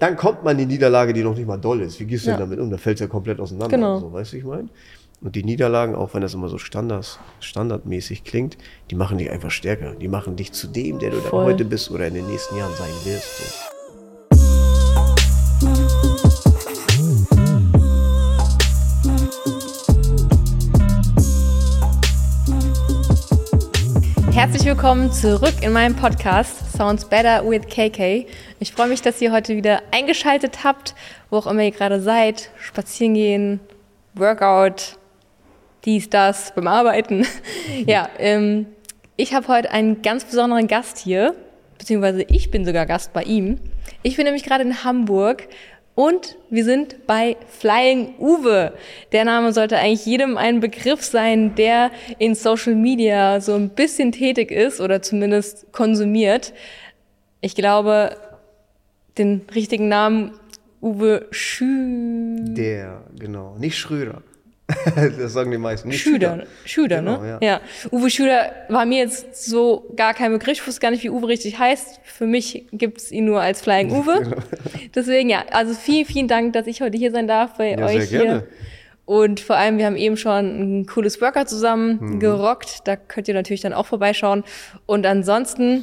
dann 0.00 0.16
kommt 0.16 0.42
man 0.42 0.58
in 0.58 0.68
die 0.68 0.74
Niederlage, 0.74 1.12
die 1.12 1.22
noch 1.22 1.36
nicht 1.36 1.46
mal 1.46 1.56
doll 1.58 1.80
ist. 1.82 2.00
Wie 2.00 2.04
gehst 2.06 2.26
du 2.26 2.30
Ja. 2.30 2.36
denn 2.36 2.46
damit 2.46 2.58
um? 2.58 2.70
Da 2.70 2.78
fällt 2.78 2.96
es 2.96 3.00
ja 3.02 3.06
komplett 3.06 3.38
auseinander. 3.38 3.76
Genau. 3.76 4.00
So, 4.00 4.12
weißt 4.12 4.32
du, 4.32 4.36
ich 4.38 4.44
meine? 4.44 4.68
Und 5.22 5.36
die 5.36 5.44
Niederlagen, 5.44 5.94
auch 5.94 6.14
wenn 6.14 6.22
das 6.22 6.32
immer 6.32 6.48
so 6.48 6.56
Standards, 6.56 7.18
standardmäßig 7.40 8.24
klingt, 8.24 8.56
die 8.90 8.94
machen 8.94 9.18
dich 9.18 9.30
einfach 9.30 9.50
stärker. 9.50 9.94
Die 9.94 10.08
machen 10.08 10.34
dich 10.36 10.52
zu 10.52 10.66
dem, 10.66 10.98
der 10.98 11.10
du 11.10 11.18
dann 11.18 11.32
heute 11.32 11.64
bist 11.66 11.90
oder 11.90 12.06
in 12.06 12.14
den 12.14 12.26
nächsten 12.26 12.56
Jahren 12.56 12.72
sein 12.74 12.88
wirst. 13.04 13.38
So. 13.38 13.79
Herzlich 24.40 24.64
willkommen 24.64 25.12
zurück 25.12 25.52
in 25.60 25.70
meinem 25.70 25.94
Podcast 25.94 26.72
Sounds 26.72 27.04
Better 27.04 27.46
with 27.46 27.66
KK. 27.68 28.26
Ich 28.58 28.72
freue 28.72 28.88
mich, 28.88 29.02
dass 29.02 29.20
ihr 29.20 29.32
heute 29.32 29.54
wieder 29.54 29.82
eingeschaltet 29.90 30.64
habt, 30.64 30.94
wo 31.28 31.36
auch 31.36 31.46
immer 31.46 31.62
ihr 31.62 31.72
gerade 31.72 32.00
seid. 32.00 32.48
Spazieren 32.58 33.12
gehen, 33.12 33.60
Workout, 34.14 34.96
dies, 35.84 36.08
das, 36.08 36.54
beim 36.54 36.68
Arbeiten. 36.68 37.26
ja, 37.86 38.08
ähm, 38.16 38.64
ich 39.18 39.34
habe 39.34 39.46
heute 39.48 39.72
einen 39.72 40.00
ganz 40.00 40.24
besonderen 40.24 40.68
Gast 40.68 40.96
hier, 40.96 41.34
beziehungsweise 41.76 42.22
ich 42.22 42.50
bin 42.50 42.64
sogar 42.64 42.86
Gast 42.86 43.12
bei 43.12 43.24
ihm. 43.24 43.60
Ich 44.02 44.16
bin 44.16 44.24
nämlich 44.24 44.44
gerade 44.44 44.64
in 44.64 44.84
Hamburg 44.84 45.48
und 46.00 46.38
wir 46.48 46.64
sind 46.64 47.06
bei 47.06 47.36
Flying 47.46 48.14
Uwe. 48.18 48.72
Der 49.12 49.26
Name 49.26 49.52
sollte 49.52 49.76
eigentlich 49.76 50.06
jedem 50.06 50.38
ein 50.38 50.60
Begriff 50.60 51.02
sein, 51.02 51.54
der 51.56 51.90
in 52.16 52.34
Social 52.34 52.74
Media 52.74 53.42
so 53.42 53.52
ein 53.52 53.68
bisschen 53.68 54.10
tätig 54.10 54.50
ist 54.50 54.80
oder 54.80 55.02
zumindest 55.02 55.70
konsumiert. 55.72 56.54
Ich 57.42 57.54
glaube, 57.54 58.16
den 59.18 59.42
richtigen 59.54 59.88
Namen 59.88 60.32
Uwe 60.80 61.26
Schü 61.32 62.38
Der, 62.44 63.02
genau. 63.18 63.56
Nicht 63.58 63.76
Schröder. 63.76 64.22
das 65.18 65.32
sagen 65.32 65.50
die 65.50 65.58
meisten. 65.58 65.88
Nicht 65.88 66.02
Schüder, 66.02 66.44
Schüder, 66.64 66.98
Genau, 66.98 67.20
ne? 67.22 67.38
ja. 67.40 67.46
Ja. 67.46 67.60
Uwe 67.90 68.10
Schüder 68.10 68.52
war 68.68 68.86
mir 68.86 68.98
jetzt 68.98 69.44
so 69.44 69.86
gar 69.96 70.14
kein 70.14 70.32
Begriff. 70.32 70.58
Ich 70.60 70.66
wusste 70.66 70.80
gar 70.80 70.90
nicht, 70.90 71.02
wie 71.02 71.10
Uwe 71.10 71.28
richtig 71.28 71.58
heißt. 71.58 72.00
Für 72.04 72.26
mich 72.26 72.66
gibt's 72.72 73.10
ihn 73.10 73.24
nur 73.24 73.40
als 73.40 73.60
Flying 73.62 73.90
Uwe. 73.98 74.20
Genau. 74.22 74.36
Deswegen, 74.94 75.28
ja, 75.30 75.44
also 75.52 75.74
vielen, 75.74 76.06
vielen 76.06 76.28
Dank, 76.28 76.52
dass 76.52 76.66
ich 76.66 76.80
heute 76.80 76.96
hier 76.98 77.10
sein 77.12 77.26
darf 77.28 77.56
bei 77.56 77.72
Ja, 77.72 77.84
euch 77.86 78.08
sehr 78.08 78.20
hier. 78.20 78.22
gerne. 78.22 78.46
Und 79.06 79.40
vor 79.40 79.56
allem, 79.56 79.76
wir 79.78 79.86
haben 79.86 79.96
eben 79.96 80.16
schon 80.16 80.80
ein 80.80 80.86
cooles 80.86 81.20
Workout 81.20 81.48
zusammen 81.48 81.98
Mhm. 82.00 82.20
gerockt. 82.20 82.86
Da 82.86 82.94
könnt 82.96 83.26
ihr 83.26 83.34
natürlich 83.34 83.60
dann 83.60 83.72
auch 83.72 83.86
vorbeischauen. 83.86 84.44
Und 84.86 85.04
ansonsten 85.04 85.82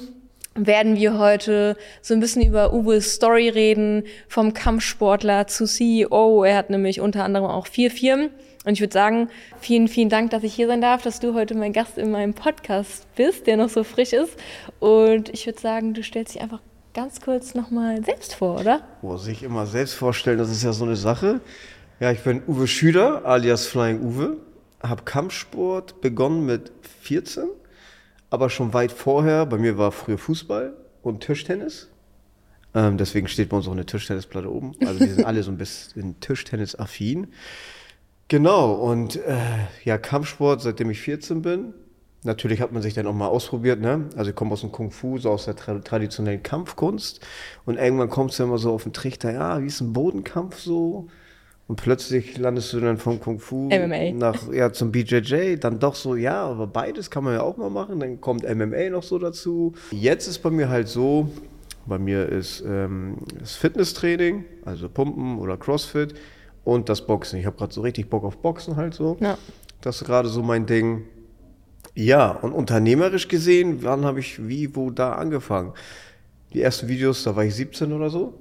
werden 0.56 0.96
wir 0.96 1.20
heute 1.20 1.76
so 2.02 2.14
ein 2.14 2.20
bisschen 2.20 2.42
über 2.42 2.74
Uwes 2.74 3.14
Story 3.14 3.50
reden, 3.50 4.04
vom 4.28 4.54
Kampfsportler 4.54 5.46
zu 5.46 5.66
CEO. 5.66 6.44
Er 6.46 6.56
hat 6.56 6.70
nämlich 6.70 7.00
unter 7.02 7.24
anderem 7.26 7.48
auch 7.48 7.68
vier 7.68 7.92
Firmen. 7.92 8.30
Und 8.68 8.73
ich 8.73 8.82
würde 8.82 8.94
sagen, 8.94 9.30
vielen, 9.62 9.88
vielen 9.88 10.10
Dank, 10.10 10.32
dass 10.32 10.44
ich 10.44 10.54
hier 10.54 10.68
sein 10.68 10.82
darf, 10.82 11.02
dass 11.02 11.22
du 11.22 11.34
heute 11.34 11.56
mein 11.56 11.72
Gast 11.72 11.98
in 11.98 12.12
meinem 12.12 12.34
Podcast 12.34 13.08
bist, 13.16 13.48
der 13.48 13.56
noch 13.56 13.70
so 13.70 13.86
frisch 13.86 14.12
ist. 14.12 14.36
Und 14.82 15.30
ich 15.30 15.46
würde 15.46 15.58
sagen, 15.58 15.94
du 15.94 16.04
stellst 16.04 16.36
dich 16.36 16.42
einfach 16.42 16.60
ganz 16.94 17.22
kurz 17.22 17.56
nochmal 17.56 18.04
selbst 18.04 18.36
vor, 18.36 18.60
oder? 18.60 18.82
Boah, 19.02 19.18
sich 19.20 19.44
immer 19.44 19.68
selbst 19.68 19.94
vorstellen, 19.94 20.38
das 20.38 20.52
ist 20.52 20.64
ja 20.64 20.73
so 20.73 20.84
eine 20.84 20.98
Sache. 20.98 21.40
Ja, 22.02 22.12
ich 22.12 22.20
bin 22.20 22.44
Uwe 22.45 22.68
Schüder, 22.68 23.26
alias 23.26 23.68
Flying 23.68 24.02
Uwe. 24.02 24.36
Hab 24.84 25.06
Kampfsport 25.06 26.02
begonnen 26.02 26.45
mit 26.45 26.73
14, 27.04 27.45
aber 28.30 28.50
schon 28.50 28.73
weit 28.73 28.92
vorher. 28.92 29.45
Bei 29.45 29.58
mir 29.58 29.78
war 29.78 29.94
früher 29.94 30.18
Fußball 30.18 30.73
und 31.04 31.22
Tischtennis. 31.22 31.88
Ähm, 32.76 32.98
deswegen 32.98 33.30
steht 33.30 33.48
bei 33.48 33.56
uns 33.56 33.68
auch 33.70 33.72
eine 33.72 33.86
Tischtennisplatte 33.86 34.52
oben. 34.52 34.73
Also 34.86 35.00
wir 35.00 35.08
sind 35.08 35.26
alle 35.26 35.42
so 35.42 35.52
ein 35.52 35.58
bisschen 35.58 36.20
Tischtennis-affin. 36.20 37.28
Genau, 38.30 38.73
und 38.73 39.16
äh, 39.16 39.38
ja, 39.86 39.97
Kampfsport, 39.97 40.61
seitdem 40.61 40.89
ich 40.89 41.00
14 41.00 41.42
bin. 41.42 41.73
Natürlich 42.23 42.60
hat 42.60 42.73
man 42.73 42.82
sich 42.82 42.93
dann 42.93 43.08
auch 43.08 43.14
mal 43.14 43.27
ausprobiert, 43.27 43.80
ne? 43.80 44.10
Also 44.17 44.32
ich 44.32 44.36
komme 44.36 44.52
aus 44.52 44.61
dem 44.61 44.71
Kung 44.71 44.92
Fu, 44.92 45.17
so 45.17 45.30
aus 45.30 45.45
der 45.45 45.55
tra 45.55 45.80
traditionellen 45.80 46.43
Kampfkunst. 46.43 47.21
Und 47.66 47.77
irgendwann 47.77 48.10
kommst 48.10 48.39
du 48.39 48.43
immer 48.43 48.58
so 48.58 48.73
auf 48.73 48.83
den 48.83 48.92
Trichter, 48.92 49.32
ja, 49.32 49.61
wie 49.61 49.67
ist 49.67 49.80
ein 49.80 49.93
Bodenkampf 49.93 50.60
so? 50.60 51.08
Und 51.67 51.76
plötzlich 51.77 52.37
landest 52.37 52.73
du 52.73 52.80
dann 52.80 52.98
vom 52.98 53.20
Kung 53.20 53.39
Fu 53.39 53.70
MMA. 53.70 54.11
nach, 54.14 54.52
ja, 54.52 54.73
zum 54.73 54.92
BJJ, 54.92 55.58
dann 55.58 55.80
doch 55.80 55.95
so, 55.95 56.16
ja, 56.16 56.43
aber 56.43 56.67
beides 56.67 57.10
kann 57.10 57.23
man 57.23 57.33
ja 57.33 57.43
auch 57.43 57.55
mal 57.55 57.70
machen. 57.70 57.99
Dann 57.99 58.20
kommt 58.20 58.43
MMA 58.43 58.89
noch 58.89 59.04
so 59.04 59.20
dazu. 59.20 59.73
Jetzt 59.92 60.27
ist 60.27 60.39
bei 60.39 60.49
mir 60.49 60.70
halt 60.70 60.87
so, 60.89 61.30
bei 61.86 61.98
mir 61.98 62.27
ist 62.27 62.64
ähm, 62.66 63.17
das 63.39 63.55
Fitnesstraining, 63.55 64.43
also 64.66 64.89
Pumpen 64.89 65.39
oder 65.39 65.55
Crossfit 65.55 66.16
und 66.67 66.89
das 66.89 67.08
Boxen. 67.08 67.39
Ich 67.39 67.45
habe 67.45 67.55
gerade 67.55 67.73
so 67.73 67.80
richtig 67.80 68.10
Bock 68.10 68.26
auf 68.26 68.39
Boxen 68.39 68.76
halt 68.76 68.94
so. 68.94 69.16
Ja. 69.22 69.38
Das 69.80 70.02
ist 70.02 70.05
gerade 70.05 70.28
so 70.28 70.44
mein 70.44 70.66
Ding. 70.66 71.05
Ja, 71.95 72.32
und 72.32 72.52
unternehmerisch 72.52 73.30
gesehen, 73.30 73.83
wann 73.83 74.04
habe 74.04 74.20
ich 74.20 74.45
wie, 74.50 74.76
wo 74.76 74.92
da 74.92 75.14
angefangen? 75.14 75.72
Die 76.54 76.61
ersten 76.61 76.89
Videos, 76.89 77.23
da 77.23 77.38
war 77.38 77.45
ich 77.45 77.55
17 77.55 77.94
oder 77.94 78.10
so. 78.10 78.33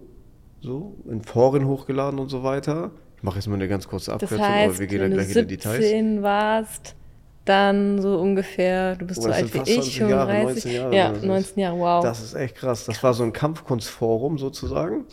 So, 0.60 0.96
in 1.08 1.22
Foren 1.22 1.68
hochgeladen 1.68 2.18
und 2.18 2.28
so 2.28 2.42
weiter. 2.42 2.90
Ich 3.16 3.22
mache 3.22 3.36
jetzt 3.36 3.46
mal 3.46 3.54
eine 3.54 3.68
ganz 3.68 3.86
kurze 3.86 4.10
Das 4.10 4.22
Abkürzung, 4.22 4.44
heißt, 4.44 4.70
aber 4.70 4.78
wir 4.80 4.86
gehen 4.88 4.98
dann 4.98 5.10
wenn 5.12 5.18
du 5.18 5.24
gleich 5.24 5.36
in 5.36 5.48
die 5.48 5.56
Details. 5.56 5.76
17 5.76 6.22
warst, 6.22 6.96
dann 7.44 8.02
so 8.02 8.18
ungefähr, 8.18 8.96
du 8.96 9.06
bist 9.06 9.20
Oh, 9.20 9.22
so 9.22 9.28
das 9.28 9.36
alt 9.36 9.54
wie 9.54 9.58
ich, 9.70 9.74
20 9.74 9.98
Jahre, 9.98 10.32
35. 10.32 10.64
19 10.64 10.72
Jahre 10.72 10.96
ja, 10.96 11.10
oder 11.10 11.20
so. 11.20 11.26
19 11.28 11.60
Jahre, 11.60 11.78
wow. 11.78 12.02
Das 12.02 12.20
ist 12.20 12.34
echt 12.34 12.56
krass. 12.56 12.86
Das 12.86 13.00
war 13.04 13.14
so 13.14 13.22
ein 13.22 13.32
Kampfkunstforum 13.32 14.36
sozusagen. 14.38 15.04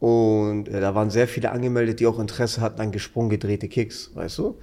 Und 0.00 0.68
äh, 0.68 0.80
da 0.80 0.94
waren 0.94 1.10
sehr 1.10 1.26
viele 1.26 1.50
angemeldet, 1.50 2.00
die 2.00 2.06
auch 2.06 2.18
Interesse 2.18 2.60
hatten 2.60 2.80
an 2.80 2.92
gesprungen 2.92 3.30
gedrehte 3.30 3.68
Kicks, 3.68 4.10
weißt 4.14 4.38
du? 4.38 4.58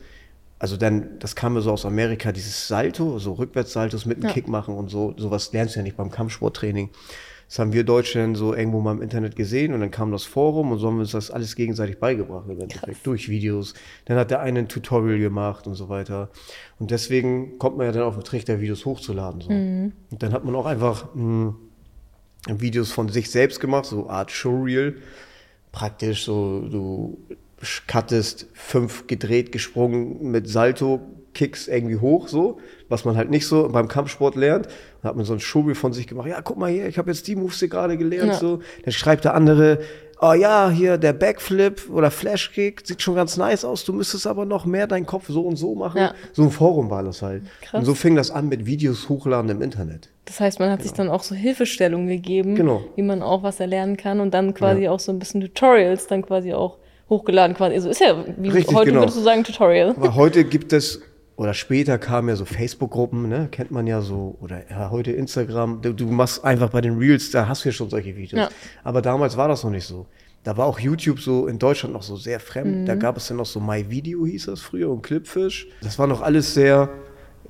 Also 0.58 0.78
dann, 0.78 1.20
das 1.20 1.36
kam 1.36 1.54
mir 1.54 1.62
so 1.62 1.72
aus 1.72 1.86
Amerika, 1.86 2.32
dieses 2.32 2.68
Salto, 2.70 3.20
so 3.20 3.34
Rückwärtssaltos 3.34 4.06
mit 4.06 4.18
einem 4.18 4.28
Ja. 4.28 4.34
Kick 4.34 4.48
machen 4.48 4.76
und 4.76 4.90
so, 4.90 5.14
sowas 5.18 5.52
lernst 5.52 5.76
du 5.76 5.80
ja 5.80 5.84
nicht 5.84 5.98
beim 5.98 6.10
Kampfsporttraining. 6.10 6.90
Das 7.48 7.60
haben 7.60 7.74
wir 7.74 7.84
Deutsche 7.84 8.18
dann 8.20 8.34
so 8.34 8.56
irgendwo 8.56 8.80
mal 8.80 8.94
im 8.94 9.02
Internet 9.02 9.36
gesehen 9.36 9.74
und 9.74 9.82
dann 9.82 9.92
kam 9.92 10.12
das 10.12 10.24
Forum 10.24 10.72
und 10.72 10.80
so 10.80 10.88
haben 10.88 10.96
wir 10.96 11.02
uns 11.02 11.12
das 11.12 11.30
alles 11.30 11.56
gegenseitig 11.56 12.00
beigebracht 12.00 12.46
im 12.50 12.60
Endeffekt, 12.60 13.06
durch 13.06 13.30
Videos. 13.30 13.76
Dann 14.06 14.18
hat 14.18 14.32
der 14.32 14.40
eine 14.40 14.60
ein 14.60 14.68
Tutorial 14.68 15.20
gemacht 15.20 15.68
und 15.68 15.76
so 15.76 15.90
weiter. 15.90 16.30
Und 16.80 16.90
deswegen 16.90 17.60
kommt 17.60 17.78
man 17.78 17.86
ja 17.86 17.92
dann 17.92 18.04
auf 18.04 18.16
den 18.16 18.24
Trichter, 18.24 18.62
Videos 18.62 18.86
hochzuladen. 18.86 19.42
So. 19.42 19.50
Und 19.50 19.94
dann 20.24 20.34
hat 20.34 20.44
man 20.44 20.56
auch 20.56 20.66
einfach 20.66 21.14
mh, 21.14 21.54
Videos 22.48 22.92
von 22.92 23.10
sich 23.10 23.30
selbst 23.30 23.60
gemacht, 23.60 23.86
so 23.86 24.10
Art 24.10 24.32
Showreel. 24.32 24.98
Praktisch 25.76 26.24
so, 26.24 26.62
du 26.62 27.18
cuttest 27.88 28.48
fünf 28.54 29.08
gedreht, 29.08 29.52
gesprungen 29.52 30.32
mit 30.32 30.48
Salto-Kicks 30.48 31.68
irgendwie 31.68 31.98
hoch, 31.98 32.28
so, 32.30 32.60
was 32.88 33.04
man 33.04 33.18
halt 33.18 33.30
nicht 33.30 33.46
so 33.46 33.68
beim 33.70 33.88
Kampfsport 33.90 34.36
lernt. 34.36 34.68
Dann 35.02 35.10
hat 35.10 35.16
man 35.18 35.26
so 35.26 35.34
ein 35.34 35.40
Showreel 35.42 35.76
von 35.76 35.92
sich 35.92 36.08
gemacht, 36.08 36.28
ja, 36.30 36.42
guck 36.42 36.58
mal 36.58 36.72
hier, 36.72 36.88
ich 36.88 36.98
habe 36.98 37.12
jetzt 37.12 37.28
die 37.28 37.36
Moves 37.36 37.60
hier 37.60 37.68
gerade 37.68 37.98
gelernt, 37.98 38.34
Ja. 38.34 38.38
so. 38.40 38.60
Dann 38.84 38.94
schreibt 38.94 39.26
der 39.26 39.34
andere, 39.34 39.80
oh 40.22 40.32
ja, 40.34 40.70
hier 40.70 40.98
der 40.98 41.12
Backflip 41.14 41.90
oder 41.90 42.10
Flashkick 42.10 42.82
sieht 42.86 43.02
schon 43.02 43.16
ganz 43.16 43.36
nice 43.36 43.66
aus, 43.66 43.84
du 43.84 43.92
müsstest 43.92 44.28
aber 44.28 44.46
noch 44.46 44.66
mehr 44.66 44.88
deinen 44.88 45.06
Kopf 45.06 45.26
so 45.28 45.42
und 45.42 45.58
so 45.58 45.76
machen. 45.76 45.98
Ja. 45.98 46.14
So 46.32 46.44
ein 46.44 46.52
Forum 46.52 46.90
war 46.90 47.04
das 47.04 47.22
halt. 47.22 47.44
Krass. 47.62 47.80
Und 47.80 47.86
so 47.86 47.96
fing 47.96 48.16
das 48.16 48.32
an 48.32 48.48
mit 48.48 48.66
Videos 48.66 49.10
hochladen 49.10 49.50
im 49.50 49.62
Internet. 49.62 50.10
Das 50.26 50.40
heißt, 50.40 50.60
man 50.60 50.70
hat 50.72 50.82
sich 50.82 50.94
dann 50.94 51.10
auch 51.10 51.24
so 51.24 51.36
Hilfestellungen 51.36 52.08
gegeben, 52.08 52.56
Genau. 52.56 52.84
wie 52.96 53.02
man 53.04 53.22
auch 53.22 53.44
was 53.44 53.60
erlernen 53.60 53.96
kann 53.98 54.20
und 54.20 54.34
dann 54.34 54.54
quasi 54.54 54.88
auch 54.88 55.00
so 55.00 55.12
ein 55.12 55.20
bisschen 55.20 55.42
Tutorials 55.42 56.08
dann 56.08 56.24
quasi 56.24 56.54
auch 56.54 56.78
hochgeladen 57.10 57.56
quasi. 57.56 57.76
Also 57.76 57.90
ist 57.90 58.02
ja, 58.02 58.16
wie 58.38 58.50
Richtig, 58.50 58.76
heute 58.76 58.90
genau. 58.90 59.02
würdest 59.02 59.18
du 59.18 59.22
sagen, 59.22 59.44
Tutorial. 59.44 59.92
Aber 59.92 60.16
heute 60.16 60.44
gibt 60.44 60.74
es, 60.74 61.02
oder 61.36 61.54
später 61.54 61.98
kamen 62.00 62.30
ja 62.30 62.36
so 62.36 62.46
Facebook-Gruppen, 62.46 63.30
ne? 63.30 63.48
kennt 63.52 63.70
man 63.70 63.86
ja 63.86 64.02
so, 64.02 64.36
oder 64.42 64.62
ja, 64.70 64.90
heute 64.90 65.12
Instagram. 65.12 65.82
Du, 65.82 65.94
du 65.94 66.06
machst 66.08 66.44
einfach 66.44 66.70
bei 66.70 66.82
den 66.82 66.98
Reels, 66.98 67.30
da 67.32 67.48
hast 67.48 67.64
du 67.64 67.70
ja 67.70 67.74
schon 67.74 67.90
solche 67.90 68.16
Videos. 68.16 68.40
Ja. 68.40 68.50
Aber 68.84 69.02
damals 69.02 69.38
war 69.38 69.48
das 69.48 69.64
noch 69.64 69.72
nicht 69.72 69.86
so. 69.86 70.08
Da 70.44 70.58
war 70.58 70.68
auch 70.68 70.80
YouTube 70.80 71.20
so 71.20 71.48
in 71.48 71.58
Deutschland 71.58 71.94
noch 71.94 72.04
so 72.04 72.16
sehr 72.16 72.40
fremd. 72.40 72.82
Mhm. 72.82 72.86
Da 72.86 72.96
gab 72.96 73.18
es 73.18 73.28
dann 73.28 73.38
noch 73.38 73.48
so 73.48 73.60
My 73.60 73.90
Video 73.90 74.26
hieß 74.26 74.46
das 74.46 74.62
früher 74.62 74.90
und 74.92 75.02
Clipfish. 75.02 75.68
Das 75.82 75.98
war 75.98 76.06
noch 76.08 76.22
alles 76.22 76.54
sehr, 76.54 76.90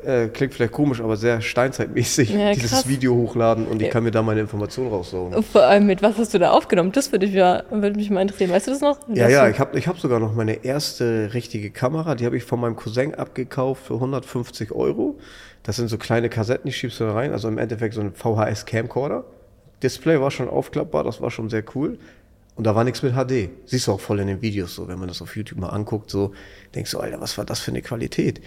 äh, 0.04 0.28
klingt 0.28 0.54
vielleicht 0.54 0.74
komisch, 0.74 1.02
aber 1.02 1.18
sehr 1.18 1.42
steinzeitmäßig, 1.42 2.30
Ja, 2.34 2.54
dieses 2.54 2.72
krass. 2.72 2.88
Video 2.88 3.16
hochladen 3.16 3.68
und 3.68 3.82
ich 3.82 3.90
kann 3.90 4.04
mir 4.04 4.12
da 4.12 4.22
meine 4.22 4.42
Informationen 4.42 4.90
raussuchen. 4.90 5.44
Vor 5.44 5.64
allem 5.64 5.86
mit 5.86 6.02
was 6.02 6.18
hast 6.18 6.34
du 6.34 6.40
da 6.40 6.52
aufgenommen? 6.52 6.92
Das 6.92 7.12
würde, 7.12 7.26
ich 7.26 7.34
ja, 7.34 7.64
würde 7.70 7.96
mich 7.96 8.10
mal 8.10 8.22
interessieren. 8.22 8.52
Weißt 8.52 8.68
du 8.68 8.72
das 8.72 8.82
noch? 8.82 9.00
Ja, 9.14 9.26
Hast 9.26 9.32
ja, 9.32 9.50
ich 9.50 9.60
habe 9.60 9.78
ich 9.78 9.88
hab 9.88 10.00
sogar 10.00 10.20
noch 10.20 10.34
meine 10.34 10.64
erste 10.66 11.32
richtige 11.34 11.72
Kamera, 11.72 12.16
die 12.16 12.26
habe 12.26 12.38
ich 12.38 12.44
von 12.44 12.60
meinem 12.60 12.76
Cousin 12.76 13.16
abgekauft 13.16 13.86
für 13.86 13.96
150 13.96 14.72
Euro. 14.72 15.18
Das 15.64 15.78
sind 15.78 15.88
so 15.88 15.98
kleine 15.98 16.30
Kassetten, 16.30 16.68
die 16.68 16.74
schiebst 16.74 17.00
du 17.00 17.06
da 17.06 17.14
rein, 17.14 17.32
also 17.32 17.48
im 17.48 17.58
Endeffekt 17.58 17.96
so 17.96 18.02
ein 18.02 18.14
VHS-Camcorder. 18.14 19.24
Display 19.82 20.20
war 20.22 20.32
schon 20.32 20.50
aufklappbar, 20.50 21.04
das 21.04 21.22
war 21.22 21.32
schon 21.32 21.50
sehr 21.50 21.64
cool. 21.76 21.98
Und 22.56 22.66
da 22.66 22.74
war 22.76 22.84
nichts 22.84 23.02
mit 23.04 23.14
HD. 23.14 23.50
Siehst 23.66 23.88
du 23.88 23.92
auch 23.92 24.00
voll 24.00 24.20
in 24.22 24.28
den 24.28 24.42
Videos 24.42 24.76
so, 24.76 24.88
wenn 24.88 24.98
man 24.98 25.08
das 25.10 25.22
auf 25.22 25.36
YouTube 25.36 25.60
mal 25.60 25.70
anguckt, 25.70 26.10
so 26.10 26.32
denkst 26.74 26.92
du, 26.92 27.00
Alter, 27.00 27.20
was 27.20 27.38
war 27.38 27.46
das 27.46 27.60
für 27.60 27.72
eine 27.72 27.82
Qualität? 27.82 28.42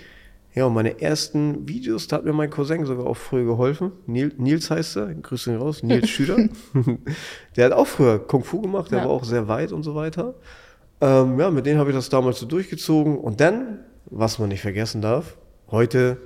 Ja, 0.59 0.65
und 0.67 0.75
meine 0.75 1.01
ersten 1.01 1.69
Videos, 1.69 2.09
da 2.09 2.17
hat 2.17 2.25
mir 2.25 2.33
mein 2.33 2.51
Cousin 2.51 2.85
sogar 2.85 3.07
auch 3.07 3.17
früher 3.17 3.45
geholfen. 3.45 3.93
Nils, 4.07 4.71
heißt 4.73 4.97
er, 4.97 5.15
Grüße 5.15 5.53
ihn 5.53 5.59
raus, 5.59 5.85
Nils 5.85 6.09
Schüler. 6.11 6.49
der 7.57 7.67
hat 7.67 7.73
auch 7.73 7.87
früher 7.87 8.19
Kung 8.19 8.43
Fu 8.43 8.61
gemacht, 8.61 8.91
der 8.91 8.99
Ja. 8.99 9.05
war 9.05 9.13
auch 9.13 9.23
sehr 9.23 9.47
weit 9.47 9.71
und 9.71 9.85
so 9.85 9.95
weiter. 9.95 10.35
Ähm, 11.01 11.39
ja, 11.39 11.53
mit 11.53 11.65
denen 11.65 11.79
habe 11.79 11.91
ich 11.91 11.97
das 11.97 12.09
damals 12.09 12.41
so 12.41 12.47
durchgezogen. 12.47 13.19
Und 13.19 13.41
dann, 13.41 13.79
was 14.07 14.41
man 14.41 14.49
nicht 14.49 14.61
vergessen 14.63 15.01
darf, 15.01 15.37
heute, 15.71 16.17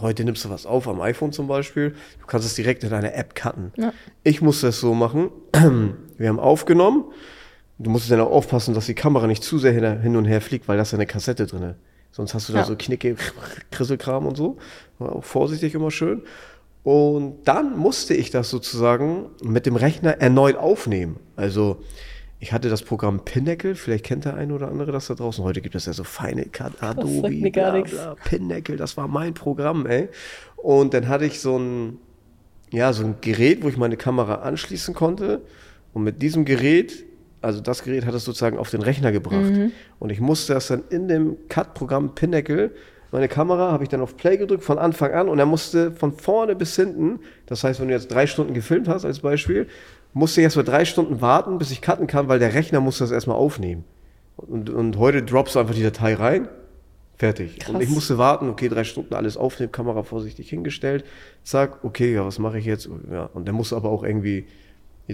heute 0.00 0.24
nimmst 0.24 0.44
du 0.44 0.50
was 0.50 0.66
auf, 0.66 0.88
am 0.88 1.00
iPhone 1.00 1.30
zum 1.30 1.46
Beispiel, 1.46 1.90
du 2.20 2.26
kannst 2.26 2.48
es 2.48 2.54
direkt 2.56 2.82
in 2.82 2.90
deine 2.90 3.14
App 3.14 3.36
cutten. 3.36 3.72
Ja. 3.76 3.92
Ich 4.24 4.42
musste 4.42 4.66
es 4.66 4.80
so 4.80 4.92
machen, 4.92 5.30
wir 6.18 6.28
haben 6.28 6.40
aufgenommen, 6.40 7.04
du 7.78 7.90
musst 7.90 8.10
dann 8.10 8.18
auch 8.20 8.32
aufpassen, 8.32 8.74
dass 8.74 8.86
die 8.86 8.94
Kamera 8.94 9.28
nicht 9.28 9.44
zu 9.44 9.58
sehr 9.58 9.72
hin 9.72 10.00
hin 10.00 10.16
und 10.16 10.24
her 10.24 10.40
fliegt, 10.40 10.66
weil 10.66 10.76
da 10.78 10.82
ist 10.82 10.90
ja 10.90 10.98
eine 10.98 11.06
Kassette 11.06 11.46
drin. 11.46 11.74
Sonst 12.12 12.34
hast 12.34 12.48
du 12.48 12.52
da 12.52 12.60
Ja. 12.60 12.64
so 12.64 12.74
Knicke, 12.76 13.16
Krisselkram 13.70 14.26
und 14.26 14.36
so. 14.36 14.58
War 14.98 15.16
auch 15.16 15.24
vorsichtig 15.24 15.74
immer 15.74 15.90
schön. 15.90 16.22
Und 16.82 17.44
dann 17.44 17.76
musste 17.78 18.14
ich 18.14 18.30
das 18.30 18.48
sozusagen 18.50 19.26
mit 19.42 19.66
dem 19.66 19.76
Rechner 19.76 20.12
erneut 20.20 20.56
aufnehmen. 20.56 21.18
Also 21.36 21.82
ich 22.38 22.52
hatte 22.52 22.70
das 22.70 22.82
Programm 22.82 23.22
Pinnacle, 23.24 23.74
vielleicht 23.74 24.04
kennt 24.06 24.24
der 24.24 24.34
eine 24.34 24.54
oder 24.54 24.68
andere 24.68 24.92
das 24.92 25.08
da 25.08 25.14
draußen. 25.14 25.44
Heute 25.44 25.60
gibt 25.60 25.74
es 25.74 25.84
ja 25.84 25.92
so 25.92 26.04
feine 26.04 26.46
Cut, 26.46 26.82
Adobe, 26.82 27.28
bla, 27.50 27.82
bla, 27.82 28.14
Pinnacle, 28.24 28.76
das 28.76 28.96
war 28.96 29.08
mein 29.08 29.34
Programm, 29.34 29.84
ey. 29.86 30.08
Und 30.56 30.94
dann 30.94 31.06
hatte 31.08 31.26
ich 31.26 31.40
so 31.40 31.58
ein, 31.58 31.98
ja, 32.70 32.94
so 32.94 33.04
ein 33.04 33.16
Gerät, 33.20 33.62
wo 33.62 33.68
ich 33.68 33.76
meine 33.76 33.98
Kamera 33.98 34.36
anschließen 34.36 34.94
konnte. 34.94 35.42
Und 35.92 36.02
mit 36.04 36.22
diesem 36.22 36.46
Gerät, 36.46 37.04
also 37.42 37.60
das 37.60 37.82
Gerät 37.82 38.04
hat 38.06 38.14
es 38.14 38.24
sozusagen 38.24 38.58
auf 38.58 38.70
den 38.70 38.82
Rechner 38.82 39.12
gebracht. 39.12 39.52
Und 39.98 40.10
ich 40.10 40.20
musste 40.20 40.54
das 40.54 40.68
dann 40.68 40.84
in 40.90 41.08
dem 41.08 41.36
Cut-Programm 41.48 42.14
Pinnacle, 42.14 42.72
meine 43.12 43.28
Kamera 43.28 43.72
habe 43.72 43.82
ich 43.82 43.88
dann 43.88 44.00
auf 44.00 44.16
Play 44.16 44.36
gedrückt 44.36 44.62
von 44.62 44.78
Anfang 44.78 45.12
an 45.12 45.28
und 45.28 45.38
er 45.38 45.46
musste 45.46 45.90
von 45.92 46.12
vorne 46.12 46.54
bis 46.54 46.76
hinten, 46.76 47.20
das 47.46 47.64
heißt, 47.64 47.80
wenn 47.80 47.88
du 47.88 47.94
jetzt 47.94 48.08
drei 48.08 48.26
Stunden 48.26 48.54
gefilmt 48.54 48.88
hast 48.88 49.04
als 49.04 49.20
Beispiel, 49.20 49.66
musste 50.12 50.40
ich 50.40 50.44
erst 50.44 50.56
mal 50.56 50.62
drei 50.62 50.84
Stunden 50.84 51.20
warten, 51.20 51.58
bis 51.58 51.70
ich 51.70 51.82
cutten 51.82 52.06
kann, 52.06 52.28
weil 52.28 52.38
der 52.38 52.54
Rechner 52.54 52.80
muss 52.80 52.98
das 52.98 53.10
erstmal 53.10 53.36
aufnehmen. 53.36 53.84
Und, 54.36 54.70
und 54.70 54.96
heute 54.96 55.22
droppst 55.22 55.54
du 55.54 55.58
einfach 55.58 55.74
die 55.74 55.82
Datei 55.82 56.14
rein, 56.14 56.48
fertig. 57.16 57.58
Krass. 57.58 57.74
Und 57.74 57.82
ich 57.82 57.88
musste 57.88 58.16
warten, 58.16 58.48
okay, 58.48 58.68
drei 58.68 58.84
Stunden 58.84 59.14
alles 59.14 59.36
aufnehmen, 59.36 59.72
Kamera 59.72 60.02
vorsichtig 60.04 60.48
hingestellt, 60.48 61.04
zack, 61.42 61.84
okay, 61.84 62.14
ja, 62.14 62.24
was 62.24 62.38
mache 62.38 62.58
ich 62.58 62.64
jetzt? 62.64 62.88
Ja, 63.10 63.24
und 63.34 63.46
der 63.46 63.54
muss 63.54 63.72
aber 63.72 63.90
auch 63.90 64.04
irgendwie 64.04 64.46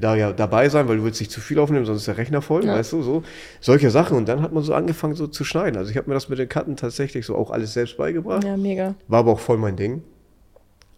da 0.00 0.14
ja 0.16 0.32
dabei 0.32 0.68
sein, 0.68 0.88
weil 0.88 0.96
du 0.98 1.04
willst 1.04 1.20
nicht 1.20 1.30
zu 1.30 1.40
viel 1.40 1.58
aufnehmen, 1.58 1.84
sonst 1.86 2.00
ist 2.00 2.06
der 2.08 2.18
Rechner 2.18 2.42
voll, 2.42 2.64
Ja. 2.64 2.74
weißt 2.74 2.92
du, 2.92 3.02
so. 3.02 3.22
Solche 3.60 3.90
Sachen. 3.90 4.16
Und 4.16 4.28
dann 4.28 4.42
hat 4.42 4.52
man 4.52 4.62
so 4.62 4.74
angefangen, 4.74 5.14
so 5.14 5.26
zu 5.26 5.44
schneiden. 5.44 5.76
Also 5.76 5.90
ich 5.90 5.96
habe 5.96 6.08
mir 6.08 6.14
das 6.14 6.28
mit 6.28 6.38
den 6.38 6.48
Cutten 6.48 6.76
tatsächlich 6.76 7.26
so 7.26 7.34
auch 7.36 7.50
alles 7.50 7.72
selbst 7.74 7.96
beigebracht. 7.96 8.44
Ja, 8.44 8.56
mega. 8.56 8.94
War 9.08 9.20
aber 9.20 9.32
auch 9.32 9.40
voll 9.40 9.58
mein 9.58 9.76
Ding. 9.76 10.02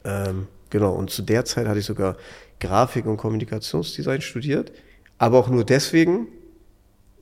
Ähm, 0.04 0.46
genau, 0.70 0.92
und 0.94 1.10
zu 1.10 1.22
der 1.22 1.44
Zeit 1.44 1.66
hatte 1.66 1.78
ich 1.80 1.86
sogar 1.86 2.16
Grafik- 2.60 3.06
und 3.06 3.16
Kommunikationsdesign 3.16 4.20
studiert. 4.20 4.72
Aber 5.18 5.38
auch 5.38 5.48
nur 5.48 5.64
deswegen, 5.64 6.28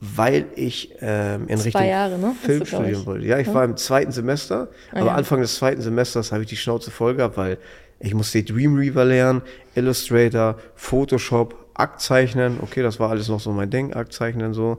weil 0.01 0.47
ich 0.57 0.95
ähm, 1.01 1.49
in 1.49 1.57
Zwei 1.57 1.65
Richtung 1.65 1.85
Jahre, 1.87 2.19
ne? 2.19 2.35
Film 2.43 2.67
studieren 2.67 3.07
wollte. 3.07 3.27
Ja, 3.27 3.39
ich 3.39 3.53
war 3.53 3.65
im 3.65 3.77
zweiten 3.79 4.13
Semester, 4.13 4.69
Ah, 4.93 4.99
aber 4.99 5.07
ja. 5.07 5.15
Anfang 5.15 5.41
des 5.41 5.57
zweiten 5.57 5.81
Semesters 5.81 6.33
habe 6.33 6.43
ich 6.43 6.49
die 6.51 6.57
Schnauze 6.57 6.91
voll 6.91 7.15
gehabt, 7.17 7.37
weil 7.39 7.57
ich 7.99 8.15
musste 8.15 8.43
Dreamweaver 8.43 9.05
lernen, 9.05 9.43
Illustrator, 9.75 10.57
Photoshop, 10.75 11.55
Aktzeichnen. 11.75 12.59
Okay, 12.63 12.83
das 12.83 13.01
war 13.01 13.11
alles 13.11 13.29
noch 13.29 13.41
so 13.41 13.53
mein 13.53 13.71
Ding, 13.71 13.95
Aktzeichnen 13.95 14.55
so. 14.55 14.79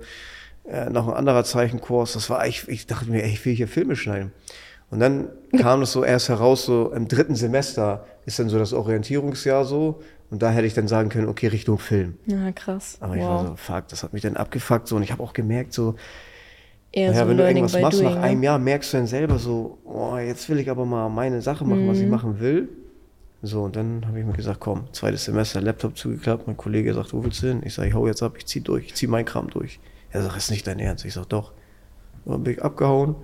Äh, 0.69 0.89
noch 0.89 1.07
ein 1.07 1.13
anderer 1.13 1.43
Zeichenkurs. 1.43 2.13
Das 2.13 2.29
war 2.29 2.45
ich, 2.45 2.67
ich 2.67 2.87
dachte 2.87 3.09
mir, 3.09 3.23
ey, 3.23 3.31
ich 3.31 3.45
will 3.45 3.55
hier 3.55 3.67
Filme 3.67 3.95
schneiden. 3.95 4.31
Und 4.89 4.99
dann 4.99 5.29
kam 5.57 5.81
es 5.81 5.91
so 5.91 6.03
erst 6.03 6.29
heraus, 6.29 6.65
so 6.65 6.91
im 6.93 7.07
dritten 7.07 7.35
Semester 7.35 8.05
ist 8.25 8.39
dann 8.39 8.49
so 8.49 8.59
das 8.59 8.73
Orientierungsjahr 8.73 9.65
so. 9.65 10.01
Und 10.29 10.41
da 10.41 10.49
hätte 10.51 10.67
ich 10.67 10.73
dann 10.73 10.89
sagen 10.89 11.07
können, 11.09 11.29
okay, 11.29 11.47
Richtung 11.47 11.79
Film. 11.79 12.17
Ja, 12.25 12.51
krass. 12.51 12.97
Aber 12.99 13.15
ich 13.15 13.21
war 13.21 13.43
wow. 13.43 13.47
so, 13.47 13.55
fuck, 13.55 13.87
das 13.87 14.03
hat 14.03 14.11
mich 14.11 14.23
dann 14.23 14.35
abgefuckt 14.35 14.87
so. 14.87 14.97
Und 14.97 15.03
ich 15.03 15.11
habe 15.11 15.23
auch 15.23 15.33
gemerkt, 15.33 15.73
so, 15.73 15.95
Eher 16.91 17.11
ja, 17.11 17.23
so 17.23 17.29
wenn 17.29 17.37
du 17.37 17.47
irgendwas 17.47 17.79
machst, 17.79 17.99
doing. 17.99 18.09
nach 18.11 18.17
ne? 18.19 18.23
einem 18.23 18.43
Jahr 18.43 18.59
merkst 18.59 18.93
du 18.93 18.97
dann 18.97 19.07
selber 19.07 19.37
so, 19.39 19.77
oh, 19.85 20.17
jetzt 20.17 20.49
will 20.49 20.59
ich 20.59 20.69
aber 20.69 20.85
mal 20.85 21.09
meine 21.09 21.41
Sache 21.41 21.63
machen, 21.65 21.85
Mhm. 21.85 21.89
was 21.89 21.99
ich 21.99 22.07
machen 22.07 22.39
will. 22.39 22.69
So, 23.43 23.63
und 23.63 23.75
dann 23.75 24.05
habe 24.07 24.19
ich 24.19 24.25
mir 24.25 24.33
gesagt, 24.33 24.59
komm, 24.59 24.85
zweites 24.93 25.25
Semester, 25.25 25.61
Laptop 25.61 25.97
zugeklappt. 25.97 26.47
Mein 26.47 26.57
Kollege 26.57 26.93
sagt, 26.93 27.13
wo 27.13 27.23
willst 27.23 27.43
du 27.43 27.47
hin? 27.47 27.61
Ich 27.63 27.75
sage, 27.75 27.89
ich 27.89 27.93
hau 27.93 28.07
jetzt 28.07 28.23
ab, 28.23 28.33
ich 28.37 28.45
zieh 28.47 28.61
durch, 28.61 28.85
ich 28.85 28.95
zieh 28.95 29.07
meinen 29.07 29.25
Kram 29.25 29.49
durch. 29.49 29.79
Er 30.11 30.23
sagt, 30.23 30.37
ist 30.37 30.49
nicht 30.49 30.65
dein 30.65 30.79
Ernst. 30.79 31.05
Ich 31.05 31.13
sag, 31.13 31.25
doch. 31.25 31.51
Und 32.25 32.33
dann 32.33 32.43
bin 32.43 32.53
ich 32.53 32.63
abgehauen 32.63 33.15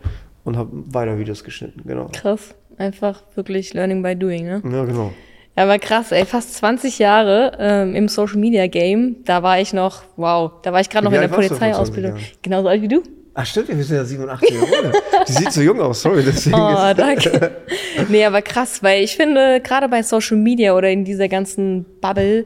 und 0.44 0.56
habe 0.56 0.69
weiter 0.94 1.18
Videos 1.18 1.44
geschnitten, 1.44 1.81
genau. 1.86 2.10
Krass. 2.13 2.56
Einfach 2.77 3.24
wirklich 3.36 3.74
Learning 3.74 4.01
by 4.01 4.15
doing, 4.15 4.45
ne? 4.45 4.62
Ja, 4.63 4.86
genau. 4.86 5.13
Ja, 5.56 5.63
aber 5.63 5.77
krass, 5.77 6.12
ey, 6.12 6.25
fast 6.25 6.56
20 6.56 6.98
Jahre 6.98 7.56
ähm, 7.60 7.95
im 7.95 8.07
Social 8.07 8.38
Media 8.38 8.65
Game. 8.68 9.18
Da 9.25 9.44
war 9.44 9.60
ich 9.60 9.74
noch, 9.74 10.04
wow, 10.15 10.51
da 10.63 10.74
war 10.74 10.81
ich 10.81 10.89
gerade 10.89 11.06
noch 11.06 11.12
in 11.12 11.19
der 11.19 11.30
alt 11.30 11.31
warst 11.31 11.51
du 11.51 11.56
vor 11.56 11.57
20 11.57 11.75
Polizeiausbildung. 11.75 12.18
Genauso 12.42 12.68
alt 12.68 12.81
wie 12.81 12.88
du. 12.88 13.04
Ach 13.36 13.46
stimmt, 13.46 13.70
wir 13.70 13.84
sind 13.84 13.98
ja 13.98 14.06
87 14.06 14.50
Jahre. 14.52 14.92
Die 15.28 15.32
sieht 15.32 15.52
so 15.52 15.62
jung 15.62 15.82
aus, 15.82 16.02
sorry. 16.04 16.24
Deswegen 16.24 16.56
Oh, 16.56 16.70
ist, 16.90 17.00
danke. 17.00 17.52
nee, 18.10 18.24
aber 18.26 18.42
krass, 18.44 18.84
weil 18.84 19.04
ich 19.04 19.16
finde, 19.16 19.60
gerade 19.62 19.90
bei 19.90 20.04
Social 20.04 20.38
Media 20.38 20.76
oder 20.76 20.90
in 20.90 21.04
dieser 21.04 21.28
ganzen 21.28 21.86
Bubble 22.00 22.46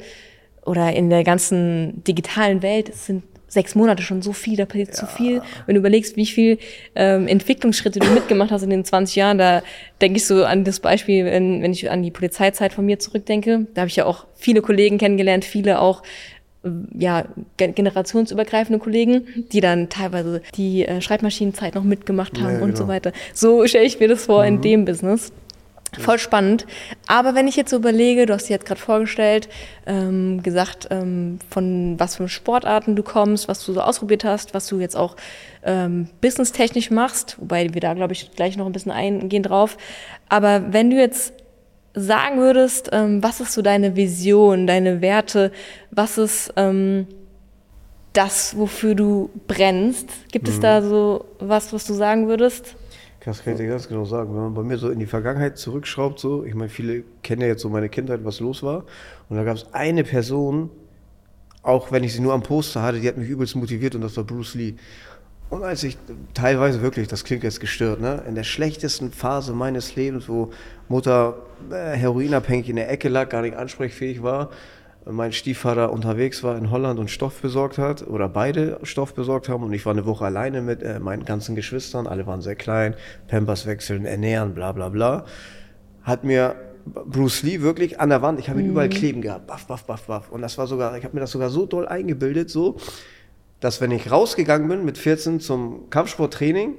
oder 0.65 0.93
in 0.93 1.09
der 1.09 1.23
ganzen 1.25 2.03
digitalen 2.05 2.61
Welt, 2.61 2.89
es 2.89 3.05
sind 3.05 3.23
sechs 3.49 3.75
Monate 3.75 4.03
schon 4.03 4.21
so 4.21 4.33
viel, 4.33 4.57
da 4.57 4.65
passiert 4.65 4.93
zu 4.93 5.05
viel. 5.05 5.41
Wenn 5.65 5.75
du 5.75 5.79
überlegst, 5.79 6.17
wie 6.17 6.25
viel 6.25 6.57
ähm, 6.95 7.27
Entwicklungsschritte 7.29 7.99
du 7.99 8.07
mitgemacht 8.07 8.51
hast 8.51 8.63
in 8.63 8.69
den 8.69 8.83
20 8.83 9.15
Jahren, 9.15 9.37
da 9.37 9.63
denke 10.01 10.17
ich 10.17 10.25
so 10.25 10.43
an 10.43 10.65
das 10.65 10.81
Beispiel, 10.81 11.23
wenn, 11.25 11.61
wenn 11.61 11.71
ich 11.71 11.89
an 11.89 12.03
die 12.03 12.11
Polizeizeit 12.11 12.73
von 12.73 12.85
mir 12.85 12.99
zurückdenke. 12.99 13.65
Da 13.73 13.81
habe 13.81 13.89
ich 13.89 13.95
ja 13.95 14.05
auch 14.05 14.25
viele 14.35 14.61
Kollegen 14.61 14.97
kennengelernt, 14.97 15.45
viele 15.45 15.79
auch 15.79 16.03
ja, 16.97 17.25
ge- 17.57 17.71
generationsübergreifende 17.71 18.79
Kollegen, 18.79 19.27
die 19.51 19.61
dann 19.61 19.89
teilweise 19.89 20.41
die 20.55 20.85
äh, 20.85 21.01
Schreibmaschinenzeit 21.01 21.75
noch 21.75 21.83
mitgemacht 21.83 22.39
haben 22.39 22.55
Ja, 22.57 22.61
und 22.61 22.73
genau. 22.73 22.77
so 22.77 22.87
weiter. 22.87 23.11
So 23.33 23.65
stelle 23.67 23.85
ich 23.85 23.99
mir 23.99 24.07
das 24.07 24.25
vor 24.25 24.45
in 24.45 24.61
dem 24.61 24.85
Business. 24.85 25.31
Voll 25.97 26.19
spannend. 26.19 26.67
Aber 27.07 27.33
wenn 27.33 27.47
ich 27.47 27.55
jetzt 27.55 27.69
so 27.71 27.77
überlege, 27.77 28.25
du 28.25 28.33
hast 28.33 28.49
dir 28.49 28.53
jetzt 28.53 28.65
gerade 28.65 28.79
vorgestellt, 28.79 29.47
ähm, 29.85 30.43
gesagt, 30.43 30.89
ähm, 30.91 31.39
von 31.49 31.95
was 31.97 32.17
für 32.17 32.27
Sportarten 32.27 32.97
du 32.97 33.03
kommst, 33.03 33.47
was 33.47 33.65
du 33.65 33.71
so 33.71 33.79
ausprobiert 33.81 34.25
hast, 34.25 34.53
was 34.53 34.67
du 34.67 34.79
jetzt 34.81 34.97
auch 34.97 35.15
ähm, 35.63 36.09
businesstechnisch 36.19 36.91
machst, 36.91 37.37
wobei 37.39 37.73
wir 37.73 37.79
da, 37.79 37.93
glaube 37.93 38.11
ich, 38.13 38.29
gleich 38.35 38.57
noch 38.57 38.65
ein 38.65 38.73
bisschen 38.73 38.91
eingehen 38.91 39.43
drauf. 39.43 39.77
Aber 40.27 40.73
wenn 40.73 40.89
du 40.89 40.97
jetzt 40.97 41.31
sagen 41.93 42.39
würdest, 42.39 42.89
ähm, 42.91 43.23
was 43.23 43.39
ist 43.39 43.53
so 43.53 43.61
deine 43.61 43.95
Vision, 43.95 44.67
deine 44.67 45.01
Werte, 45.01 45.51
was 45.91 46.17
ist 46.17 46.53
ähm, 46.55 47.07
das, 48.13 48.57
wofür 48.57 48.95
du 48.95 49.29
brennst? 49.47 50.09
Gibt 50.31 50.47
es 50.47 50.59
da 50.59 50.81
so 50.81 51.25
was, 51.39 51.73
was 51.73 51.85
du 51.85 51.93
sagen 51.93 52.27
würdest? 52.27 52.75
Das 53.27 53.43
kann 53.43 53.53
ich 53.53 53.59
dir 53.59 53.67
ganz 53.67 53.89
genau 53.89 54.05
sagen. 54.05 54.33
Wenn 54.33 54.41
man 54.41 54.53
bei 54.53 54.63
mir 54.63 54.77
so 54.77 54.89
in 54.89 54.99
die 54.99 55.05
Vergangenheit 55.05 55.57
zurückschraubt, 55.57 56.17
so, 56.17 56.45
ich 56.45 56.55
meine, 56.55 56.69
viele 56.69 57.03
kennen 57.23 57.41
ja 57.41 57.47
jetzt 57.47 57.61
so 57.61 57.67
meine 57.67 57.89
Kindheit, 57.89 58.21
was 58.23 58.39
los 58.39 58.63
war. 58.63 58.85
Und 59.27 59.35
da 59.35 59.43
gab 59.43 59.57
es 59.57 59.73
eine 59.73 60.05
Person, 60.05 60.69
auch 61.61 61.91
wenn 61.91 62.05
ich 62.05 62.13
sie 62.13 62.21
nur 62.21 62.33
am 62.33 62.41
Poster 62.41 62.81
hatte, 62.81 63.01
die 63.01 63.07
hat 63.07 63.17
mich 63.17 63.27
übelst 63.27 63.57
motiviert 63.57 63.95
und 63.95 64.01
das 64.01 64.15
war 64.15 64.23
Bruce 64.23 64.55
Lee. 64.55 64.75
Und 65.49 65.63
als 65.63 65.83
ich 65.83 65.97
teilweise 66.33 66.81
wirklich, 66.81 67.07
das 67.07 67.23
klingt 67.23 67.43
jetzt 67.43 67.59
gestört, 67.59 68.01
ne, 68.01 68.23
in 68.27 68.35
der 68.35 68.43
schlechtesten 68.43 69.11
Phase 69.11 69.53
meines 69.53 69.95
Lebens, 69.95 70.27
wo 70.27 70.51
Mutter 70.89 71.37
äh, 71.71 71.95
heroinabhängig 71.95 72.69
in 72.69 72.75
der 72.75 72.89
Ecke 72.89 73.07
lag, 73.07 73.29
gar 73.29 73.41
nicht 73.41 73.55
ansprechfähig 73.55 74.21
war, 74.21 74.49
mein 75.09 75.31
Stiefvater 75.31 75.93
unterwegs 75.93 76.43
war 76.43 76.57
in 76.57 76.69
Holland 76.69 76.99
und 76.99 77.09
Stoff 77.09 77.41
besorgt 77.41 77.77
hat 77.77 78.05
oder 78.05 78.27
beide 78.27 78.79
Stoff 78.83 79.13
besorgt 79.13 79.47
haben 79.47 79.63
und 79.63 79.71
ich 79.71 79.85
war 79.85 79.93
eine 79.93 80.05
Woche 80.05 80.25
alleine 80.25 80.61
mit 80.61 80.83
äh, 80.83 80.99
meinen 80.99 81.23
ganzen 81.23 81.55
Geschwistern, 81.55 82.07
alle 82.07 82.27
waren 82.27 82.41
sehr 82.41 82.55
klein, 82.55 82.93
Pampers 83.27 83.65
wechseln, 83.65 84.05
ernähren, 84.05 84.53
bla 84.53 84.73
bla 84.73 84.89
bla, 84.89 85.25
hat 86.03 86.25
mir 86.25 86.55
Bruce 86.85 87.43
Lee 87.43 87.61
wirklich 87.61 87.99
an 87.99 88.09
der 88.09 88.21
Wand, 88.21 88.39
ich 88.39 88.49
habe 88.49 88.61
ihn 88.61 88.69
überall 88.69 88.89
kleben 88.89 89.21
gehabt, 89.21 89.47
baff, 89.47 89.65
baff, 89.67 89.85
baff, 89.85 90.07
baff. 90.07 90.31
Und 90.31 90.41
das 90.41 90.57
war 90.57 90.67
sogar, 90.67 90.97
ich 90.97 91.03
habe 91.03 91.15
mir 91.15 91.21
das 91.21 91.31
sogar 91.31 91.49
so 91.49 91.65
doll 91.65 91.87
eingebildet, 91.87 92.49
so, 92.49 92.77
dass 93.59 93.81
wenn 93.81 93.91
ich 93.91 94.11
rausgegangen 94.11 94.67
bin 94.67 94.85
mit 94.85 94.97
14 94.97 95.39
zum 95.39 95.89
Kampfsporttraining, 95.89 96.75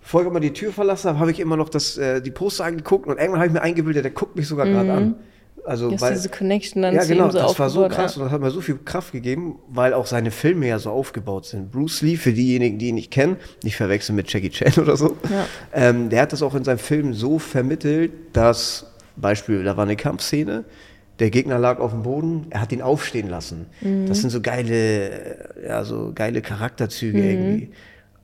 bevor 0.00 0.22
ich 0.22 0.26
immer 0.28 0.40
die 0.40 0.52
Tür 0.52 0.72
verlassen 0.72 1.08
habe, 1.08 1.18
habe 1.18 1.30
ich 1.30 1.40
immer 1.40 1.56
noch 1.56 1.68
das, 1.68 1.98
äh, 1.98 2.20
die 2.22 2.30
Poster 2.30 2.64
angeguckt 2.64 3.06
und 3.06 3.18
irgendwann 3.18 3.40
habe 3.40 3.48
ich 3.48 3.52
mir 3.52 3.62
eingebildet, 3.62 4.04
der 4.04 4.12
guckt 4.12 4.36
mich 4.36 4.46
sogar 4.48 4.66
gerade 4.66 4.92
an. 4.92 5.16
Also, 5.66 5.88
Du 5.88 5.94
hast 5.94 6.00
weil, 6.00 6.14
diese 6.14 6.30
Connection 6.30 6.82
dann 6.82 6.94
ja, 6.94 7.02
zu 7.02 7.08
genau, 7.08 7.26
ihm 7.26 7.32
so 7.32 7.38
das 7.38 7.58
war 7.58 7.68
so 7.68 7.86
krass 7.88 8.14
ja. 8.16 8.22
und 8.22 8.26
das 8.26 8.32
hat 8.32 8.40
mir 8.40 8.50
so 8.50 8.62
viel 8.62 8.78
Kraft 8.82 9.12
gegeben, 9.12 9.58
weil 9.68 9.92
auch 9.92 10.06
seine 10.06 10.30
Filme 10.30 10.66
ja 10.66 10.78
so 10.78 10.90
aufgebaut 10.90 11.44
sind. 11.44 11.70
Bruce 11.70 12.00
Lee, 12.00 12.16
für 12.16 12.32
diejenigen, 12.32 12.78
die 12.78 12.88
ihn 12.88 12.94
nicht 12.94 13.10
kennen, 13.10 13.36
nicht 13.62 13.76
verwechseln 13.76 14.16
mit 14.16 14.32
Jackie 14.32 14.48
Chan 14.50 14.72
oder 14.82 14.96
so, 14.96 15.16
Ja. 15.28 15.46
ähm, 15.74 16.08
der 16.08 16.22
hat 16.22 16.32
das 16.32 16.42
auch 16.42 16.54
in 16.54 16.64
seinem 16.64 16.78
Film 16.78 17.12
so 17.12 17.38
vermittelt, 17.38 18.10
dass, 18.32 18.86
Beispiel, 19.16 19.62
da 19.62 19.76
war 19.76 19.84
eine 19.84 19.96
Kampfszene, 19.96 20.64
der 21.20 21.30
Gegner 21.30 21.58
lag 21.58 21.78
auf 21.78 21.92
dem 21.92 22.02
Boden, 22.02 22.46
er 22.50 22.60
hat 22.62 22.72
ihn 22.72 22.82
aufstehen 22.82 23.28
lassen. 23.28 23.66
Mhm. 23.82 24.06
Das 24.06 24.20
sind 24.20 24.30
so 24.30 24.40
geile, 24.40 25.54
ja, 25.66 25.84
so 25.84 26.12
geile 26.14 26.40
Charakterzüge 26.42 27.18
Mhm. 27.18 27.24
irgendwie. 27.24 27.70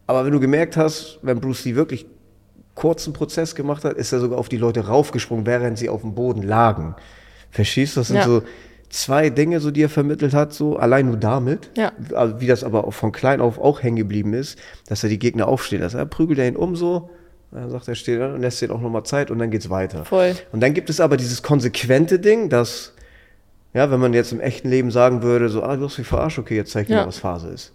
Aber 0.06 0.24
wenn 0.24 0.32
du 0.32 0.40
gemerkt 0.40 0.76
hast, 0.76 1.18
wenn 1.22 1.40
Bruce 1.40 1.64
Lee 1.66 1.74
wirklich 1.74 2.06
kurzen 2.74 3.12
Prozess 3.12 3.54
gemacht 3.54 3.84
hat, 3.84 3.94
ist 3.96 4.12
er 4.12 4.20
sogar 4.20 4.38
auf 4.38 4.48
die 4.48 4.56
Leute 4.58 4.86
raufgesprungen, 4.86 5.46
während 5.46 5.78
sie 5.78 5.88
auf 5.88 6.00
dem 6.02 6.14
Boden 6.14 6.42
lagen. 6.42 6.94
Verstehst 7.50 7.96
du? 7.96 8.00
Das 8.00 8.08
sind 8.08 8.16
Ja. 8.18 8.24
so 8.24 8.42
zwei 8.90 9.30
Dinge, 9.30 9.60
so 9.60 9.70
die 9.70 9.82
er 9.82 9.88
vermittelt 9.88 10.32
hat, 10.34 10.52
so 10.52 10.76
allein 10.76 11.06
nur 11.06 11.16
damit. 11.16 11.70
Ja. 11.76 11.92
Also, 12.14 12.40
wie 12.40 12.46
das 12.46 12.64
aber 12.64 12.90
von 12.92 13.12
klein 13.12 13.40
auf 13.40 13.58
auch 13.58 13.82
hängen 13.82 13.96
geblieben 13.96 14.32
ist, 14.34 14.58
dass 14.88 15.02
er 15.02 15.08
die 15.08 15.18
Gegner 15.18 15.48
aufstehen 15.48 15.80
lässt. 15.80 15.94
Er 15.94 16.06
prügelt 16.06 16.38
er 16.38 16.46
ihn 16.48 16.56
um 16.56 16.76
so, 16.76 17.10
dann 17.50 17.70
sagt 17.70 17.88
er, 17.88 17.94
steht 17.94 18.20
da 18.20 18.34
und 18.34 18.40
lässt 18.40 18.60
ihn 18.62 18.70
auch 18.70 18.80
nochmal 18.80 19.04
Zeit 19.04 19.30
und 19.30 19.38
dann 19.38 19.50
geht's 19.50 19.70
weiter. 19.70 20.04
Voll. 20.04 20.34
Und 20.52 20.60
dann 20.60 20.74
gibt 20.74 20.90
es 20.90 21.00
aber 21.00 21.16
dieses 21.16 21.42
konsequente 21.42 22.18
Ding, 22.18 22.48
dass, 22.48 22.92
ja, 23.72 23.90
wenn 23.90 24.00
man 24.00 24.12
jetzt 24.14 24.32
im 24.32 24.40
echten 24.40 24.68
Leben 24.68 24.90
sagen 24.90 25.22
würde, 25.22 25.48
so, 25.48 25.62
ah, 25.62 25.76
du 25.76 25.84
hast 25.84 25.98
mich 25.98 26.06
verarscht, 26.06 26.38
okay, 26.38 26.56
jetzt 26.56 26.72
zeig 26.72 26.82
ich 26.82 26.88
dir 26.88 26.94
Ja. 26.94 27.00
mal, 27.02 27.08
was 27.08 27.18
Phase 27.18 27.48
ist. 27.48 27.72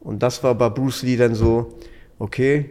Und 0.00 0.22
das 0.22 0.42
war 0.44 0.54
bei 0.54 0.68
Bruce 0.68 1.02
Lee 1.02 1.16
dann 1.16 1.34
so, 1.34 1.78
okay, 2.18 2.70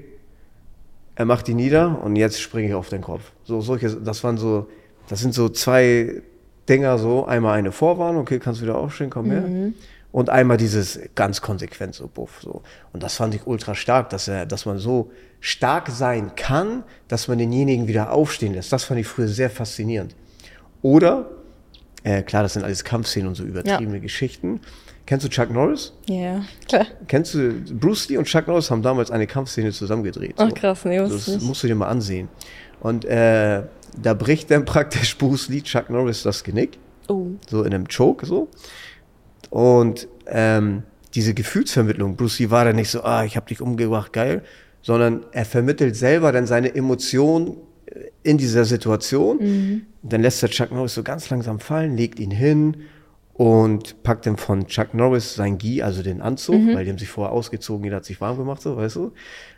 er 1.15 1.25
macht 1.25 1.47
die 1.47 1.53
nieder 1.55 2.01
und 2.03 2.15
jetzt 2.15 2.39
springe 2.39 2.67
ich 2.69 2.73
auf 2.73 2.89
den 2.89 3.01
Kopf. 3.01 3.31
So, 3.43 3.59
solche, 3.61 3.89
das 3.89 4.23
waren 4.23 4.37
so, 4.37 4.67
das 5.09 5.19
sind 5.19 5.33
so 5.33 5.49
zwei 5.49 6.21
Dinger 6.69 6.97
so, 6.99 7.25
einmal 7.25 7.57
eine 7.57 7.71
Vorwarnung, 7.71 8.21
okay, 8.21 8.39
kannst 8.39 8.61
wieder 8.61 8.75
aufstehen, 8.77 9.09
komm 9.09 9.31
her. 9.31 9.43
Und 10.17 10.31
einmal 10.31 10.57
dieses 10.57 10.99
ganz 11.13 11.41
konsequent 11.41 11.93
so 11.93 12.07
buff 12.07 12.39
so. 12.41 12.63
Und 12.91 13.03
das 13.03 13.17
fand 13.17 13.35
ich 13.35 13.45
ultra 13.45 13.75
stark, 13.75 14.09
dass 14.09 14.27
er, 14.27 14.47
dass 14.47 14.65
man 14.65 14.79
so 14.79 15.11
stark 15.41 15.89
sein 15.91 16.31
kann, 16.35 16.83
dass 17.07 17.27
man 17.27 17.37
denjenigen 17.37 17.87
wieder 17.87 18.11
aufstehen 18.11 18.55
lässt. 18.55 18.73
Das 18.73 18.83
fand 18.83 18.99
ich 18.99 19.05
früher 19.05 19.27
sehr 19.27 19.51
faszinierend. 19.51 20.15
Oder, 20.81 21.29
äh, 22.03 22.23
klar, 22.23 22.41
das 22.41 22.53
sind 22.53 22.63
alles 22.63 22.83
Kampfszenen 22.83 23.27
und 23.27 23.35
so 23.35 23.43
übertriebene 23.43 23.99
Geschichten. 23.99 24.59
Kennst 25.05 25.23
du 25.23 25.29
Chuck 25.29 25.51
Norris? 25.51 25.93
Ja, 26.07 26.41
klar. 26.67 26.87
Kennst 27.07 27.35
du, 27.35 27.51
Bruce 27.79 28.09
Lee 28.09 28.17
und 28.17 28.25
Chuck 28.25 28.47
Norris 28.47 28.71
haben 28.71 28.81
damals 28.81 29.11
eine 29.11 29.27
Kampfszene 29.27 29.71
zusammen 29.71 30.01
gedreht. 30.03 30.33
Ach, 30.37 30.51
krass, 30.51 30.83
nee, 30.85 30.99
wusste 30.99 31.13
Das 31.15 31.27
ich 31.27 31.33
nicht. 31.35 31.45
musst 31.45 31.61
du 31.61 31.67
dir 31.67 31.75
mal 31.75 31.89
ansehen. 31.89 32.27
Und 32.79 33.05
äh, 33.05 33.61
da 34.01 34.13
bricht 34.15 34.49
dann 34.49 34.65
praktisch 34.73 35.15
Bruce 35.15 35.47
Lee 35.49 35.61
Chuck 35.61 35.91
Norris 35.91 36.23
das 36.23 36.43
Genick, 36.43 36.79
Oh. 37.07 37.27
so 37.47 37.61
in 37.61 37.73
einem 37.73 37.87
Choke 37.87 38.25
so. 38.25 38.49
Und 39.49 40.07
ähm, 40.27 40.83
diese 41.15 41.33
Gefühlsvermittlung, 41.33 42.15
Bruce 42.15 42.39
Lee 42.39 42.49
war 42.49 42.65
dann 42.65 42.75
nicht 42.75 42.89
so, 42.89 43.03
ah, 43.03 43.23
ich 43.23 43.37
hab 43.37 43.47
dich 43.47 43.61
umgebracht, 43.61 44.13
geil, 44.13 44.43
sondern 44.81 45.25
er 45.31 45.45
vermittelt 45.45 45.95
selber 45.95 46.31
dann 46.31 46.45
seine 46.45 46.73
Emotionen 46.75 47.57
äh, 47.87 48.05
in 48.23 48.37
dieser 48.37 48.65
Situation. 48.65 49.39
Dann 50.03 50.21
lässt 50.21 50.43
er 50.43 50.49
Chuck 50.49 50.71
Norris 50.71 50.93
so 50.93 51.03
ganz 51.03 51.29
langsam 51.29 51.59
fallen, 51.59 51.97
legt 51.97 52.19
ihn 52.19 52.31
hin 52.31 52.77
und 53.33 54.01
packt 54.03 54.25
dann 54.25 54.37
von 54.37 54.67
Chuck 54.67 54.93
Norris 54.93 55.35
sein 55.35 55.57
Gi, 55.57 55.83
also 55.83 56.01
den 56.01 56.21
Anzug, 56.21 56.55
weil 56.73 56.83
die 56.85 56.89
haben 56.91 56.97
sich 56.97 57.09
vorher 57.09 57.31
ausgezogen, 57.33 57.83
jeder 57.83 57.97
hat 57.97 58.05
sich 58.05 58.19
warm 58.19 58.37
gemacht, 58.37 58.61
so, 58.61 58.77
weißt 58.77 58.95
du? 58.95 59.11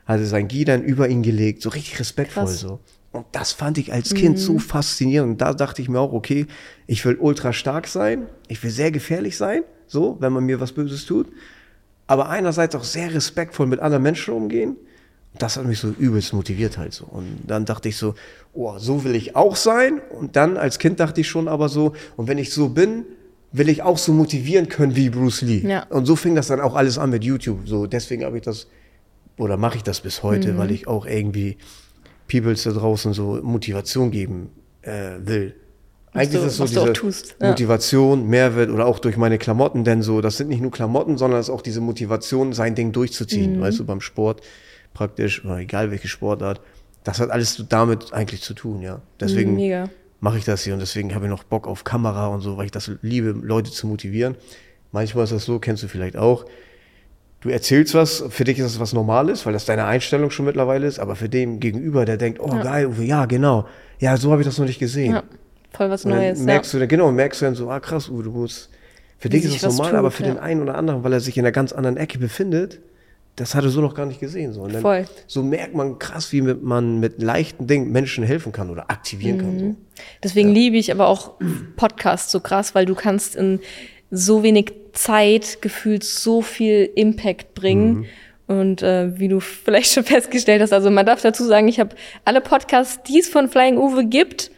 Hatte 0.05 0.25
sein 0.25 0.47
Gi 0.47 0.65
dann 0.65 0.83
über 0.83 1.07
ihn 1.07 1.21
gelegt, 1.23 1.61
so 1.61 1.69
richtig 1.69 1.99
respektvoll 1.99 2.43
Krass. 2.45 2.59
so. 2.59 2.79
Und 3.11 3.25
das 3.31 3.51
fand 3.51 3.77
ich 3.79 3.91
als 3.91 4.13
Kind 4.13 4.37
so 4.37 4.59
faszinierend. 4.59 5.31
Und 5.31 5.41
da 5.41 5.53
dachte 5.53 5.81
ich 5.81 5.89
mir 5.89 5.99
auch, 5.99 6.13
okay, 6.13 6.45
ich 6.85 7.03
will 7.05 7.17
ultra 7.19 7.53
stark 7.53 7.87
sein, 7.87 8.27
ich 8.47 8.61
will 8.63 8.69
sehr 8.69 8.91
gefährlich 8.91 9.35
sein, 9.35 9.63
so, 9.87 10.17
wenn 10.19 10.31
man 10.31 10.45
mir 10.45 10.59
was 10.59 10.73
Böses 10.73 11.05
tut. 11.05 11.27
Aber 12.05 12.29
einerseits 12.29 12.75
auch 12.75 12.83
sehr 12.83 13.13
respektvoll 13.13 13.67
mit 13.67 13.79
anderen 13.79 14.03
Menschen 14.03 14.33
umgehen. 14.33 14.75
Das 15.37 15.57
hat 15.57 15.65
mich 15.65 15.79
so 15.79 15.89
übelst 15.89 16.33
motiviert 16.33 16.77
halt 16.77 16.93
so. 16.93 17.05
Und 17.05 17.41
dann 17.45 17.65
dachte 17.65 17.89
ich 17.89 17.97
so, 17.97 18.15
oh, 18.53 18.77
so 18.77 19.03
will 19.03 19.15
ich 19.15 19.35
auch 19.35 19.55
sein. 19.55 20.01
Und 20.19 20.35
dann 20.35 20.57
als 20.57 20.79
Kind 20.79 20.99
dachte 20.99 21.21
ich 21.21 21.27
schon 21.27 21.47
aber 21.47 21.69
so, 21.69 21.93
und 22.17 22.27
wenn 22.27 22.37
ich 22.39 22.51
so 22.51 22.69
bin, 22.69 23.05
will 23.51 23.69
ich 23.69 23.81
auch 23.81 23.97
so 23.97 24.11
motivieren 24.11 24.69
können 24.69 24.95
wie 24.95 25.09
Bruce 25.09 25.41
Lee. 25.41 25.67
Ja. 25.67 25.83
Und 25.89 26.05
so 26.05 26.15
fing 26.15 26.35
das 26.35 26.47
dann 26.47 26.59
auch 26.61 26.75
alles 26.75 26.97
an 26.97 27.09
mit 27.09 27.23
YouTube. 27.23 27.67
So, 27.67 27.87
deswegen 27.87 28.23
habe 28.23 28.37
ich 28.37 28.43
das, 28.43 28.67
oder 29.37 29.57
mache 29.57 29.77
ich 29.77 29.83
das 29.83 30.01
bis 30.01 30.21
heute, 30.23 30.53
Mhm. 30.53 30.57
weil 30.57 30.71
ich 30.71 30.87
auch 30.87 31.05
irgendwie 31.05 31.57
Peoples 32.29 32.63
da 32.63 32.71
draußen 32.71 33.11
so 33.13 33.39
Motivation 33.43 34.11
geben 34.11 34.49
äh, 34.83 35.15
will. 35.19 35.55
Eigentlich 36.13 36.31
du- 36.31 36.37
ist 36.39 36.45
es 36.53 36.57
so 36.57 36.63
was 36.63 36.71
du 36.71 36.81
auch 36.81 36.93
diese. 36.93 37.35
Motivation, 37.49 38.27
Mehrwert 38.27 38.69
oder 38.69 38.85
auch 38.85 38.99
durch 38.99 39.17
meine 39.17 39.37
Klamotten, 39.37 39.83
denn 39.83 40.01
so, 40.01 40.21
das 40.21 40.37
sind 40.37 40.47
nicht 40.49 40.61
nur 40.61 40.71
Klamotten, 40.71 41.17
sondern 41.17 41.39
es 41.39 41.47
ist 41.49 41.53
auch 41.53 41.61
diese 41.61 41.81
Motivation, 41.81 42.53
sein 42.53 42.73
Ding 42.75 42.91
durchzuziehen, 42.93 43.57
Mhm. 43.57 43.61
weißt 43.61 43.79
du, 43.79 43.85
beim 43.85 44.01
Sport 44.01 44.41
praktisch, 44.93 45.43
oder 45.45 45.57
egal 45.57 45.91
welche 45.91 46.07
Sportart. 46.07 46.61
Das 47.03 47.19
hat 47.19 47.29
alles 47.29 47.63
damit 47.69 48.11
eigentlich 48.13 48.41
zu 48.41 48.53
tun, 48.53 48.81
ja. 48.81 49.01
Deswegen 49.19 49.55
Mega. 49.55 49.89
mache 50.19 50.37
ich 50.39 50.45
das 50.45 50.63
hier 50.63 50.73
und 50.73 50.79
deswegen 50.79 51.13
habe 51.13 51.25
ich 51.25 51.29
noch 51.29 51.43
Bock 51.43 51.67
auf 51.67 51.83
Kamera 51.83 52.27
und 52.27 52.41
so, 52.41 52.57
weil 52.57 52.65
ich 52.65 52.71
das 52.71 52.91
liebe, 53.01 53.29
Leute 53.29 53.69
zu 53.71 53.85
motivieren. 53.87 54.35
Manchmal 54.91 55.25
ist 55.25 55.33
das 55.33 55.45
so, 55.45 55.59
kennst 55.59 55.83
du 55.83 55.87
vielleicht 55.87 56.17
auch. 56.17 56.45
Du 57.41 57.49
erzählst 57.49 57.93
was, 57.93 58.23
für 58.29 58.43
dich 58.43 58.59
ist 58.59 58.65
das 58.65 58.79
was 58.79 58.91
Normales, 58.93 59.45
weil 59.45 59.53
das 59.53 59.65
deine 59.65 59.85
Einstellung 59.85 60.29
schon 60.29 60.45
mittlerweile 60.45 60.85
ist, 60.85 60.99
aber 60.99 61.15
für 61.15 61.29
den 61.29 61.59
Gegenüber, 61.61 62.03
der 62.05 62.17
denkt, 62.17 62.39
oh 62.41 62.49
geil, 62.49 62.87
Uwe, 62.87 63.03
ja, 63.03 63.25
genau. 63.25 63.65
Ja, 63.99 64.17
so 64.17 64.31
habe 64.31 64.41
ich 64.41 64.47
das 64.47 64.57
noch 64.57 64.65
nicht 64.65 64.79
gesehen. 64.79 65.13
Ja, 65.13 65.23
voll 65.71 65.89
was 65.89 66.03
Neues. 66.03 66.39
merkst 66.39 66.73
ja. 66.73 66.79
du, 66.79 66.87
genau, 66.87 67.11
merkst 67.11 67.41
du 67.41 67.45
dann 67.45 67.55
so, 67.55 67.69
ah 67.69 67.79
krass, 67.79 68.09
Uwe, 68.09 68.23
du 68.23 68.31
musst, 68.31 68.69
für 69.17 69.31
Wie 69.31 69.39
dich 69.39 69.45
ist 69.45 69.63
das 69.63 69.73
normal, 69.77 69.91
tut, 69.91 69.99
aber 69.99 70.11
für 70.11 70.23
ja. 70.23 70.31
den 70.33 70.39
einen 70.39 70.61
oder 70.61 70.75
anderen, 70.75 71.03
weil 71.03 71.13
er 71.13 71.21
sich 71.21 71.37
in 71.37 71.45
einer 71.45 71.53
ganz 71.53 71.71
anderen 71.71 71.95
Ecke 71.95 72.19
befindet, 72.19 72.79
das 73.37 73.55
hat 73.55 73.63
er 73.63 73.69
so 73.69 73.79
noch 73.79 73.95
gar 73.95 74.05
nicht 74.05 74.19
gesehen. 74.19 74.51
So, 74.51 74.67
dann, 74.67 74.81
Voll. 74.81 75.05
so 75.27 75.41
merkt 75.41 75.73
man 75.73 75.97
krass, 75.97 76.33
wie 76.33 76.41
mit, 76.41 76.61
man 76.61 76.99
mit 76.99 77.21
leichten 77.21 77.67
Dingen 77.67 77.89
Menschen 77.89 78.25
helfen 78.25 78.51
kann 78.51 78.69
oder 78.69 78.91
aktivieren 78.91 79.37
Mhm. 79.37 79.41
kann. 79.41 79.59
So. 79.59 79.75
Deswegen 80.23 80.49
liebe 80.49 80.75
ich 80.75 80.91
aber 80.91 81.07
auch 81.07 81.35
Podcasts 81.77 82.33
so 82.33 82.41
krass, 82.41 82.75
weil 82.75 82.85
du 82.85 82.95
kannst 82.95 83.37
in 83.37 83.61
so 84.11 84.43
wenig 84.43 84.73
Zeit 84.93 85.61
gefühlt 85.61 86.03
so 86.03 86.41
viel 86.41 86.89
Impact 86.95 87.53
bringen. 87.53 88.05
Und 88.47 88.81
äh, 88.81 89.19
wie 89.19 89.27
du 89.27 89.39
vielleicht 89.39 89.93
schon 89.93 90.03
festgestellt 90.05 90.61
hast, 90.61 90.73
also 90.73 90.89
man 90.89 91.05
darf 91.05 91.21
dazu 91.21 91.43
sagen, 91.45 91.67
ich 91.67 91.79
habe 91.79 91.95
alle 92.25 92.41
Podcasts, 92.41 93.03
die 93.03 93.19
es 93.19 93.29
von 93.29 93.47
Flying 93.47 93.77
Uwe 93.77 94.05
gibt, 94.05 94.49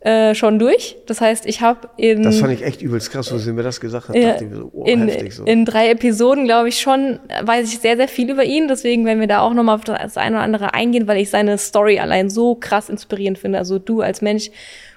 äh, 0.00 0.34
schon 0.34 0.58
durch. 0.58 0.96
Das 1.06 1.20
heißt, 1.20 1.46
ich 1.46 1.60
habe 1.60 1.88
in 1.96 2.22
Das 2.22 2.38
fand 2.38 2.52
ich 2.52 2.62
echt 2.62 2.82
übelst 2.82 3.10
krass, 3.10 3.32
wo 3.32 3.38
sie 3.38 3.52
mir 3.52 3.62
das 3.62 3.80
gesagt 3.80 4.08
hat. 4.08 4.16
Ja, 4.16 4.38
so, 4.38 4.70
oh, 4.72 4.84
in, 4.84 5.10
so. 5.30 5.44
in 5.44 5.64
drei 5.64 5.90
Episoden, 5.90 6.44
glaube 6.44 6.68
ich, 6.68 6.80
schon, 6.80 7.18
weiß 7.42 7.72
ich 7.72 7.78
sehr, 7.78 7.96
sehr 7.96 8.08
viel 8.08 8.30
über 8.30 8.44
ihn. 8.44 8.68
Deswegen 8.68 9.04
werden 9.04 9.20
wir 9.20 9.26
da 9.26 9.40
auch 9.40 9.54
nochmal 9.54 9.76
auf 9.76 9.84
das 9.84 10.16
eine 10.16 10.36
oder 10.36 10.44
andere 10.44 10.74
eingehen, 10.74 11.08
weil 11.08 11.18
ich 11.18 11.30
seine 11.30 11.56
Story 11.58 11.98
allein 11.98 12.30
so 12.30 12.54
krass 12.56 12.88
inspirierend 12.88 13.38
finde. 13.38 13.58
Also 13.58 13.78
du 13.78 14.00
als 14.00 14.22
Mensch, 14.22 14.50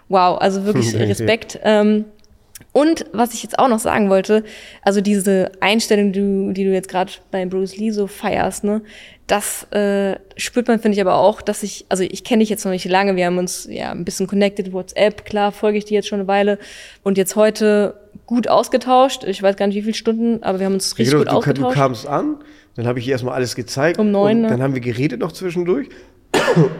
wow, 0.09 0.39
also 0.39 0.65
wirklich. 0.65 0.95
Respekt. 0.99 1.59
Ähm, 1.63 2.05
und 2.79 3.05
was 3.11 3.33
ich 3.33 3.43
jetzt 3.43 3.59
auch 3.59 3.67
noch 3.67 3.79
sagen 3.79 4.09
wollte, 4.09 4.43
also 4.83 5.01
diese 5.01 5.51
Einstellung, 5.59 6.13
die 6.13 6.19
du, 6.19 6.53
die 6.53 6.63
du 6.63 6.71
jetzt 6.71 6.87
gerade 6.87 7.11
bei 7.29 7.45
Bruce 7.45 7.75
Lee 7.75 7.91
so 7.91 8.07
feierst, 8.07 8.63
ne, 8.63 8.81
das 9.27 9.63
äh, 9.71 10.17
spürt 10.37 10.67
man, 10.67 10.79
finde 10.79 10.95
ich 10.95 11.01
aber 11.01 11.15
auch, 11.15 11.41
dass 11.41 11.61
ich, 11.61 11.85
also 11.89 12.03
ich 12.03 12.23
kenne 12.23 12.39
dich 12.39 12.49
jetzt 12.49 12.63
noch 12.63 12.71
nicht 12.71 12.85
lange, 12.85 13.15
wir 13.15 13.25
haben 13.25 13.37
uns 13.37 13.67
ja 13.69 13.91
ein 13.91 14.05
bisschen 14.05 14.27
connected, 14.27 14.71
WhatsApp, 14.71 15.25
klar, 15.25 15.51
folge 15.51 15.77
ich 15.77 15.85
dir 15.85 15.95
jetzt 15.95 16.07
schon 16.07 16.19
eine 16.19 16.27
Weile 16.29 16.57
und 17.03 17.17
jetzt 17.17 17.35
heute 17.35 17.95
gut 18.25 18.47
ausgetauscht. 18.47 19.23
Ich 19.25 19.43
weiß 19.43 19.57
gar 19.57 19.67
nicht, 19.67 19.75
wie 19.75 19.81
viele 19.81 19.93
Stunden, 19.95 20.41
aber 20.41 20.59
wir 20.59 20.65
haben 20.65 20.75
uns 20.75 20.91
Ja, 20.91 21.03
richtig 21.03 21.19
genau, 21.19 21.41
gut 21.41 21.47
du, 21.47 21.53
du 21.53 21.65
ausgetauscht. 21.65 21.75
kamst 21.75 22.07
an, 22.07 22.37
dann 22.75 22.87
habe 22.87 22.99
ich 22.99 23.07
ihr 23.07 23.11
erstmal 23.11 23.35
alles 23.35 23.55
gezeigt. 23.55 23.99
Um 23.99 24.11
neun, 24.11 24.37
und 24.37 24.41
ne? 24.43 24.47
Dann 24.47 24.63
haben 24.63 24.73
wir 24.73 24.81
geredet 24.81 25.19
noch 25.19 25.33
zwischendurch. 25.33 25.89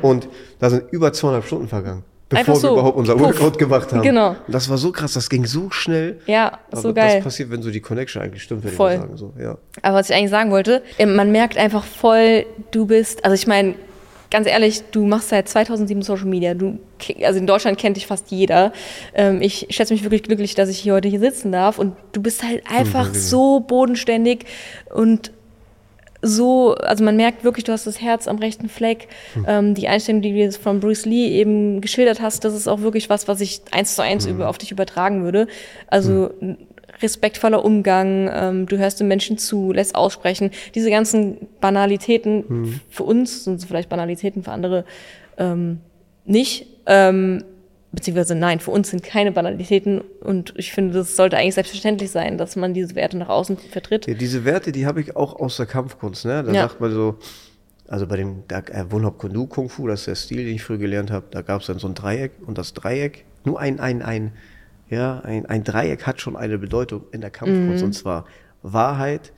Und 0.01 0.29
da 0.59 0.69
sind 0.69 0.83
über 0.91 1.11
200 1.11 1.43
Stunden 1.43 1.67
vergangen. 1.67 2.03
Bevor 2.29 2.39
Einfach 2.39 2.53
wir 2.53 2.59
so, 2.59 2.73
überhaupt 2.73 2.97
unser. 2.97 3.19
Workout 3.19 3.57
gemacht 3.57 3.91
haben. 3.91 4.03
Genau. 4.03 4.29
Und 4.29 4.37
das 4.53 4.69
war 4.69 4.77
so 4.77 4.91
krass, 4.91 5.13
das 5.13 5.31
ging 5.31 5.45
so 5.47 5.71
schnell. 5.71 6.19
Ja, 6.27 6.59
Aber 6.69 6.79
so 6.79 6.93
geil. 6.93 7.15
Das 7.15 7.23
passiert, 7.23 7.49
wenn 7.49 7.63
so 7.63 7.71
die 7.71 7.81
Connection 7.81 8.21
eigentlich 8.21 8.43
stimmt, 8.43 8.63
würde 8.63 8.75
Voll. 8.75 8.91
ich 8.93 8.99
mal 8.99 9.05
sagen. 9.07 9.17
So, 9.17 9.33
ja. 9.41 9.57
Aber 9.81 9.97
was 9.97 10.11
ich 10.11 10.15
eigentlich 10.15 10.29
sagen 10.29 10.51
wollte, 10.51 10.83
ähm, 10.99 11.15
man 11.15 11.31
merkt 11.31 11.57
einfach 11.57 11.83
voll, 11.83 12.45
du 12.69 12.85
bist, 12.85 13.25
also 13.25 13.33
ich 13.33 13.47
meine, 13.47 13.73
ganz 14.29 14.47
ehrlich, 14.47 14.83
du 14.91 15.07
machst 15.07 15.29
seit 15.29 15.49
2007 15.49 16.03
Social 16.03 16.27
Media. 16.27 16.53
Du, 16.53 16.77
also 17.23 17.39
in 17.39 17.47
Deutschland 17.47 17.79
kennt 17.79 17.97
dich 17.97 18.05
fast 18.05 18.29
jeder. 18.29 18.73
Ähm, 19.15 19.41
ich 19.41 19.65
schätze 19.71 19.91
mich 19.91 20.03
wirklich 20.03 20.21
glücklich, 20.21 20.53
dass 20.53 20.69
ich 20.69 20.77
hier 20.77 20.93
heute 20.93 21.07
hier 21.07 21.19
sitzen 21.19 21.51
darf. 21.51 21.79
Und 21.79 21.95
du 22.11 22.21
bist 22.21 22.43
halt 22.43 22.61
einfach 22.69 23.05
danke 23.05 23.13
dir. 23.13 23.21
so 23.21 23.59
bodenständig 23.61 24.45
und 24.93 25.31
so, 26.21 26.73
also 26.75 27.03
man 27.03 27.15
merkt 27.15 27.43
wirklich, 27.43 27.63
du 27.63 27.71
hast 27.71 27.87
das 27.87 28.01
Herz 28.01 28.27
am 28.27 28.37
rechten 28.37 28.67
Fleck. 28.69 29.07
Ähm, 29.47 29.73
die 29.73 29.87
Einstellung, 29.87 30.21
die 30.21 30.31
du 30.31 30.37
jetzt 30.37 30.57
von 30.61 30.79
Bruce 30.79 31.05
Lee 31.05 31.27
eben 31.29 31.79
geschildert 31.81 32.21
hast, 32.21 32.43
das 32.43 32.53
ist 32.53 32.67
auch 32.67 32.81
wirklich 32.81 33.09
was, 33.09 33.27
was 33.27 33.39
ich 33.41 33.61
eins 33.71 33.95
zu 33.95 34.01
eins 34.03 34.25
über, 34.25 34.49
auf 34.49 34.57
dich 34.57 34.71
übertragen 34.71 35.23
würde. 35.23 35.47
Also 35.87 36.31
n- 36.41 36.57
respektvoller 37.01 37.63
Umgang, 37.63 38.29
ähm, 38.33 38.65
du 38.65 38.77
hörst 38.77 38.99
den 38.99 39.07
Menschen 39.07 39.37
zu, 39.37 39.71
lässt 39.71 39.95
aussprechen. 39.95 40.51
Diese 40.75 40.89
ganzen 40.89 41.47
Banalitäten, 41.61 42.81
für 42.89 43.03
uns 43.03 43.45
sind 43.45 43.63
vielleicht 43.63 43.87
Banalitäten, 43.87 44.43
für 44.43 44.51
andere 44.51 44.83
ähm, 45.37 45.79
nicht. 46.25 46.67
Ähm, 46.85 47.45
beziehungsweise 47.91 48.35
nein, 48.35 48.59
für 48.59 48.71
uns 48.71 48.89
sind 48.89 49.03
keine 49.03 49.31
Banalitäten 49.31 50.01
und 50.21 50.53
ich 50.57 50.71
finde, 50.71 50.93
das 50.93 51.15
sollte 51.15 51.37
eigentlich 51.37 51.55
selbstverständlich 51.55 52.11
sein, 52.11 52.37
dass 52.37 52.55
man 52.55 52.73
diese 52.73 52.95
Werte 52.95 53.17
nach 53.17 53.29
außen 53.29 53.57
vertritt. 53.57 54.05
Ja, 54.07 54.13
diese 54.13 54.45
Werte, 54.45 54.71
die 54.71 54.85
habe 54.85 55.01
ich 55.01 55.15
auch 55.15 55.39
aus 55.39 55.57
der 55.57 55.65
Kampfkunst. 55.65 56.25
Ne? 56.25 56.43
Da 56.43 56.53
Ja. 56.53 56.61
sagt 56.67 56.79
man 56.81 56.91
so, 56.91 57.17
also 57.87 58.05
bei 58.05 58.17
dem 58.17 58.43
da, 58.47 58.59
äh, 58.59 58.85
Wunhop 58.91 59.17
Kundu 59.17 59.47
Kung 59.47 59.69
Fu, 59.69 59.87
das 59.87 60.01
ist 60.01 60.07
der 60.07 60.15
Stil, 60.15 60.45
den 60.45 60.55
ich 60.55 60.63
früher 60.63 60.77
gelernt 60.77 61.09
habe, 61.09 61.25
da 61.31 61.41
gab 61.41 61.61
es 61.61 61.67
dann 61.67 61.79
so 61.79 61.87
ein 61.87 61.95
Dreieck 61.95 62.31
und 62.45 62.57
das 62.57 62.73
Dreieck, 62.73 63.25
nur 63.45 63.59
ein, 63.59 63.79
ein, 63.79 64.03
ein, 64.03 64.33
ja, 64.89 65.19
ein, 65.21 65.45
ein 65.47 65.63
Dreieck 65.63 66.05
hat 66.05 66.21
schon 66.21 66.35
eine 66.35 66.57
Bedeutung 66.59 67.03
in 67.11 67.21
der 67.21 67.31
Kampfkunst 67.31 67.83
und 67.83 67.93
zwar 67.93 68.25
Wahrheit, 68.61 69.31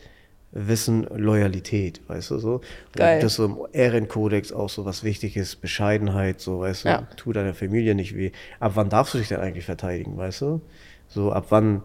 Wissen, 0.54 1.08
Loyalität, 1.16 2.02
weißt 2.08 2.32
du 2.32 2.38
so. 2.38 2.62
Geil. 2.94 3.16
Und 3.16 3.24
das 3.24 3.36
so 3.36 3.46
im 3.46 3.58
Ehrenkodex 3.72 4.52
auch 4.52 4.70
so 4.70 4.84
was 4.86 5.04
wichtig 5.04 5.38
ist, 5.38 5.62
Bescheidenheit, 5.62 6.42
so, 6.42 6.60
weißt 6.60 6.86
du, 6.86 6.90
Ja. 6.90 7.08
tu 7.16 7.32
deiner 7.32 7.54
Familie 7.54 7.96
nicht 7.96 8.16
weh. 8.16 8.32
Ab 8.60 8.74
wann 8.76 8.90
darfst 8.90 9.14
du 9.14 9.18
dich 9.18 9.30
denn 9.30 9.40
eigentlich 9.40 9.66
verteidigen, 9.66 10.18
weißt 10.18 10.42
du? 10.42 10.62
So, 11.08 11.32
ab 11.32 11.48
wann 11.50 11.82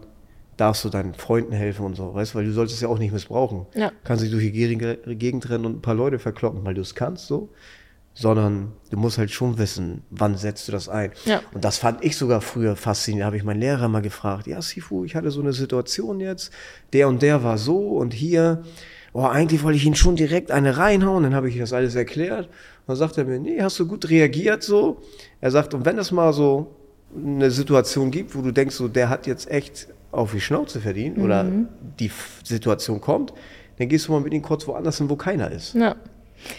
darfst 0.57 0.83
du 0.83 0.89
deinen 0.89 1.13
Freunden 1.13 1.53
helfen 1.53 1.85
und 1.85 1.95
so, 1.95 2.13
weißt 2.13 2.33
du, 2.33 2.39
weil 2.39 2.45
du 2.45 2.51
solltest 2.51 2.75
es 2.77 2.81
ja 2.81 2.89
auch 2.89 2.99
nicht 2.99 3.13
missbrauchen. 3.13 3.67
Ja. 3.75 3.91
Kannst 4.03 4.23
dich 4.23 4.31
durch 4.31 4.43
die 4.43 4.51
Gegend 4.51 5.49
rennen 5.49 5.65
und 5.65 5.77
ein 5.77 5.81
paar 5.81 5.93
Leute 5.95 6.19
verkloppen, 6.19 6.65
weil 6.65 6.73
du 6.73 6.81
es 6.81 6.95
kannst, 6.95 7.27
so. 7.27 7.49
Sondern 8.19 8.71
du 8.89 8.97
musst 8.97 9.19
halt 9.19 9.29
schon 9.29 9.59
wissen, 9.59 10.01
wann 10.09 10.37
setzt 10.37 10.67
du 10.67 10.71
das 10.71 10.89
ein. 10.89 11.11
Ja. 11.25 11.41
Und 11.53 11.63
das 11.63 11.77
fand 11.77 12.03
ich 12.03 12.17
sogar 12.17 12.41
früher 12.41 12.75
faszinierend. 12.75 13.21
Da 13.21 13.25
habe 13.27 13.37
ich 13.37 13.43
meinen 13.43 13.59
Lehrer 13.59 13.87
mal 13.89 14.01
gefragt, 14.01 14.47
ja, 14.47 14.59
Sifu, 14.59 15.05
ich 15.05 15.15
hatte 15.15 15.29
so 15.29 15.39
eine 15.39 15.53
Situation 15.53 16.19
jetzt, 16.19 16.51
der 16.93 17.09
und 17.09 17.21
der 17.21 17.43
war 17.43 17.59
so 17.59 17.77
und 17.77 18.13
hier. 18.13 18.63
Oh, 19.13 19.23
eigentlich 19.23 19.63
wollte 19.63 19.77
ich 19.77 19.85
ihn 19.85 19.95
schon 19.95 20.15
direkt 20.15 20.51
eine 20.51 20.77
reinhauen, 20.77 21.23
dann 21.23 21.35
habe 21.35 21.47
ich 21.49 21.57
das 21.57 21.73
alles 21.73 21.95
erklärt. 21.95 22.47
Und 22.47 22.87
dann 22.87 22.95
sagt 22.97 23.17
er 23.17 23.25
mir, 23.25 23.39
nee, 23.39 23.61
hast 23.61 23.79
du 23.79 23.87
gut 23.87 24.09
reagiert 24.09 24.63
so. 24.63 25.01
Er 25.39 25.51
sagt, 25.51 25.73
und 25.73 25.85
wenn 25.85 25.97
es 25.97 26.11
mal 26.11 26.33
so 26.33 26.75
eine 27.15 27.51
Situation 27.51 28.11
gibt, 28.11 28.35
wo 28.35 28.41
du 28.41 28.51
denkst, 28.51 28.75
so, 28.75 28.87
der 28.87 29.09
hat 29.09 29.27
jetzt 29.27 29.49
echt 29.49 29.87
auf 30.11 30.31
die 30.31 30.41
Schnauze 30.41 30.81
verdient 30.81 31.17
oder 31.19 31.45
die 31.99 32.11
Situation 32.43 32.99
kommt, 32.99 33.33
dann 33.77 33.89
gehst 33.89 34.07
du 34.07 34.11
mal 34.11 34.21
mit 34.21 34.33
ihm 34.33 34.41
kurz 34.41 34.67
woanders 34.67 34.97
hin, 34.97 35.09
wo 35.09 35.15
keiner 35.15 35.51
ist. 35.51 35.75
Ja. 35.75 35.95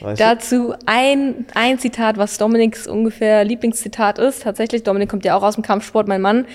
Weißt? 0.00 0.20
Dazu 0.20 0.74
ein, 0.86 1.46
ein 1.54 1.78
Zitat, 1.78 2.16
was 2.18 2.38
Dominiks 2.38 2.86
ungefähr 2.86 3.44
Lieblingszitat 3.44 4.18
ist. 4.18 4.42
Tatsächlich, 4.42 4.82
Dominik 4.82 5.08
kommt 5.08 5.24
ja 5.24 5.36
auch 5.36 5.42
aus 5.42 5.54
dem 5.54 5.62
Kampfsport, 5.62 6.08
mein 6.08 6.20
Mann. 6.20 6.46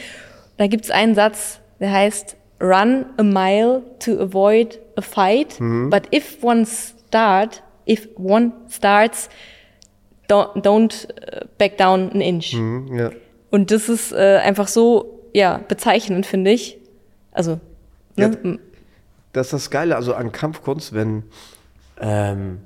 Da 0.58 0.68
gibt 0.68 0.86
es 0.86 0.92
einen 0.92 1.16
Satz, 1.16 1.60
der 1.80 1.92
heißt, 1.92 2.36
Run 2.62 3.06
a 3.18 3.24
mile 3.24 3.82
to 4.00 4.18
avoid 4.20 4.80
a 4.96 5.02
fight, 5.02 5.58
but 5.90 6.04
if 6.16 6.38
one 6.42 6.66
start, 6.66 7.62
if 7.86 8.08
one 8.18 8.54
starts, 8.70 9.28
don't, 10.30 10.62
don't 10.62 11.10
äh, 11.22 11.46
back 11.58 11.78
down 11.78 12.10
an 12.12 12.22
inch. 12.22 12.54
Mhm, 12.54 12.96
ja. 12.98 13.10
Und 13.52 13.72
das 13.72 13.90
ist 13.90 14.14
äh, 14.14 14.38
einfach 14.44 14.68
so, 14.70 15.20
ja, 15.34 15.60
bezeichnend, 15.68 16.26
finde 16.26 16.52
ich. 16.52 16.78
Also, 17.32 17.60
Ja. 18.16 18.30
ne? 18.30 18.38
m- 18.44 18.60
das 19.34 19.48
ist 19.48 19.54
das 19.54 19.70
Geile, 19.72 19.96
also 19.98 20.14
an 20.14 20.32
Kampfkunst, 20.32 20.94
wenn, 20.94 21.24
ähm, 22.00 22.60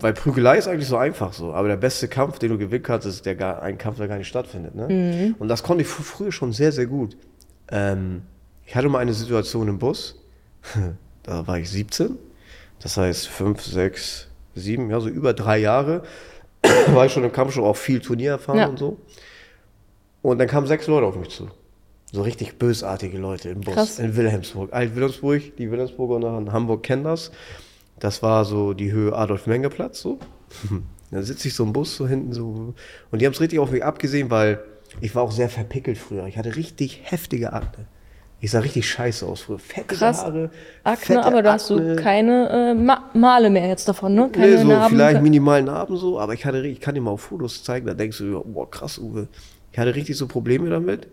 weil 0.00 0.12
Prügelei 0.12 0.58
ist 0.58 0.68
eigentlich 0.68 0.88
so 0.88 0.96
einfach 0.96 1.32
so, 1.32 1.52
aber 1.52 1.68
der 1.68 1.76
beste 1.76 2.08
Kampf, 2.08 2.38
den 2.38 2.50
du 2.50 2.58
gewinnen 2.58 2.82
kannst, 2.82 3.06
ist 3.06 3.26
der 3.26 3.34
gar, 3.34 3.62
ein 3.62 3.78
Kampf, 3.78 3.98
der 3.98 4.08
gar 4.08 4.18
nicht 4.18 4.28
stattfindet. 4.28 4.74
Ne? 4.74 5.34
Und 5.38 5.48
das 5.48 5.62
konnte 5.62 5.82
ich 5.82 5.88
fr- 5.88 6.02
früher 6.02 6.32
schon 6.32 6.52
sehr, 6.52 6.72
sehr 6.72 6.86
gut. 6.86 7.16
Ähm, 7.70 8.22
ich 8.66 8.74
hatte 8.76 8.88
mal 8.88 8.98
eine 8.98 9.14
Situation 9.14 9.68
im 9.68 9.78
Bus, 9.78 10.16
da 11.22 11.46
war 11.46 11.58
ich 11.58 11.70
17, 11.70 12.16
das 12.80 12.96
heißt 12.96 13.28
5, 13.28 13.62
6, 13.62 14.28
7, 14.54 14.90
ja, 14.90 15.00
so 15.00 15.08
über 15.08 15.32
drei 15.34 15.58
Jahre, 15.58 16.02
war 16.88 17.06
ich 17.06 17.12
schon 17.12 17.24
im 17.24 17.32
Kampf 17.32 17.52
schon 17.54 17.64
auch 17.64 17.76
viel 17.76 18.00
Turnier 18.00 18.32
erfahren 18.32 18.58
Ja. 18.58 18.66
und 18.66 18.78
so. 18.78 18.98
Und 20.22 20.38
dann 20.38 20.48
kamen 20.48 20.66
sechs 20.66 20.86
Leute 20.88 21.06
auf 21.06 21.16
mich 21.16 21.28
zu. 21.30 21.48
So 22.10 22.22
richtig 22.22 22.58
bösartige 22.58 23.18
Leute 23.18 23.50
im 23.50 23.60
Bus 23.60 23.74
Krass. 23.74 23.98
in 23.98 24.16
Wilhelmsburg. 24.16 24.72
Alt-Wilhelmsburg, 24.72 25.56
die 25.58 25.70
Wilhelmsburger 25.70 26.18
nach 26.18 26.38
in 26.38 26.52
Hamburg 26.52 26.82
kennen 26.82 27.04
das. 27.04 27.30
Das 28.00 28.22
war 28.22 28.44
so 28.44 28.72
die 28.74 28.92
Höhe 28.92 29.14
Adolf-Menge-Platz 29.14 30.00
so. 30.00 30.18
Dann 31.10 31.22
sitze 31.22 31.48
ich 31.48 31.54
so 31.54 31.64
im 31.64 31.72
Bus 31.72 31.96
so 31.96 32.06
hinten 32.06 32.32
so. 32.32 32.74
Und 33.10 33.20
die 33.20 33.26
haben 33.26 33.32
es 33.32 33.40
richtig 33.40 33.58
auf 33.58 33.70
mich 33.70 33.82
abgesehen, 33.84 34.30
weil 34.30 34.62
ich 35.00 35.14
war 35.14 35.22
auch 35.22 35.32
sehr 35.32 35.48
verpickelt 35.48 35.96
früher. 35.98 36.26
Ich 36.26 36.36
hatte 36.36 36.54
richtig 36.56 37.00
heftige 37.04 37.52
Akne. 37.52 37.86
Ich 38.40 38.52
sah 38.52 38.60
richtig 38.60 38.88
scheiße 38.88 39.26
aus 39.26 39.40
früher. 39.42 39.58
Fette 39.58 39.96
Krass. 39.96 40.22
Haare. 40.22 40.50
Akne, 40.84 41.24
aber 41.24 41.42
da 41.42 41.54
hast 41.54 41.70
du 41.70 41.96
keine 41.96 42.48
äh, 42.50 42.74
Ma 42.74 43.10
Male 43.14 43.50
mehr 43.50 43.66
jetzt 43.66 43.88
davon, 43.88 44.14
ne? 44.14 44.28
Keine 44.32 44.46
Nee, 44.46 44.56
so 44.58 44.68
Narben. 44.68 44.96
vielleicht 44.96 45.22
minimal 45.22 45.62
Narben 45.62 45.96
so, 45.96 46.20
aber 46.20 46.34
ich 46.34 46.44
hatte, 46.44 46.64
ich 46.66 46.80
kann 46.80 46.94
dir 46.94 47.00
mal 47.00 47.10
auf 47.10 47.22
Fotos 47.22 47.64
zeigen, 47.64 47.86
da 47.86 47.94
denkst 47.94 48.18
du, 48.18 48.44
boah, 48.44 48.70
krass, 48.70 48.98
Uwe. 48.98 49.26
Ich 49.72 49.78
hatte 49.78 49.94
richtig 49.94 50.16
so 50.16 50.28
Probleme 50.28 50.70
damit. 50.70 51.08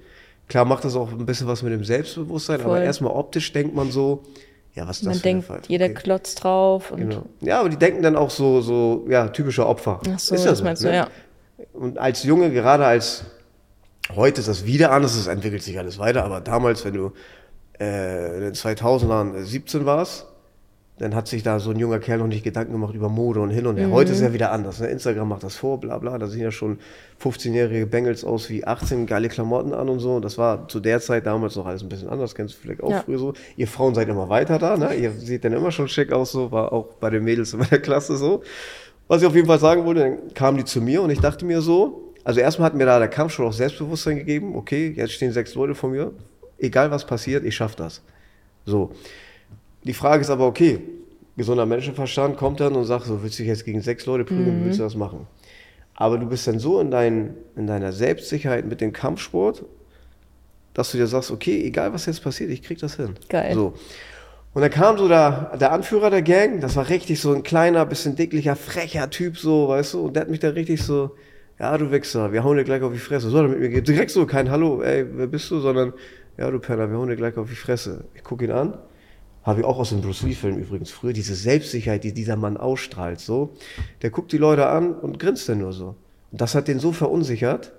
Klar 0.48 0.66
macht 0.66 0.86
das 0.86 0.96
auch 0.96 1.12
ein 1.12 1.26
bisschen 1.26 1.48
was 1.48 1.64
mit 1.64 1.74
dem 1.74 1.84
Selbstbewusstsein, 1.84 2.60
aber 2.62 2.76
Voll. 2.76 2.82
erstmal 2.84 3.14
optisch 3.14 3.52
denkt 3.52 3.74
man 3.76 3.90
so, 3.92 4.22
ja, 4.76 4.88
was 4.88 4.98
ist 4.98 5.06
das 5.06 5.14
Man 5.14 5.14
für 5.16 5.24
eine 5.24 5.34
denkt, 5.34 5.48
Fight? 5.48 5.68
jeder 5.68 5.86
Okay. 5.86 5.94
klotzt 5.96 6.44
drauf. 6.44 6.92
Und 6.92 7.00
Genau. 7.00 7.24
Ja, 7.42 7.60
aber 7.62 7.70
die 7.70 7.78
denken 7.78 8.04
dann 8.04 8.16
auch 8.16 8.30
so, 8.30 8.62
so, 8.62 9.06
ja, 9.10 9.28
typischer 9.30 9.68
Opfer. 9.68 10.02
Ach 10.14 10.20
so, 10.20 10.36
Ist 10.36 10.44
ja 10.46 10.52
das 10.52 10.62
meinst 10.62 10.84
du, 10.84 10.94
ja. 10.94 11.08
Und 11.74 11.98
als 11.98 12.24
Junge, 12.24 12.52
gerade 12.52 12.86
als, 12.86 13.24
heute 14.16 14.42
ist 14.42 14.48
das 14.48 14.66
wieder 14.66 14.92
anders, 14.92 15.16
es 15.16 15.28
entwickelt 15.28 15.64
sich 15.64 15.80
alles 15.80 15.98
weiter, 15.98 16.24
aber 16.26 16.42
damals, 16.42 16.84
wenn 16.86 16.94
du 16.94 17.14
äh, 17.80 18.36
in 18.36 18.42
den 18.42 18.54
2000ern 18.54 19.42
17 19.44 19.86
warst, 19.86 20.28
dann 20.98 21.14
hat 21.14 21.28
sich 21.28 21.44
da 21.44 21.60
so 21.60 21.72
ein 21.72 21.78
junger 21.80 22.00
Kerl 22.00 22.20
noch 22.20 22.28
nicht 22.28 22.44
Gedanken 22.44 22.72
gemacht 22.72 22.96
über 22.96 23.10
Mode 23.10 23.42
und 23.42 23.50
hin 23.50 23.68
und 23.68 23.76
her. 23.76 23.92
Heute 23.92 24.14
ist 24.14 24.22
ja 24.22 24.32
wieder 24.32 24.52
anders. 24.54 24.80
Ne? 24.80 24.88
Instagram 24.88 25.28
macht 25.28 25.44
das 25.44 25.56
vor, 25.56 25.78
bla 25.80 25.98
bla. 25.98 26.18
Da 26.18 26.28
sehen 26.28 26.42
ja 26.42 26.52
schon 26.52 26.80
15-jährige 27.22 27.86
Bengels 27.86 28.24
aus 28.24 28.50
wie 28.50 28.66
18, 28.66 29.06
geile 29.06 29.28
Klamotten 29.28 29.74
an 29.74 29.90
und 29.90 30.00
so. 30.00 30.16
Und 30.16 30.24
das 30.26 30.38
war 30.38 30.70
zu 30.70 30.80
der 30.80 31.02
Zeit 31.02 31.26
damals 31.26 31.58
noch 31.58 31.66
alles 31.66 31.84
ein 31.84 31.90
bisschen 31.90 32.08
anders. 32.08 32.34
Kennst 32.34 32.56
du 32.56 32.60
vielleicht 32.62 32.82
auch 32.82 32.92
Ja. 32.92 33.02
früher 33.02 33.20
so. 33.20 33.34
Ihr 33.58 33.68
Frauen 33.68 33.94
seid 33.94 34.08
immer 34.08 34.30
weiter 34.30 34.58
da, 34.58 34.78
ne? 34.78 34.94
Ihr 34.96 35.12
seht 35.12 35.44
dann 35.44 35.52
immer 35.52 35.72
schon 35.72 35.90
schick 35.90 36.14
aus, 36.14 36.32
so. 36.32 36.52
War 36.54 36.72
auch 36.72 36.94
bei 37.02 37.10
den 37.10 37.24
Mädels 37.26 37.52
in 37.54 37.60
meiner 37.60 37.80
Klasse 37.80 38.16
so. 38.16 38.42
Was 39.10 39.22
ich 39.22 39.28
auf 39.28 39.36
jeden 39.36 39.48
Fall 39.48 39.60
sagen 39.60 39.84
wollte, 39.86 40.00
dann 40.00 40.34
kamen 40.34 40.58
die 40.58 40.66
zu 40.66 40.82
mir 40.82 41.02
und 41.02 41.10
ich 41.10 41.20
dachte 41.20 41.46
mir 41.46 41.62
so, 41.62 42.14
also 42.24 42.40
erstmal 42.40 42.68
hat 42.68 42.76
mir 42.76 42.86
da 42.86 43.00
der 43.00 43.08
Kampfsport 43.10 43.50
auch 43.50 43.54
Selbstbewusstsein 43.54 44.16
gegeben. 44.18 44.56
Okay, 44.56 44.94
jetzt 44.96 45.12
stehen 45.12 45.32
sechs 45.34 45.54
Leute 45.56 45.76
vor 45.76 45.90
mir. 45.90 46.12
Egal 46.58 46.90
was 46.90 47.06
passiert, 47.06 47.44
ich 47.44 47.54
schaff 47.54 47.76
das. 47.76 48.02
So. 48.66 48.92
Die 49.86 49.94
Frage 49.94 50.22
ist 50.22 50.30
aber, 50.30 50.48
okay, 50.48 50.82
gesunder 51.38 51.66
Menschenverstand 51.66 52.38
kommt 52.38 52.60
dann 52.60 52.74
und 52.76 52.86
sagt 52.86 53.06
so, 53.06 53.24
willst 53.24 53.40
du 53.40 53.44
dich 53.44 53.50
jetzt 53.50 53.66
gegen 53.66 53.82
sechs 53.82 54.06
Leute 54.06 54.26
prügeln, 54.26 54.66
willst 54.66 54.80
du 54.80 54.84
das 54.84 54.96
machen? 54.96 55.28
Aber 55.96 56.18
du 56.18 56.26
bist 56.26 56.46
dann 56.48 56.60
so 56.60 56.80
in, 56.82 56.92
dein, 56.92 57.36
in 57.56 57.68
deiner 57.68 57.94
Selbstsicherheit 57.94 58.66
mit 58.66 58.82
dem 58.82 58.92
Kampfsport, 58.92 59.64
dass 60.74 60.92
du 60.92 60.98
dir 60.98 61.08
sagst, 61.08 61.32
okay, 61.32 61.64
egal 61.64 61.94
was 61.94 62.06
jetzt 62.06 62.22
passiert, 62.22 62.50
ich 62.50 62.64
krieg 62.64 62.80
das 62.80 62.96
hin. 62.96 63.16
Geil. 63.30 63.54
So. 63.54 63.76
Und 64.54 64.62
dann 64.62 64.72
kam 64.72 64.98
so 64.98 65.08
der, 65.08 65.56
der 65.60 65.72
Anführer 65.72 66.10
der 66.10 66.22
Gang, 66.22 66.62
das 66.62 66.76
war 66.76 66.90
richtig 66.90 67.22
so 67.22 67.34
ein 67.34 67.44
kleiner, 67.44 67.86
bisschen 67.86 68.16
dicklicher, 68.16 68.56
frecher 68.56 69.10
Typ, 69.10 69.38
so, 69.38 69.68
weißt 69.68 69.94
du, 69.94 70.06
und 70.08 70.16
der 70.16 70.22
hat 70.22 70.30
mich 70.30 70.40
da 70.40 70.50
richtig 70.50 70.82
so, 70.82 71.12
ja, 71.60 71.78
du 71.78 71.92
Wichser, 71.92 72.34
wir 72.34 72.44
hauen 72.44 72.58
dir 72.58 72.64
gleich 72.64 72.82
auf 72.82 72.92
die 72.92 73.00
Fresse. 73.00 73.30
Soll 73.30 73.46
er 73.46 73.50
mit 73.50 73.60
mir 73.60 73.70
gehen? 73.70 73.84
Direkt 73.84 74.12
so, 74.12 74.26
kein 74.26 74.50
Hallo, 74.52 74.82
ey, 74.82 75.06
wer 75.14 75.28
bist 75.28 75.52
du, 75.52 75.60
sondern, 75.60 75.94
ja, 76.38 76.50
du 76.50 76.60
Penner, 76.60 76.90
wir 76.90 76.98
hauen 76.98 77.08
dir 77.08 77.16
gleich 77.16 77.38
auf 77.38 77.50
die 77.50 77.56
Fresse. 77.56 78.06
Ich 78.14 78.24
gucke 78.24 78.44
ihn 78.46 78.52
an, 78.52 78.78
habe 79.46 79.60
ich 79.60 79.66
auch 79.66 79.78
aus 79.78 79.90
dem 79.90 80.02
Bruce 80.02 80.24
Lee-Film 80.24 80.58
übrigens 80.58 80.92
früher, 80.92 81.14
diese 81.14 81.36
Selbstsicherheit, 81.36 82.04
die 82.04 82.14
dieser 82.14 82.36
Mann 82.36 82.58
ausstrahlt, 82.58 83.20
so. 83.20 83.54
Der 84.02 84.10
guckt 84.10 84.32
die 84.32 84.38
Leute 84.38 84.68
an 84.68 84.94
und 84.94 85.20
grinst 85.20 85.48
dann 85.48 85.60
nur 85.60 85.72
so. 85.72 85.96
Und 86.32 86.42
das 86.42 86.56
hat 86.56 86.68
den 86.68 86.80
so 86.80 86.92
verunsichert, 86.92 87.72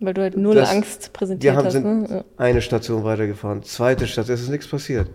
Weil 0.00 0.14
du 0.14 0.22
halt 0.22 0.36
null 0.36 0.58
Angst 0.58 1.12
präsentiert 1.12 1.52
wir 1.52 1.58
haben, 1.58 1.66
hast. 1.66 1.74
sind 1.74 2.10
Ne? 2.10 2.24
Eine 2.38 2.62
Station 2.62 3.04
weitergefahren, 3.04 3.62
zweite 3.62 4.06
Station, 4.06 4.34
es 4.34 4.42
ist 4.42 4.48
nichts 4.48 4.66
passiert. 4.66 5.08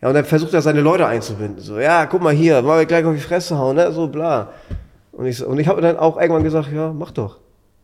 Ja, 0.00 0.08
und 0.08 0.14
dann 0.14 0.24
versucht 0.24 0.54
er 0.54 0.62
seine 0.62 0.80
Leute 0.80 1.06
einzubinden. 1.06 1.60
So, 1.60 1.78
ja, 1.78 2.06
guck 2.06 2.22
mal 2.22 2.34
hier, 2.34 2.60
mal 2.62 2.84
gleich 2.86 3.04
auf 3.04 3.14
die 3.14 3.20
Fresse 3.20 3.56
hauen, 3.56 3.76
ne? 3.76 3.92
So, 3.92 4.08
bla. 4.08 4.52
Und 5.12 5.26
ich, 5.26 5.44
und 5.44 5.60
ich 5.60 5.68
habe 5.68 5.80
dann 5.80 5.96
auch 5.96 6.18
irgendwann 6.18 6.42
gesagt, 6.42 6.72
ja, 6.72 6.92
mach 6.92 7.12
doch. 7.12 7.38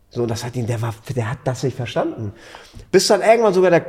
So, 0.09 0.23
und 0.23 0.31
das 0.31 0.43
hat 0.43 0.55
ihn, 0.55 0.65
der 0.65 0.81
war, 0.81 0.93
der 1.15 1.29
hat 1.29 1.37
das 1.45 1.63
nicht 1.63 1.77
verstanden. 1.77 2.33
Bis 2.91 3.07
dann 3.07 3.21
irgendwann 3.21 3.53
sogar 3.53 3.69
der, 3.69 3.85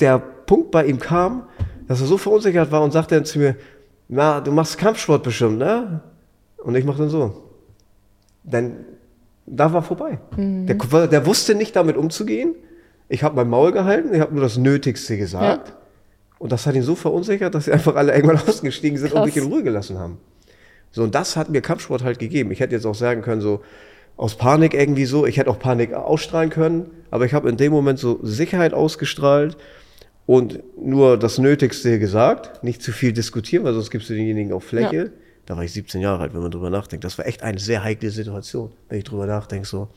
der 0.00 0.18
Punkt 0.18 0.72
bei 0.72 0.84
ihm 0.84 0.98
kam, 0.98 1.44
dass 1.86 2.00
er 2.00 2.06
so 2.06 2.18
verunsichert 2.18 2.70
war 2.70 2.82
und 2.82 2.92
sagte 2.92 3.14
dann 3.14 3.24
zu 3.24 3.38
mir, 3.38 3.56
na, 4.08 4.40
du 4.40 4.52
machst 4.52 4.78
Kampfsport 4.78 5.22
bestimmt, 5.22 5.58
ne? 5.58 6.00
Und 6.58 6.74
ich 6.74 6.84
mach 6.84 6.96
dann 6.96 7.08
so. 7.08 7.42
Dann, 8.42 8.76
da 9.46 9.72
war 9.72 9.82
vorbei. 9.82 10.18
Der, 10.68 11.06
der 11.06 11.26
wusste 11.26 11.54
nicht 11.54 11.76
damit 11.76 11.96
umzugehen. 11.96 12.54
Ich 13.08 13.22
habe 13.22 13.36
mein 13.36 13.48
Maul 13.48 13.72
gehalten, 13.72 14.14
ich 14.14 14.20
habe 14.20 14.32
nur 14.32 14.42
das 14.42 14.56
Nötigste 14.56 15.16
gesagt. 15.16 15.74
Und 16.38 16.52
das 16.52 16.66
hat 16.66 16.74
ihn 16.74 16.82
so 16.82 16.94
verunsichert, 16.94 17.54
dass 17.54 17.66
sie 17.66 17.72
einfach 17.72 17.96
alle 17.96 18.14
irgendwann 18.14 18.38
ausgestiegen 18.48 18.98
sind 18.98 19.12
und 19.12 19.18
Krass. 19.18 19.26
mich 19.26 19.36
in 19.36 19.50
Ruhe 19.50 19.62
gelassen 19.62 19.98
haben. 19.98 20.18
So, 20.90 21.02
und 21.02 21.14
das 21.14 21.36
hat 21.36 21.48
mir 21.48 21.60
Kampfsport 21.60 22.04
halt 22.04 22.18
gegeben. 22.18 22.50
Ich 22.50 22.60
hätte 22.60 22.74
jetzt 22.74 22.86
auch 22.86 22.94
sagen 22.94 23.22
können, 23.22 23.40
so 23.40 23.60
aus 24.16 24.36
Panik 24.36 24.74
irgendwie 24.74 25.06
so, 25.06 25.26
ich 25.26 25.38
hätte 25.38 25.50
auch 25.50 25.58
Panik 25.58 25.92
ausstrahlen 25.92 26.50
können, 26.50 26.90
aber 27.10 27.26
ich 27.26 27.34
habe 27.34 27.48
in 27.48 27.56
dem 27.56 27.72
Moment 27.72 27.98
so 27.98 28.20
Sicherheit 28.22 28.72
ausgestrahlt 28.72 29.56
und 30.26 30.62
nur 30.78 31.18
das 31.18 31.38
Nötigste 31.38 31.98
gesagt, 31.98 32.64
nicht 32.64 32.82
zu 32.82 32.92
viel 32.92 33.12
diskutieren, 33.12 33.64
weil 33.64 33.74
sonst 33.74 33.90
gibst 33.90 34.08
du 34.08 34.14
denjenigen 34.14 34.52
auf 34.52 34.64
Fläche. 34.64 35.12
Da 35.46 35.56
war 35.56 35.64
ich 35.64 35.72
17 35.72 36.00
Jahre 36.00 36.22
alt, 36.22 36.34
wenn 36.34 36.40
man 36.40 36.50
drüber 36.50 36.70
nachdenkt. 36.70 37.04
Das 37.04 37.18
war 37.18 37.26
echt 37.26 37.42
eine 37.42 37.58
sehr 37.58 37.84
heikle 37.84 38.10
Situation, 38.10 38.72
wenn 38.88 38.98
ich 38.98 39.04
drüber 39.04 39.26
nachdenke, 39.26 39.66
so. 39.66 39.88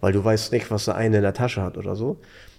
Weil 0.00 0.12
du 0.12 0.24
weißt 0.24 0.52
nicht, 0.52 0.70
was 0.70 0.84
der 0.84 0.94
eine 0.94 1.16
in 1.16 1.22
der 1.22 1.34
Tasche 1.34 1.62
hat 1.62 1.76
oder 1.76 1.96
so. 1.96 2.18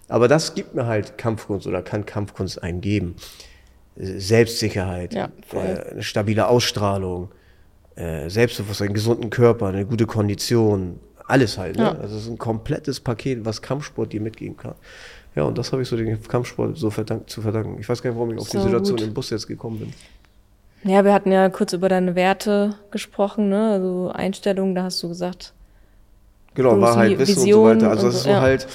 Aber 0.09 0.27
das 0.27 0.53
gibt 0.53 0.75
mir 0.75 0.85
halt 0.85 1.17
Kampfkunst 1.17 1.65
oder 1.65 1.81
kann 1.81 2.05
Kampfkunst 2.05 2.61
einem 2.61 2.81
geben. 2.81 3.15
Selbstsicherheit, 3.95 5.13
Ja, 5.13 5.29
äh, 5.53 5.91
eine 5.91 6.03
stabile 6.03 6.47
Ausstrahlung, 6.47 7.29
äh, 7.95 8.29
Selbstbewusstsein, 8.29 8.87
einen 8.87 8.95
gesunden 8.95 9.29
Körper, 9.29 9.67
eine 9.67 9.85
gute 9.85 10.05
Kondition, 10.05 10.99
alles 11.25 11.57
halt. 11.57 11.77
Ne? 11.77 11.83
Ja. 11.83 11.91
Also 11.93 12.17
es 12.17 12.23
ist 12.23 12.29
ein 12.29 12.37
komplettes 12.37 12.99
Paket, 12.99 13.45
was 13.45 13.61
Kampfsport 13.61 14.11
dir 14.11 14.19
mitgeben 14.21 14.57
kann. 14.57 14.75
Ja, 15.35 15.43
und 15.43 15.57
das 15.57 15.71
habe 15.71 15.81
ich 15.81 15.87
so 15.87 15.97
dem 15.97 16.21
Kampfsport 16.21 16.77
so 16.77 16.89
verdank, 16.89 17.29
zu 17.29 17.41
verdanken. 17.41 17.77
Ich 17.79 17.89
weiß 17.89 18.01
gar 18.01 18.11
nicht, 18.11 18.17
warum 18.17 18.31
ich 18.31 18.39
auf 18.39 18.49
die 18.49 18.57
So 18.57 18.63
Situation 18.63 18.97
gut. 18.97 19.07
im 19.07 19.13
Bus 19.13 19.29
jetzt 19.31 19.47
gekommen 19.47 19.79
bin. 19.79 19.93
Ja, 20.83 21.03
wir 21.05 21.13
hatten 21.13 21.31
ja 21.31 21.49
kurz 21.49 21.73
über 21.73 21.89
deine 21.89 22.15
Werte 22.15 22.75
gesprochen, 22.91 23.49
ne? 23.49 23.71
Also 23.71 24.11
Einstellungen, 24.13 24.75
da 24.75 24.83
hast 24.83 25.01
du 25.01 25.07
gesagt. 25.07 25.53
Genau, 26.53 26.79
war 26.79 26.95
halt 26.95 27.17
Wissen 27.17 27.43
Vision 27.43 27.71
und 27.71 27.79
so 27.79 27.85
weiter. 27.85 27.89
Also 27.91 28.07
es 28.09 28.15
ist 28.15 28.23
so 28.23 28.29
ja. 28.29 28.41
halt. 28.41 28.67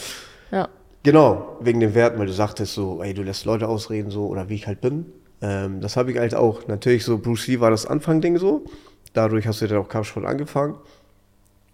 Ja. 0.51 0.69
Genau, 1.03 1.57
wegen 1.61 1.81
den 1.81 1.95
Werten, 1.95 2.19
weil 2.19 2.27
du 2.27 2.33
sagtest 2.33 2.75
so, 2.75 3.03
ey, 3.03 3.15
du 3.15 3.23
lässt 3.23 3.45
Leute 3.45 3.69
ausreden, 3.69 4.11
so, 4.11 4.27
oder 4.27 4.49
wie 4.49 4.55
ich 4.55 4.67
halt 4.67 4.81
bin. 4.81 5.07
Ähm, 5.41 5.81
das 5.81 5.97
habe 5.97 6.11
ich 6.11 6.19
halt 6.19 6.35
auch. 6.35 6.67
Natürlich 6.67 7.05
so, 7.05 7.19
Bruce 7.19 7.47
Lee 7.47 7.61
war 7.61 7.71
das 7.71 7.87
Anfang-Ding 7.87 8.39
so. 8.39 8.65
Dadurch 9.13 9.47
hast 9.47 9.63
du 9.63 9.69
dann 9.69 9.79
auch 9.79 9.89
Kampfsport 9.89 10.27
angefangen. 10.27 10.77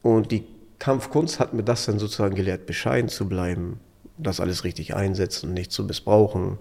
Und 0.02 0.30
die 0.30 0.44
Kampfkunst 0.78 1.40
hat 1.40 1.54
mir 1.54 1.62
das 1.62 1.86
dann 1.86 1.98
sozusagen 1.98 2.34
gelehrt, 2.34 2.66
bescheiden 2.66 3.08
zu 3.08 3.26
bleiben, 3.26 3.80
das 4.18 4.40
alles 4.40 4.64
richtig 4.64 4.94
einsetzen, 4.94 5.54
nicht 5.54 5.72
zu 5.72 5.84
missbrauchen. 5.84 6.58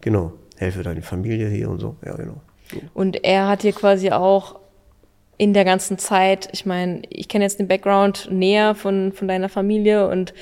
Genau, 0.00 0.32
helfe 0.56 0.82
deine 0.82 1.02
Familie 1.02 1.48
hier 1.48 1.70
und 1.70 1.80
so. 1.80 1.96
Ja, 2.04 2.16
genau. 2.16 2.40
Und 2.94 3.24
er 3.24 3.48
hat 3.48 3.62
dir 3.62 3.72
quasi 3.72 4.10
auch 4.10 4.60
in 5.38 5.54
der 5.54 5.64
ganzen 5.64 5.98
Zeit, 5.98 6.48
ich 6.52 6.66
meine, 6.66 7.02
ich 7.08 7.28
kenne 7.28 7.44
jetzt 7.44 7.58
den 7.58 7.68
Background 7.68 8.28
näher 8.30 8.74
von, 8.74 9.12
von 9.12 9.28
deiner 9.28 9.48
Familie 9.48 10.08
und 10.08 10.34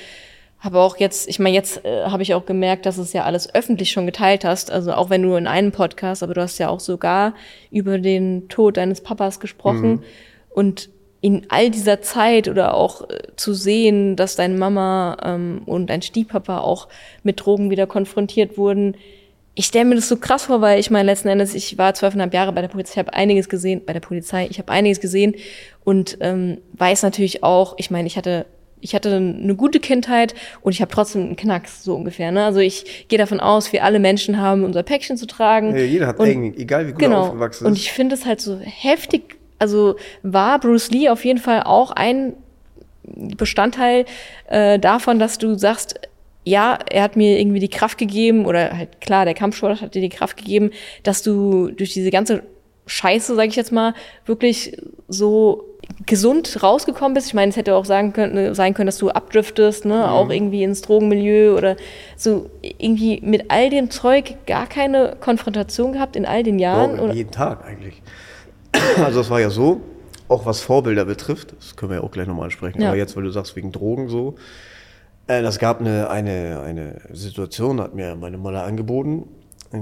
habe 0.59 0.79
auch 0.79 0.97
jetzt, 0.97 1.27
ich 1.27 1.39
meine, 1.39 1.55
jetzt 1.55 1.83
äh, 1.83 2.05
habe 2.05 2.21
ich 2.21 2.35
auch 2.35 2.45
gemerkt, 2.45 2.85
dass 2.85 2.99
es 2.99 3.13
ja 3.13 3.23
alles 3.23 3.53
öffentlich 3.53 3.91
schon 3.91 4.05
geteilt 4.05 4.45
hast, 4.45 4.69
also 4.69 4.93
auch 4.93 5.09
wenn 5.09 5.23
du 5.23 5.35
in 5.35 5.47
einem 5.47 5.71
Podcast, 5.71 6.21
aber 6.21 6.35
du 6.35 6.41
hast 6.41 6.59
ja 6.59 6.69
auch 6.69 6.79
sogar 6.79 7.33
über 7.71 7.97
den 7.97 8.47
Tod 8.47 8.77
deines 8.77 9.01
Papas 9.01 9.39
gesprochen 9.39 9.89
mhm. 9.89 10.03
und 10.51 10.89
in 11.21 11.45
all 11.49 11.69
dieser 11.69 12.01
Zeit 12.01 12.47
oder 12.47 12.73
auch 12.73 13.09
äh, 13.09 13.19
zu 13.35 13.53
sehen, 13.53 14.15
dass 14.15 14.35
deine 14.35 14.57
Mama 14.57 15.17
ähm, 15.23 15.61
und 15.65 15.89
dein 15.89 16.01
Stiefpapa 16.01 16.59
auch 16.59 16.87
mit 17.23 17.45
Drogen 17.45 17.69
wieder 17.69 17.87
konfrontiert 17.87 18.57
wurden, 18.57 18.95
ich 19.53 19.65
stelle 19.65 19.85
mir 19.85 19.95
das 19.95 20.07
so 20.07 20.17
krass 20.17 20.45
vor, 20.45 20.61
weil 20.61 20.79
ich 20.79 20.89
meine, 20.91 21.05
letzten 21.05 21.27
Endes, 21.27 21.53
ich 21.55 21.77
war 21.77 21.93
zwölfeinhalb 21.93 22.33
Jahre 22.33 22.53
bei 22.53 22.61
der 22.61 22.69
Polizei, 22.69 22.93
ich 22.93 22.99
habe 22.99 23.13
einiges 23.13 23.49
gesehen, 23.49 23.81
bei 23.85 23.93
der 23.93 23.99
Polizei, 23.99 24.47
ich 24.49 24.59
habe 24.59 24.71
einiges 24.71 25.01
gesehen 25.01 25.35
und 25.83 26.17
ähm, 26.21 26.59
weiß 26.73 27.03
natürlich 27.03 27.43
auch, 27.43 27.75
ich 27.77 27.91
meine, 27.91 28.07
ich 28.07 28.17
hatte 28.17 28.45
ich 28.83 28.95
hatte 28.95 29.15
eine 29.15 29.53
gute 29.53 29.79
Kindheit 29.79 30.33
und 30.61 30.71
ich 30.71 30.81
habe 30.81 30.91
trotzdem 30.91 31.21
einen 31.21 31.35
Knacks, 31.35 31.83
so 31.83 31.93
ungefähr. 31.93 32.31
Ne? 32.31 32.43
Also 32.43 32.61
ich 32.61 33.05
gehe 33.09 33.19
davon 33.19 33.39
aus, 33.39 33.71
wir 33.71 33.83
alle 33.83 33.99
Menschen 33.99 34.41
haben 34.41 34.63
unser 34.63 34.81
Päckchen 34.81 35.17
zu 35.17 35.27
tragen. 35.27 35.75
Ja, 35.75 35.83
jeder 35.83 36.07
hat 36.07 36.17
und, 36.17 36.27
irgendwie, 36.27 36.59
egal 36.59 36.87
wie 36.87 36.91
gut 36.91 36.99
genau, 36.99 37.17
er 37.17 37.27
aufgewachsen 37.27 37.65
ist. 37.65 37.67
Und 37.67 37.77
ich 37.77 37.91
finde 37.91 38.15
es 38.15 38.25
halt 38.25 38.41
so 38.41 38.57
heftig. 38.59 39.37
Also 39.61 39.95
war 40.23 40.59
Bruce 40.59 40.89
Lee 40.89 41.09
auf 41.09 41.23
jeden 41.23 41.39
Fall 41.39 41.63
auch 41.63 41.91
ein 41.91 42.33
Bestandteil 43.03 44.05
äh, 44.47 44.79
davon, 44.79 45.19
dass 45.19 45.37
du 45.37 45.57
sagst, 45.57 45.99
ja, 46.43 46.79
er 46.89 47.03
hat 47.03 47.15
mir 47.15 47.39
irgendwie 47.39 47.59
die 47.59 47.69
Kraft 47.69 47.99
gegeben, 47.99 48.45
oder 48.47 48.75
halt 48.75 48.99
klar, 49.01 49.25
der 49.25 49.35
Kampfsport 49.35 49.81
hat 49.81 49.93
dir 49.93 50.01
die 50.01 50.09
Kraft 50.09 50.37
gegeben, 50.37 50.71
dass 51.03 51.21
du 51.21 51.69
durch 51.69 51.93
diese 51.93 52.09
ganze 52.09 52.41
Scheiße, 52.87 53.35
sage 53.35 53.49
ich 53.49 53.55
jetzt 53.55 53.71
mal, 53.71 53.93
wirklich 54.25 54.75
so 55.07 55.65
gesund 56.05 56.63
rausgekommen 56.63 57.13
bist. 57.13 57.27
Ich 57.27 57.33
meine, 57.33 57.49
es 57.49 57.57
hätte 57.57 57.75
auch 57.75 57.85
sagen 57.85 58.13
können, 58.13 58.55
sein 58.55 58.73
können, 58.73 58.87
dass 58.87 58.97
du 58.97 59.09
abdriftest, 59.09 59.85
ne? 59.85 59.95
Mhm. 59.95 60.01
auch 60.01 60.29
irgendwie 60.29 60.63
ins 60.63 60.81
Drogenmilieu 60.81 61.55
oder 61.55 61.75
so 62.15 62.49
irgendwie 62.61 63.21
mit 63.21 63.45
all 63.49 63.69
dem 63.69 63.91
Zeug 63.91 64.35
gar 64.47 64.67
keine 64.67 65.15
Konfrontation 65.19 65.93
gehabt 65.93 66.15
in 66.15 66.25
all 66.25 66.43
den 66.43 66.59
Jahren. 66.59 66.97
Boah, 66.97 67.13
jeden 67.13 67.31
Tag 67.31 67.65
eigentlich. 67.65 68.01
Also 69.03 69.21
es 69.21 69.29
war 69.29 69.39
ja 69.39 69.49
so, 69.49 69.81
auch 70.27 70.45
was 70.45 70.61
Vorbilder 70.61 71.05
betrifft, 71.05 71.53
das 71.57 71.75
können 71.75 71.91
wir 71.91 71.97
ja 71.97 72.03
auch 72.03 72.11
gleich 72.11 72.27
nochmal 72.27 72.45
ansprechen, 72.45 72.81
ja. 72.81 72.89
aber 72.89 72.97
jetzt, 72.97 73.15
weil 73.15 73.23
du 73.23 73.31
sagst, 73.31 73.55
wegen 73.55 73.71
Drogen 73.71 74.09
so, 74.09 74.35
äh, 75.27 75.41
das 75.41 75.59
gab 75.59 75.79
eine, 75.79 76.09
eine, 76.09 76.61
eine 76.61 77.01
Situation, 77.11 77.79
hat 77.81 77.95
mir 77.95 78.15
meine 78.15 78.37
Mutter 78.37 78.63
angeboten. 78.63 79.27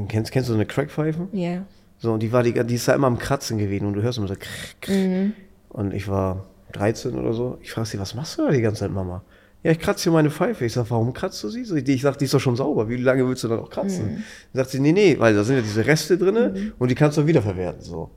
Kennst, 0.07 0.31
kennst 0.31 0.49
du 0.49 0.53
so 0.53 0.57
eine 0.57 0.67
Crackpfeife? 0.67 1.27
Ja. 1.31 1.39
Yeah. 1.39 1.65
So, 1.97 2.13
und 2.13 2.23
die 2.23 2.31
war 2.31 2.43
die, 2.43 2.53
die 2.65 2.75
ist 2.75 2.87
da 2.87 2.93
immer 2.93 3.07
am 3.07 3.17
Kratzen 3.17 3.57
gewesen 3.57 3.85
und 3.85 3.93
du 3.93 4.01
hörst 4.01 4.17
immer 4.17 4.27
so 4.27 4.35
krr, 4.35 4.47
krr. 4.79 4.93
Mhm. 4.93 5.33
Und 5.69 5.93
ich 5.93 6.07
war 6.07 6.45
13 6.71 7.15
oder 7.15 7.33
so. 7.33 7.57
Ich 7.61 7.71
frage 7.71 7.87
sie, 7.87 7.99
was 7.99 8.15
machst 8.15 8.37
du 8.37 8.45
da 8.45 8.51
die 8.51 8.61
ganze 8.61 8.81
Zeit, 8.81 8.91
Mama? 8.91 9.23
Ja, 9.63 9.71
ich 9.71 9.79
kratze 9.79 10.03
hier 10.03 10.13
meine 10.13 10.29
Pfeife. 10.29 10.63
Ich 10.63 10.71
sag, 10.71 10.89
warum 10.89 11.11
kratzt 11.13 11.43
du 11.43 11.49
sie? 11.49 11.61
Ich 11.61 12.01
sag, 12.01 12.17
die 12.17 12.25
ist 12.25 12.33
doch 12.33 12.39
schon 12.39 12.55
sauber. 12.55 12.87
Wie 12.87 12.95
lange 12.95 13.27
willst 13.27 13.43
du 13.43 13.49
dann 13.49 13.59
auch 13.59 13.69
kratzen? 13.69 14.05
Mhm. 14.05 14.15
Dann 14.53 14.63
sagt 14.63 14.69
sie, 14.69 14.79
nee, 14.79 14.93
nee, 14.93 15.19
weil 15.19 15.35
da 15.35 15.43
sind 15.43 15.57
ja 15.57 15.61
diese 15.61 15.85
Reste 15.85 16.17
drin 16.17 16.35
mhm. 16.35 16.73
und 16.79 16.89
die 16.89 16.95
kannst 16.95 17.17
du 17.17 17.27
wiederverwerten. 17.27 17.81
So. 17.81 18.09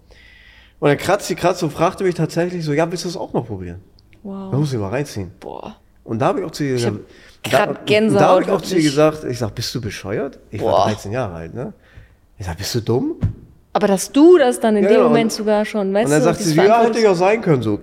Und 0.82 0.88
dann 0.88 0.98
kratzt 0.98 1.28
sie, 1.28 1.36
kratzt 1.36 1.62
und 1.62 1.70
fragte 1.70 2.02
mich 2.02 2.16
tatsächlich 2.16 2.64
so, 2.64 2.72
ja, 2.72 2.90
willst 2.90 3.04
du 3.04 3.08
das 3.08 3.16
auch 3.16 3.32
mal 3.32 3.44
probieren? 3.44 3.80
Wow. 4.24 4.50
Da 4.50 4.56
muss 4.56 4.72
ich 4.72 4.80
mal 4.80 4.88
reinziehen. 4.88 5.30
Boah. 5.38 5.76
Und 6.02 6.18
da 6.18 6.26
habe 6.26 6.40
ich 6.40 6.44
auch 6.44 6.50
zu 6.50 6.64
ihr 6.64 6.72
gesagt, 6.72 6.96
da, 7.44 7.66
da 7.66 8.28
habe 8.28 8.42
ich 8.42 8.50
auch 8.50 8.60
zu 8.60 8.74
ihr 8.74 8.82
gesagt, 8.82 9.22
ich 9.22 9.38
sag, 9.38 9.54
bist 9.54 9.72
du 9.76 9.80
bescheuert? 9.80 10.40
Ich 10.50 10.60
Boah. 10.60 10.72
war 10.72 10.86
13 10.88 11.12
Jahre 11.12 11.34
alt, 11.34 11.54
ne? 11.54 11.72
Ich 12.36 12.46
sag, 12.46 12.58
bist 12.58 12.74
du 12.74 12.80
dumm? 12.80 13.14
Aber 13.74 13.86
dass 13.86 14.10
du 14.10 14.38
das 14.38 14.58
dann 14.58 14.74
in 14.74 14.82
ja, 14.82 14.90
dem 14.90 15.02
Moment 15.04 15.30
sogar 15.30 15.64
schon, 15.64 15.94
weißt 15.94 16.10
du? 16.10 16.16
Und 16.16 16.20
dann 16.20 16.34
sagt 16.34 16.40
sie, 16.40 16.56
ja, 16.56 16.82
hätte 16.82 16.98
ich 16.98 17.06
auch 17.06 17.14
sein 17.14 17.40
können, 17.42 17.62
so. 17.62 17.78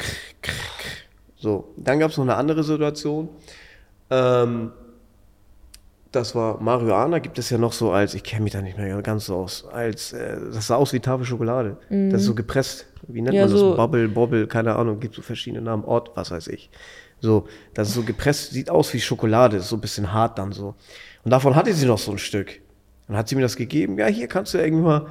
So, 1.38 1.74
dann 1.78 2.00
gab 2.00 2.12
es 2.12 2.18
noch 2.18 2.26
eine 2.26 2.36
andere 2.36 2.66
Situation. 2.66 3.30
Ähm, 4.10 4.74
das 6.12 6.34
war 6.34 6.60
Marihuana, 6.62 7.20
gibt 7.20 7.38
es 7.38 7.50
ja 7.50 7.58
noch 7.58 7.74
so 7.74 7.92
als, 7.92 8.14
ich 8.14 8.24
kenne 8.24 8.44
mich 8.44 8.54
da 8.54 8.62
nicht 8.62 8.78
mehr 8.78 9.02
ganz 9.02 9.28
so 9.28 9.36
aus, 9.36 9.66
als, 9.72 10.14
äh, 10.14 10.38
das 10.52 10.68
sah 10.68 10.76
aus 10.76 10.92
wie 10.94 11.00
Tafel 11.00 11.26
Schokolade. 11.26 11.78
Mhm. 11.90 12.10
Das 12.10 12.22
ist 12.22 12.28
so 12.28 12.36
gepresst. 12.36 12.88
Wie 13.12 13.22
nennt 13.22 13.36
ja, 13.36 13.44
man 13.44 13.52
das? 13.52 13.60
So 13.60 13.76
Bubble, 13.76 14.08
Bobble, 14.08 14.48
keine 14.48 14.76
Ahnung, 14.76 15.00
gibt 15.00 15.16
so 15.16 15.22
verschiedene 15.22 15.62
Namen, 15.62 15.84
Ort, 15.84 16.12
was 16.16 16.32
weiß 16.32 16.48
ich. 16.48 16.70
So, 17.20 17.48
das 17.74 17.90
ist 17.90 17.96
so 17.96 18.04
gepresst, 18.04 18.52
sieht 18.52 18.70
aus 18.70 18.94
wie 18.94 19.00
Schokolade, 19.00 19.58
ist 19.58 19.70
so 19.70 19.76
ein 19.76 19.82
bisschen 19.82 20.14
hart 20.14 20.38
dann 20.38 20.52
so. 20.52 20.76
Und 21.24 21.32
davon 21.32 21.56
hatte 21.56 21.74
sie 21.74 21.86
noch 21.86 21.98
so 21.98 22.12
ein 22.12 22.18
Stück. 22.18 22.62
Dann 23.08 23.18
hat 23.18 23.28
sie 23.28 23.36
mir 23.36 23.42
das 23.42 23.56
gegeben, 23.56 23.98
ja, 23.98 24.06
hier 24.06 24.28
kannst 24.28 24.54
du 24.54 24.60
irgendwie 24.60 24.84
mal 24.84 25.08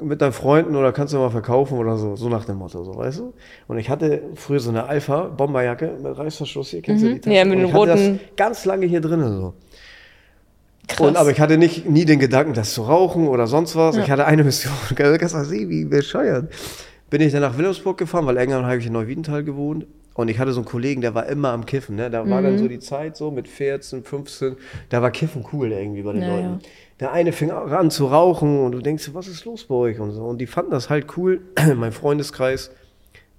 mit 0.00 0.20
deinen 0.20 0.32
Freunden 0.32 0.76
oder 0.76 0.92
kannst 0.92 1.14
du 1.14 1.18
mal 1.18 1.30
verkaufen 1.30 1.78
oder 1.78 1.96
so, 1.96 2.16
so 2.16 2.28
nach 2.28 2.44
dem 2.44 2.56
Motto, 2.56 2.84
so, 2.84 2.96
weißt 2.96 3.20
du? 3.20 3.34
Und 3.68 3.78
ich 3.78 3.88
hatte 3.88 4.22
früher 4.34 4.60
so 4.60 4.70
eine 4.70 4.84
Alpha-Bomberjacke 4.84 5.98
mit 6.02 6.18
Reißverschluss 6.18 6.70
hier, 6.70 6.82
kennst 6.82 7.02
mhm. 7.02 7.08
du 7.08 7.14
die 7.14 7.20
Tasche? 7.20 7.36
Ja, 7.36 7.44
mit 7.44 7.58
dem 7.58 7.70
roten. 7.74 8.20
ganz 8.36 8.64
lange 8.64 8.86
hier 8.86 9.00
drinnen 9.00 9.40
so. 9.40 9.54
Krass. 10.88 11.06
Und, 11.06 11.16
aber 11.16 11.30
ich 11.30 11.40
hatte 11.40 11.58
nicht, 11.58 11.88
nie 11.88 12.04
den 12.04 12.18
Gedanken, 12.18 12.54
das 12.54 12.72
zu 12.72 12.82
rauchen 12.82 13.28
oder 13.28 13.46
sonst 13.46 13.76
was. 13.76 13.96
Ja. 13.96 14.02
Ich 14.02 14.10
hatte 14.10 14.24
eine 14.24 14.42
Mission. 14.42 14.72
Kannst 14.94 15.34
du 15.34 15.44
sehen, 15.44 15.68
wie 15.68 15.84
bescheuert. 15.84 16.50
Bin 17.10 17.20
ich 17.20 17.32
dann 17.32 17.42
nach 17.42 17.56
Wilhelmsburg 17.56 17.96
gefahren, 17.96 18.26
weil 18.26 18.36
irgendwann 18.36 18.66
habe 18.66 18.78
ich 18.78 18.86
in 18.86 18.92
Neuwiedenthal 18.92 19.44
gewohnt. 19.44 19.86
Und 20.14 20.28
ich 20.28 20.40
hatte 20.40 20.52
so 20.52 20.60
einen 20.60 20.66
Kollegen, 20.66 21.00
der 21.00 21.14
war 21.14 21.26
immer 21.26 21.50
am 21.50 21.64
Kiffen. 21.64 21.94
Ne? 21.94 22.10
Da 22.10 22.24
mhm. 22.24 22.30
war 22.30 22.42
dann 22.42 22.54
mhm. 22.54 22.58
so 22.58 22.68
die 22.68 22.80
Zeit 22.80 23.16
so 23.16 23.30
mit 23.30 23.46
14, 23.46 24.02
15. 24.02 24.56
Da 24.88 25.00
war 25.00 25.12
Kiffen 25.12 25.44
cool 25.52 25.70
irgendwie 25.70 26.02
bei 26.02 26.12
den 26.12 26.22
naja. 26.22 26.34
Leuten. 26.34 26.58
Der 26.98 27.12
eine 27.12 27.30
fing 27.30 27.52
an 27.52 27.90
zu 27.92 28.06
rauchen 28.06 28.58
und 28.58 28.72
du 28.72 28.80
denkst, 28.80 29.10
was 29.12 29.28
ist 29.28 29.44
los 29.44 29.64
bei 29.64 29.76
euch 29.76 30.00
und 30.00 30.10
so. 30.10 30.24
Und 30.24 30.38
die 30.38 30.48
fanden 30.48 30.72
das 30.72 30.90
halt 30.90 31.16
cool, 31.16 31.42
mein 31.76 31.92
Freundeskreis, 31.92 32.72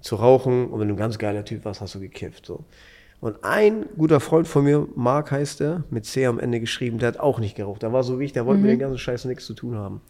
zu 0.00 0.16
rauchen. 0.16 0.68
Und 0.68 0.80
wenn 0.80 0.88
du 0.88 0.94
ein 0.94 0.98
ganz 0.98 1.18
geiler 1.18 1.44
Typ 1.44 1.66
warst, 1.66 1.82
hast 1.82 1.94
du 1.94 2.00
gekifft. 2.00 2.46
So. 2.46 2.64
Und 3.20 3.44
ein 3.44 3.84
guter 3.98 4.18
Freund 4.18 4.48
von 4.48 4.64
mir, 4.64 4.88
Mark 4.96 5.30
heißt 5.30 5.60
er, 5.60 5.84
mit 5.90 6.06
C 6.06 6.24
am 6.24 6.38
Ende 6.38 6.58
geschrieben, 6.58 6.98
der 6.98 7.08
hat 7.08 7.20
auch 7.20 7.38
nicht 7.38 7.54
geraucht. 7.54 7.82
Der 7.82 7.92
war 7.92 8.02
so 8.02 8.18
wie 8.18 8.24
ich, 8.24 8.32
der 8.32 8.46
wollte 8.46 8.60
mhm. 8.60 8.66
mit 8.66 8.72
dem 8.72 8.78
ganzen 8.78 8.98
Scheiß 8.98 9.26
nichts 9.26 9.44
zu 9.44 9.52
tun 9.52 9.76
haben. 9.76 10.00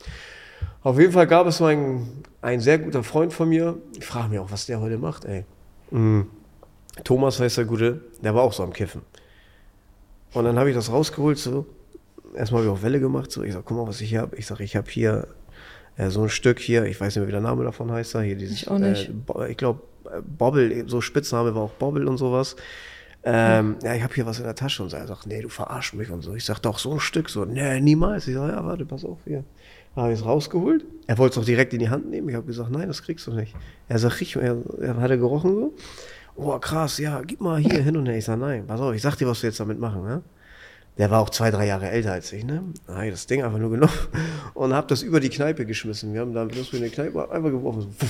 Auf 0.82 0.98
jeden 0.98 1.12
Fall 1.12 1.26
gab 1.26 1.46
es 1.46 1.58
so 1.58 1.66
einen, 1.66 2.24
ein 2.40 2.60
sehr 2.60 2.78
guter 2.78 3.02
Freund 3.02 3.32
von 3.32 3.48
mir. 3.48 3.76
Ich 3.98 4.06
frage 4.06 4.28
mich 4.28 4.38
auch, 4.38 4.50
was 4.50 4.66
der 4.66 4.80
heute 4.80 4.98
macht, 4.98 5.24
ey. 5.24 5.44
Mhm. 5.90 6.26
Thomas 7.04 7.38
heißt 7.38 7.58
der 7.58 7.64
Gute, 7.64 8.00
der 8.22 8.34
war 8.34 8.42
auch 8.42 8.52
so 8.52 8.62
am 8.62 8.72
Kiffen. 8.72 9.02
Und 10.32 10.44
dann 10.44 10.58
habe 10.58 10.70
ich 10.70 10.76
das 10.76 10.90
rausgeholt, 10.90 11.38
so. 11.38 11.66
Erstmal 12.34 12.62
habe 12.62 12.72
ich 12.72 12.78
auch 12.78 12.82
Welle 12.82 13.00
gemacht, 13.00 13.30
so. 13.30 13.42
Ich 13.42 13.52
sag, 13.52 13.64
guck 13.64 13.76
mal, 13.76 13.86
was 13.86 14.00
ich 14.00 14.10
hier 14.10 14.20
habe. 14.20 14.36
Ich 14.36 14.46
sag, 14.46 14.60
ich 14.60 14.76
habe 14.76 14.90
hier 14.90 15.26
äh, 15.96 16.10
so 16.10 16.22
ein 16.22 16.28
Stück 16.28 16.58
hier, 16.60 16.84
ich 16.84 17.00
weiß 17.00 17.08
nicht 17.08 17.16
mehr, 17.16 17.28
wie 17.28 17.32
der 17.32 17.40
Name 17.40 17.64
davon 17.64 17.90
heißt, 17.90 18.14
da 18.14 18.20
hier 18.20 18.36
dieses, 18.36 18.62
ich 18.62 18.68
auch 18.68 18.78
nicht. 18.78 19.10
Äh, 19.36 19.50
ich 19.50 19.56
glaube, 19.56 19.82
äh, 20.06 20.20
Bobble, 20.22 20.84
so 20.88 21.00
Spitzname 21.00 21.54
war 21.54 21.62
auch 21.62 21.72
Bobble 21.72 22.08
und 22.08 22.16
sowas. 22.16 22.56
Ähm, 23.22 23.76
ja, 23.82 23.94
ich 23.94 24.02
habe 24.02 24.14
hier 24.14 24.24
was 24.24 24.38
in 24.38 24.44
der 24.44 24.54
Tasche 24.54 24.82
und 24.82 24.88
so. 24.88 24.96
er 24.96 25.06
sagt, 25.06 25.26
nee, 25.26 25.42
du 25.42 25.50
verarsch 25.50 25.92
mich 25.92 26.10
und 26.10 26.22
so. 26.22 26.34
Ich 26.34 26.44
sag, 26.44 26.60
doch, 26.60 26.78
so 26.78 26.92
ein 26.92 27.00
Stück, 27.00 27.28
so, 27.28 27.44
nee, 27.44 27.80
niemals. 27.80 28.26
Ich 28.26 28.34
sag, 28.34 28.50
ja, 28.50 28.64
warte, 28.64 28.86
pass 28.86 29.04
auf, 29.04 29.18
hier. 29.26 29.44
Da 29.94 30.02
habe 30.02 30.12
ich 30.12 30.20
es 30.20 30.24
rausgeholt. 30.24 30.84
Er 31.06 31.18
wollte 31.18 31.34
es 31.34 31.42
auch 31.42 31.46
direkt 31.46 31.72
in 31.72 31.80
die 31.80 31.88
Hand 31.88 32.08
nehmen. 32.08 32.28
Ich 32.28 32.34
habe 32.36 32.46
gesagt, 32.46 32.70
nein, 32.70 32.86
das 32.86 33.02
kriegst 33.02 33.26
du 33.26 33.32
nicht. 33.32 33.54
Er 33.88 33.98
sagt, 33.98 34.20
riech, 34.20 34.36
er, 34.36 34.56
er 34.80 34.96
hat 34.96 35.10
er 35.10 35.18
gerochen 35.18 35.52
so 35.52 35.72
oh 36.40 36.58
krass, 36.58 36.98
ja, 36.98 37.20
gib 37.22 37.40
mal 37.40 37.58
hier 37.58 37.82
hin 37.82 37.96
und 37.96 38.06
her. 38.06 38.16
Ich 38.16 38.24
sag, 38.24 38.38
nein, 38.38 38.66
pass 38.66 38.80
auf, 38.80 38.94
ich 38.94 39.02
sag 39.02 39.16
dir, 39.16 39.26
was 39.26 39.42
wir 39.42 39.50
jetzt 39.50 39.60
damit 39.60 39.78
machen, 39.78 40.02
ne? 40.02 40.22
Der 40.98 41.10
war 41.10 41.20
auch 41.20 41.30
zwei, 41.30 41.50
drei 41.50 41.66
Jahre 41.66 41.88
älter 41.88 42.12
als 42.12 42.32
ich, 42.32 42.44
ne? 42.44 42.62
Da 42.86 42.96
hab 42.96 43.04
ich 43.04 43.10
das 43.10 43.26
Ding 43.26 43.42
einfach 43.42 43.58
nur 43.58 43.70
genommen 43.70 43.92
und 44.54 44.74
hab 44.74 44.88
das 44.88 45.02
über 45.02 45.20
die 45.20 45.28
Kneipe 45.28 45.66
geschmissen. 45.66 46.12
Wir 46.12 46.20
haben 46.20 46.34
da 46.34 46.44
bloß 46.44 46.72
in 46.72 46.82
die 46.82 46.90
Kneipe 46.90 47.30
einfach 47.30 47.50
geworfen, 47.50 47.82
so. 47.82 48.06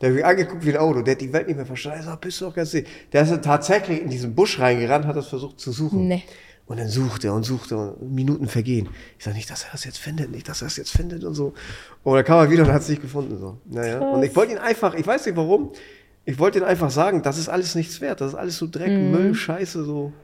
Der 0.00 0.08
hat 0.08 0.16
mich 0.16 0.24
angeguckt 0.24 0.64
wie 0.64 0.70
ein 0.70 0.78
Auto, 0.78 1.02
der 1.02 1.14
hat 1.14 1.20
die 1.20 1.32
Welt 1.32 1.46
nicht 1.46 1.56
mehr 1.56 1.66
verstanden. 1.66 2.00
Ich 2.00 2.06
sag, 2.06 2.20
bist 2.20 2.40
du 2.40 2.46
doch 2.46 2.54
ganz 2.54 2.72
sicher. 2.72 2.88
Der 3.12 3.22
ist 3.22 3.44
tatsächlich 3.44 4.02
in 4.02 4.10
diesen 4.10 4.34
Busch 4.34 4.58
reingerannt, 4.58 5.06
hat 5.06 5.16
das 5.16 5.28
versucht 5.28 5.60
zu 5.60 5.70
suchen. 5.70 6.08
Nee. 6.08 6.24
Und 6.72 6.78
dann 6.78 6.88
suchte 6.88 7.26
er 7.26 7.34
und 7.34 7.42
suchte 7.42 7.76
und 7.76 8.14
Minuten 8.14 8.48
vergehen. 8.48 8.88
Ich 9.18 9.24
sag 9.26 9.34
nicht, 9.34 9.50
dass 9.50 9.64
er 9.64 9.72
das 9.72 9.84
jetzt 9.84 9.98
findet, 9.98 10.30
nicht, 10.30 10.48
dass 10.48 10.62
er 10.62 10.68
das 10.68 10.78
jetzt 10.78 10.90
findet 10.90 11.22
und 11.22 11.34
so. 11.34 11.52
Und 12.02 12.14
dann 12.14 12.24
kam 12.24 12.38
er 12.38 12.50
wieder 12.50 12.62
und 12.62 12.72
hat 12.72 12.80
es 12.80 12.88
nicht 12.88 13.02
gefunden. 13.02 13.38
So. 13.38 13.58
Naja. 13.66 13.98
Und 13.98 14.22
ich 14.22 14.34
wollte 14.34 14.52
ihn 14.52 14.58
einfach, 14.58 14.94
ich 14.94 15.06
weiß 15.06 15.26
nicht 15.26 15.36
warum, 15.36 15.72
ich 16.24 16.38
wollte 16.38 16.60
ihnen 16.60 16.66
einfach 16.66 16.90
sagen, 16.90 17.22
das 17.22 17.36
ist 17.36 17.50
alles 17.50 17.74
nichts 17.74 18.00
wert. 18.00 18.22
Das 18.22 18.28
ist 18.28 18.38
alles 18.38 18.56
so 18.56 18.66
Dreck, 18.66 18.88
mhm. 18.88 19.10
Müll, 19.10 19.34
Scheiße, 19.34 19.84
so. 19.84 20.14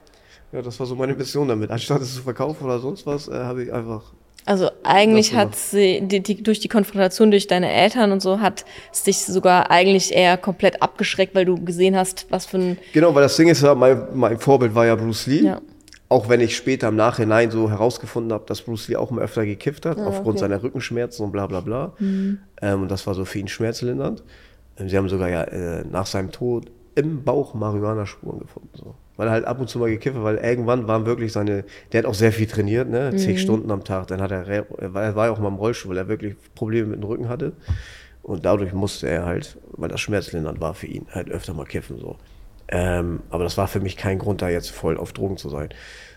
Ja, 0.50 0.62
das 0.62 0.80
war 0.80 0.86
so 0.86 0.94
meine 0.96 1.12
Mission 1.12 1.48
damit. 1.48 1.70
Anstatt 1.70 2.00
es 2.00 2.14
zu 2.14 2.22
verkaufen 2.22 2.64
oder 2.64 2.78
sonst 2.78 3.04
was, 3.04 3.28
äh, 3.28 3.34
habe 3.34 3.64
ich 3.64 3.70
einfach. 3.70 4.14
Also 4.46 4.70
eigentlich 4.84 5.34
hat 5.34 5.54
sie 5.54 6.00
die, 6.00 6.20
die, 6.20 6.42
durch 6.42 6.60
die 6.60 6.68
Konfrontation 6.68 7.30
durch 7.30 7.46
deine 7.46 7.70
Eltern 7.70 8.10
und 8.10 8.22
so 8.22 8.40
hat 8.40 8.64
es 8.90 9.02
dich 9.02 9.18
sogar 9.18 9.70
eigentlich 9.70 10.14
eher 10.14 10.38
komplett 10.38 10.80
abgeschreckt, 10.80 11.34
weil 11.34 11.44
du 11.44 11.62
gesehen 11.62 11.94
hast, 11.94 12.24
was 12.30 12.46
für 12.46 12.56
ein 12.56 12.78
Genau, 12.94 13.14
weil 13.14 13.24
das 13.24 13.36
Ding 13.36 13.48
ist 13.48 13.62
ja, 13.62 13.74
mein, 13.74 14.06
mein 14.14 14.38
Vorbild 14.38 14.74
war 14.74 14.86
ja 14.86 14.94
Bruce 14.94 15.26
Lee. 15.26 15.42
Ja. 15.42 15.60
Auch 16.10 16.28
wenn 16.30 16.40
ich 16.40 16.56
später 16.56 16.88
im 16.88 16.96
Nachhinein 16.96 17.50
so 17.50 17.68
herausgefunden 17.68 18.32
habe, 18.32 18.44
dass 18.46 18.62
Bruce 18.62 18.88
Lee 18.88 18.96
auch 18.96 19.10
mal 19.10 19.22
öfter 19.22 19.44
gekifft 19.44 19.84
hat, 19.84 19.98
aufgrund 19.98 20.08
Ah, 20.16 20.20
okay. 20.20 20.30
Mhm. 20.32 20.38
seiner 20.38 20.62
Rückenschmerzen 20.62 21.24
und 21.26 21.32
bla 21.32 21.46
bla 21.46 21.60
bla. 21.60 21.92
Ähm, 22.00 22.82
und 22.82 22.90
das 22.90 23.06
war 23.06 23.14
so 23.14 23.24
für 23.26 23.38
ihn 23.38 23.48
schmerzlindernd. 23.48 24.22
Ähm, 24.78 24.88
Sie 24.88 24.96
haben 24.96 25.08
sogar 25.10 25.28
ja 25.28 25.42
äh, 25.44 25.84
nach 25.84 26.06
seinem 26.06 26.30
Tod 26.30 26.70
im 26.94 27.22
Bauch 27.24 27.52
Marihuana-Spuren 27.54 28.38
gefunden. 28.40 28.70
So. 28.72 28.94
Weil 29.16 29.28
er 29.28 29.32
halt 29.32 29.44
ab 29.44 29.60
und 29.60 29.68
zu 29.68 29.78
mal 29.78 29.90
gekifft 29.90 30.16
hat, 30.16 30.24
weil 30.24 30.36
irgendwann 30.38 30.88
waren 30.88 31.04
wirklich 31.04 31.32
seine, 31.32 31.64
der 31.92 31.98
hat 31.98 32.06
auch 32.06 32.14
sehr 32.14 32.32
viel 32.32 32.46
trainiert, 32.46 32.88
ne? 32.88 33.10
Mhm. 33.12 33.18
zehn 33.18 33.36
Stunden 33.36 33.70
am 33.70 33.84
Tag. 33.84 34.06
Dann 34.06 34.22
hat 34.22 34.30
er, 34.30 34.48
er 34.48 34.94
war 35.14 35.26
ja 35.26 35.30
auch 35.32 35.38
mal 35.38 35.48
im 35.48 35.56
Rollstuhl, 35.56 35.90
weil 35.90 35.98
er 35.98 36.08
wirklich 36.08 36.36
Probleme 36.54 36.88
mit 36.88 37.02
dem 37.02 37.04
Rücken 37.04 37.28
hatte. 37.28 37.52
Und 38.22 38.44
dadurch 38.46 38.72
musste 38.72 39.08
er 39.08 39.26
halt, 39.26 39.58
weil 39.72 39.88
das 39.90 40.00
schmerzlindernd 40.00 40.60
war 40.60 40.72
für 40.74 40.86
ihn, 40.86 41.06
halt 41.12 41.30
öfter 41.30 41.52
mal 41.54 41.66
kiffen. 41.66 41.98
so. 41.98 42.16
Ähm, 42.68 43.20
aber 43.30 43.44
das 43.44 43.56
war 43.56 43.68
für 43.68 43.80
mich 43.80 43.96
kein 43.96 44.18
Grund, 44.18 44.42
da 44.42 44.48
jetzt 44.48 44.70
voll 44.70 44.96
auf 44.98 45.12
Drogen 45.12 45.36
zu 45.36 45.48
sein. 45.48 45.70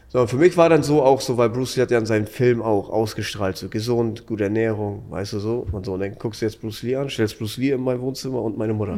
So, 0.10 0.28
für 0.28 0.36
mich 0.36 0.58
war 0.58 0.68
dann 0.68 0.84
so 0.84 1.04
auch 1.04 1.22
so, 1.22 1.38
weil 1.38 1.50
Bruce 1.50 1.78
Lee 1.78 1.84
hat 1.84 1.92
ja 1.92 1.98
in 1.98 2.06
seinem 2.06 2.28
Film 2.28 2.62
auch 2.62 2.90
ausgestrahlt, 2.90 3.56
so 3.56 3.70
gesund, 3.70 4.28
gute 4.28 4.44
Ernährung, 4.44 5.04
weißt 5.10 5.32
du 5.32 5.40
so. 5.40 5.66
Und 5.72 5.86
so, 5.86 5.94
und 5.94 6.02
dann 6.02 6.16
guckst 6.20 6.42
du 6.42 6.46
jetzt 6.46 6.60
Bruce 6.60 6.84
Lee 6.84 6.98
an, 6.98 7.10
stellst 7.10 7.40
Bruce 7.40 7.56
Lee 7.56 7.72
in 7.72 7.82
mein 7.82 8.02
Wohnzimmer 8.02 8.42
und 8.42 8.58
meine 8.58 8.74
Mutter. 8.74 8.98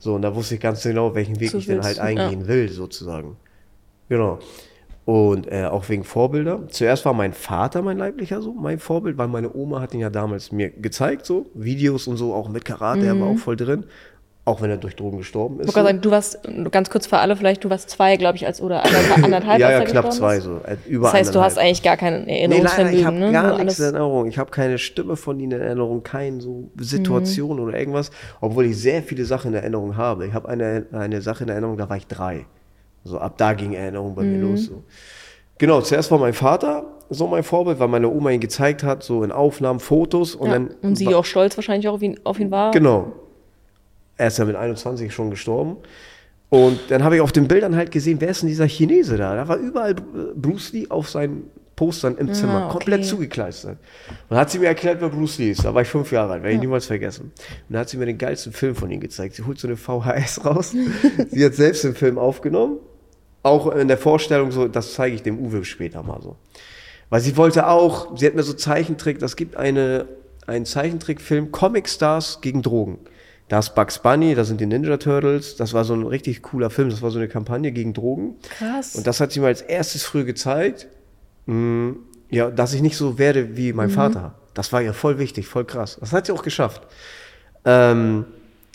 So, 0.00 0.16
und 0.16 0.22
da 0.22 0.34
wusste 0.34 0.56
ich 0.56 0.60
ganz 0.60 0.82
genau, 0.82 1.14
welchen 1.14 1.38
Weg 1.38 1.52
So 1.52 1.58
ich 1.58 1.66
denn 1.66 1.82
halt 1.82 2.00
eingehen 2.00 2.48
will, 2.48 2.68
sozusagen. 2.70 3.36
Genau. 4.08 4.40
Und 5.04 5.50
äh, 5.50 5.64
auch 5.64 5.88
wegen 5.88 6.02
Vorbilder. 6.02 6.66
Zuerst 6.68 7.04
war 7.04 7.14
mein 7.14 7.32
Vater 7.32 7.80
mein 7.80 7.96
leiblicher 7.96 8.42
so, 8.42 8.52
mein 8.52 8.80
Vorbild, 8.80 9.16
weil 9.16 9.28
meine 9.28 9.54
Oma 9.54 9.80
hat 9.80 9.94
ihn 9.94 10.00
ja 10.00 10.10
damals 10.10 10.50
mir 10.50 10.70
gezeigt, 10.70 11.24
so 11.24 11.46
Videos 11.54 12.08
und 12.08 12.16
so, 12.16 12.34
auch 12.34 12.48
mit 12.48 12.64
Karate, 12.64 13.06
er 13.06 13.18
war 13.18 13.28
auch 13.28 13.38
voll 13.38 13.56
drin. 13.56 13.84
Auch 14.48 14.62
wenn 14.62 14.70
er 14.70 14.78
durch 14.78 14.96
Drogen 14.96 15.18
gestorben 15.18 15.60
ist. 15.60 15.68
Ich 15.68 15.74
so. 15.74 15.82
sagen, 15.82 16.00
du 16.00 16.10
warst, 16.10 16.38
ganz 16.70 16.88
kurz 16.88 17.06
für 17.06 17.18
alle 17.18 17.36
vielleicht, 17.36 17.64
du 17.64 17.70
warst 17.70 17.90
zwei, 17.90 18.16
glaube 18.16 18.36
ich, 18.36 18.46
als 18.46 18.62
oder 18.62 18.82
anderthalb, 18.82 19.24
anderthalb 19.24 19.60
ja, 19.60 19.70
ja, 19.72 19.80
knapp 19.84 20.10
zwei, 20.12 20.40
so. 20.40 20.56
äh, 20.66 20.76
Über 20.88 21.08
Das 21.08 21.14
heißt, 21.14 21.34
du 21.34 21.40
hast 21.40 21.58
eigentlich 21.58 21.82
gar 21.82 21.98
kein 21.98 22.24
Nee, 22.24 22.46
leider, 22.46 22.90
ich 22.90 23.04
habe 23.04 23.16
ne? 23.16 23.30
gar 23.30 23.58
nichts 23.62 23.78
in 23.78 23.84
Erinnerung. 23.84 24.26
Ich 24.26 24.38
habe 24.38 24.50
keine 24.50 24.78
Stimme 24.78 25.16
von 25.16 25.38
ihnen 25.38 25.52
in 25.52 25.60
Erinnerung, 25.60 26.02
keine 26.02 26.40
so 26.40 26.70
Mhm. 26.74 26.82
Situation 26.82 27.60
oder 27.60 27.78
irgendwas, 27.78 28.10
obwohl 28.40 28.64
ich 28.66 28.78
sehr 28.78 29.02
viele 29.02 29.24
Sachen 29.26 29.52
in 29.52 29.58
Erinnerung 29.60 29.96
habe. 29.96 30.26
Ich 30.26 30.32
habe 30.32 30.48
eine, 30.48 30.86
eine 30.92 31.20
Sache 31.20 31.44
in 31.44 31.50
Erinnerung, 31.50 31.76
da 31.76 31.88
war 31.90 31.96
ich 31.98 32.06
drei. 32.06 32.46
So 33.04 33.18
ab 33.18 33.34
da 33.36 33.52
ging 33.52 33.74
Erinnerung 33.74 34.14
bei 34.14 34.22
Mhm. 34.22 34.32
mir 34.32 34.38
los. 34.48 34.64
So. 34.64 34.82
Genau, 35.58 35.80
zuerst 35.82 36.10
war 36.10 36.18
mein 36.18 36.32
Vater 36.34 36.84
so 37.10 37.26
mein 37.26 37.42
Vorbild, 37.42 37.78
weil 37.80 37.88
meine 37.88 38.08
Oma 38.08 38.30
ihn 38.30 38.40
gezeigt 38.40 38.82
hat, 38.82 39.02
so 39.02 39.22
in 39.24 39.32
Aufnahmen, 39.32 39.80
Fotos 39.80 40.34
und 40.34 40.46
ja. 40.48 40.52
dann. 40.54 40.70
und 40.82 40.96
sie 40.96 41.14
auch 41.14 41.24
stolz 41.24 41.56
wahrscheinlich 41.56 41.88
auch 41.88 41.94
auf 41.94 42.02
ihn, 42.02 42.18
auf 42.24 42.38
ihn 42.38 42.50
war. 42.50 42.70
Genau. 42.70 43.12
Er 44.18 44.26
ist 44.28 44.38
ja 44.38 44.44
mit 44.44 44.56
21 44.56 45.12
schon 45.14 45.30
gestorben. 45.30 45.76
Und 46.50 46.78
dann 46.90 47.04
habe 47.04 47.16
ich 47.16 47.20
auf 47.22 47.32
den 47.32 47.48
Bildern 47.48 47.76
halt 47.76 47.90
gesehen, 47.90 48.20
wer 48.20 48.28
ist 48.30 48.42
denn 48.42 48.48
dieser 48.48 48.66
Chinese 48.68 49.16
da? 49.16 49.34
Da 49.34 49.48
war 49.48 49.56
überall 49.56 49.94
Bruce 49.94 50.72
Lee 50.72 50.86
auf 50.88 51.08
seinen 51.08 51.44
Postern 51.76 52.16
im 52.18 52.32
Zimmer, 52.34 52.54
Ah, 52.54 52.64
okay. 52.64 52.72
komplett 52.72 53.04
zugekleistert. 53.04 53.78
Und 54.08 54.16
dann 54.30 54.38
hat 54.38 54.50
sie 54.50 54.58
mir 54.58 54.66
erklärt, 54.66 55.00
wer 55.00 55.10
Bruce 55.10 55.38
Lee 55.38 55.50
ist. 55.52 55.64
Da 55.64 55.72
war 55.72 55.82
ich 55.82 55.88
fünf 55.88 56.10
Jahre 56.10 56.32
alt, 56.32 56.42
werde 56.42 56.54
ich 56.54 56.60
niemals 56.60 56.86
vergessen. 56.86 57.26
Und 57.26 57.32
dann 57.68 57.80
hat 57.80 57.88
sie 57.88 57.96
mir 57.98 58.06
den 58.06 58.18
geilsten 58.18 58.52
Film 58.52 58.74
von 58.74 58.90
ihm 58.90 58.98
gezeigt. 59.00 59.36
Sie 59.36 59.44
holt 59.44 59.58
so 59.60 59.68
eine 59.68 59.76
VHS 59.76 60.44
raus. 60.44 60.74
sie 61.30 61.44
hat 61.44 61.54
selbst 61.54 61.84
den 61.84 61.94
Film 61.94 62.18
aufgenommen. 62.18 62.78
Auch 63.44 63.70
in 63.72 63.86
der 63.86 63.98
Vorstellung 63.98 64.50
so, 64.50 64.66
das 64.66 64.94
zeige 64.94 65.14
ich 65.14 65.22
dem 65.22 65.38
Uwe 65.38 65.64
später 65.64 66.02
mal 66.02 66.20
so. 66.20 66.34
Weil 67.10 67.20
sie 67.20 67.36
wollte 67.36 67.68
auch, 67.68 68.16
sie 68.18 68.26
hat 68.26 68.34
mir 68.34 68.42
so 68.42 68.52
Zeichentrick, 68.54 69.18
das 69.20 69.36
gibt 69.36 69.56
eine, 69.56 70.06
einen 70.46 70.64
Zeichentrickfilm, 70.66 71.52
Comic 71.52 71.88
Stars 71.88 72.40
gegen 72.40 72.62
Drogen. 72.62 72.98
Da 73.48 73.58
ist 73.60 73.74
Bugs 73.74 73.98
Bunny, 73.98 74.34
da 74.34 74.44
sind 74.44 74.60
die 74.60 74.66
Ninja 74.66 74.98
Turtles, 74.98 75.56
das 75.56 75.72
war 75.72 75.84
so 75.84 75.94
ein 75.94 76.06
richtig 76.06 76.42
cooler 76.42 76.68
Film, 76.68 76.90
das 76.90 77.00
war 77.00 77.10
so 77.10 77.18
eine 77.18 77.28
Kampagne 77.28 77.72
gegen 77.72 77.94
Drogen. 77.94 78.36
Krass. 78.42 78.94
Und 78.94 79.06
das 79.06 79.20
hat 79.20 79.32
sie 79.32 79.40
mir 79.40 79.46
als 79.46 79.62
erstes 79.62 80.04
früh 80.04 80.24
gezeigt, 80.24 80.86
mh, 81.46 81.96
ja, 82.30 82.50
dass 82.50 82.74
ich 82.74 82.82
nicht 82.82 82.96
so 82.96 83.18
werde 83.18 83.56
wie 83.56 83.72
mein 83.72 83.88
Vater. 83.88 84.34
Das 84.52 84.72
war 84.72 84.82
ja 84.82 84.92
voll 84.92 85.18
wichtig, 85.18 85.46
voll 85.46 85.64
krass. 85.64 85.96
Das 85.98 86.12
hat 86.12 86.26
sie 86.26 86.32
auch 86.32 86.42
geschafft. 86.42 86.86
Ähm, 87.64 88.26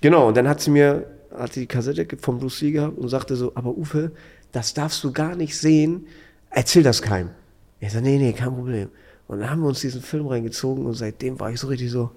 genau, 0.01 0.27
und 0.27 0.37
dann 0.37 0.47
hat 0.47 0.59
sie 0.59 0.71
mir, 0.71 1.05
hat 1.37 1.53
sie 1.53 1.61
die 1.61 1.67
Kassette 1.67 2.07
vom 2.19 2.39
Bruce 2.39 2.61
Lee 2.61 2.71
gehabt 2.71 2.97
und 2.97 3.09
sagte 3.09 3.35
so, 3.35 3.51
aber 3.53 3.77
Uwe, 3.77 4.11
das 4.51 4.73
darfst 4.73 5.03
du 5.03 5.11
gar 5.11 5.35
nicht 5.35 5.57
sehen, 5.57 6.07
erzähl 6.49 6.83
das 6.83 7.01
keinem. 7.01 7.29
Ich 7.79 7.91
so, 7.91 7.99
nee, 7.99 8.17
nee, 8.17 8.33
kein 8.33 8.55
Problem. 8.55 8.89
Und 9.27 9.39
dann 9.39 9.49
haben 9.51 9.61
wir 9.61 9.67
uns 9.67 9.81
diesen 9.81 10.01
Film 10.01 10.27
reingezogen 10.27 10.85
und 10.85 10.93
seitdem 10.93 11.39
war 11.39 11.51
ich 11.51 11.59
so 11.59 11.67
richtig 11.67 11.91
so, 11.91 12.11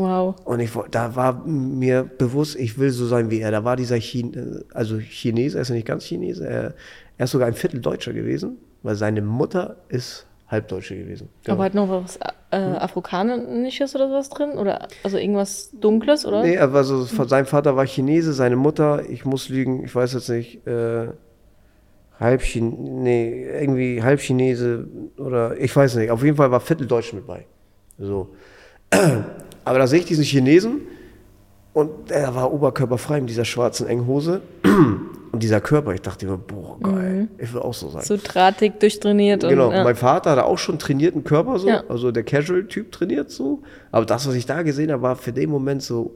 wow. 0.00 0.34
und 0.44 0.60
ich, 0.60 0.70
da 0.90 1.14
war 1.14 1.44
mir 1.46 2.04
bewusst, 2.04 2.56
ich 2.56 2.78
will 2.78 2.90
so 2.90 3.06
sein 3.06 3.30
wie 3.30 3.40
er. 3.40 3.50
Da 3.50 3.64
war 3.64 3.76
dieser 3.76 3.98
Chin, 3.98 4.64
also 4.74 4.98
Chinese, 4.98 5.58
er 5.58 5.62
ist 5.62 5.68
ja 5.68 5.74
nicht 5.74 5.86
ganz 5.86 6.04
Chinese, 6.04 6.46
er, 6.46 6.74
er 7.18 7.24
ist 7.24 7.30
sogar 7.30 7.48
ein 7.48 7.54
Viertel 7.54 7.80
Deutscher 7.80 8.12
gewesen, 8.12 8.58
weil 8.82 8.96
seine 8.96 9.22
Mutter 9.22 9.76
ist 9.88 10.26
Halbdeutsche 10.50 10.96
gewesen. 10.96 11.28
Genau. 11.44 11.54
Aber 11.54 11.62
halt 11.62 11.74
noch 11.74 11.88
was 11.88 12.18
äh, 12.50 12.56
Afrikanisches 12.56 13.94
oder 13.94 14.08
sowas 14.08 14.28
drin? 14.30 14.52
Oder 14.52 14.88
also 15.04 15.16
irgendwas 15.16 15.70
Dunkles, 15.72 16.26
oder? 16.26 16.42
Nee, 16.42 16.54
er 16.54 16.72
war 16.72 16.82
so, 16.82 17.04
sein 17.04 17.46
Vater 17.46 17.76
war 17.76 17.86
Chinese, 17.86 18.32
seine 18.32 18.56
Mutter, 18.56 19.08
ich 19.08 19.24
muss 19.24 19.48
lügen, 19.48 19.84
ich 19.84 19.94
weiß 19.94 20.14
jetzt 20.14 20.28
nicht, 20.28 20.66
äh, 20.66 21.08
halb 22.18 22.42
Chin, 22.42 23.02
nee, 23.02 23.46
irgendwie 23.60 24.02
halb 24.02 24.20
Chinese 24.20 24.88
oder 25.16 25.56
ich 25.58 25.74
weiß 25.74 25.96
nicht. 25.96 26.10
Auf 26.10 26.22
jeden 26.24 26.36
Fall 26.36 26.50
war 26.50 26.60
Vierteldeutsch 26.60 27.12
mit 27.12 27.26
bei. 27.26 27.46
So. 27.98 28.34
Aber 29.70 29.78
da 29.78 29.86
sehe 29.86 30.00
ich 30.00 30.04
diesen 30.06 30.24
Chinesen 30.24 30.80
und 31.74 32.10
er 32.10 32.34
war 32.34 32.52
oberkörperfrei 32.52 33.20
mit 33.20 33.30
dieser 33.30 33.44
schwarzen 33.44 33.86
Enghose 33.86 34.40
und 35.32 35.40
dieser 35.40 35.60
Körper. 35.60 35.94
Ich 35.94 36.02
dachte 36.02 36.26
mir, 36.26 36.36
boah, 36.36 36.76
geil, 36.82 37.28
ich 37.38 37.54
will 37.54 37.60
auch 37.62 37.72
so 37.74 37.88
sein. 37.88 38.02
So 38.02 38.16
drahtig, 38.20 38.80
durchtrainiert 38.80 39.42
Genau, 39.48 39.68
und 39.68 39.74
ja. 39.76 39.84
mein 39.84 39.94
Vater 39.94 40.30
hatte 40.32 40.44
auch 40.44 40.58
schon 40.58 40.80
trainierten 40.80 41.22
Körper 41.22 41.60
so, 41.60 41.68
Ja. 41.68 41.84
also 41.88 42.10
der 42.10 42.24
Casual-Typ 42.24 42.90
trainiert 42.90 43.30
so. 43.30 43.62
Aber 43.92 44.04
das, 44.06 44.26
was 44.26 44.34
ich 44.34 44.44
da 44.44 44.62
gesehen 44.62 44.90
habe, 44.90 45.02
war 45.02 45.14
für 45.14 45.32
den 45.32 45.48
Moment 45.50 45.84
so, 45.84 46.10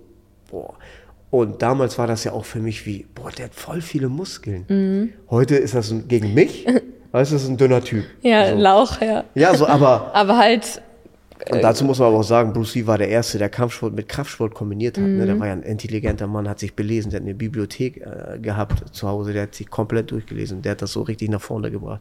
boah. 0.51 0.75
Und 1.31 1.63
damals 1.63 1.97
war 1.97 2.09
das 2.09 2.25
ja 2.25 2.33
auch 2.33 2.45
für 2.45 2.59
mich 2.59 2.87
wie, 2.87 3.07
boah, 3.15 3.31
der 3.31 3.45
hat 3.45 3.55
voll 3.55 3.83
viele 3.83 4.09
Muskeln. 4.09 4.65
Mhm. 4.69 5.11
Heute 5.31 5.55
ist 5.55 5.77
das 5.77 5.93
ein, 5.93 6.09
gegen 6.09 6.35
mich, 6.35 6.67
weißt 7.13 7.31
du, 7.31 7.37
das 7.37 7.45
ist 7.45 7.49
ein 7.49 7.57
dünner 7.57 7.83
Typ. 7.83 8.03
ja, 8.23 8.51
so. 8.51 8.57
Lauch, 8.61 9.01
ja. 9.01 9.23
Ja, 9.37 9.55
so, 9.57 9.67
aber 9.69 10.11
Aber 10.13 10.39
halt, 10.39 10.83
und 11.51 11.63
dazu 11.63 11.85
muss 11.85 11.99
man 11.99 12.09
aber 12.09 12.19
auch 12.19 12.25
sagen, 12.25 12.53
Bruce 12.53 12.75
Lee 12.75 12.87
war 12.87 12.97
der 12.97 13.09
Erste, 13.09 13.39
der 13.39 13.51
Kampfsport 13.51 13.95
mit 13.95 14.09
Kraftsport 14.09 14.55
kombiniert 14.55 14.97
hat. 14.97 15.05
Mhm. 15.05 15.19
Ne? 15.19 15.27
Der 15.27 15.39
war 15.39 15.49
ja 15.49 15.53
ein 15.53 15.63
intelligenter 15.63 16.27
Mann, 16.27 16.49
hat 16.49 16.59
sich 16.59 16.75
belesen, 16.75 17.11
der 17.11 17.21
hat 17.21 17.25
eine 17.25 17.35
Bibliothek 17.35 17.99
äh, 17.99 18.39
gehabt 18.39 18.95
zu 18.95 19.09
Hause, 19.09 19.35
der 19.35 19.43
hat 19.43 19.55
sich 19.55 19.69
komplett 19.69 20.11
durchgelesen, 20.11 20.63
der 20.63 20.73
hat 20.73 20.83
das 20.83 20.93
so 20.93 21.03
richtig 21.03 21.29
nach 21.29 21.43
vorne 21.43 21.71
gebracht. 21.71 22.01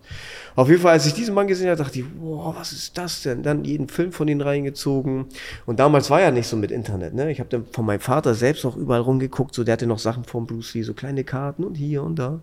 Auf 0.56 0.70
jeden 0.70 0.82
Fall, 0.82 0.94
als 0.94 1.06
ich 1.06 1.14
diesen 1.14 1.36
Mann 1.36 1.48
gesehen 1.48 1.68
habe, 1.68 1.78
dachte 1.78 2.00
ich, 2.00 2.06
wow, 2.22 2.56
was 2.58 2.72
ist 2.72 2.98
das 2.98 3.24
denn? 3.24 3.44
Dann 3.44 3.66
jeden 3.66 3.90
Film 3.90 4.14
von 4.14 4.28
ihm 4.28 4.40
reingezogen. 4.40 5.26
Und 5.66 5.80
damals 5.80 6.10
war 6.10 6.22
ja 6.22 6.32
nicht 6.32 6.48
so 6.48 6.56
mit 6.56 6.72
Internet. 6.72 7.14
Ne? 7.14 7.30
Ich 7.32 7.40
habe 7.40 7.50
dann 7.50 7.66
von 7.66 7.86
meinem 7.86 8.00
Vater 8.00 8.34
selbst 8.36 8.64
noch 8.64 8.78
überall 8.78 9.02
rumgeguckt, 9.02 9.54
so 9.54 9.64
der 9.64 9.74
hatte 9.74 9.88
noch 9.88 10.00
Sachen 10.00 10.24
von 10.24 10.48
Bruce 10.48 10.74
Lee, 10.76 10.84
so 10.84 10.94
kleine 10.94 11.26
Karten 11.26 11.66
und 11.66 11.76
hier 11.76 12.04
und 12.04 12.18
da. 12.18 12.40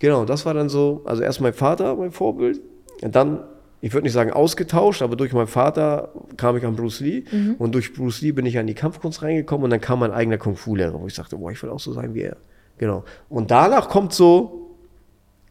Genau, 0.00 0.24
das 0.24 0.44
war 0.44 0.54
dann 0.54 0.68
so, 0.68 1.02
also 1.04 1.22
erst 1.22 1.40
mein 1.40 1.52
Vater, 1.52 1.94
mein 1.94 2.10
Vorbild, 2.10 2.60
und 3.02 3.14
dann 3.14 3.44
ich 3.84 3.92
würde 3.92 4.04
nicht 4.04 4.12
sagen 4.14 4.30
ausgetauscht, 4.32 5.02
aber 5.02 5.16
durch 5.16 5.32
meinen 5.32 5.48
Vater 5.48 6.12
kam 6.36 6.56
ich 6.56 6.64
an 6.64 6.76
Bruce 6.76 7.00
Lee 7.00 7.24
und 7.58 7.74
durch 7.74 7.92
Bruce 7.92 8.22
Lee 8.22 8.32
bin 8.32 8.46
ich 8.46 8.56
an 8.56 8.66
die 8.66 8.74
Kampfkunst 8.74 9.22
reingekommen 9.22 9.64
und 9.64 9.70
dann 9.70 9.80
kam 9.80 9.98
mein 9.98 10.12
eigener 10.12 10.38
Kung-Fu-Lehrer, 10.38 10.98
wo 11.00 11.06
ich 11.06 11.14
sagte, 11.14 11.36
boah, 11.36 11.50
ich 11.50 11.62
will 11.62 11.68
auch 11.70 11.80
so 11.80 11.92
sein 11.92 12.14
wie 12.14 12.22
er. 12.22 12.36
Genau. 12.78 13.04
Und 13.28 13.50
danach 13.50 13.88
kommt 13.88 14.12
so 14.14 14.76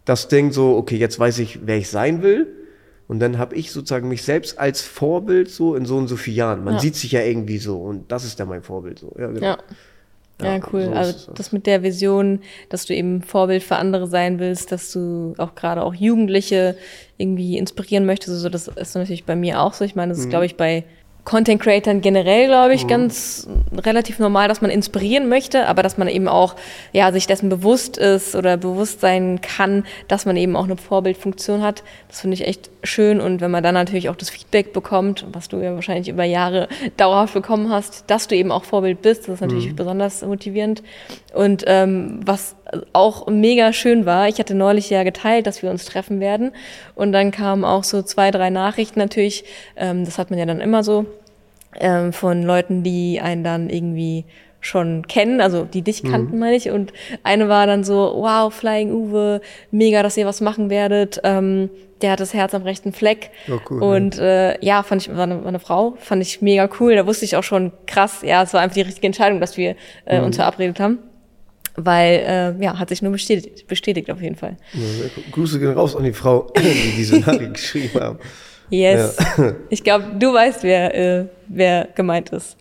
das 0.06 0.28
Ding 0.30 0.52
so, 0.52 0.76
okay, 0.78 0.98
jetzt 0.98 1.20
weiß 1.20 1.40
ich, 1.40 1.60
wer 1.68 1.78
ich 1.78 1.90
sein 1.90 2.24
will. 2.24 2.48
Und 3.08 3.20
dann 3.20 3.38
habe 3.38 3.56
ich 3.56 3.72
sozusagen 3.72 4.08
mich 4.08 4.24
selbst 4.24 4.58
als 4.58 4.82
Vorbild 4.82 5.50
so 5.50 5.76
in 5.76 5.86
so 5.86 5.98
und 5.98 6.08
so 6.08 6.16
vielen 6.16 6.38
Jahren. 6.38 6.64
Man 6.64 6.76
Ja. 6.76 6.80
sieht 6.80 6.96
sich 6.96 7.12
ja 7.12 7.22
irgendwie 7.22 7.58
so 7.58 7.82
und 7.82 8.10
das 8.12 8.24
ist 8.24 8.40
dann 8.40 8.48
mein 8.48 8.64
Vorbild 8.64 9.00
so. 9.00 9.14
Ja, 9.20 9.28
genau. 9.28 9.46
ja. 9.46 9.58
Ja, 10.44 10.56
Ja, 10.58 10.62
cool. 10.72 10.86
so 10.86 10.92
also 10.94 11.32
das 11.34 11.52
mit 11.52 11.66
der 11.68 11.84
Vision, 11.84 12.40
dass 12.70 12.86
du 12.86 12.94
eben 12.96 13.22
Vorbild 13.22 13.64
für 13.64 13.76
andere 13.76 14.08
sein 14.08 14.40
willst, 14.40 14.72
dass 14.72 14.92
du 14.92 15.34
auch 15.38 15.56
gerade 15.56 15.84
auch 15.84 15.94
Jugendliche 15.94 16.76
irgendwie 17.18 17.58
inspirieren 17.58 18.06
möchtest. 18.06 18.30
Also 18.32 18.50
das 18.50 18.68
ist 18.68 18.96
natürlich 18.96 19.26
bei 19.26 19.36
mir 19.36 19.62
auch 19.62 19.74
so. 19.74 19.86
Ich 19.86 19.96
meine, 19.96 20.10
das 20.10 20.20
ist, 20.20 20.26
Mhm. 20.26 20.30
glaube 20.30 20.46
ich, 20.46 20.56
bei 20.58 20.84
Content 21.24 21.62
Creatern 21.62 22.02
generell, 22.02 22.48
glaube 22.48 22.74
ich, 22.74 22.88
ganz 22.88 23.48
relativ 23.76 24.18
normal, 24.18 24.48
dass 24.48 24.62
man 24.62 24.72
inspirieren 24.72 25.30
möchte, 25.30 25.68
aber 25.68 25.84
dass 25.84 25.98
man 25.98 26.08
eben 26.08 26.28
auch 26.28 26.56
ja 26.94 27.12
sich 27.12 27.28
dessen 27.28 27.50
bewusst 27.50 27.98
ist 27.98 28.36
oder 28.36 28.58
bewusst 28.58 29.02
sein 29.02 29.40
kann, 29.40 29.86
dass 30.08 30.26
man 30.26 30.36
eben 30.36 30.56
auch 30.56 30.64
eine 30.64 30.78
Vorbildfunktion 30.78 31.62
hat. 31.62 31.84
Das 32.08 32.22
finde 32.22 32.36
ich 32.36 32.48
echt 32.48 32.72
schön 32.84 33.22
und 33.22 33.40
wenn 33.40 33.52
man 33.52 33.64
dann 33.64 33.76
natürlich 33.76 34.10
auch 34.10 34.16
das 34.16 34.32
Feedback 34.32 34.74
bekommt, 34.74 35.26
was 35.32 35.48
du 35.48 35.58
ja 35.58 35.76
wahrscheinlich 35.76 36.10
über 36.10 36.24
Jahre 36.24 36.68
dauerhaft 36.98 37.36
bekommen 37.36 37.70
hast, 37.70 38.06
dass 38.08 38.28
du 38.28 38.36
eben 38.36 38.52
auch 38.52 38.64
Vorbild 38.64 39.04
bist, 39.04 39.28
das 39.28 39.36
ist 39.36 39.42
natürlich 39.42 39.76
besonders 39.76 40.24
motivierend. 40.24 40.82
Und 41.34 41.64
ähm, 41.68 42.20
was 42.26 42.56
auch 42.94 43.28
mega 43.28 43.74
schön 43.74 44.06
war. 44.06 44.28
Ich 44.28 44.40
hatte 44.40 44.56
neulich 44.56 44.90
ja 44.90 45.04
geteilt, 45.04 45.48
dass 45.48 45.62
wir 45.62 45.70
uns 45.70 45.86
treffen 45.86 46.20
werden. 46.20 46.52
Und 46.96 47.12
dann 47.12 47.32
kamen 47.32 47.64
auch 47.64 47.84
so 47.84 48.02
zwei, 48.02 48.32
drei 48.32 48.50
Nachrichten 48.50 49.00
natürlich. 49.00 49.44
Ähm, 49.76 50.06
das 50.06 50.18
hat 50.18 50.30
man 50.30 50.40
ja 50.40 50.46
dann 50.46 50.62
immer 50.62 50.84
so 50.84 51.06
ähm, 51.80 52.14
von 52.14 52.44
Leuten, 52.44 52.84
die 52.84 53.20
einen 53.22 53.44
dann 53.44 53.70
irgendwie 53.70 54.26
schon 54.62 55.08
kennen, 55.08 55.42
also 55.42 55.64
die 55.64 55.82
dich 55.82 56.04
kannten, 56.04 56.36
mhm. 56.36 56.40
meine 56.40 56.56
ich. 56.56 56.70
Und 56.70 56.94
eine 57.24 57.50
war 57.50 57.66
dann 57.66 57.84
so, 57.84 58.14
wow, 58.16 58.54
Flying 58.54 58.92
Uwe, 58.92 59.42
mega, 59.72 60.04
dass 60.04 60.18
ihr 60.18 60.28
was 60.28 60.40
machen 60.40 60.70
werdet. 60.70 61.20
Ähm, 61.24 61.70
der 62.02 62.12
hat 62.12 62.20
das 62.20 62.34
Herz 62.34 62.54
am 62.54 62.64
rechten 62.64 62.94
Fleck. 62.94 63.32
Oh, 63.50 63.60
cool, 63.70 63.82
und 63.82 64.20
äh, 64.20 64.64
ja, 64.64 64.84
fand 64.84 65.02
ich, 65.02 65.16
war 65.16 65.24
eine, 65.24 65.42
war 65.42 65.48
eine 65.48 65.60
Frau, 65.60 65.96
fand 66.00 66.22
ich 66.22 66.42
mega 66.42 66.70
cool. 66.80 66.96
Da 66.96 67.06
wusste 67.06 67.26
ich 67.26 67.36
auch 67.36 67.44
schon 67.44 67.72
krass, 67.88 68.22
ja, 68.24 68.44
es 68.44 68.54
war 68.54 68.62
einfach 68.62 68.76
die 68.76 68.82
richtige 68.82 69.08
Entscheidung, 69.08 69.40
dass 69.40 69.58
wir 69.58 69.76
äh, 70.06 70.20
mhm. 70.20 70.26
uns 70.26 70.36
verabredet 70.36 70.80
haben. 70.80 71.00
Weil, 71.76 72.56
äh, 72.60 72.64
ja, 72.64 72.78
hat 72.78 72.90
sich 72.90 73.02
nur 73.02 73.14
bestätigt, 73.14 73.68
bestätigt 73.68 74.12
auf 74.12 74.22
jeden 74.22 74.36
Fall. 74.36 74.58
Ja, 74.74 74.82
Grüße 75.32 75.60
gehen 75.60 75.72
raus 75.72 75.96
an 75.96 76.04
die 76.04 76.14
Frau, 76.14 76.52
die 76.58 76.94
diese 76.98 77.20
Nachricht 77.20 77.54
geschrieben 77.54 78.00
haben. 78.00 78.20
Yes. 78.70 79.18
Ja. 79.38 79.54
Ich 79.70 79.84
glaube, 79.84 80.06
du 80.18 80.34
weißt, 80.34 80.64
wer, 80.64 80.96
äh, 80.96 81.26
wer 81.48 81.88
gemeint 81.96 82.30
ist. 82.30 82.58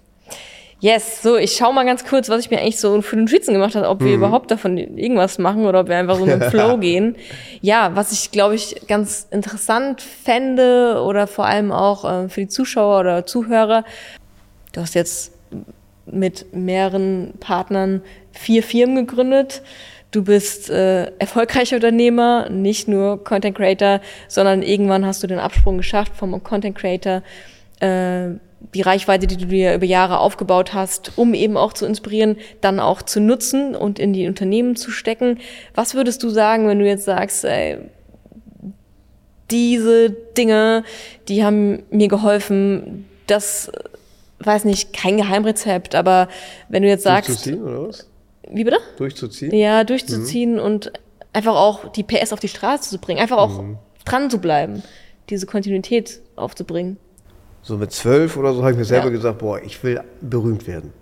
Yes, 0.82 1.22
so, 1.22 1.36
ich 1.36 1.56
schau 1.56 1.72
mal 1.72 1.84
ganz 1.84 2.06
kurz, 2.06 2.30
was 2.30 2.40
ich 2.40 2.50
mir 2.50 2.58
eigentlich 2.58 2.80
so 2.80 3.02
für 3.02 3.14
den 3.14 3.28
Schützen 3.28 3.52
gemacht 3.52 3.74
habe, 3.74 3.86
ob 3.86 4.00
wir 4.00 4.08
mhm. 4.08 4.14
überhaupt 4.14 4.50
davon 4.50 4.78
irgendwas 4.78 5.38
machen 5.38 5.66
oder 5.66 5.80
ob 5.80 5.88
wir 5.88 5.96
einfach 5.96 6.16
so 6.16 6.24
in 6.24 6.40
den 6.40 6.42
Flow 6.50 6.78
gehen. 6.78 7.16
Ja, 7.60 7.94
was 7.94 8.12
ich, 8.12 8.30
glaube 8.30 8.54
ich, 8.54 8.86
ganz 8.88 9.28
interessant 9.30 10.00
fände 10.00 11.02
oder 11.04 11.26
vor 11.26 11.44
allem 11.44 11.70
auch 11.70 12.04
äh, 12.10 12.28
für 12.30 12.40
die 12.40 12.48
Zuschauer 12.48 13.00
oder 13.00 13.26
Zuhörer, 13.26 13.84
du 14.72 14.80
hast 14.80 14.94
jetzt 14.94 15.32
mit 16.12 16.54
mehreren 16.54 17.34
Partnern 17.40 18.02
vier 18.32 18.62
Firmen 18.62 19.06
gegründet. 19.06 19.62
Du 20.10 20.24
bist 20.24 20.70
äh, 20.70 21.12
erfolgreicher 21.18 21.76
Unternehmer, 21.76 22.48
nicht 22.50 22.88
nur 22.88 23.22
Content 23.22 23.56
Creator, 23.56 24.00
sondern 24.26 24.62
irgendwann 24.62 25.06
hast 25.06 25.22
du 25.22 25.26
den 25.26 25.38
Absprung 25.38 25.76
geschafft 25.76 26.16
vom 26.16 26.42
Content 26.42 26.76
Creator. 26.76 27.22
Äh, 27.78 28.30
die 28.74 28.82
Reichweite, 28.82 29.26
die 29.26 29.36
du 29.36 29.46
dir 29.46 29.74
über 29.74 29.86
Jahre 29.86 30.18
aufgebaut 30.18 30.74
hast, 30.74 31.16
um 31.16 31.32
eben 31.32 31.56
auch 31.56 31.72
zu 31.72 31.86
inspirieren, 31.86 32.36
dann 32.60 32.78
auch 32.78 33.02
zu 33.02 33.20
nutzen 33.20 33.74
und 33.74 33.98
in 33.98 34.12
die 34.12 34.26
Unternehmen 34.26 34.76
zu 34.76 34.90
stecken. 34.90 35.38
Was 35.74 35.94
würdest 35.94 36.22
du 36.22 36.28
sagen, 36.28 36.68
wenn 36.68 36.78
du 36.78 36.86
jetzt 36.86 37.04
sagst, 37.04 37.44
ey, 37.44 37.78
diese 39.50 40.10
Dinge, 40.10 40.84
die 41.28 41.44
haben 41.44 41.82
mir 41.90 42.08
geholfen, 42.08 43.08
das, 43.26 43.72
weiß 44.40 44.64
nicht, 44.64 44.92
kein 44.92 45.16
Geheimrezept, 45.16 45.94
aber 45.94 46.28
wenn 46.68 46.82
du 46.82 46.88
jetzt 46.88 47.04
sagst. 47.04 47.28
Durchzuziehen 47.28 47.62
oder 47.62 47.88
was? 47.88 48.08
Wie 48.50 48.64
bitte? 48.64 48.78
Durchzuziehen? 48.96 49.54
Ja, 49.54 49.84
durchzuziehen 49.84 50.54
mhm. 50.54 50.60
und 50.60 50.92
einfach 51.32 51.54
auch 51.54 51.92
die 51.92 52.02
PS 52.02 52.32
auf 52.32 52.40
die 52.40 52.48
Straße 52.48 52.90
zu 52.90 52.98
bringen, 52.98 53.20
einfach 53.20 53.38
auch 53.38 53.62
mhm. 53.62 53.78
dran 54.04 54.30
zu 54.30 54.38
bleiben, 54.38 54.82
diese 55.28 55.46
Kontinuität 55.46 56.20
aufzubringen. 56.36 56.96
So 57.62 57.76
mit 57.76 57.92
zwölf 57.92 58.36
oder 58.36 58.54
so 58.54 58.62
habe 58.62 58.72
ich 58.72 58.78
mir 58.78 58.84
selber 58.84 59.06
ja. 59.06 59.12
gesagt, 59.12 59.38
boah, 59.38 59.60
ich 59.62 59.82
will 59.84 60.00
berühmt 60.20 60.66
werden. 60.66 60.92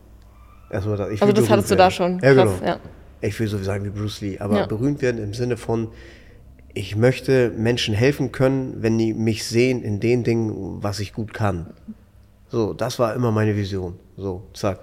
Erstmal 0.71 0.97
das, 0.97 1.11
ich 1.11 1.21
will 1.21 1.29
Also 1.29 1.41
das 1.41 1.51
hattest 1.51 1.71
werden. 1.71 1.79
du 1.79 1.85
da 1.85 1.91
schon. 1.91 2.21
Ja, 2.23 2.35
Krass, 2.35 2.61
genau. 2.61 2.71
Ja. 2.71 2.81
Ich 3.21 3.39
will 3.41 3.49
so 3.49 3.59
sagen 3.59 3.85
wie 3.85 3.91
Bruce 3.91 4.21
Lee, 4.21 4.39
aber 4.39 4.59
ja. 4.59 4.67
berühmt 4.67 5.01
werden 5.01 5.23
im 5.23 5.35
Sinne 5.35 5.57
von, 5.57 5.89
ich 6.75 6.97
möchte 6.97 7.51
Menschen 7.57 7.95
helfen 7.95 8.33
können, 8.33 8.83
wenn 8.83 8.99
die 8.99 9.15
mich 9.15 9.45
sehen 9.45 9.83
in 9.83 10.01
den 10.01 10.25
Dingen, 10.25 10.83
was 10.83 11.01
ich 11.01 11.13
gut 11.13 11.33
kann. 11.33 11.75
So, 12.51 12.73
das 12.73 12.99
war 12.99 13.15
immer 13.15 13.31
meine 13.31 13.55
Vision. 13.55 13.95
So, 14.17 14.43
zack. 14.55 14.81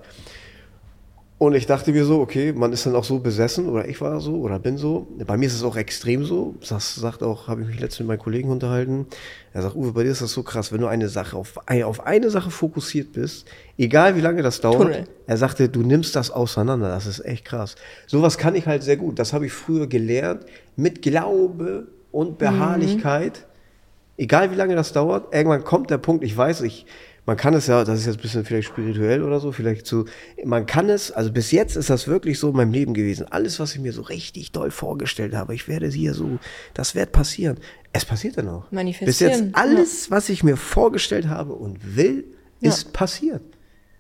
Und 1.38 1.54
ich 1.54 1.66
dachte 1.66 1.92
mir 1.92 2.06
so, 2.06 2.22
okay, 2.22 2.54
man 2.54 2.72
ist 2.72 2.86
dann 2.86 2.96
auch 2.96 3.04
so 3.04 3.20
besessen, 3.20 3.68
oder 3.68 3.90
ich 3.90 4.00
war 4.00 4.22
so, 4.22 4.36
oder 4.36 4.58
bin 4.58 4.78
so. 4.78 5.06
Bei 5.28 5.36
mir 5.36 5.48
ist 5.48 5.56
es 5.56 5.64
auch 5.64 5.76
extrem 5.76 6.24
so. 6.24 6.56
Das 6.68 6.96
sagt 6.96 7.24
auch, 7.24 7.50
habe 7.50 7.62
ich 7.62 7.68
mich 7.68 7.80
letztens 7.82 8.00
mit 8.00 8.08
meinen 8.08 8.20
Kollegen 8.20 8.50
unterhalten. 8.50 9.06
Er 9.52 9.62
sagt, 9.62 9.76
Uwe, 9.76 9.92
bei 9.92 10.04
dir 10.04 10.12
ist 10.12 10.22
das 10.22 10.32
so 10.32 10.44
krass, 10.44 10.72
wenn 10.72 10.80
du 10.80 10.88
eine 10.88 11.10
Sache 11.10 11.36
auf, 11.36 11.56
auf 11.68 12.08
eine 12.08 12.30
Sache 12.30 12.52
fokussiert 12.52 13.12
bist, 13.12 13.48
egal 13.78 14.16
wie 14.16 14.22
lange 14.22 14.44
das 14.44 14.62
dauert. 14.62 14.78
Tunnel. 14.78 15.08
Er 15.28 15.36
sagte, 15.36 15.68
du 15.68 15.82
nimmst 15.82 16.16
das 16.16 16.32
auseinander. 16.32 16.88
Das 16.88 17.06
ist 17.06 17.20
echt 17.26 17.44
krass. 17.44 17.76
Sowas 18.08 18.38
kann 18.38 18.56
ich 18.56 18.66
halt 18.66 18.84
sehr 18.84 18.96
gut. 18.96 19.20
Das 19.20 19.34
habe 19.34 19.46
ich 19.46 19.52
früher 19.52 19.88
gelernt 19.88 20.46
mit 20.78 21.02
Glaube 21.02 21.88
und 22.14 22.38
Beharrlichkeit. 22.38 23.40
Mhm. 23.40 24.24
Egal 24.24 24.52
wie 24.52 24.56
lange 24.56 24.76
das 24.78 24.94
dauert, 24.94 25.34
irgendwann 25.36 25.66
kommt 25.66 25.90
der 25.90 25.98
Punkt, 25.98 26.24
ich 26.24 26.36
weiß, 26.36 26.62
ich, 26.62 26.86
man 27.26 27.38
kann 27.38 27.54
es 27.54 27.68
ja, 27.68 27.84
das 27.84 28.00
ist 28.00 28.06
jetzt 28.06 28.18
ein 28.18 28.22
bisschen 28.22 28.46
vielleicht 28.46 28.68
spirituell 28.68 29.24
oder 29.24 29.40
so, 29.40 29.52
vielleicht 29.52 29.86
zu, 29.86 30.06
man 30.44 30.66
kann 30.66 30.90
es, 30.90 31.12
also 31.12 31.32
bis 31.32 31.52
jetzt 31.52 31.76
ist 31.76 31.90
das 31.90 32.08
wirklich 32.08 32.40
so 32.40 32.50
in 32.50 32.56
meinem 32.56 32.72
Leben 32.72 32.94
gewesen. 32.94 33.26
Alles, 33.30 33.60
was 33.60 33.74
ich 33.74 33.82
mir 33.82 33.94
so 33.94 34.04
richtig 34.04 34.52
doll 34.52 34.72
vorgestellt 34.72 35.34
habe, 35.34 35.56
ich 35.56 35.68
werde 35.68 35.88
hier 35.88 36.14
so, 36.14 36.40
das 36.74 36.94
wird 36.94 37.12
passieren. 37.12 37.58
Es 37.94 38.06
passiert 38.06 38.38
dann 38.38 38.50
auch. 38.50 38.72
Manifestieren. 38.72 39.06
Bis 39.08 39.20
jetzt 39.20 39.56
alles, 39.56 40.12
was 40.12 40.30
ich 40.30 40.44
mir 40.44 40.58
vorgestellt 40.58 41.28
habe 41.28 41.54
und 41.54 41.96
will, 41.96 42.26
ist 42.62 42.86
ja. 42.86 42.90
passiert. 42.92 43.42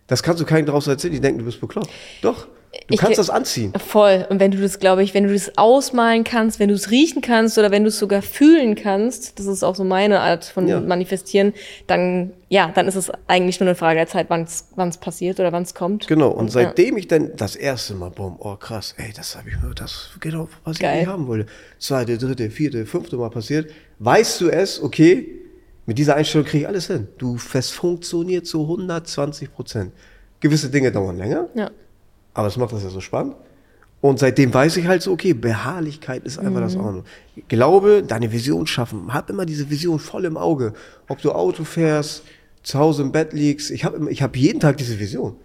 Das 0.07 0.21
kannst 0.21 0.41
du 0.41 0.45
keinen 0.45 0.65
draus 0.65 0.85
erzählen, 0.85 1.13
die 1.13 1.19
denken, 1.19 1.39
du 1.39 1.45
bist 1.45 1.59
bekloppt. 1.59 1.89
Doch. 2.21 2.47
Du 2.87 2.93
ich, 2.93 2.99
kannst 2.99 3.17
das 3.17 3.31
anziehen. 3.31 3.73
Voll. 3.79 4.27
Und 4.29 4.39
wenn 4.39 4.51
du 4.51 4.61
das, 4.61 4.79
glaube 4.79 5.01
ich, 5.01 5.15
wenn 5.15 5.25
du 5.25 5.33
das 5.33 5.57
ausmalen 5.57 6.23
kannst, 6.23 6.59
wenn 6.59 6.69
du 6.69 6.75
es 6.75 6.91
riechen 6.91 7.21
kannst 7.21 7.57
oder 7.57 7.71
wenn 7.71 7.83
du 7.83 7.89
es 7.89 7.97
sogar 7.97 8.21
fühlen 8.21 8.75
kannst, 8.75 9.39
das 9.39 9.47
ist 9.47 9.63
auch 9.63 9.75
so 9.75 9.83
meine 9.83 10.19
Art 10.19 10.45
von 10.45 10.67
ja. 10.67 10.79
Manifestieren, 10.79 11.53
dann, 11.87 12.33
ja, 12.47 12.71
dann 12.75 12.87
ist 12.87 12.95
es 12.95 13.11
eigentlich 13.27 13.59
nur 13.59 13.67
eine 13.67 13.75
Frage 13.75 13.97
der 13.97 14.07
Zeit, 14.07 14.27
wann 14.29 14.43
es 14.43 14.97
passiert 14.97 15.39
oder 15.39 15.51
wann 15.51 15.63
es 15.63 15.73
kommt. 15.73 16.05
Genau. 16.07 16.29
Und, 16.29 16.41
und 16.41 16.51
seitdem 16.51 16.93
ja. 16.95 16.99
ich 16.99 17.07
dann 17.07 17.31
das 17.35 17.55
erste 17.55 17.95
Mal, 17.95 18.11
boom, 18.11 18.35
oh 18.37 18.55
krass, 18.55 18.93
ey, 18.97 19.11
das 19.15 19.35
habe 19.35 19.49
ich 19.49 19.59
mir, 19.59 19.73
das 19.73 20.11
genau, 20.19 20.47
was 20.63 20.77
Geil. 20.77 20.93
ich 20.93 20.99
nicht 21.01 21.09
haben 21.09 21.25
wollte. 21.25 21.47
Zweite, 21.79 22.19
dritte, 22.19 22.51
vierte, 22.51 22.85
fünfte 22.85 23.17
Mal 23.17 23.31
passiert. 23.31 23.71
Weißt 23.97 24.41
du 24.41 24.49
es, 24.49 24.79
okay, 24.79 25.41
mit 25.87 25.97
dieser 25.97 26.15
Einstellung 26.15 26.45
kriege 26.45 26.63
ich 26.63 26.67
alles 26.67 26.85
hin. 26.85 27.07
Du, 27.17 27.37
fest 27.37 27.71
funktioniert 27.71 28.45
zu 28.45 28.61
120 28.61 29.51
Prozent. 29.51 29.91
Gewisse 30.39 30.69
Dinge 30.69 30.91
dauern 30.91 31.17
länger. 31.17 31.47
Ja 31.55 31.71
aber 32.35 32.47
es 32.47 32.57
macht 32.57 32.73
das 32.73 32.83
ja 32.83 32.89
so 32.89 33.01
spannend. 33.01 33.35
Und 34.01 34.19
seitdem 34.19 34.53
weiß 34.53 34.77
ich 34.77 34.85
halt 34.85 35.01
so, 35.01 35.11
okay, 35.11 35.33
Beharrlichkeit 35.33 36.25
ist 36.25 36.37
einfach 36.37 36.59
mhm. 36.59 36.63
das 36.63 36.77
auch. 36.77 37.03
Glaube, 37.47 38.03
deine 38.07 38.31
Vision 38.31 38.67
schaffen. 38.67 39.11
Hab 39.11 39.31
immer 39.31 39.47
diese 39.47 39.71
Vision 39.71 39.97
voll 39.97 40.25
im 40.25 40.37
Auge. 40.37 40.73
Ob 41.07 41.19
du 41.23 41.31
Auto 41.31 41.63
fährst, 41.63 42.23
zu 42.61 42.77
Hause 42.77 43.01
im 43.01 43.11
Bett 43.11 43.33
liegst. 43.33 43.71
Ich 43.71 43.83
habe 43.83 44.11
ich 44.11 44.21
hab 44.21 44.35
jeden 44.37 44.59
Tag 44.59 44.77
diese 44.77 44.99
Vision. 44.99 45.37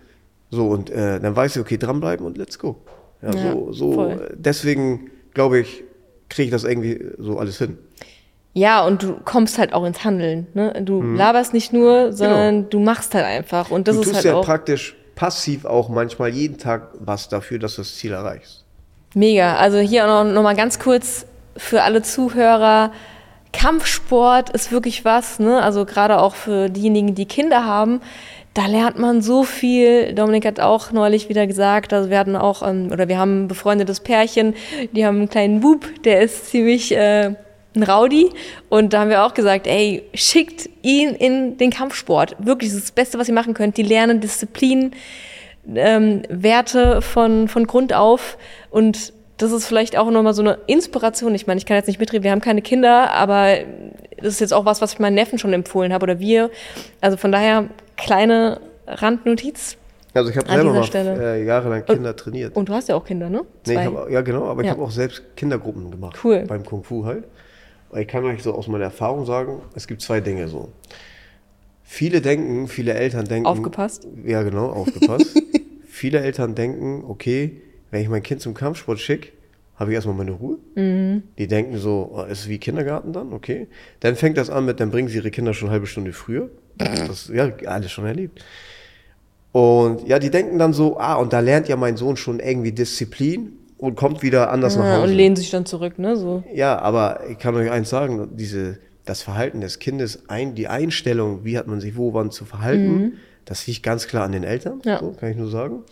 So, 0.50 0.66
und 0.66 0.90
äh, 0.90 1.20
dann 1.20 1.35
weißt 1.35 1.57
du, 1.57 1.61
okay, 1.61 1.79
dranbleiben 1.79 2.26
und 2.26 2.37
let's 2.37 2.59
go. 2.59 2.76
Ja, 3.22 3.33
ja 3.35 3.53
so, 3.53 3.72
so 3.72 4.16
deswegen 4.35 5.11
glaube 5.33 5.61
ich, 5.61 5.85
kriege 6.29 6.46
ich 6.46 6.50
das 6.50 6.64
irgendwie 6.64 7.03
so 7.18 7.38
alles 7.38 7.57
hin. 7.57 7.79
Ja, 8.53 8.85
und 8.85 9.03
du 9.03 9.14
kommst 9.24 9.59
halt 9.59 9.72
auch 9.72 9.85
ins 9.85 10.05
Handeln. 10.05 10.48
Ne? 10.55 10.83
Du 10.85 11.00
mhm. 11.00 11.16
laberst 11.16 11.55
nicht 11.55 11.72
nur, 11.72 12.12
sondern 12.12 12.57
genau. 12.57 12.68
du 12.68 12.81
machst 12.81 13.14
halt 13.14 13.24
einfach. 13.24 13.70
Und 13.70 13.87
das 13.87 13.96
du 13.96 14.03
ist 14.03 14.14
halt 14.14 14.24
ja 14.24 14.35
auch 14.35 14.44
praktisch 14.44 14.96
passiv 15.20 15.66
auch 15.66 15.90
manchmal 15.90 16.30
jeden 16.30 16.56
Tag 16.56 16.92
was 16.98 17.28
dafür, 17.28 17.59
dass 17.59 17.74
du 17.74 17.83
das 17.83 17.94
Ziel 17.94 18.12
erreichst. 18.12 18.64
Mega. 19.14 19.56
Also 19.56 19.76
hier 19.76 20.06
auch 20.06 20.24
noch, 20.24 20.33
noch 20.33 20.42
mal 20.42 20.56
ganz 20.56 20.78
kurz 20.78 21.26
für 21.59 21.83
alle 21.83 22.00
Zuhörer. 22.00 22.90
Kampfsport 23.52 24.48
ist 24.48 24.72
wirklich 24.72 25.04
was, 25.04 25.38
ne? 25.38 25.61
Also 25.61 25.85
gerade 25.85 26.20
auch 26.20 26.35
für 26.35 26.70
diejenigen, 26.70 27.14
die 27.14 27.26
Kinder 27.26 27.66
haben. 27.66 28.00
Da 28.54 28.64
lernt 28.64 28.98
man 28.98 29.20
so 29.20 29.44
viel. 29.44 30.14
Dominik 30.14 30.46
hat 30.46 30.59
auch 30.59 30.90
neulich 30.90 31.28
wieder 31.28 31.46
gesagt, 31.46 31.92
also 31.92 32.09
wir 32.09 32.18
hatten 32.18 32.35
auch, 32.35 32.66
ähm, 32.66 32.88
oder 32.90 33.09
wir 33.09 33.18
haben 33.18 33.44
ein 33.44 33.48
befreundetes 33.48 34.00
Pärchen, 34.00 34.54
die 34.92 35.04
haben 35.04 35.18
einen 35.18 35.28
kleinen 35.28 35.61
Bub, 35.61 35.85
der 36.04 36.22
ist 36.22 36.46
ziemlich 36.46 36.96
äh, 36.96 37.35
ein 37.74 37.83
Rowdy. 37.83 38.30
Und 38.68 38.92
da 38.92 39.00
haben 39.00 39.11
wir 39.11 39.24
auch 39.24 39.35
gesagt, 39.35 39.66
ey, 39.66 40.02
schickt 40.14 40.68
ihn 40.83 41.11
in 41.11 41.56
den 41.59 41.70
Kampfsport. 41.70 42.37
Wirklich, 42.38 42.70
das 42.70 42.78
ist 42.78 42.88
das 42.88 42.92
Beste, 42.92 43.18
was 43.18 43.28
ihr 43.28 43.35
machen 43.35 43.54
könnt. 43.54 43.76
Die 43.76 43.83
lernen 43.83 44.20
Disziplin, 44.20 44.92
ähm, 45.74 46.22
Werte 46.28 47.02
von, 47.02 47.48
von 47.48 47.66
Grund 47.66 47.92
auf. 47.92 48.38
Und 48.70 49.12
das 49.37 49.52
ist 49.52 49.66
vielleicht 49.66 49.96
auch 49.96 50.11
nochmal 50.11 50.35
so 50.35 50.42
eine 50.42 50.59
Inspiration. 50.66 51.35
Ich 51.35 51.46
meine, 51.46 51.59
ich 51.59 51.66
kann 51.66 51.76
jetzt 51.76 51.87
nicht 51.87 52.00
mitreden, 52.00 52.24
wir 52.24 52.30
haben 52.30 52.40
keine 52.40 52.62
Kinder, 52.62 53.11
aber 53.12 53.56
das 54.18 54.35
ist 54.35 54.40
jetzt 54.40 54.52
auch 54.52 54.64
was, 54.66 54.83
was 54.83 54.94
ich 54.94 54.98
meinen 54.98 55.14
Neffen 55.14 55.38
schon 55.38 55.52
empfohlen 55.52 55.92
habe 55.92 56.04
oder 56.04 56.18
wir. 56.18 56.50
Also 57.00 57.16
von 57.16 57.33
daher 57.33 57.68
kleine 57.96 58.61
Randnotiz. 58.87 59.76
Also 60.12 60.30
ich 60.30 60.37
habe 60.37 60.50
selber 60.50 60.72
noch 60.72 60.94
äh, 60.94 61.44
jahrelang 61.44 61.85
Kinder 61.85 62.11
und, 62.11 62.16
trainiert. 62.18 62.56
Und 62.56 62.68
du 62.68 62.74
hast 62.74 62.88
ja 62.88 62.96
auch 62.96 63.04
Kinder, 63.04 63.30
ne? 63.30 63.42
Nee, 63.66 63.74
ich 63.74 63.78
hab, 63.78 64.11
ja 64.11 64.20
genau, 64.22 64.46
aber 64.46 64.62
ja. 64.62 64.66
ich 64.66 64.76
habe 64.76 64.83
auch 64.83 64.90
selbst 64.90 65.22
Kindergruppen 65.37 65.90
gemacht. 65.90 66.18
Cool. 66.22 66.44
Beim 66.46 66.64
Kung 66.64 66.83
Fu 66.83 67.04
halt. 67.04 67.24
Ich 67.94 68.07
kann 68.07 68.24
euch 68.24 68.42
so 68.42 68.55
aus 68.55 68.68
meiner 68.68 68.85
Erfahrung 68.85 69.26
sagen, 69.26 69.62
es 69.74 69.87
gibt 69.87 70.03
zwei 70.03 70.20
Dinge 70.20 70.48
so. 70.48 70.70
Viele 71.83 72.21
denken, 72.21 72.69
viele 72.69 72.94
Eltern 72.94 73.25
denken. 73.25 73.46
Aufgepasst? 73.46 74.06
Ja, 74.25 74.42
genau, 74.42 74.69
aufgepasst. 74.71 75.37
viele 75.88 76.21
Eltern 76.21 76.54
denken, 76.54 77.04
okay, 77.06 77.62
wenn 77.90 78.02
ich 78.02 78.08
mein 78.08 78.23
Kind 78.23 78.40
zum 78.40 78.54
Kampfsport 78.54 79.00
schicke, 79.00 79.31
habe 79.75 79.90
ich 79.90 79.94
erstmal 79.96 80.14
meine 80.14 80.33
Ruhe. 80.33 80.58
Mhm. 80.77 81.25
Die 81.38 81.48
denken 81.48 81.79
so, 81.79 82.12
oh, 82.14 82.23
ist 82.23 82.48
wie 82.48 82.58
Kindergarten 82.58 83.12
dann, 83.12 83.33
okay. 83.33 83.67
Dann 83.98 84.14
fängt 84.14 84.37
das 84.37 84.50
an 84.50 84.67
mit, 84.67 84.79
dann 84.79 84.90
bringen 84.90 85.08
sie 85.08 85.17
ihre 85.17 85.31
Kinder 85.31 85.52
schon 85.52 85.69
eine 85.69 85.73
halbe 85.73 85.87
Stunde 85.87 86.12
früher. 86.12 86.50
Das, 86.77 87.29
ja, 87.29 87.50
alles 87.67 87.90
schon 87.90 88.06
erlebt. 88.06 88.44
Und 89.52 90.06
ja, 90.06 90.19
die 90.19 90.31
denken 90.31 90.58
dann 90.58 90.73
so, 90.73 90.98
ah, 91.00 91.17
und 91.17 91.33
da 91.33 91.40
lernt 91.40 91.67
ja 91.67 91.77
mein 91.77 91.96
Sohn 91.96 92.17
schon 92.17 92.38
irgendwie 92.38 92.73
Disziplin 92.73 93.52
und 93.81 93.94
kommt 93.96 94.22
wieder 94.22 94.50
anders 94.50 94.76
nach 94.76 94.85
Ja, 94.85 94.96
Hause. 94.98 95.04
und 95.10 95.16
lehnen 95.16 95.37
sich 95.37 95.50
dann 95.50 95.64
zurück, 95.66 95.98
ne? 95.98 96.16
So. 96.16 96.44
Ja, 96.54 96.78
aber 96.78 97.20
ich 97.31 97.38
kann 97.38 97.54
euch 97.54 97.70
eins 97.70 97.88
sagen, 97.90 98.28
diese, 98.37 98.78
das 99.06 99.22
Verhalten 99.22 99.60
des 99.60 99.78
Kindes, 99.78 100.28
ein, 100.28 100.54
die 100.54 100.68
Einstellung, 100.68 101.44
wie 101.44 101.56
hat 101.58 101.66
man 101.66 101.81
sich 101.81 101.96
wo 101.96 102.12
wann 102.14 102.31
zu 102.31 102.44
verhalten, 102.44 103.14
das 103.46 103.66
liegt 103.66 103.83
ganz 103.83 104.06
klar 104.06 104.24
an 104.24 104.33
den 104.33 104.44
Eltern, 104.44 104.76
Mhm. 104.76 104.83
Ja. 104.85 104.98
so 105.00 105.12
kann 105.12 105.31
ich 105.31 105.37
nur 105.37 105.48
sagen. 105.50 105.83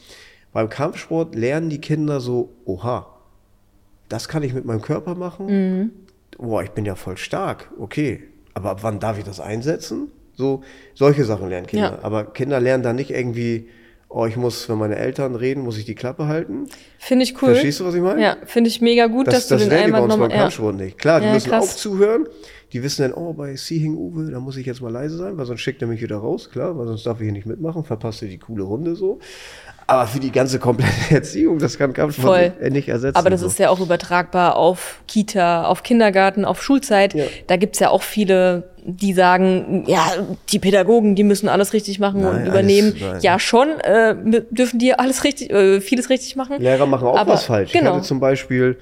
Beim 0.53 0.69
Kampfsport 0.69 1.35
lernen 1.35 1.71
die 1.71 1.81
Kinder 1.81 2.21
so, 2.21 2.51
oha, 2.65 3.07
das 4.09 4.29
kann 4.29 4.43
ich 4.43 4.55
mit 4.55 4.65
meinem 4.65 4.83
Körper 4.83 5.15
machen. 5.15 5.47
Mhm. 5.47 5.91
Boah, 6.39 6.63
ich 6.63 6.71
bin 6.71 6.85
ja 6.85 6.95
voll 6.95 7.17
stark, 7.17 7.71
okay. 7.79 8.23
Aber 8.55 8.71
ab 8.71 8.79
wann 8.83 9.01
darf 9.01 9.19
ich 9.19 9.25
das 9.25 9.41
einsetzen? 9.41 10.09
So, 10.35 10.63
solche 10.95 11.25
Sachen 11.25 11.49
lernen 11.49 11.67
Kinder. 11.67 11.99
Ja. 12.01 12.05
Aber 12.05 12.25
Kinder 12.25 12.61
lernen 12.61 12.83
da 12.83 12.93
nicht 12.93 13.11
irgendwie, 13.11 13.69
oh, 14.09 14.27
ich 14.27 14.37
muss, 14.37 14.69
wenn 14.69 14.79
meine 14.79 14.97
Eltern 14.97 15.35
reden, 15.35 15.63
muss 15.63 15.77
ich 15.79 15.85
die 15.85 15.95
Klappe 15.95 16.27
halten. 16.27 16.67
Finde 16.99 17.25
ich 17.25 17.35
cool. 17.43 17.51
Verstehst 17.51 17.81
du, 17.81 17.85
was 17.85 17.95
ich 17.95 18.01
meine? 18.01 18.23
Ja, 18.23 18.37
finde 18.47 18.69
ich 18.69 18.81
mega 18.81 19.07
gut, 19.07 19.27
Das, 19.27 19.35
dass 19.35 19.49
das 19.49 19.63
du 19.63 19.69
den 19.69 19.71
lernen 19.79 19.95
Einwand 19.95 20.09
nochmal. 20.09 20.31
Ja. 20.31 20.37
Kampfsport 20.39 20.77
nicht. 20.77 20.99
Klar, 20.99 21.21
die 21.21 21.27
Ja, 21.27 21.33
müssen 21.35 21.51
krass. 21.51 21.71
auch 21.73 21.77
zuhören. 21.77 22.27
Die 22.73 22.83
wissen 22.83 23.03
dann, 23.03 23.13
oh, 23.15 23.33
bei 23.33 23.57
Sihing 23.57 23.97
Uwe, 23.97 24.31
da 24.31 24.41
muss 24.41 24.57
ich 24.59 24.67
jetzt 24.67 24.83
mal 24.83 24.93
leise 24.93 25.17
sein, 25.17 25.39
weil 25.39 25.47
sonst 25.47 25.61
schickt 25.63 25.81
er 25.81 25.89
mich 25.89 26.03
wieder 26.03 26.19
raus, 26.19 26.51
klar, 26.51 26.77
weil 26.79 26.87
sonst 26.87 27.07
darf 27.07 27.19
ich 27.19 27.25
hier 27.25 27.33
nicht 27.33 27.47
mitmachen, 27.47 27.83
verpasst 27.83 28.21
ihr 28.21 28.29
die 28.29 28.37
coole 28.39 28.63
Runde 28.63 28.95
so. 28.95 29.21
Aber 29.87 30.07
für 30.07 30.21
die 30.21 30.31
ganze 30.31 30.59
komplette 30.59 30.93
Erziehung, 31.15 31.59
das 31.59 31.79
kann 31.79 31.95
Kampfsport 31.95 32.53
Voll. 32.61 32.71
nicht 32.71 32.89
ersetzen. 32.91 33.17
Aber 33.17 33.31
das 33.31 33.41
so. 33.41 33.47
ist 33.47 33.59
ja 33.59 33.71
auch 33.71 33.81
übertragbar 33.81 34.57
auf 34.57 35.01
Kita, 35.09 35.65
auf 35.65 35.83
Kindergarten, 35.83 36.45
auf 36.45 36.63
Schulzeit. 36.63 37.15
Ja. 37.15 37.25
Da 37.47 37.57
gibt's 37.57 37.79
ja 37.79 37.89
auch 37.89 38.03
viele, 38.03 38.69
die 38.91 39.13
sagen, 39.13 39.85
ja, 39.87 40.13
die 40.49 40.59
Pädagogen, 40.59 41.15
die 41.15 41.23
müssen 41.25 41.49
alles 41.49 41.75
richtig 41.75 41.99
machen 42.01 42.23
Nein, 42.23 42.37
und 42.43 42.47
übernehmen. 42.47 42.93
alles- 42.93 43.01
nein. 43.03 43.21
Ja, 43.21 43.39
schon, 43.39 43.69
äh, 43.81 44.17
dürfen 44.51 44.79
die 44.79 44.95
alles 44.95 45.25
richtig, 45.25 45.51
äh, 45.51 45.81
vieles 45.83 46.09
richtig 46.09 46.37
machen. 46.37 46.61
Lehrer 46.61 46.87
machen 46.87 47.07
auch 47.07 47.17
Aber- 47.19 47.35
was 47.35 47.45
falsch. 47.45 47.73
Genau. 47.73 47.91
Ich 47.91 47.97
hatte 47.99 48.07
zum 48.07 48.19
Beispiel, 48.21 48.79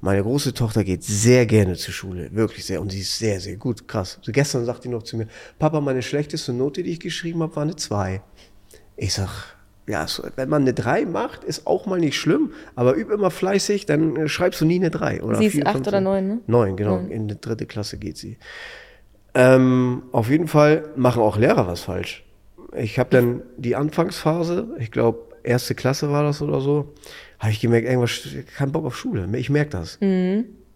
meine 0.00 0.22
große 0.22 0.54
Tochter 0.54 0.82
geht 0.82 1.04
sehr 1.04 1.44
gerne 1.44 1.74
zur 1.76 1.92
Schule, 1.92 2.30
wirklich 2.32 2.64
sehr, 2.64 2.80
und 2.80 2.90
sie 2.90 3.00
ist 3.00 3.18
sehr, 3.18 3.38
sehr 3.38 3.56
gut, 3.56 3.86
krass. 3.86 4.18
So 4.22 4.32
gestern 4.32 4.64
sagte 4.64 4.82
die 4.84 4.88
noch 4.94 5.02
zu 5.02 5.18
mir, 5.18 5.26
Papa, 5.58 5.80
meine 5.82 6.00
schlechteste 6.00 6.54
Note, 6.54 6.82
die 6.82 6.92
ich 6.92 7.00
geschrieben 7.00 7.42
habe, 7.42 7.54
war 7.54 7.64
eine 7.64 7.76
2. 7.76 8.22
Ich 8.96 9.12
sag, 9.12 9.28
ja, 9.86 10.06
wenn 10.36 10.48
man 10.48 10.62
eine 10.62 10.72
3 10.72 11.04
macht, 11.04 11.44
ist 11.44 11.66
auch 11.66 11.84
mal 11.84 11.98
nicht 12.00 12.16
schlimm, 12.16 12.52
aber 12.76 12.96
üb 12.96 13.10
immer 13.10 13.30
fleißig, 13.30 13.84
dann 13.84 14.16
äh, 14.16 14.28
schreibst 14.28 14.60
du 14.62 14.64
nie 14.64 14.76
eine 14.76 14.90
3. 14.90 15.22
Oder 15.22 15.36
Sie 15.36 15.46
ist 15.46 15.52
vier, 15.52 15.66
acht 15.66 15.74
fünf, 15.74 15.88
oder 15.88 15.98
sechs. 15.98 16.04
neun, 16.04 16.28
ne? 16.28 16.38
Neun, 16.46 16.76
genau. 16.76 16.96
In 17.10 17.28
die 17.28 17.38
dritte 17.38 17.66
Klasse 17.66 17.98
geht 17.98 18.16
sie. 18.16 18.38
Ähm, 19.34 20.02
auf 20.12 20.28
jeden 20.28 20.48
Fall 20.48 20.88
machen 20.96 21.22
auch 21.22 21.36
Lehrer 21.36 21.66
was 21.66 21.80
falsch. 21.80 22.24
Ich 22.76 22.98
habe 22.98 23.10
dann 23.10 23.42
die 23.56 23.76
Anfangsphase, 23.76 24.68
ich 24.78 24.90
glaube, 24.90 25.18
erste 25.42 25.74
Klasse 25.74 26.10
war 26.10 26.22
das 26.22 26.42
oder 26.42 26.60
so, 26.60 26.92
habe 27.38 27.52
ich 27.52 27.60
gemerkt, 27.60 27.88
irgendwas, 27.88 28.20
kein 28.56 28.72
Bock 28.72 28.84
auf 28.84 28.96
Schule. 28.96 29.28
Ich 29.36 29.50
merke 29.50 29.70
das. 29.70 29.98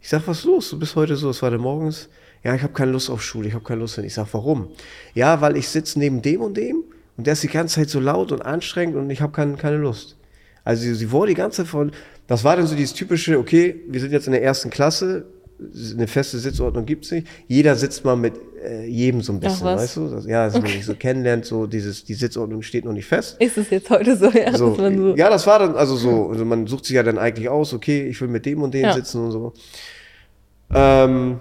Ich 0.01 0.09
sag, 0.09 0.27
was 0.27 0.39
ist 0.39 0.45
los? 0.45 0.71
Du 0.71 0.79
bist 0.79 0.97
heute 0.97 1.17
so, 1.17 1.31
es 1.31 1.43
war 1.43 1.51
der 1.51 1.59
morgens. 1.59 2.09
Ja, 2.43 2.55
ich 2.55 2.63
habe 2.63 2.73
keine 2.73 2.93
Lust 2.93 3.09
auf 3.11 3.23
Schule, 3.23 3.49
ich 3.49 3.55
habe 3.55 3.65
keine 3.65 3.81
Lust 3.81 3.95
hin. 3.95 4.05
Ich 4.05 4.15
sag, 4.15 4.27
warum? 4.33 4.69
Ja, 5.15 5.41
weil 5.41 5.57
ich 5.57 5.69
sitze 5.69 5.99
neben 5.99 6.21
dem 6.21 6.43
und 6.43 6.57
dem 6.57 6.85
und 7.17 7.27
der 7.27 7.33
ist 7.33 7.43
die 7.43 7.49
ganze 7.49 7.77
Zeit 7.77 7.89
so 7.89 8.01
laut 8.01 8.33
und 8.33 8.43
anstrengend 8.43 8.97
und 8.97 9.09
ich 9.11 9.23
habe 9.23 9.33
kein, 9.33 9.57
keine 9.57 9.79
Lust. 9.79 10.17
Also 10.63 10.83
sie, 10.83 10.95
sie 10.95 11.11
wurde 11.11 11.31
die 11.31 11.37
ganze 11.37 11.63
Zeit 11.63 11.69
von, 11.69 11.93
das 12.27 12.45
war 12.45 12.57
dann 12.57 12.67
so 12.67 12.75
dieses 12.75 12.95
typische, 12.95 13.39
okay, 13.39 13.81
wir 13.89 14.01
sind 14.01 14.13
jetzt 14.13 14.27
in 14.27 14.33
der 14.33 14.43
ersten 14.43 14.71
Klasse, 14.71 15.27
eine 15.95 16.07
feste 16.07 16.39
Sitzordnung 16.39 16.85
gibt's 16.85 17.11
nicht. 17.11 17.27
Jeder 17.47 17.77
sitzt 17.77 18.05
mal 18.05 18.17
mit 18.17 18.35
äh, 18.65 18.87
jedem 18.87 19.21
so 19.23 19.33
ein 19.33 19.41
bisschen, 19.41 19.65
was. 19.67 19.81
weißt 19.83 19.97
du? 19.97 20.09
Das, 20.09 20.27
ja, 20.27 20.47
dass 20.47 20.55
man 20.55 20.67
sich 20.67 20.85
so 20.85 20.95
kennenlernt, 20.95 21.45
so 21.45 21.67
dieses, 21.67 22.05
die 22.05 22.15
Sitzordnung 22.15 22.63
steht 22.63 22.85
noch 22.85 22.93
nicht 22.93 23.07
fest. 23.07 23.37
Ist 23.41 23.57
es 23.59 23.71
jetzt 23.71 23.89
heute 23.91 24.17
so, 24.17 24.31
ja, 24.31 24.57
So, 24.57 24.75
so. 24.75 25.15
Ja, 25.17 25.31
das 25.31 25.47
war 25.47 25.59
dann 25.61 25.75
also 25.77 25.97
so. 25.97 26.29
Also 26.31 26.45
man 26.45 26.67
sucht 26.67 26.87
sich 26.87 26.97
ja 26.97 27.03
dann 27.03 27.19
eigentlich 27.19 27.49
aus, 27.49 27.73
okay, 27.73 28.07
ich 28.09 28.21
will 28.21 28.29
mit 28.29 28.47
dem 28.47 28.63
und 28.63 28.75
dem 28.75 28.83
Ja. 28.83 28.93
sitzen 28.95 29.25
und 29.25 29.31
so. 29.33 29.53
Ähm, 30.75 31.41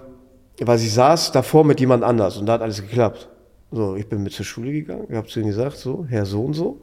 weil 0.60 0.78
sie 0.78 0.88
saß 0.88 1.32
davor 1.32 1.64
mit 1.64 1.80
jemand 1.80 2.04
anders 2.04 2.36
und 2.36 2.46
da 2.46 2.52
hat 2.54 2.62
alles 2.62 2.80
geklappt. 2.80 3.28
So, 3.72 3.96
ich 3.96 4.06
bin 4.08 4.22
mit 4.22 4.32
zur 4.32 4.44
Schule 4.44 4.70
gegangen, 4.70 5.06
ich 5.08 5.16
habe 5.16 5.26
zu 5.26 5.40
ihm 5.40 5.46
gesagt, 5.46 5.76
so, 5.76 6.06
Herr 6.08 6.24
so 6.26 6.44
und 6.44 6.54
so. 6.54 6.80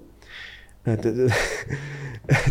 Äh, 0.85 0.97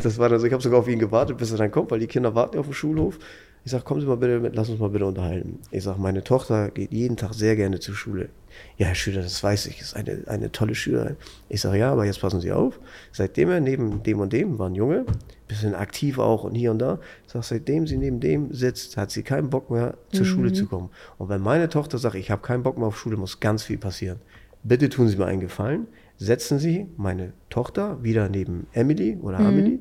Das 0.02 0.18
war 0.18 0.28
dann 0.28 0.40
so, 0.40 0.46
ich 0.46 0.52
habe 0.52 0.62
sogar 0.62 0.80
auf 0.80 0.88
ihn 0.88 0.98
gewartet, 0.98 1.38
bis 1.38 1.52
er 1.52 1.58
dann 1.58 1.70
kommt, 1.70 1.90
weil 1.90 2.00
die 2.00 2.06
Kinder 2.06 2.34
warten 2.34 2.54
ja 2.54 2.60
auf 2.60 2.66
dem 2.66 2.74
Schulhof. 2.74 3.18
Ich 3.64 3.72
sag, 3.72 3.84
kommen 3.84 4.00
Sie 4.00 4.06
mal 4.06 4.16
bitte 4.16 4.40
mit, 4.40 4.56
lass 4.56 4.70
uns 4.70 4.80
mal 4.80 4.88
bitte 4.88 5.04
unterhalten. 5.04 5.58
Ich 5.70 5.84
sag, 5.84 5.98
meine 5.98 6.24
Tochter 6.24 6.70
geht 6.70 6.92
jeden 6.92 7.16
Tag 7.16 7.34
sehr 7.34 7.56
gerne 7.56 7.78
zur 7.78 7.94
Schule. 7.94 8.30
Ja, 8.78 8.86
Herr 8.86 8.94
Schüler, 8.94 9.22
das 9.22 9.42
weiß 9.42 9.66
ich, 9.66 9.80
ist 9.80 9.94
eine, 9.94 10.22
eine 10.26 10.50
tolle 10.50 10.74
Schülerin. 10.74 11.16
Ich 11.48 11.60
sag, 11.60 11.74
ja, 11.74 11.92
aber 11.92 12.06
jetzt 12.06 12.20
passen 12.20 12.40
Sie 12.40 12.52
auf. 12.52 12.80
Seitdem 13.12 13.50
er 13.50 13.60
neben 13.60 14.02
dem 14.02 14.20
und 14.20 14.32
dem, 14.32 14.58
war 14.58 14.68
ein 14.68 14.74
Junge, 14.74 15.04
bisschen 15.46 15.74
aktiv 15.74 16.18
auch 16.18 16.44
und 16.44 16.54
hier 16.54 16.70
und 16.70 16.78
da, 16.78 17.00
ich 17.26 17.32
sag, 17.32 17.44
seitdem 17.44 17.86
sie 17.86 17.98
neben 17.98 18.20
dem 18.20 18.52
sitzt, 18.54 18.96
hat 18.96 19.10
sie 19.10 19.22
keinen 19.22 19.50
Bock 19.50 19.70
mehr, 19.70 19.94
zur 20.12 20.24
Schule 20.24 20.52
zu 20.52 20.66
kommen. 20.66 20.88
Und 21.18 21.28
wenn 21.28 21.42
meine 21.42 21.68
Tochter 21.68 21.98
sagt, 21.98 22.14
ich 22.14 22.30
habe 22.30 22.40
keinen 22.40 22.62
Bock 22.62 22.78
mehr 22.78 22.86
auf 22.86 22.98
Schule, 22.98 23.16
muss 23.16 23.40
ganz 23.40 23.64
viel 23.64 23.78
passieren. 23.78 24.20
Bitte 24.62 24.88
tun 24.88 25.08
Sie 25.08 25.16
mir 25.16 25.26
einen 25.26 25.40
Gefallen, 25.40 25.86
setzen 26.18 26.58
Sie 26.58 26.86
meine 26.96 27.32
Tochter 27.50 28.02
wieder 28.02 28.28
neben 28.28 28.66
Emily 28.72 29.18
oder 29.20 29.38
Amelie 29.38 29.80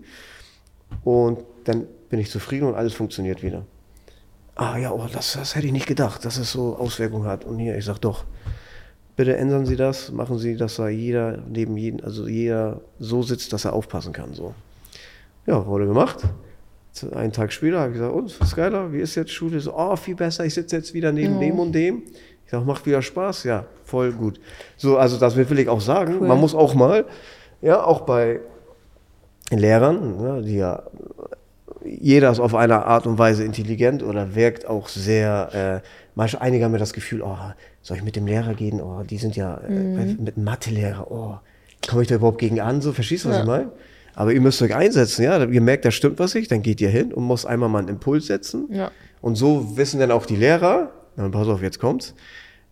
und 1.03 1.43
dann 1.65 1.87
bin 2.09 2.19
ich 2.19 2.29
zufrieden 2.29 2.67
und 2.67 2.75
alles 2.75 2.93
funktioniert 2.93 3.43
wieder. 3.43 3.65
Ah 4.55 4.77
ja, 4.77 4.91
oh, 4.91 5.05
das, 5.11 5.33
das 5.33 5.55
hätte 5.55 5.67
ich 5.67 5.71
nicht 5.71 5.87
gedacht, 5.87 6.25
dass 6.25 6.37
es 6.37 6.51
so 6.51 6.75
Auswirkungen 6.75 7.25
hat. 7.25 7.45
Und 7.45 7.59
hier, 7.59 7.77
ich 7.77 7.85
sag 7.85 7.99
doch, 7.99 8.25
bitte 9.15 9.37
ändern 9.37 9.65
Sie 9.65 9.77
das, 9.77 10.11
machen 10.11 10.37
Sie, 10.37 10.57
dass 10.57 10.75
da 10.75 10.89
jeder 10.89 11.37
neben 11.47 11.77
jeden, 11.77 12.03
also 12.03 12.27
jeder 12.27 12.81
so 12.99 13.23
sitzt, 13.23 13.53
dass 13.53 13.65
er 13.65 13.73
aufpassen 13.73 14.11
kann. 14.11 14.33
So. 14.33 14.53
Ja, 15.45 15.65
wurde 15.65 15.87
gemacht. 15.87 16.23
Einen 17.13 17.31
Tag 17.31 17.53
später 17.53 17.79
habe 17.79 17.91
ich 17.91 17.97
gesagt, 17.97 18.13
und, 18.13 18.41
was 18.41 18.55
geiler, 18.55 18.91
wie 18.91 18.99
ist 18.99 19.15
jetzt 19.15 19.31
Schule? 19.31 19.59
So, 19.61 19.73
oh, 19.77 19.95
viel 19.95 20.15
besser, 20.15 20.43
ich 20.43 20.53
sitze 20.53 20.75
jetzt 20.75 20.93
wieder 20.93 21.13
neben 21.13 21.39
dem 21.39 21.57
und 21.59 21.71
dem. 21.71 22.03
Ich 22.43 22.51
sage, 22.51 22.65
macht 22.65 22.85
wieder 22.85 23.01
Spaß? 23.01 23.45
Ja, 23.45 23.65
voll 23.85 24.11
gut. 24.11 24.41
So, 24.75 24.97
also 24.97 25.17
das 25.17 25.37
will 25.37 25.59
ich 25.59 25.69
auch 25.69 25.81
sagen. 25.81 26.17
Cool. 26.19 26.27
Man 26.27 26.39
muss 26.39 26.53
auch 26.53 26.73
mal, 26.73 27.05
ja, 27.61 27.81
auch 27.83 28.01
bei 28.01 28.41
Lehrern, 29.51 30.19
ja, 30.21 30.41
die 30.41 30.55
ja 30.57 30.83
jeder 31.85 32.31
ist 32.31 32.39
auf 32.39 32.55
eine 32.55 32.85
Art 32.85 33.05
und 33.07 33.17
Weise 33.17 33.43
intelligent 33.43 34.03
oder 34.03 34.35
wirkt 34.35 34.67
auch 34.67 34.87
sehr, 34.89 35.81
äh, 35.83 35.87
manche, 36.15 36.41
einige 36.41 36.65
haben 36.65 36.71
mir 36.71 36.77
das 36.77 36.93
Gefühl, 36.93 37.21
oh, 37.21 37.37
soll 37.81 37.97
ich 37.97 38.03
mit 38.03 38.15
dem 38.15 38.27
Lehrer 38.27 38.53
gehen? 38.53 38.81
Oh, 38.81 39.03
die 39.03 39.17
sind 39.17 39.35
ja 39.35 39.57
äh, 39.57 39.69
mit 39.71 40.35
einem 40.35 40.43
Mathelehrer, 40.45 41.09
oh, 41.11 41.37
komme 41.87 42.01
ich 42.01 42.07
da 42.07 42.15
überhaupt 42.15 42.39
gegen 42.39 42.59
an? 42.59 42.81
So, 42.81 42.91
verstehst 42.93 43.25
du, 43.25 43.29
was 43.29 43.37
Ja. 43.37 43.41
ich 43.43 43.47
meine? 43.47 43.71
Aber 44.15 44.33
ihr 44.33 44.41
müsst 44.41 44.61
euch 44.61 44.75
einsetzen, 44.75 45.23
ja. 45.23 45.41
Ihr 45.45 45.61
merkt, 45.61 45.85
da 45.85 45.91
stimmt 45.91 46.19
was 46.19 46.33
nicht, 46.35 46.51
dann 46.51 46.61
geht 46.61 46.81
ihr 46.81 46.89
hin 46.89 47.13
und 47.13 47.23
muss 47.23 47.45
einmal 47.45 47.69
mal 47.69 47.79
einen 47.79 47.87
Impuls 47.87 48.25
setzen. 48.27 48.67
Ja. 48.71 48.91
Und 49.21 49.35
so 49.35 49.77
wissen 49.77 49.99
dann 49.99 50.11
auch 50.11 50.25
die 50.25 50.35
Lehrer, 50.35 50.91
na, 51.15 51.29
pass 51.29 51.47
auf, 51.47 51.61
jetzt 51.61 51.79
kommt's, 51.79 52.13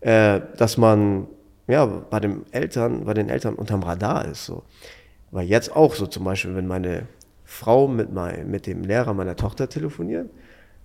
äh, 0.00 0.40
dass 0.58 0.76
man 0.76 1.26
ja 1.66 1.86
bei 1.86 2.20
den 2.20 2.42
Eltern, 2.50 3.04
bei 3.04 3.14
den 3.14 3.30
Eltern 3.30 3.54
unterm 3.54 3.82
Radar 3.82 4.26
ist. 4.26 4.44
So. 4.44 4.62
Weil 5.30 5.46
jetzt 5.46 5.74
auch 5.74 5.94
so 5.94 6.06
zum 6.06 6.24
Beispiel, 6.24 6.54
wenn 6.54 6.66
meine 6.66 7.06
Frau 7.50 7.88
mit, 7.88 8.12
mein, 8.12 8.50
mit 8.50 8.66
dem 8.66 8.82
Lehrer 8.82 9.14
meiner 9.14 9.34
Tochter 9.34 9.70
telefoniert, 9.70 10.28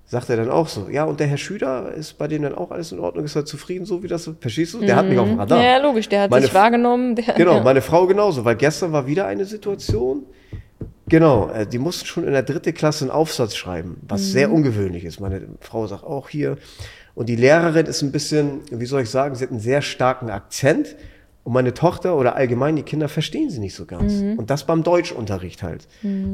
sagt 0.06 0.30
er 0.30 0.38
dann 0.38 0.50
auch 0.50 0.70
so, 0.70 0.88
ja, 0.90 1.04
und 1.04 1.20
der 1.20 1.28
Herr 1.28 1.36
Schüler 1.38 1.92
ist 1.94 2.18
bei 2.18 2.30
dem 2.30 2.42
dann 2.44 2.56
auch 2.56 2.72
alles 2.72 2.94
in 2.94 3.00
Ordnung, 3.00 3.26
ist 3.26 3.36
er 3.36 3.44
zufrieden, 3.44 3.86
so 3.86 4.02
wie 4.02 4.08
das, 4.08 4.32
verstehst 4.40 4.74
du? 4.74 4.80
Der 4.80 4.96
hat 4.96 5.08
mich 5.10 5.20
auf 5.20 5.28
dem 5.28 5.40
Radar. 5.40 5.60
Mhm. 5.60 5.66
Ja, 5.66 5.78
logisch, 5.80 6.08
der 6.08 6.22
hat 6.22 6.32
Meine 6.32 6.46
sich 6.46 6.54
wahrgenommen. 6.54 7.16
Der, 7.16 7.34
Genau, 7.36 7.56
ja. 7.58 7.64
meine 7.64 7.82
Frau 7.82 8.08
genauso, 8.08 8.46
weil 8.46 8.56
gestern 8.56 8.94
war 8.94 9.06
wieder 9.08 9.28
eine 9.28 9.44
Situation. 9.44 10.24
Genau, 11.10 11.50
äh, 11.50 11.68
die 11.68 11.80
mussten 11.80 12.06
schon 12.06 12.24
in 12.24 12.32
der 12.32 12.44
dritten 12.44 12.74
Klasse 12.74 13.04
einen 13.04 13.12
Aufsatz 13.12 13.56
schreiben, 13.56 13.98
was 14.08 14.32
sehr 14.32 14.48
Mhm. 14.48 14.54
ungewöhnlich 14.56 15.04
ist. 15.04 15.20
Meine 15.20 15.42
Frau 15.60 15.86
sagt 15.86 16.06
auch 16.06 16.30
hier. 16.30 16.56
Und 17.14 17.28
die 17.28 17.36
Lehrerin 17.36 17.86
ist 17.88 18.02
ein 18.02 18.14
bisschen, 18.14 18.62
wie 18.72 18.86
soll 18.86 19.02
ich 19.02 19.10
sagen, 19.10 19.36
sie 19.36 19.44
hat 19.44 19.52
einen 19.52 19.60
sehr 19.60 19.82
starken 19.82 20.30
Akzent. 20.30 20.96
Und 21.44 21.52
meine 21.52 21.74
Tochter 21.74 22.16
oder 22.16 22.36
allgemein 22.36 22.78
die 22.78 22.84
Kinder 22.84 23.10
verstehen 23.10 23.50
sie 23.50 23.60
nicht 23.60 23.76
so 23.76 23.86
ganz. 23.86 24.14
Mhm. 24.14 24.40
Und 24.40 24.50
das 24.50 24.66
beim 24.66 24.84
Deutschunterricht 24.84 25.62
halt. 25.62 25.88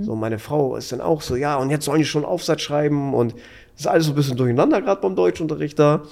So, 0.04 0.16
meine 0.16 0.38
Frau 0.38 0.76
ist 0.76 0.92
dann 0.92 1.02
auch 1.02 1.22
so, 1.22 1.36
ja, 1.36 1.56
und 1.58 1.72
jetzt 1.72 1.86
sollen 1.86 2.00
die 2.00 2.06
schon 2.06 2.26
Aufsatz 2.26 2.62
schreiben. 2.62 3.16
Und 3.16 3.34
das 3.34 3.82
ist 3.82 3.88
alles 3.88 4.06
so 4.06 4.12
ein 4.12 4.16
bisschen 4.16 4.38
durcheinander, 4.38 4.82
gerade 4.82 5.02
beim 5.02 5.16
Deutschunterricht 5.16 5.80
da. 5.80 6.04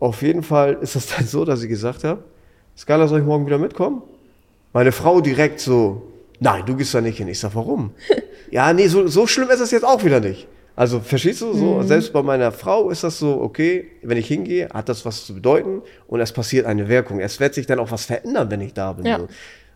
Auf 0.00 0.22
jeden 0.22 0.42
Fall 0.42 0.78
ist 0.80 0.96
es 0.96 1.06
dann 1.16 1.26
so, 1.26 1.44
dass 1.44 1.62
ich 1.62 1.68
gesagt 1.68 2.04
habe, 2.04 2.24
Skylar, 2.76 3.08
soll 3.08 3.20
ich 3.20 3.26
morgen 3.26 3.44
wieder 3.44 3.58
mitkommen? 3.58 4.02
Meine 4.72 4.92
Frau 4.92 5.20
direkt 5.20 5.60
so, 5.60 6.02
nein, 6.40 6.64
du 6.64 6.76
gehst 6.76 6.94
da 6.94 7.00
nicht 7.00 7.18
hin. 7.18 7.28
Ich 7.28 7.40
sag, 7.40 7.54
warum? 7.54 7.90
ja, 8.50 8.72
nee, 8.72 8.86
so, 8.86 9.06
so 9.08 9.26
schlimm 9.26 9.50
ist 9.50 9.60
es 9.60 9.72
jetzt 9.72 9.84
auch 9.84 10.04
wieder 10.04 10.20
nicht. 10.20 10.46
Also, 10.78 11.00
verstehst 11.00 11.40
du? 11.40 11.54
So, 11.54 11.82
selbst 11.82 12.12
bei 12.12 12.22
meiner 12.22 12.52
Frau 12.52 12.90
ist 12.90 13.02
das 13.02 13.18
so, 13.18 13.40
okay, 13.40 13.90
wenn 14.02 14.16
ich 14.16 14.28
hingehe, 14.28 14.68
hat 14.72 14.88
das 14.88 15.04
was 15.04 15.26
zu 15.26 15.34
bedeuten 15.34 15.82
und 16.06 16.20
es 16.20 16.30
passiert 16.30 16.66
eine 16.66 16.88
Wirkung. 16.88 17.18
Es 17.18 17.40
wird 17.40 17.52
sich 17.54 17.66
dann 17.66 17.80
auch 17.80 17.90
was 17.90 18.04
verändern, 18.04 18.48
wenn 18.48 18.60
ich 18.60 18.74
da 18.74 18.92
bin. 18.92 19.04
Ja. 19.04 19.18
So. 19.18 19.26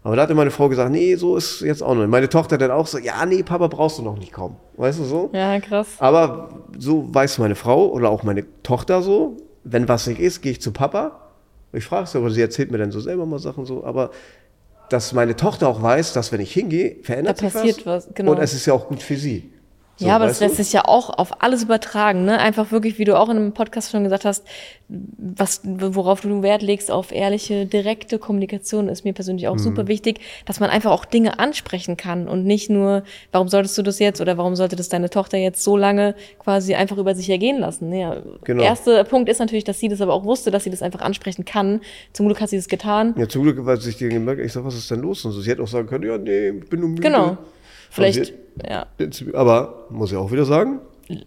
Aber 0.04 0.14
da 0.14 0.22
hatte 0.22 0.36
meine 0.36 0.52
Frau 0.52 0.68
gesagt, 0.68 0.92
nee, 0.92 1.16
so 1.16 1.36
ist 1.36 1.60
jetzt 1.62 1.82
auch 1.82 1.94
noch. 1.94 2.02
nicht. 2.02 2.10
Meine 2.10 2.28
Tochter 2.28 2.56
dann 2.56 2.70
auch 2.70 2.86
so, 2.86 2.98
ja, 2.98 3.26
nee, 3.26 3.42
Papa 3.42 3.66
brauchst 3.66 3.98
du 3.98 4.02
noch 4.02 4.16
nicht 4.16 4.32
kommen. 4.32 4.54
Weißt 4.76 5.00
du 5.00 5.02
so? 5.02 5.30
ja, 5.32 5.58
krass. 5.58 5.88
Aber 5.98 6.66
so 6.78 7.12
weiß 7.12 7.38
meine 7.38 7.56
Frau 7.56 7.88
oder 7.88 8.08
auch 8.08 8.22
meine 8.22 8.44
Tochter 8.62 9.02
so, 9.02 9.38
wenn 9.64 9.88
was 9.88 10.06
nicht 10.06 10.20
ist, 10.20 10.40
gehe 10.40 10.52
ich 10.52 10.62
zu 10.62 10.70
Papa. 10.70 11.32
Ich 11.72 11.84
frage 11.84 12.06
sie, 12.06 12.16
aber 12.16 12.30
sie 12.30 12.40
erzählt 12.40 12.70
mir 12.70 12.78
dann 12.78 12.92
so 12.92 13.00
selber 13.00 13.26
mal 13.26 13.40
Sachen 13.40 13.66
so. 13.66 13.82
Aber 13.82 14.12
dass 14.88 15.12
meine 15.12 15.34
Tochter 15.34 15.66
auch 15.66 15.82
weiß, 15.82 16.12
dass 16.12 16.30
wenn 16.30 16.40
ich 16.40 16.52
hingehe, 16.52 16.98
verändert 17.02 17.42
Da 17.42 17.46
sich 17.46 17.52
passiert 17.52 17.86
was, 17.86 18.08
genau. 18.14 18.30
Und 18.30 18.38
es 18.38 18.54
ist 18.54 18.66
ja 18.66 18.74
auch 18.74 18.86
gut 18.86 19.02
für 19.02 19.16
sie. 19.16 19.50
So, 19.96 20.06
ja, 20.06 20.16
aber 20.16 20.24
das 20.26 20.40
weißt 20.40 20.40
du? 20.40 20.44
lässt 20.46 20.56
sich 20.56 20.72
ja 20.72 20.86
auch 20.86 21.10
auf 21.10 21.42
alles 21.42 21.62
übertragen, 21.64 22.24
ne? 22.24 22.38
Einfach 22.38 22.72
wirklich, 22.72 22.98
wie 22.98 23.04
du 23.04 23.16
auch 23.18 23.28
in 23.28 23.36
einem 23.36 23.52
Podcast 23.52 23.90
schon 23.90 24.04
gesagt 24.04 24.24
hast, 24.24 24.42
was, 24.88 25.60
worauf 25.64 26.22
du 26.22 26.42
Wert 26.42 26.62
legst, 26.62 26.90
auf 26.90 27.12
ehrliche, 27.12 27.66
direkte 27.66 28.18
Kommunikation 28.18 28.88
ist 28.88 29.04
mir 29.04 29.12
persönlich 29.12 29.44
Mhm. 29.44 29.50
auch 29.50 29.58
super 29.58 29.88
wichtig, 29.88 30.20
dass 30.46 30.60
man 30.60 30.70
einfach 30.70 30.90
auch 30.90 31.04
Dinge 31.04 31.38
ansprechen 31.38 31.96
kann 31.96 32.26
und 32.26 32.44
nicht 32.44 32.70
nur, 32.70 33.02
warum 33.32 33.48
solltest 33.48 33.76
du 33.78 33.82
das 33.82 33.98
jetzt 33.98 34.20
oder 34.20 34.36
warum 34.38 34.56
sollte 34.56 34.76
das 34.76 34.88
deine 34.88 35.10
Tochter 35.10 35.36
jetzt 35.38 35.62
so 35.62 35.76
lange 35.76 36.14
quasi 36.38 36.74
einfach 36.74 36.96
über 36.98 37.14
sich 37.14 37.28
ergehen 37.30 37.58
lassen? 37.60 37.92
Ja, 37.92 38.16
Genau. 38.44 38.62
Erster 38.62 39.04
Punkt 39.04 39.28
ist 39.28 39.38
natürlich, 39.40 39.64
dass 39.64 39.78
sie 39.78 39.88
das 39.88 40.00
aber 40.00 40.14
auch 40.14 40.24
wusste, 40.24 40.50
dass 40.50 40.64
sie 40.64 40.70
das 40.70 40.82
einfach 40.82 41.00
ansprechen 41.00 41.44
kann. 41.44 41.80
Zum 42.12 42.26
Glück 42.26 42.40
hat 42.40 42.48
sie 42.48 42.56
das 42.56 42.68
getan. 42.68 43.14
Ja, 43.18 43.28
zum 43.28 43.42
Glück, 43.42 43.58
weil 43.64 43.78
sich 43.80 43.96
die 43.98 44.08
gemerkt, 44.08 44.40
ich 44.40 44.52
sag, 44.52 44.64
was 44.64 44.74
ist 44.74 44.90
denn 44.90 45.00
los? 45.00 45.24
Und 45.24 45.32
so. 45.32 45.40
Sie 45.42 45.50
hätte 45.50 45.62
auch 45.62 45.68
sagen 45.68 45.86
können, 45.86 46.04
ja, 46.04 46.18
nee, 46.18 46.48
ich 46.48 46.68
bin 46.68 46.80
nur 46.80 46.88
müde. 46.88 47.02
Genau. 47.02 47.36
Vielleicht, 47.92 48.32
ja, 48.68 48.86
Aber 49.34 49.86
muss 49.90 50.10
ich 50.12 50.16
auch 50.16 50.30
wieder 50.32 50.44
sagen, 50.44 50.80
das 51.08 51.18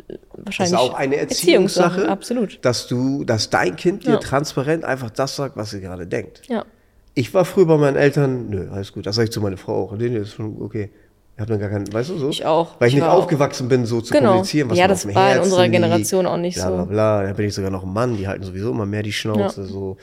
wahrscheinlich. 0.46 0.74
ist 0.74 0.80
auch 0.80 0.94
eine 0.96 1.16
Erziehungssache, 1.18 2.10
Absolut. 2.10 2.60
dass 2.64 2.88
du, 2.88 3.24
dass 3.24 3.50
dein 3.50 3.76
Kind 3.76 4.06
dir 4.06 4.14
Ja. 4.14 4.18
transparent 4.18 4.84
einfach 4.84 5.10
das 5.12 5.36
sagt, 5.36 5.56
was 5.58 5.70
sie 5.72 5.80
gerade 5.82 6.08
denkt. 6.08 6.42
Ja. 6.50 6.66
Ich 7.14 7.34
war 7.34 7.46
früher 7.46 7.66
bei 7.68 7.78
meinen 7.78 7.96
Eltern, 7.98 8.50
nö, 8.50 8.68
alles 8.72 8.92
gut. 8.94 9.06
Das 9.06 9.16
sage 9.16 9.26
ich 9.26 9.32
zu 9.32 9.42
meiner 9.42 9.58
Frau 9.58 9.84
auch. 9.86 9.92
Nee, 9.96 10.10
nee, 10.10 10.18
ist 10.18 10.34
schon 10.34 10.62
okay. 10.62 10.90
Ich 11.36 11.40
habe 11.42 11.52
dann 11.52 11.60
gar 11.60 11.70
keinen, 11.70 11.92
weißt 11.92 12.10
du 12.10 12.18
so? 12.18 12.30
Ich 12.30 12.46
auch. 12.46 12.80
Weil 12.80 12.88
ich, 12.88 12.94
Ich 12.96 13.02
nicht 13.02 13.10
auch- 13.10 13.18
aufgewachsen 13.18 13.68
bin, 13.68 13.86
so 13.86 14.02
zu 14.02 14.14
Genau. 14.14 14.30
kommunizieren, 14.30 14.70
was 14.70 14.78
Ja, 14.78 14.88
das 14.88 15.06
auf 15.06 15.12
dem 15.12 15.16
war 15.16 15.24
in 15.24 15.28
Herzen 15.34 15.44
unserer 15.44 15.62
liegt, 15.64 15.74
Generation 15.74 16.26
auch 16.26 16.38
nicht 16.38 16.56
bla, 16.56 16.68
so. 16.70 16.74
Bla, 16.76 16.84
bla. 16.86 17.24
Da 17.24 17.34
bin 17.34 17.46
ich 17.48 17.54
sogar 17.54 17.72
noch 17.72 17.84
ein 17.84 17.94
Mann, 17.94 18.18
die 18.18 18.28
halten 18.28 18.44
sowieso 18.44 18.72
immer 18.72 18.86
mehr 18.86 19.04
die 19.04 19.14
Schnauze 19.14 19.62
Ja. 19.62 19.68
so 19.68 19.98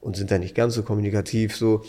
und 0.00 0.16
sind 0.16 0.30
dann 0.30 0.40
nicht 0.40 0.54
ganz 0.54 0.74
so 0.74 0.82
kommunikativ 0.82 1.56
so. 1.56 1.82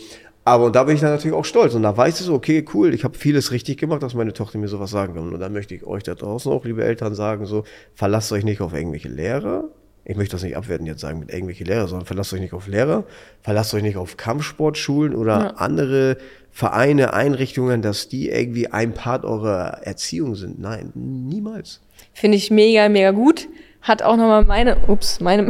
Aber 0.50 0.64
und 0.64 0.74
da 0.74 0.82
bin 0.82 0.96
ich 0.96 1.00
dann 1.00 1.10
natürlich 1.12 1.36
auch 1.36 1.44
stolz 1.44 1.74
und 1.74 1.84
da 1.84 1.96
weiß 1.96 2.18
ich 2.18 2.26
so, 2.26 2.34
okay, 2.34 2.64
cool, 2.74 2.92
ich 2.92 3.04
habe 3.04 3.16
vieles 3.16 3.52
richtig 3.52 3.78
gemacht, 3.78 4.02
dass 4.02 4.14
meine 4.14 4.32
Tochter 4.32 4.58
mir 4.58 4.66
sowas 4.66 4.90
sagen 4.90 5.14
kann. 5.14 5.32
Und 5.32 5.38
dann 5.38 5.52
möchte 5.52 5.76
ich 5.76 5.86
euch 5.86 6.02
da 6.02 6.16
draußen 6.16 6.50
auch, 6.50 6.64
liebe 6.64 6.82
Eltern, 6.82 7.14
sagen, 7.14 7.46
so, 7.46 7.62
verlasst 7.94 8.32
euch 8.32 8.42
nicht 8.42 8.60
auf 8.60 8.74
irgendwelche 8.74 9.08
Lehrer. 9.08 9.68
Ich 10.04 10.16
möchte 10.16 10.32
das 10.32 10.42
nicht 10.42 10.56
abwerten 10.56 10.86
jetzt 10.86 11.02
sagen 11.02 11.20
mit 11.20 11.32
irgendwelche 11.32 11.62
Lehrer, 11.62 11.86
sondern 11.86 12.04
verlasst 12.04 12.32
euch 12.32 12.40
nicht 12.40 12.52
auf 12.52 12.66
Lehrer, 12.66 13.04
verlasst 13.42 13.72
euch 13.74 13.82
nicht 13.84 13.96
auf 13.96 14.16
Kampfsportschulen 14.16 15.14
oder 15.14 15.60
andere 15.60 16.16
Vereine, 16.50 17.14
Einrichtungen, 17.14 17.80
dass 17.80 18.08
die 18.08 18.28
irgendwie 18.28 18.66
ein 18.66 18.92
Part 18.92 19.24
eurer 19.24 19.82
Erziehung 19.84 20.34
sind. 20.34 20.58
Nein, 20.58 20.90
niemals. 20.96 21.80
Finde 22.12 22.36
ich 22.36 22.50
mega, 22.50 22.88
mega 22.88 23.12
gut. 23.12 23.46
Hat 23.82 24.02
auch 24.02 24.16
nochmal 24.16 24.44
meine, 24.44 24.76
ups, 24.88 25.20
meine 25.20 25.48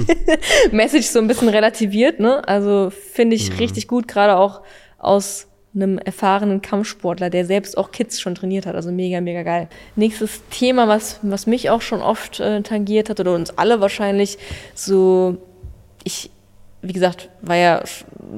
Message 0.72 1.06
so 1.06 1.18
ein 1.18 1.28
bisschen 1.28 1.48
relativiert, 1.48 2.18
ne? 2.18 2.46
Also 2.48 2.90
finde 2.90 3.36
ich 3.36 3.58
richtig 3.60 3.88
gut, 3.88 4.08
gerade 4.08 4.36
auch 4.36 4.62
aus 4.98 5.48
einem 5.74 5.98
erfahrenen 5.98 6.62
Kampfsportler, 6.62 7.30
der 7.30 7.44
selbst 7.44 7.76
auch 7.76 7.90
Kids 7.90 8.20
schon 8.20 8.34
trainiert 8.34 8.66
hat. 8.66 8.74
Also 8.74 8.90
mega, 8.90 9.20
mega 9.20 9.42
geil. 9.42 9.68
Nächstes 9.96 10.42
Thema, 10.50 10.88
was, 10.88 11.20
was 11.22 11.46
mich 11.46 11.70
auch 11.70 11.82
schon 11.82 12.00
oft 12.00 12.40
äh, 12.40 12.62
tangiert 12.62 13.10
hat 13.10 13.20
oder 13.20 13.34
uns 13.34 13.56
alle 13.58 13.80
wahrscheinlich, 13.80 14.38
so 14.74 15.36
ich, 16.04 16.30
wie 16.80 16.92
gesagt, 16.92 17.28
war 17.42 17.56
ja 17.56 17.82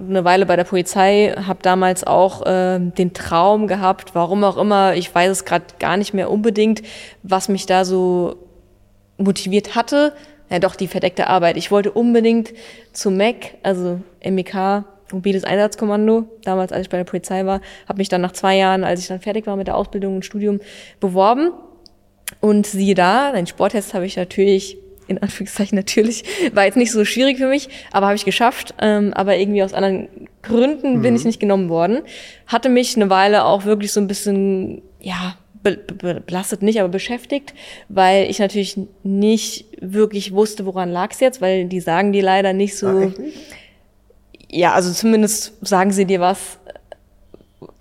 eine 0.08 0.24
Weile 0.24 0.46
bei 0.46 0.56
der 0.56 0.64
Polizei, 0.64 1.34
habe 1.46 1.60
damals 1.62 2.04
auch 2.04 2.42
ähm, 2.46 2.94
den 2.94 3.14
Traum 3.14 3.66
gehabt, 3.66 4.14
warum 4.14 4.44
auch 4.44 4.56
immer, 4.56 4.94
ich 4.94 5.14
weiß 5.14 5.30
es 5.30 5.44
gerade 5.44 5.66
gar 5.78 5.96
nicht 5.96 6.14
mehr 6.14 6.30
unbedingt, 6.30 6.82
was 7.22 7.48
mich 7.48 7.66
da 7.66 7.84
so 7.84 8.36
motiviert 9.20 9.74
hatte. 9.74 10.12
Ja, 10.50 10.58
doch, 10.58 10.74
die 10.74 10.88
verdeckte 10.88 11.28
Arbeit. 11.28 11.56
Ich 11.56 11.70
wollte 11.70 11.92
unbedingt 11.92 12.52
zu 12.92 13.10
MEC, 13.10 13.54
also 13.62 14.00
MEK, 14.24 14.84
mobiles 15.12 15.44
Einsatzkommando, 15.44 16.24
damals 16.44 16.72
als 16.72 16.82
ich 16.82 16.90
bei 16.90 16.96
der 16.96 17.04
Polizei 17.04 17.44
war, 17.46 17.60
habe 17.88 17.98
mich 17.98 18.08
dann 18.08 18.20
nach 18.20 18.32
zwei 18.32 18.56
Jahren, 18.56 18.84
als 18.84 19.00
ich 19.00 19.08
dann 19.08 19.20
fertig 19.20 19.46
war 19.46 19.56
mit 19.56 19.66
der 19.66 19.76
Ausbildung 19.76 20.16
und 20.16 20.24
Studium, 20.24 20.60
beworben. 20.98 21.52
Und 22.40 22.66
siehe 22.66 22.94
da, 22.94 23.32
den 23.32 23.46
Sporttest 23.46 23.92
habe 23.94 24.06
ich 24.06 24.16
natürlich, 24.16 24.78
in 25.08 25.18
Anführungszeichen 25.18 25.76
natürlich, 25.76 26.24
war 26.52 26.64
jetzt 26.64 26.76
nicht 26.76 26.92
so 26.92 27.04
schwierig 27.04 27.38
für 27.38 27.48
mich, 27.48 27.68
aber 27.92 28.06
habe 28.06 28.16
ich 28.16 28.24
geschafft. 28.24 28.74
Ähm, 28.80 29.12
aber 29.14 29.36
irgendwie 29.36 29.62
aus 29.62 29.74
anderen 29.74 30.08
Gründen 30.42 31.02
bin 31.02 31.16
ich 31.16 31.24
nicht 31.24 31.40
genommen 31.40 31.68
worden. 31.68 32.02
Hatte 32.46 32.68
mich 32.68 32.96
eine 32.96 33.10
Weile 33.10 33.44
auch 33.44 33.64
wirklich 33.64 33.92
so 33.92 34.00
ein 34.00 34.06
bisschen, 34.06 34.82
ja, 35.00 35.36
be 35.62 35.76
be 35.76 36.20
belastet 36.24 36.62
nicht, 36.62 36.80
aber 36.80 36.88
beschäftigt, 36.88 37.54
weil 37.88 38.30
ich 38.30 38.38
natürlich 38.38 38.78
nicht 39.02 39.66
wirklich 39.80 40.32
wusste, 40.32 40.64
woran 40.66 40.90
lag 40.90 41.10
es 41.12 41.20
jetzt, 41.20 41.40
weil 41.40 41.66
die 41.66 41.80
sagen 41.80 42.12
dir 42.12 42.22
leider 42.22 42.52
nicht 42.52 42.76
so. 42.76 42.86
Ah, 42.86 43.02
echt 43.02 43.18
nicht? 43.18 43.36
Ja, 44.50 44.72
also 44.72 44.92
zumindest 44.92 45.54
sagen 45.66 45.92
sie 45.92 46.06
dir 46.06 46.20
was. 46.20 46.58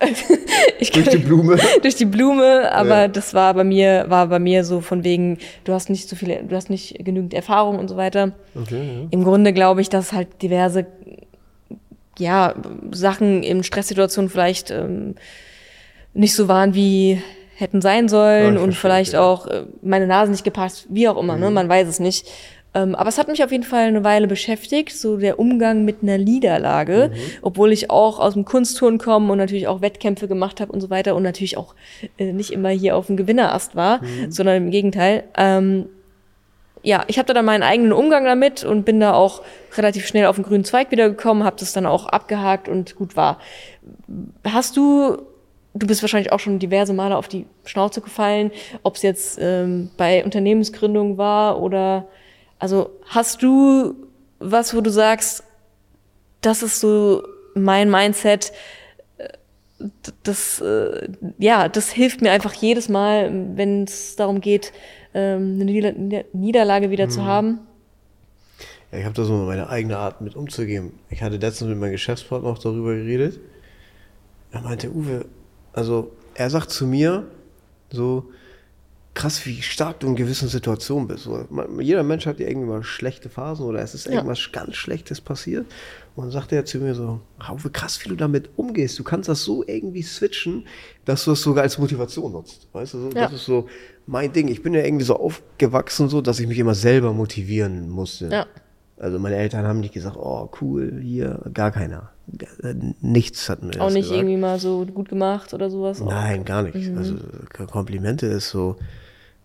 ich 0.80 0.92
Durch 0.92 1.10
die 1.10 1.18
Blume. 1.18 1.58
durch 1.82 1.96
die 1.96 2.06
Blume, 2.06 2.72
aber 2.72 3.02
Ja. 3.02 3.08
das 3.08 3.34
war 3.34 3.54
bei 3.54 3.64
mir, 3.64 4.06
war 4.10 4.28
bei 4.28 4.40
mir 4.40 4.64
so 4.64 4.82
von 4.82 5.04
wegen, 5.04 5.38
du 5.64 5.74
hast 5.74 5.90
nicht 5.90 6.08
so 6.10 6.16
viele, 6.16 6.44
du 6.44 6.56
hast 6.56 6.70
nicht 6.70 7.04
genügend 7.04 7.34
Erfahrung 7.34 7.80
und 7.80 7.88
so 7.88 7.98
weiter. 7.98 8.34
Okay, 8.56 8.76
ja. 9.04 9.08
Im 9.12 9.24
Grunde 9.24 9.54
glaube 9.54 9.82
ich, 9.82 9.90
dass 9.90 10.12
halt 10.14 10.42
diverse, 10.42 10.86
ja, 12.18 12.56
Sachen 12.92 13.44
in 13.44 13.64
Stresssituationen 13.64 14.30
vielleicht 14.30 14.70
ähm, 14.72 15.16
nicht 16.14 16.36
so 16.36 16.48
waren, 16.48 16.74
wie 16.76 17.22
hätten 17.60 17.82
sein 17.82 18.06
Ja, 18.06 18.10
sollen 18.10 18.56
ich 18.56 18.62
und 18.62 18.74
vielleicht 18.74 19.14
ja. 19.14 19.20
Mhm. 19.20 19.26
auch 19.26 19.48
äh, 19.48 19.64
meine 19.82 20.08
Nase 20.08 20.32
nicht 20.32 20.44
gepasst, 20.44 20.88
wie 20.90 21.08
auch 21.08 21.18
immer, 21.18 21.36
ne? 21.38 21.52
Man 21.52 21.68
weiß 21.70 21.88
es 21.88 22.00
nicht. 22.00 22.28
Ähm, 22.76 22.94
aber 22.94 23.10
es 23.10 23.18
hat 23.18 23.28
mich 23.28 23.44
auf 23.44 23.52
jeden 23.52 23.64
Fall 23.64 23.88
eine 23.88 24.04
Weile 24.04 24.28
beschäftigt, 24.28 24.96
so 24.96 25.18
der 25.18 25.40
Umgang 25.40 25.86
mit 25.86 26.04
einer 26.04 26.20
Niederlage, 26.20 27.10
Mhm. 27.12 27.18
obwohl 27.42 27.72
ich 27.72 27.90
auch 27.90 28.20
aus 28.20 28.34
dem 28.34 28.46
Kunstturnen 28.46 29.00
komme 29.00 29.32
und 29.32 29.40
natürlich 29.40 29.68
auch 29.68 29.82
Wettkämpfe 29.82 30.28
gemacht 30.28 30.62
habe 30.62 30.72
und 30.72 30.80
so 30.80 30.92
weiter 30.92 31.16
und 31.16 31.24
natürlich 31.24 31.58
auch 31.58 31.74
äh, 32.20 32.32
nicht 32.32 32.52
immer 32.52 32.70
hier 32.70 32.96
auf 32.96 33.08
dem 33.08 33.18
Gewinnerast 33.18 33.76
war, 33.76 34.04
Mhm. 34.04 34.32
sondern 34.32 34.58
im 34.58 34.70
Gegenteil. 34.72 35.24
Ähm, 35.36 35.88
ja, 36.84 37.04
ich 37.08 37.18
hatte 37.20 37.34
dann 37.34 37.44
meinen 37.44 37.64
eigenen 37.64 37.92
Umgang 37.92 38.24
damit 38.24 38.64
und 38.64 38.86
bin 38.86 39.00
da 39.00 39.14
auch 39.14 39.42
relativ 39.76 40.06
schnell 40.08 40.28
auf 40.28 40.36
den 40.36 40.46
grünen 40.46 40.64
Zweig 40.64 40.92
wiedergekommen, 40.92 41.44
habe 41.44 41.58
das 41.60 41.74
dann 41.74 41.86
auch 41.88 42.06
abgehakt 42.06 42.70
und 42.70 42.96
gut 42.96 43.18
war. 43.18 43.40
Hast 44.46 44.78
du, 44.78 45.18
du 45.74 45.88
bist 45.88 46.02
wahrscheinlich 46.02 46.32
auch 46.32 46.40
schon 46.40 46.60
diverse 46.60 46.94
Male 46.94 47.16
auf 47.18 47.28
die 47.28 47.46
Schnauze 47.66 48.02
gefallen, 48.02 48.52
ob 48.84 48.96
es 48.96 49.02
jetzt 49.02 49.38
ähm, 49.42 49.90
bei 49.98 50.24
Unternehmensgründung 50.24 51.18
war 51.18 51.62
oder, 51.62 52.08
also 52.58 52.90
hast 53.06 53.42
du 53.44 53.96
was, 54.40 54.76
wo 54.76 54.82
du 54.82 54.90
sagst, 54.90 55.44
das 56.42 56.64
ist 56.64 56.80
so 56.80 57.24
mein 57.54 57.90
Mindset, 57.92 58.52
äh, 59.18 59.28
das, 60.24 60.62
äh, 60.62 61.10
ja, 61.38 61.68
das 61.68 61.90
hilft 61.92 62.22
mir 62.22 62.32
einfach 62.32 62.54
jedes 62.54 62.90
Mal, 62.90 63.32
wenn 63.56 63.84
es 63.84 64.16
darum 64.16 64.42
geht, 64.42 64.72
ähm, 65.14 65.56
eine 65.56 65.66
Nieder 65.66 65.92
Nieder- 65.94 66.26
Niederlage 66.34 66.90
wieder 66.90 67.10
zu 67.10 67.26
haben. 67.26 67.60
Ja, 68.92 69.00
ich 69.00 69.06
habe 69.06 69.16
da 69.16 69.24
so 69.24 69.34
meine 69.34 69.70
eigene 69.70 69.98
Art 69.98 70.22
mit 70.22 70.36
umzugehen. 70.36 70.94
Ich 71.10 71.22
hatte 71.22 71.38
letztens 71.38 71.70
mit 71.70 71.78
meinem 71.78 71.92
Geschäftspartner 71.92 72.50
auch 72.50 72.58
darüber 72.58 72.96
geredet. 72.96 73.40
Er 74.52 74.62
meinte, 74.62 74.90
Uwe, 74.92 75.26
also 75.74 76.12
er 76.36 76.50
sagt 76.50 76.72
zu 76.72 76.86
mir 76.88 77.26
so, 77.92 78.30
krass, 79.16 79.46
wie 79.46 79.62
stark 79.62 80.00
du 80.00 80.08
in 80.08 80.16
gewissen 80.16 80.48
Situationen 80.48 81.08
bist. 81.08 81.24
So, 81.24 81.46
man, 81.50 81.80
jeder 81.82 82.04
Mensch 82.04 82.26
hat 82.26 82.40
ja 82.40 82.48
irgendwie 82.48 82.68
mal 82.70 82.84
schlechte 82.84 83.28
Phasen 83.30 83.66
oder 83.66 83.80
es 83.82 83.94
ist 83.94 84.06
Ja. 84.06 84.14
irgendwas 84.14 84.40
ganz 84.54 84.76
Schlechtes 84.76 85.20
passiert. 85.20 85.66
Und 86.16 86.26
dann 86.26 86.32
sagte 86.32 86.56
er 86.56 86.64
zu 86.66 86.78
mir 86.78 86.94
so, 86.96 87.20
"Ah, 87.40 87.54
Uwe, 87.54 87.70
krass, 87.70 88.00
wie 88.04 88.10
du 88.10 88.16
damit 88.16 88.50
umgehst. 88.56 88.98
Du 89.00 89.04
kannst 89.04 89.28
das 89.28 89.44
so 89.44 89.64
irgendwie 89.68 90.04
switchen, 90.04 90.66
dass 91.06 91.26
du 91.26 91.32
das 91.32 91.42
sogar 91.42 91.64
als 91.64 91.78
Motivation 91.78 92.32
nutzt. 92.32 92.68
Weißt 92.72 92.94
du, 92.94 93.00
so, 93.02 93.08
Ja. 93.10 93.24
das 93.26 93.34
ist 93.34 93.46
so 93.46 93.68
mein 94.06 94.32
Ding. 94.32 94.48
Ich 94.48 94.62
bin 94.64 94.74
ja 94.74 94.84
irgendwie 94.84 95.06
so 95.06 95.16
aufgewachsen, 95.18 96.08
so, 96.08 96.22
dass 96.22 96.40
ich 96.40 96.48
mich 96.48 96.60
immer 96.60 96.76
selber 96.76 97.12
motivieren 97.12 97.90
musste. 97.90 98.28
Ja. 98.28 98.46
Also 99.00 99.18
meine 99.20 99.38
Eltern 99.38 99.66
haben 99.66 99.80
nicht 99.80 99.94
gesagt, 99.94 100.18
oh 100.18 100.50
cool, 100.62 101.00
hier, 101.02 101.40
gar 101.54 101.72
keiner. 101.72 102.10
Nichts 103.02 103.50
hatten 103.50 103.74
wir 103.74 103.82
Auch 103.82 103.90
nicht 103.90 104.04
gesagt. 104.04 104.20
irgendwie 104.20 104.38
mal 104.38 104.60
so 104.60 104.86
gut 104.86 105.10
gemacht 105.10 105.54
oder 105.54 105.70
sowas. 105.70 106.00
Nein, 106.02 106.44
gar 106.46 106.64
nicht. 106.64 106.76
Also 106.96 107.16
K- 107.52 107.66
Komplimente 107.66 108.28
ist 108.28 108.50
so, 108.50 108.76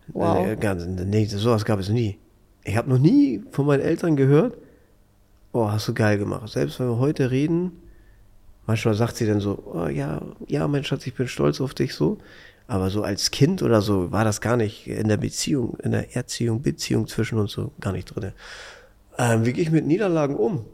Wow. 0.09 0.45
äh, 0.45 0.55
ganz, 0.55 0.85
nee, 0.85 1.25
sowas 1.25 1.65
gab 1.65 1.79
es 1.79 1.89
nie. 1.89 2.19
Ich 2.63 2.75
habe 2.77 2.89
noch 2.89 2.99
nie 2.99 3.41
von 3.51 3.65
meinen 3.65 3.81
Eltern 3.81 4.15
gehört, 4.15 4.55
oh, 5.51 5.69
hast 5.71 5.87
du 5.87 5.93
geil 5.93 6.17
gemacht. 6.19 6.49
Selbst 6.49 6.79
wenn 6.79 6.87
wir 6.87 6.99
heute 6.99 7.31
reden, 7.31 7.71
manchmal 8.67 8.93
sagt 8.93 9.15
sie 9.15 9.25
dann 9.25 9.39
so, 9.39 9.63
oh 9.73 9.87
ja, 9.87 10.21
ja, 10.47 10.67
mein 10.67 10.83
Schatz, 10.83 11.07
ich 11.07 11.15
bin 11.15 11.27
stolz 11.27 11.59
auf 11.61 11.73
dich 11.73 11.95
so. 11.95 12.17
Aber 12.67 12.89
so 12.89 13.03
als 13.03 13.29
Kind 13.31 13.61
oder 13.63 13.81
so 13.81 14.11
war 14.11 14.23
das 14.25 14.41
gar 14.41 14.57
nicht 14.57 14.87
in 14.87 15.07
der 15.07 15.17
Beziehung, 15.17 15.77
in 15.83 15.91
der 15.91 16.15
Erziehung, 16.15 16.61
Beziehung 16.63 17.07
zwischen 17.07 17.37
uns 17.39 17.51
so 17.51 17.71
gar 17.79 17.93
nicht 17.93 18.05
drin. 18.05 18.31
Ähm, 19.17 19.45
wie 19.45 19.53
gehe 19.53 19.63
ich 19.63 19.71
mit 19.71 19.85
Niederlagen 19.85 20.35
um? 20.35 20.65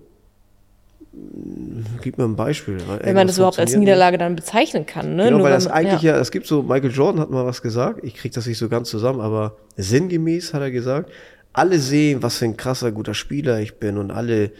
Hm, 1.13 1.85
Gib 2.01 2.17
mir 2.17 2.23
ein 2.23 2.35
Beispiel. 2.35 2.77
Wenn 3.01 3.15
man 3.15 3.27
das 3.27 3.37
überhaupt 3.37 3.59
als 3.59 3.75
Niederlage 3.75 4.17
dann 4.17 4.35
bezeichnen 4.35 4.85
kann. 4.85 5.15
Ne? 5.15 5.25
Genau, 5.25 5.37
Nur 5.37 5.45
weil 5.45 5.53
das 5.53 5.67
eigentlich 5.67 6.01
ja. 6.01 6.17
es 6.17 6.31
gibt 6.31 6.47
so, 6.47 6.63
Michael 6.63 6.91
Jordan 6.91 7.19
hat 7.21 7.29
mal 7.29 7.45
was 7.45 7.61
gesagt, 7.61 8.03
ich 8.03 8.15
krieg 8.15 8.31
das 8.33 8.45
nicht 8.47 8.57
so 8.57 8.69
ganz 8.69 8.89
zusammen, 8.89 9.19
aber 9.21 9.57
sinngemäß 9.77 10.53
hat 10.53 10.61
er 10.61 10.71
gesagt, 10.71 11.11
alle 11.53 11.79
sehen, 11.79 12.23
was 12.23 12.37
für 12.37 12.45
ein 12.45 12.55
krasser, 12.55 12.91
guter 12.91 13.13
Spieler 13.13 13.59
ich 13.59 13.75
bin 13.75 13.97
und 13.97 14.09
alle 14.11 14.51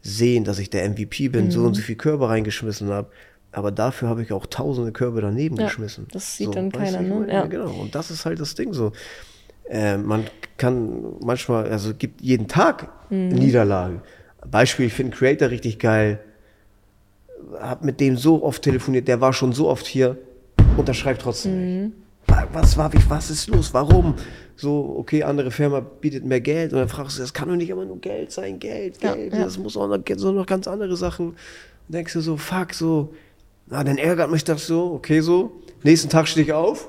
sehen, 0.00 0.44
dass 0.44 0.58
ich 0.58 0.70
der 0.70 0.88
MVP 0.88 1.28
bin, 1.28 1.50
so 1.50 1.60
und 1.60 1.70
Mhm. 1.70 1.74
so 1.74 1.82
viel 1.82 1.96
Körper 1.96 2.28
reingeschmissen 2.30 2.88
habe. 2.90 3.08
Aber 3.52 3.70
dafür 3.70 4.08
habe 4.08 4.22
ich 4.22 4.32
auch 4.32 4.46
tausende 4.46 4.92
Körbe 4.92 5.20
daneben 5.20 5.56
Ja, 5.56 5.66
geschmissen. 5.66 6.06
das 6.12 6.36
sieht 6.36 6.46
so, 6.46 6.52
dann 6.52 6.70
keiner, 6.70 7.00
ne? 7.02 7.26
Ja. 7.30 7.46
Genau. 7.46 7.70
Und 7.72 7.94
das 7.94 8.10
ist 8.10 8.24
halt 8.24 8.40
das 8.40 8.54
Ding 8.54 8.72
so. 8.72 8.92
Äh, 9.68 9.96
man 9.98 10.24
kann 10.56 11.02
manchmal, 11.20 11.70
also 11.70 11.92
gibt 11.94 12.20
jeden 12.20 12.48
Tag 12.48 12.88
Mhm. 13.10 13.28
Niederlagen. 13.28 14.02
Beispiel, 14.50 14.86
ich 14.86 14.92
finde 14.92 15.16
Creator 15.16 15.50
richtig 15.50 15.78
geil. 15.78 16.20
Hab 17.58 17.84
mit 17.84 18.00
dem 18.00 18.16
so 18.16 18.42
oft 18.42 18.62
telefoniert, 18.62 19.08
der 19.08 19.20
war 19.20 19.32
schon 19.32 19.52
so 19.52 19.68
oft 19.68 19.86
hier, 19.86 20.16
unterschreibt 20.76 21.22
trotzdem 21.22 21.52
Mhm. 21.54 21.84
nicht. 21.84 21.92
Was 22.52 22.76
war, 22.76 22.92
wie, 22.92 22.98
was 23.08 23.30
ist 23.30 23.48
los? 23.48 23.72
Warum? 23.72 24.14
So, 24.56 24.96
okay, 24.98 25.22
andere 25.22 25.50
Firma 25.50 25.80
bietet 25.80 26.24
mehr 26.24 26.40
Geld 26.40 26.72
und 26.72 26.78
dann 26.78 26.88
fragst 26.88 27.16
du, 27.16 27.22
das 27.22 27.32
kann 27.32 27.48
doch 27.48 27.56
nicht 27.56 27.70
immer 27.70 27.84
nur 27.86 27.98
Geld 28.00 28.32
sein, 28.32 28.58
Geld, 28.58 29.00
Geld, 29.00 29.32
ja. 29.32 29.44
das 29.44 29.56
muss 29.58 29.76
auch 29.76 29.88
noch, 29.88 29.98
so 30.16 30.32
noch 30.32 30.46
ganz 30.46 30.68
andere 30.68 30.96
Sachen. 30.96 31.28
Und 31.28 31.36
denkst 31.88 32.12
du 32.12 32.20
so, 32.20 32.36
fuck, 32.36 32.74
so, 32.74 33.14
na, 33.66 33.82
dann 33.82 33.96
ärgert 33.98 34.30
mich 34.30 34.44
das 34.44 34.66
so, 34.66 34.92
okay, 34.92 35.20
so. 35.20 35.52
Nächsten 35.82 36.10
Tag 36.10 36.28
stehe 36.28 36.44
ich 36.44 36.52
auf, 36.52 36.88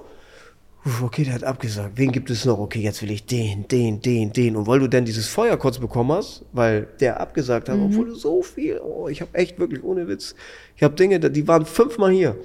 okay, 1.01 1.23
der 1.23 1.33
hat 1.33 1.43
abgesagt. 1.43 1.97
Wen 1.97 2.11
gibt 2.11 2.29
es 2.29 2.45
noch? 2.45 2.59
Okay, 2.59 2.79
jetzt 2.79 3.01
will 3.01 3.11
ich 3.11 3.25
den, 3.25 3.67
den, 3.67 4.01
den, 4.01 4.31
den. 4.31 4.55
Und 4.55 4.67
weil 4.67 4.79
du 4.79 4.87
dann 4.87 5.05
dieses 5.05 5.27
Feuer 5.27 5.57
kurz 5.57 5.77
bekommen 5.77 6.11
hast, 6.11 6.45
weil 6.53 6.87
der 6.99 7.19
abgesagt 7.19 7.69
hat, 7.69 7.77
obwohl 7.79 8.07
du 8.07 8.15
so 8.15 8.41
viel, 8.41 8.79
oh, 8.79 9.07
ich 9.07 9.21
habe 9.21 9.33
echt 9.33 9.59
wirklich 9.59 9.83
ohne 9.83 10.07
Witz, 10.07 10.35
ich 10.75 10.83
habe 10.83 10.95
Dinge, 10.95 11.19
die 11.19 11.47
waren 11.47 11.65
fünfmal 11.65 12.11
hier. 12.11 12.35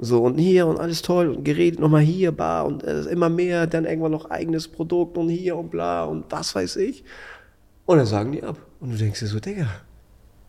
So, 0.00 0.22
und 0.24 0.38
hier 0.38 0.66
und 0.66 0.80
alles 0.80 1.02
toll 1.02 1.28
und 1.28 1.44
geredet 1.44 1.78
nochmal 1.78 2.00
hier, 2.00 2.32
bar 2.32 2.64
und 2.64 2.82
äh, 2.82 3.02
immer 3.02 3.28
mehr, 3.28 3.66
dann 3.66 3.84
irgendwann 3.84 4.12
noch 4.12 4.30
eigenes 4.30 4.66
Produkt 4.66 5.18
und 5.18 5.28
hier 5.28 5.56
und 5.56 5.70
bla 5.70 6.04
und 6.04 6.24
was 6.30 6.54
weiß 6.54 6.76
ich. 6.76 7.04
Und 7.84 7.98
dann 7.98 8.06
sagen 8.06 8.32
die 8.32 8.42
ab. 8.42 8.56
Und 8.80 8.92
du 8.92 8.96
denkst 8.96 9.20
dir 9.20 9.26
so, 9.26 9.38
Digga, 9.38 9.66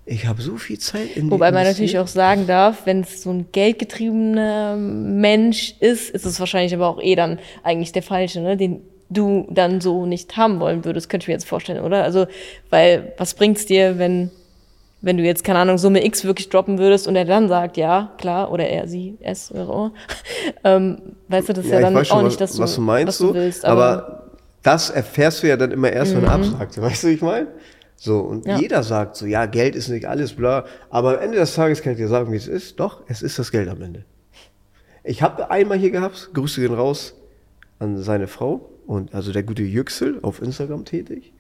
ich 0.06 0.26
habe 0.28 0.42
so 0.42 0.58
viel 0.58 0.80
Zeit 0.80 1.16
in 1.16 1.32
Wobei 1.32 1.52
man 1.52 1.64
natürlich 1.64 1.98
auch 1.98 2.08
sagen 2.08 2.46
darf, 2.46 2.86
wenn 2.86 3.02
es 3.02 3.24
so 3.24 3.32
ein 3.32 3.48
geldgetriebener 3.52 4.76
Mensch 4.76 5.76
ist, 5.80 6.10
ist 6.10 6.26
es 6.26 6.40
wahrscheinlich 6.40 6.74
aber 6.74 6.88
auch 6.88 7.02
eh 7.02 7.16
dann 7.16 7.40
eigentlich 7.64 7.94
der 7.94 8.04
falsche, 8.04 8.42
ne? 8.42 8.58
den 8.58 8.82
du 9.10 9.48
dann 9.50 9.80
so 9.80 10.06
nicht 10.06 10.36
haben 10.36 10.60
wollen 10.60 10.84
würdest, 10.84 11.10
könnte 11.10 11.26
ich 11.26 11.28
mir 11.30 11.36
jetzt 11.36 11.48
vorstellen, 11.48 11.84
oder? 11.84 12.04
Also, 12.04 12.26
weil 12.70 13.14
was 13.18 13.34
bringt's 13.36 13.66
dir, 13.66 13.98
wenn, 13.98 14.32
wenn 15.02 15.18
du 15.18 15.24
jetzt, 15.24 15.44
keine 15.44 15.60
Ahnung, 15.60 15.78
Summe 15.78 16.04
X 16.06 16.26
wirklich 16.26 16.50
droppen 16.50 16.80
würdest 16.80 17.08
und 17.08 17.16
er 17.16 17.26
dann 17.26 17.48
sagt, 17.48 17.78
ja, 17.78 18.12
klar, 18.18 18.52
oder 18.52 18.68
er, 18.68 18.88
sie, 18.88 19.18
es, 19.22 19.52
oder 19.52 19.70
auch. 19.70 19.92
ähm, 20.64 20.98
weißt 21.28 21.50
du, 21.50 21.54
das 21.54 21.66
ist 21.66 21.72
ja, 21.72 21.78
ich 21.78 21.84
dann 21.84 22.06
schon, 22.06 22.18
auch 22.18 22.24
was, 22.24 22.30
nicht, 22.30 22.42
dass 22.42 22.54
du, 22.54 22.60
was 22.60 22.76
du 22.76 22.82
meinst, 22.82 23.08
was 23.08 23.18
du 23.20 23.34
willst. 23.34 23.66
aber, 23.66 23.84
Aber, 23.84 24.24
das 24.64 24.90
erfährst 24.90 25.44
du 25.44 25.48
ja 25.48 25.58
dann 25.58 25.72
immer 25.72 25.92
erst, 25.92 26.16
wenn 26.16 26.24
er 26.24 26.32
absagt. 26.32 26.82
Weißt 26.82 27.04
du, 27.04 27.08
wie 27.10 27.14
ich 27.14 27.22
meine? 27.22 27.48
So, 27.96 28.20
und 28.20 28.46
Ja. 28.46 28.58
jeder 28.60 28.84
sagt 28.84 29.16
so, 29.16 29.26
ja, 29.26 29.46
Geld 29.46 29.76
ist 29.76 29.88
nicht 29.90 30.06
alles, 30.08 30.34
bla. 30.34 30.66
Aber 30.90 31.18
am 31.18 31.24
Ende 31.24 31.38
des 31.38 31.54
Tages 31.56 31.82
kann 31.82 31.94
ich 31.94 31.98
dir 32.00 32.08
sagen, 32.10 32.32
wie 32.32 32.36
es 32.38 32.48
ist. 32.48 32.80
Doch, 32.80 33.02
es 33.08 33.22
ist 33.22 33.40
das 33.40 33.52
Geld 33.52 33.70
am 33.70 33.82
Ende. 33.82 34.04
Ich 35.04 35.22
habe 35.22 35.50
einmal 35.52 35.78
hier 35.78 35.92
gehabt, 35.92 36.30
Grüße 36.34 36.62
gehen 36.62 36.74
raus 36.74 37.14
an 37.80 37.98
seine 38.02 38.28
Frau 38.28 38.70
und 38.88 39.14
also 39.14 39.32
der 39.32 39.44
gute 39.44 39.64
Yüksel 39.64 40.20
auf 40.22 40.42
Instagram 40.42 40.86
tätig. 40.86 41.34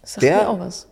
das 0.00 0.14
sagt 0.14 0.22
der- 0.24 0.36
mir 0.42 0.48
auch 0.48 0.58
was. 0.60 0.88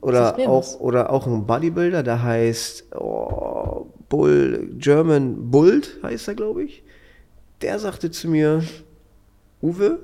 Oder 0.00 0.38
auch, 0.48 0.58
was. 0.60 0.80
oder 0.80 1.10
auch 1.12 1.26
ein 1.26 1.46
Bodybuilder, 1.46 2.02
der 2.02 2.22
heißt 2.22 2.94
oh, 2.96 3.86
Bull, 4.08 4.70
German 4.78 5.50
Bult 5.50 5.98
heißt 6.02 6.28
er, 6.28 6.34
glaube 6.34 6.62
ich. 6.64 6.82
Der 7.60 7.78
sagte 7.78 8.10
zu 8.10 8.28
mir, 8.28 8.62
Uwe, 9.62 9.98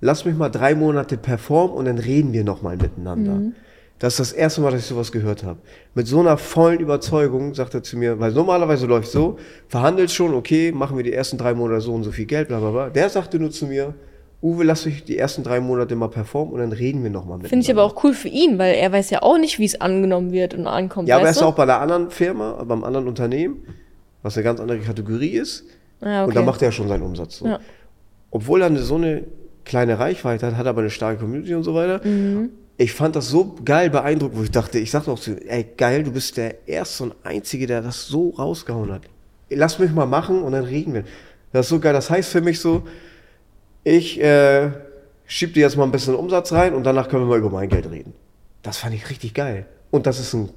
lass 0.00 0.24
mich 0.24 0.36
mal 0.36 0.48
drei 0.48 0.74
Monate 0.74 1.16
performen 1.16 1.76
und 1.76 1.84
dann 1.86 1.98
reden 1.98 2.32
wir 2.32 2.44
nochmal 2.44 2.76
miteinander. 2.76 3.34
Mhm. 3.34 3.54
Das 3.98 4.14
ist 4.14 4.20
das 4.20 4.32
erste 4.32 4.60
Mal, 4.60 4.72
dass 4.72 4.80
ich 4.80 4.86
sowas 4.86 5.10
gehört 5.10 5.42
habe. 5.42 5.58
Mit 5.94 6.06
so 6.06 6.20
einer 6.20 6.36
vollen 6.36 6.80
Überzeugung 6.80 7.54
sagt 7.54 7.72
er 7.72 7.82
zu 7.82 7.96
mir, 7.96 8.20
weil 8.20 8.32
normalerweise 8.32 8.86
läuft 8.86 9.10
so, 9.10 9.38
verhandelt 9.68 10.10
schon, 10.10 10.34
okay, 10.34 10.70
machen 10.70 10.98
wir 10.98 11.04
die 11.04 11.14
ersten 11.14 11.38
drei 11.38 11.54
Monate 11.54 11.80
so 11.80 11.94
und 11.94 12.04
so 12.04 12.12
viel 12.12 12.26
Geld, 12.26 12.48
bla 12.48 12.58
bla 12.60 12.70
bla. 12.70 12.90
Der 12.90 13.08
sagte 13.08 13.38
nur 13.38 13.50
zu 13.50 13.66
mir, 13.66 13.94
Uwe, 14.42 14.64
lass 14.64 14.84
mich 14.84 15.04
die 15.04 15.16
ersten 15.16 15.42
drei 15.42 15.60
Monate 15.60 15.96
mal 15.96 16.08
performen 16.08 16.52
und 16.52 16.60
dann 16.60 16.72
reden 16.72 17.02
wir 17.02 17.08
nochmal 17.08 17.38
miteinander. 17.38 17.48
Finde 17.48 17.64
ich 17.64 17.70
aber 17.70 17.84
auch 17.84 18.04
cool 18.04 18.12
für 18.12 18.28
ihn, 18.28 18.58
weil 18.58 18.74
er 18.74 18.92
weiß 18.92 19.08
ja 19.08 19.22
auch 19.22 19.38
nicht, 19.38 19.58
wie 19.58 19.64
es 19.64 19.80
angenommen 19.80 20.30
wird 20.30 20.52
und 20.52 20.66
ankommt. 20.66 21.08
Ja, 21.08 21.16
aber 21.16 21.24
er 21.24 21.30
ist 21.30 21.40
du? 21.40 21.46
auch 21.46 21.54
bei 21.54 21.62
einer 21.62 21.80
anderen 21.80 22.10
Firma, 22.10 22.62
beim 22.64 22.84
anderen 22.84 23.08
Unternehmen, 23.08 23.62
was 24.22 24.36
eine 24.36 24.44
ganz 24.44 24.60
andere 24.60 24.78
Kategorie 24.80 25.30
ist. 25.30 25.64
Ah, 26.02 26.22
okay. 26.22 26.28
Und 26.28 26.36
da 26.36 26.42
macht 26.42 26.60
er 26.60 26.68
ja 26.68 26.72
schon 26.72 26.86
seinen 26.86 27.02
Umsatz. 27.02 27.38
So. 27.38 27.46
Ja. 27.46 27.60
Obwohl 28.30 28.60
er 28.60 28.66
eine, 28.66 28.80
so 28.80 28.96
eine 28.96 29.24
kleine 29.66 29.98
Reichweite 29.98 30.46
hat, 30.46 30.56
hat 30.56 30.66
er 30.66 30.70
aber 30.70 30.80
eine 30.80 30.90
starke 30.90 31.20
Community 31.20 31.54
und 31.54 31.64
so 31.64 31.74
weiter. 31.74 32.00
Mhm. 32.06 32.50
Ich 32.78 32.92
fand 32.92 33.16
das 33.16 33.28
so 33.28 33.54
geil 33.64 33.90
beeindruckt, 33.90 34.36
wo 34.36 34.42
ich 34.42 34.50
dachte, 34.50 34.78
ich 34.78 34.90
sagte 34.90 35.10
auch 35.10 35.18
zu 35.18 35.32
ihm, 35.32 35.38
ey, 35.46 35.66
geil, 35.76 36.04
du 36.04 36.12
bist 36.12 36.36
der 36.36 36.68
Erste 36.68 37.04
und 37.04 37.14
Einzige, 37.24 37.66
der 37.66 37.82
das 37.82 38.06
so 38.06 38.30
rausgehauen 38.30 38.92
hat. 38.92 39.02
Lass 39.50 39.78
mich 39.78 39.92
mal 39.92 40.06
machen 40.06 40.42
und 40.42 40.52
dann 40.52 40.64
reden 40.64 40.94
wir. 40.94 41.04
Das 41.52 41.66
ist 41.66 41.70
so 41.70 41.80
geil. 41.80 41.92
Das 41.92 42.10
heißt 42.10 42.30
für 42.30 42.40
mich 42.40 42.60
so, 42.60 42.82
ich 43.84 44.20
äh, 44.20 44.70
schieb 45.26 45.54
dir 45.54 45.60
jetzt 45.60 45.76
mal 45.76 45.84
ein 45.84 45.92
bisschen 45.92 46.14
Umsatz 46.14 46.52
rein 46.52 46.74
und 46.74 46.84
danach 46.84 47.08
können 47.08 47.22
wir 47.22 47.28
mal 47.28 47.38
über 47.38 47.50
mein 47.50 47.68
Geld 47.68 47.90
reden. 47.90 48.12
Das 48.62 48.78
fand 48.78 48.94
ich 48.94 49.08
richtig 49.08 49.32
geil. 49.34 49.66
Und 49.90 50.06
das 50.06 50.20
ist 50.20 50.34
ein 50.34 50.50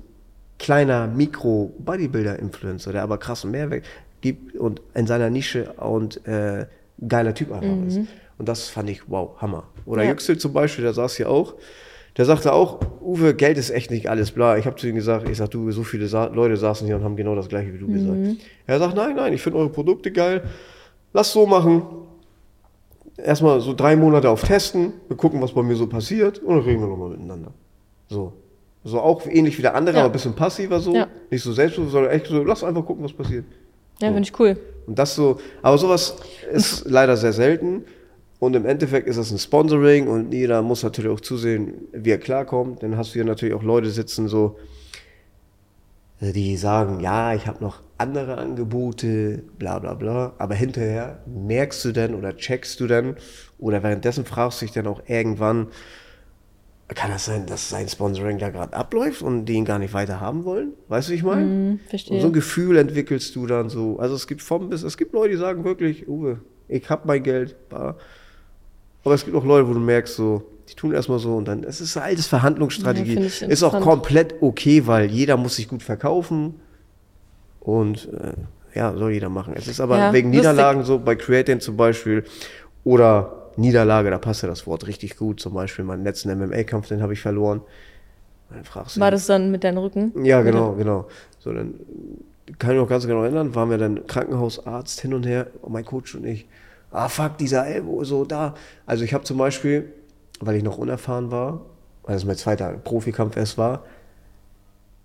kleiner 0.57 1.07
Mikro-Bodybuilder-Influencer, 1.07 2.91
der 2.91 3.03
aber 3.03 3.18
krassen 3.18 3.51
Mehrwert 3.51 3.86
gibt 4.22 4.55
und 4.55 4.82
in 4.93 5.07
seiner 5.07 5.30
Nische 5.30 5.72
und 5.74 6.26
äh, 6.28 6.66
geiler 7.07 7.34
Typ 7.34 7.51
einfach 7.51 7.88
ist. 7.88 7.99
Und 8.40 8.48
das 8.50 8.70
fand 8.70 8.90
ich, 8.90 9.02
wow, 9.10 9.40
Hammer. 9.42 9.66
Oder 9.86 10.04
Ja. 10.04 10.10
Yüksel 10.10 10.38
zum 10.40 10.54
Beispiel, 10.54 10.84
der 10.84 10.94
saß 10.94 11.16
hier 11.18 11.30
auch, 11.30 11.56
der 12.18 12.26
sagte 12.26 12.54
auch, 12.54 12.80
Uwe, 13.02 13.36
Geld 13.36 13.58
ist 13.58 13.70
echt 13.70 13.92
nicht 13.92 14.10
alles, 14.10 14.32
bla. 14.32 14.58
Ich 14.58 14.66
habe 14.66 14.76
zu 14.78 14.88
ihm 14.88 14.96
gesagt, 14.96 15.30
ich 15.30 15.38
sag, 15.38 15.52
du, 15.52 15.70
so 15.72 15.84
viele 15.84 16.08
Sa 16.08 16.26
Leute 16.26 16.58
saßen 16.58 16.88
hier 16.88 16.96
und 16.96 17.04
haben 17.04 17.16
genau 17.16 17.36
das 17.36 17.48
gleiche 17.50 17.74
wie 17.74 17.78
du 17.78 17.88
gesagt. 17.88 18.18
Er 18.66 18.80
sagt, 18.80 18.96
nein, 18.96 19.16
nein, 19.16 19.34
ich 19.34 19.42
finde 19.42 19.60
eure 19.60 19.70
Produkte 19.70 20.12
geil, 20.12 20.44
lass 21.14 21.32
so 21.32 21.46
machen. 21.46 21.84
Erstmal 23.18 23.60
so 23.60 23.74
drei 23.74 23.96
Monate 23.98 24.30
auf 24.30 24.44
Testen, 24.44 24.94
wir 25.10 25.18
gucken, 25.18 25.42
was 25.42 25.52
bei 25.52 25.62
mir 25.62 25.76
so 25.76 25.88
passiert 25.88 26.40
und 26.40 26.56
dann 26.56 26.64
reden 26.64 26.80
wir 26.82 26.88
nochmal 26.88 27.10
miteinander. 27.10 27.52
So. 28.08 28.34
So 28.86 29.02
auch 29.02 29.26
ähnlich 29.28 29.58
wie 29.58 29.62
der 29.62 29.76
andere, 29.76 29.96
Ja. 29.98 30.02
aber 30.04 30.10
ein 30.10 30.14
bisschen 30.14 30.34
passiver 30.34 30.80
so. 30.80 30.96
Ja. 30.96 31.08
Nicht 31.30 31.44
so 31.44 31.52
selbstbewusst, 31.52 31.92
sondern 31.92 32.12
echt 32.12 32.28
so, 32.28 32.42
lass 32.44 32.64
einfach 32.64 32.86
gucken, 32.86 33.04
was 33.04 33.12
passiert. 33.12 33.44
Ja, 34.02 34.08
finde 34.08 34.22
ich 34.22 34.40
cool. 34.40 34.58
Und 34.88 34.98
das 34.98 35.16
so, 35.16 35.38
aber 35.62 35.78
sowas 35.78 36.16
ist 36.52 36.86
leider 36.90 37.18
sehr 37.18 37.34
selten. 37.34 37.84
Und 38.40 38.56
im 38.56 38.66
Endeffekt 38.66 39.08
ist 39.08 39.18
das 39.18 39.32
ein 39.32 39.38
Sponsoring 39.38 40.08
und 40.08 40.34
jeder 40.34 40.62
muss 40.62 40.82
natürlich 40.84 41.12
auch 41.12 41.20
zusehen, 41.20 41.74
wie 41.92 42.12
er 42.12 42.18
klarkommt. 42.18 42.84
Dann 42.84 42.96
hast 42.96 43.10
du 43.10 43.14
hier 43.16 43.26
natürlich 43.26 43.54
auch 43.54 43.64
Leute 43.64 43.90
sitzen, 43.90 44.30
so, 44.30 44.58
die 46.22 46.56
sagen, 46.56 47.02
ja, 47.02 47.34
ich 47.34 47.48
habe 47.48 47.62
noch 47.62 47.82
andere 47.98 48.38
Angebote, 48.38 49.44
bla 49.58 49.80
bla 49.80 49.94
bla. 49.94 50.34
Aber 50.38 50.56
hinterher 50.56 51.20
merkst 51.26 51.84
du 51.84 51.92
dann 51.92 52.16
oder 52.16 52.36
checkst 52.38 52.80
du 52.80 52.88
dann 52.88 53.18
oder 53.58 53.84
währenddessen 53.84 54.24
fragst 54.24 54.62
du 54.62 54.66
dich 54.66 54.74
dann 54.74 54.88
auch 54.88 55.02
irgendwann, 55.08 55.68
kann 56.88 57.12
das 57.12 57.26
sein, 57.26 57.46
dass 57.46 57.70
sein 57.70 57.88
Sponsoring 57.88 58.40
da 58.40 58.50
gerade 58.50 58.74
abläuft 58.74 59.22
und 59.22 59.46
die 59.46 59.54
ihn 59.54 59.66
gar 59.66 59.80
nicht 59.80 59.94
weiter 59.94 60.22
haben 60.22 60.44
wollen? 60.46 60.74
Weißt 60.88 61.10
du, 61.10 61.12
wie 61.12 61.18
ich 61.18 61.24
meine? 61.24 61.42
Hm, 61.42 61.80
verstehe. 61.88 62.16
Und 62.16 62.22
so 62.22 62.28
ein 62.28 62.34
Gefühl 62.34 62.78
entwickelst 62.78 63.36
du 63.36 63.46
dann 63.46 63.70
so. 63.70 64.00
Also 64.00 64.16
es 64.16 64.28
gibt 64.28 64.42
vom 64.42 64.70
bis, 64.70 64.84
es 64.84 64.98
gibt 64.98 65.14
Leute, 65.14 65.32
die 65.32 65.38
sagen 65.38 65.66
wirklich, 65.66 66.08
Uwe, 66.08 66.40
ich 66.68 66.90
hab 66.90 67.06
mein 67.06 67.22
Geld. 67.22 67.58
bah. 67.70 67.98
Aber 69.04 69.14
es 69.16 69.24
gibt 69.26 69.36
auch 69.36 69.45
Leute, 69.45 69.68
wo 69.68 69.74
du 69.74 69.80
merkst, 69.80 70.16
so, 70.16 70.43
die 70.70 70.76
tun 70.76 70.93
erstmal 70.93 71.20
so 71.20 71.36
und 71.36 71.47
dann, 71.47 71.64
es 71.64 71.82
ist 71.82 71.97
eine 71.97 72.06
altes 72.08 72.28
Verhandlungsstrategie. 72.28 73.16
Ja, 73.39 73.47
ist 73.47 73.64
auch 73.64 73.80
komplett 73.82 74.36
okay, 74.41 74.86
weil 74.88 75.10
jeder 75.10 75.38
muss 75.38 75.56
sich 75.56 75.68
gut 75.68 75.84
verkaufen 75.84 76.56
und 77.60 78.10
äh, 78.14 78.34
ja, 78.78 78.95
soll 78.95 79.12
jeder 79.14 79.30
machen. 79.30 79.54
Es 79.56 79.68
ist 79.68 79.80
aber 79.80 79.97
Ja, 79.97 80.14
wegen 80.14 80.30
lustig. 80.30 80.41
Niederlagen 80.41 80.84
so, 80.84 81.00
bei 81.00 81.16
Creating 81.16 81.60
zum 81.60 81.76
Beispiel 81.78 82.24
oder 82.84 83.52
Niederlage, 83.58 84.10
da 84.10 84.18
passt 84.20 84.43
ja 84.43 84.47
das 84.50 84.68
Wort 84.68 84.88
richtig 84.88 85.18
gut. 85.18 85.39
Zum 85.39 85.54
Beispiel 85.54 85.84
meinen 85.86 86.04
letzten 86.04 86.30
MMA-Kampf, 86.38 86.88
den 86.88 87.02
habe 87.02 87.14
ich 87.14 87.20
verloren. 87.22 87.62
Dann 88.50 88.64
fragst 88.64 88.95
du 88.95 89.00
War 89.02 89.12
das 89.12 89.26
dann 89.28 89.52
mit 89.52 89.64
deinem 89.64 89.80
Rücken? 89.80 90.26
ja, 90.26 90.41
genau, 90.41 90.74
genau. 90.74 91.08
So, 91.39 91.52
dann 91.54 91.74
kann 92.58 92.72
ich 92.72 92.76
mich 92.76 92.82
noch 92.84 92.89
ganz 92.89 93.06
genau 93.06 93.24
erinnern, 93.24 93.54
waren 93.56 93.70
wir 93.70 93.78
dann 93.78 94.08
Krankenhausarzt 94.08 95.02
hin 95.02 95.14
und 95.14 95.26
her, 95.26 95.47
mein 95.68 95.86
Coach 95.86 96.16
und 96.16 96.26
ich. 96.26 96.47
Ah, 96.92 97.08
fuck, 97.08 97.38
dieser 97.38 97.68
Elbow, 97.68 98.04
so 98.04 98.26
da. 98.26 98.56
Also 98.86 99.04
ich 99.04 99.14
habe 99.14 99.24
zum 99.24 99.38
Beispiel, 99.38 99.94
weil 100.40 100.56
ich 100.56 100.64
noch 100.64 100.78
unerfahren 100.78 101.32
war, 101.32 101.66
weil 102.04 102.16
es 102.16 102.26
mein 102.26 102.36
zweiter 102.36 102.74
Profikampf 102.74 103.38
erst 103.38 103.58
war, 103.58 103.84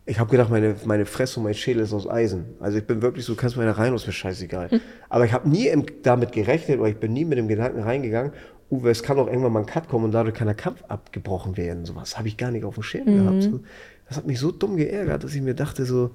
ich 0.06 0.18
habe 0.18 0.30
gedacht, 0.30 0.50
meine, 0.50 0.76
meine 0.84 1.06
Fresse 1.06 1.40
und 1.40 1.44
mein 1.44 1.54
Schädel 1.54 1.82
ist 1.82 1.94
aus 1.94 2.08
Eisen. 2.08 2.44
Also 2.60 2.76
ich 2.76 2.86
bin 2.86 3.00
wirklich 3.00 3.24
so, 3.24 3.34
du 3.34 3.40
kannst 3.40 3.56
mir 3.56 3.64
da 3.64 3.72
rein, 3.72 3.94
ist 3.94 4.06
mir 4.06 4.12
scheißegal. 4.12 4.68
Aber 5.08 5.24
ich 5.24 5.32
habe 5.32 5.48
nie 5.48 5.68
im, 5.68 5.86
damit 6.02 6.32
gerechnet, 6.32 6.78
oder 6.78 6.90
ich 6.90 6.98
bin 6.98 7.12
nie 7.14 7.24
mit 7.24 7.38
dem 7.38 7.48
Gedanken 7.48 7.80
reingegangen, 7.80 8.32
Uwe, 8.70 8.90
es 8.90 9.02
kann 9.02 9.18
auch 9.18 9.26
irgendwann 9.28 9.52
mal 9.52 9.60
ein 9.60 9.66
Cut 9.66 9.88
kommen 9.88 10.06
und 10.06 10.12
dadurch 10.12 10.34
kann 10.34 10.46
der 10.46 10.56
Kampf 10.56 10.82
abgebrochen 10.88 11.56
werden. 11.56 11.84
Sowas 11.84 12.18
habe 12.18 12.28
ich 12.28 12.36
gar 12.36 12.50
nicht 12.50 12.64
auf 12.64 12.74
dem 12.74 12.82
Schirm 12.82 13.06
gehabt. 13.06 13.42
So. 13.42 13.60
Das 14.08 14.16
hat 14.16 14.26
mich 14.26 14.38
so 14.38 14.50
dumm 14.50 14.76
geärgert, 14.76 15.22
dass 15.22 15.34
ich 15.34 15.42
mir 15.42 15.54
dachte 15.54 15.84
so, 15.84 16.14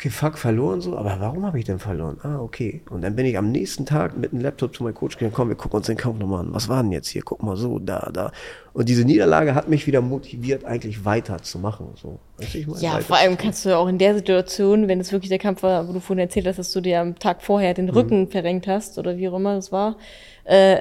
okay, 0.00 0.08
fuck, 0.08 0.38
verloren 0.38 0.80
so, 0.80 0.96
aber 0.96 1.16
warum 1.20 1.44
habe 1.44 1.58
ich 1.58 1.66
denn 1.66 1.78
verloren? 1.78 2.16
Ah, 2.22 2.38
okay. 2.38 2.80
Und 2.88 3.02
dann 3.02 3.16
bin 3.16 3.26
ich 3.26 3.36
am 3.36 3.52
nächsten 3.52 3.84
Tag 3.84 4.16
mit 4.16 4.32
dem 4.32 4.40
Laptop 4.40 4.74
zu 4.74 4.82
meinem 4.82 4.94
Coach 4.94 5.18
gegangen, 5.18 5.34
komm, 5.34 5.50
wir 5.50 5.56
gucken 5.56 5.76
uns 5.76 5.88
den 5.88 5.98
Kampf 5.98 6.18
nochmal 6.18 6.40
an. 6.40 6.54
Was 6.54 6.70
war 6.70 6.82
denn 6.82 6.90
jetzt 6.90 7.08
hier? 7.08 7.20
Guck 7.22 7.42
mal 7.42 7.54
so, 7.54 7.78
da, 7.78 8.08
da. 8.10 8.32
Und 8.72 8.88
diese 8.88 9.04
Niederlage 9.04 9.54
hat 9.54 9.68
mich 9.68 9.86
wieder 9.86 10.00
motiviert, 10.00 10.64
eigentlich 10.64 11.04
weiterzumachen. 11.04 11.88
So. 11.96 12.18
Weißt 12.38 12.54
du, 12.54 12.58
ich 12.58 12.66
mein, 12.66 12.80
ja, 12.80 12.98
vor 13.00 13.18
allem 13.18 13.36
kannst 13.36 13.66
du 13.66 13.68
ja 13.68 13.76
auch 13.76 13.88
in 13.88 13.98
der 13.98 14.14
Situation, 14.14 14.88
wenn 14.88 15.00
es 15.00 15.12
wirklich 15.12 15.28
der 15.28 15.38
Kampf 15.38 15.62
war, 15.62 15.86
wo 15.86 15.92
du 15.92 16.00
vorhin 16.00 16.20
erzählt 16.20 16.46
hast, 16.46 16.58
dass 16.58 16.72
du 16.72 16.80
dir 16.80 17.02
am 17.02 17.18
Tag 17.18 17.42
vorher 17.42 17.74
den 17.74 17.90
Rücken 17.90 18.20
mhm. 18.20 18.28
verrenkt 18.28 18.66
hast 18.68 18.96
oder 18.96 19.18
wie 19.18 19.28
auch 19.28 19.36
immer 19.36 19.56
das 19.56 19.70
war, 19.70 19.98
äh, 20.44 20.80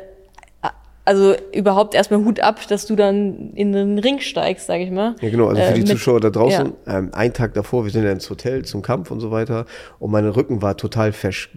also 1.10 1.36
überhaupt 1.56 1.96
erstmal 1.96 2.24
Hut 2.24 2.40
ab, 2.40 2.60
dass 2.68 2.86
du 2.86 2.96
dann 2.96 3.50
in 3.56 3.74
den 3.74 3.98
Ring 3.98 4.20
steigst, 4.20 4.68
sage 4.68 4.84
ich 4.84 4.92
mal. 4.92 5.16
Ja, 5.22 5.32
genau, 5.32 5.48
also 5.48 5.60
für 5.60 5.74
die 5.74 5.80
äh, 5.80 5.84
mit, 5.84 5.88
Zuschauer 5.88 6.20
da 6.20 6.30
draußen, 6.30 6.74
ja. 6.86 7.00
ähm, 7.00 7.10
einen 7.16 7.34
Tag 7.34 7.56
davor, 7.56 7.84
wir 7.84 7.92
sind 7.92 8.04
ja 8.04 8.12
ins 8.12 8.30
Hotel 8.30 8.64
zum 8.64 8.84
Kampf 8.84 9.10
und 9.10 9.20
so 9.20 9.32
weiter 9.32 9.66
und 9.98 10.12
mein 10.12 10.28
Rücken 10.28 10.62
war 10.62 10.78
total 10.78 11.12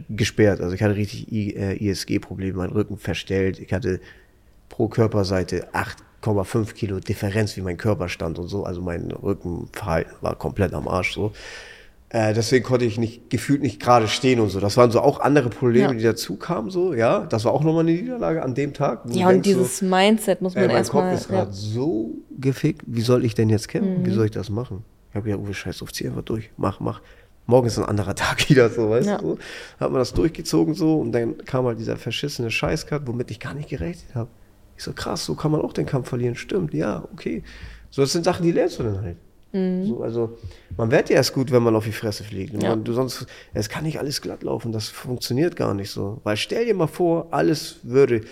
gesperrt. 0.09 0.62
Also 0.62 0.74
ich 0.74 0.82
hatte 0.82 0.96
richtig 0.96 1.30
äh, 1.30 1.76
ISG-Probleme, 1.76 2.57
mein 2.57 2.70
Rücken 2.70 2.96
verstellt. 2.96 3.59
Ich 3.59 3.74
hatte 3.74 4.00
pro 4.70 4.88
Körperseite 4.88 5.68
8,5 6.22 6.72
Kilo 6.72 6.98
Differenz, 6.98 7.55
wie 7.59 7.61
mein 7.61 7.76
Körper 7.76 8.09
stand 8.09 8.38
und 8.38 8.48
so. 8.48 8.64
Also 8.64 8.80
mein 8.80 9.11
Rückenverhalten 9.11 10.14
war 10.22 10.34
komplett 10.34 10.72
am 10.72 10.88
Arsch 10.88 11.12
so. 11.12 11.32
Äh, 12.14 12.34
deswegen 12.34 12.62
konnte 12.62 12.84
ich 12.84 12.98
nicht, 12.98 13.30
gefühlt 13.30 13.62
nicht 13.62 13.80
gerade 13.80 14.06
stehen 14.06 14.38
und 14.38 14.50
so. 14.50 14.60
Das 14.60 14.76
waren 14.76 14.90
so 14.90 15.00
auch 15.00 15.20
andere 15.20 15.48
Probleme, 15.48 15.86
ja. 15.86 15.92
die 15.94 16.02
dazu 16.02 16.36
kamen, 16.36 16.68
so, 16.68 16.92
ja. 16.92 17.20
Das 17.20 17.46
war 17.46 17.52
auch 17.52 17.64
nochmal 17.64 17.84
eine 17.84 17.92
Niederlage 17.92 18.42
an 18.42 18.54
dem 18.54 18.74
Tag. 18.74 19.04
Ja, 19.08 19.30
und 19.30 19.46
dieses 19.46 19.78
so, 19.78 19.86
Mindset 19.86 20.42
muss 20.42 20.54
man 20.54 20.68
äh, 20.68 20.74
erstmal. 20.74 21.04
Mein 21.04 21.12
Kopf 21.12 21.22
ist 21.22 21.28
gerade 21.30 21.50
ja. 21.50 21.56
so 21.56 22.10
gefickt. 22.38 22.82
Wie 22.86 23.00
soll 23.00 23.24
ich 23.24 23.34
denn 23.34 23.48
jetzt 23.48 23.66
kämpfen? 23.68 24.02
Mhm. 24.02 24.04
Wie 24.04 24.10
soll 24.10 24.26
ich 24.26 24.30
das 24.30 24.50
machen? 24.50 24.84
Ich 25.08 25.16
habe 25.16 25.30
ja, 25.30 25.36
Uwe, 25.36 25.54
scheiß 25.54 25.80
auf, 25.80 25.90
zieh 25.90 26.06
einfach 26.06 26.20
durch. 26.20 26.50
Mach, 26.58 26.80
mach. 26.80 27.00
Morgen 27.46 27.66
ist 27.66 27.78
ein 27.78 27.86
anderer 27.86 28.14
Tag 28.14 28.46
wieder, 28.50 28.68
so, 28.68 28.90
weißt 28.90 29.08
ja. 29.08 29.16
du? 29.16 29.38
Hat 29.80 29.90
man 29.90 29.98
das 29.98 30.12
durchgezogen, 30.12 30.74
so, 30.74 31.00
und 31.00 31.12
dann 31.12 31.38
kam 31.46 31.64
halt 31.64 31.78
dieser 31.78 31.96
verschissene 31.96 32.50
Scheißcut, 32.50 33.06
womit 33.06 33.30
ich 33.30 33.40
gar 33.40 33.54
nicht 33.54 33.70
gerechnet 33.70 34.14
habe. 34.14 34.28
Ich 34.76 34.84
so, 34.84 34.92
krass, 34.92 35.24
so 35.24 35.34
kann 35.34 35.50
man 35.50 35.62
auch 35.62 35.72
den 35.72 35.86
Kampf 35.86 36.10
verlieren. 36.10 36.34
Stimmt, 36.34 36.74
ja, 36.74 37.04
okay. 37.14 37.42
So, 37.88 38.02
das 38.02 38.12
sind 38.12 38.26
Sachen, 38.26 38.42
die 38.44 38.52
lernst 38.52 38.78
du 38.78 38.82
dann 38.82 39.00
halt. 39.00 39.16
Mhm. 39.53 39.86
So, 39.86 40.03
also 40.03 40.38
man 40.76 40.90
wird 40.90 41.11
ja 41.11 41.16
erst 41.16 41.34
gut, 41.34 41.53
wenn 41.53 41.62
man 41.62 41.76
auf 41.76 41.84
die 41.84 41.92
Fresse 41.92 42.24
fliegt. 42.24 42.61
Ja. 42.62 42.70
Man, 42.70 42.84
du 42.84 42.92
sonst, 42.92 43.26
es 43.55 43.68
kann 43.68 43.84
nicht 43.84 43.98
alles 43.98 44.20
glatt 44.20 44.42
laufen, 44.42 44.72
das 44.72 44.88
funktioniert 44.88 45.57
gar 45.57 45.74
nicht 45.74 45.90
so. 45.90 46.20
Weil 46.24 46.36
stell 46.36 46.64
dir 46.64 46.74
mal 46.74 46.86
vor, 46.86 47.28
alles 47.30 47.76
würde 47.82 48.22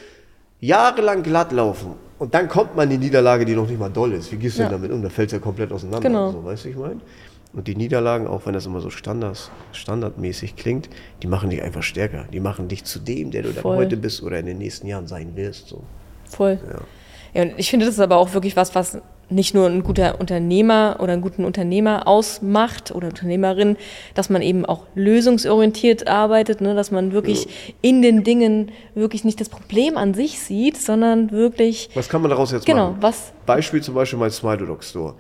jahrelang 0.61 1.23
glatt 1.23 1.53
laufen 1.53 1.95
und 2.19 2.35
dann 2.35 2.49
kommt 2.49 2.77
man 2.77 2.91
in 2.91 3.01
die 3.01 3.07
Niederlage, 3.07 3.45
die 3.45 3.55
noch 3.55 3.69
nicht 3.69 3.79
mal 3.79 3.91
doll 3.91 4.13
ist. 4.13 4.33
Wie 4.33 4.37
gehst 4.37 4.59
du 4.59 4.63
ja. 4.63 4.69
denn 4.69 4.79
damit 4.79 4.93
um? 4.93 5.03
Da 5.03 5.09
fällt 5.09 5.29
es 5.29 5.33
ja 5.33 5.39
komplett 5.39 5.73
auseinander. 5.73 6.07
Genau. 6.07 6.33
So, 6.33 6.45
weißt 6.45 6.65
du, 6.65 6.69
ich 6.71 6.77
meine? 6.77 7.01
Und 7.53 7.67
die 7.67 7.75
Niederlagen, 7.75 8.29
auch 8.29 8.47
wenn 8.47 8.53
das 8.53 8.67
immer 8.67 8.81
so 8.81 8.91
Standards, 8.91 9.51
standardmäßig 9.73 10.55
klingt, 10.55 10.89
die 11.23 11.27
machen 11.27 11.51
dich 11.51 11.63
einfach 11.63 11.83
stärker. 11.83 12.27
Die 12.33 12.39
machen 12.39 12.69
dich 12.69 12.85
zu 12.85 13.01
dem, 13.01 13.33
der 13.33 13.43
du 13.43 13.53
dann 13.53 13.65
heute 13.65 13.97
bist 13.97 14.23
oder 14.23 14.39
in 14.39 14.47
den 14.47 14.59
nächsten 14.59 14.87
Jahren 14.87 15.09
sein 15.09 15.35
wirst. 15.35 15.67
So. 15.67 15.83
Voll. 16.27 16.61
Ja. 16.71 16.81
Ja, 17.33 17.43
und 17.43 17.59
ich 17.59 17.71
finde, 17.71 17.87
das 17.87 17.95
ist 17.95 18.01
aber 18.01 18.17
auch 18.17 18.35
wirklich 18.35 18.57
was, 18.57 18.75
was 18.75 18.99
nicht 19.31 19.55
nur 19.55 19.67
ein 19.67 19.83
guter 19.83 20.21
Unternehmer 20.21 20.97
oder 21.01 21.13
einen 21.13 21.23
guten 21.23 21.45
Unternehmer 21.45 22.07
ausmacht 22.07 22.93
oder 22.95 23.09
Unternehmerin, 23.09 23.77
dass 24.15 24.31
man 24.31 24.43
eben 24.43 24.65
auch 24.65 24.85
lösungsorientiert 24.95 26.09
arbeitet, 26.09 26.61
ne, 26.61 26.75
dass 26.75 26.91
man 26.91 27.13
wirklich 27.13 27.45
ja. 27.45 27.75
in 27.83 28.03
den 28.03 28.25
Dingen 28.25 28.73
wirklich 28.95 29.25
nicht 29.25 29.41
das 29.41 29.49
Problem 29.49 29.97
an 29.97 30.15
sich 30.15 30.39
sieht, 30.39 30.77
sondern 30.77 31.31
wirklich. 31.31 31.91
Was 31.95 32.09
kann 32.09 32.23
man 32.23 32.31
daraus 32.31 32.53
jetzt 32.53 32.67
genau, 32.67 32.91
machen? 32.91 32.95
Genau, 32.97 33.09
was? 33.09 33.33
Beispiel 33.47 33.83
zum 33.83 33.95
Beispiel 33.95 34.19
mein 34.19 34.31
Smile 34.31 34.67
Store. 34.81 35.15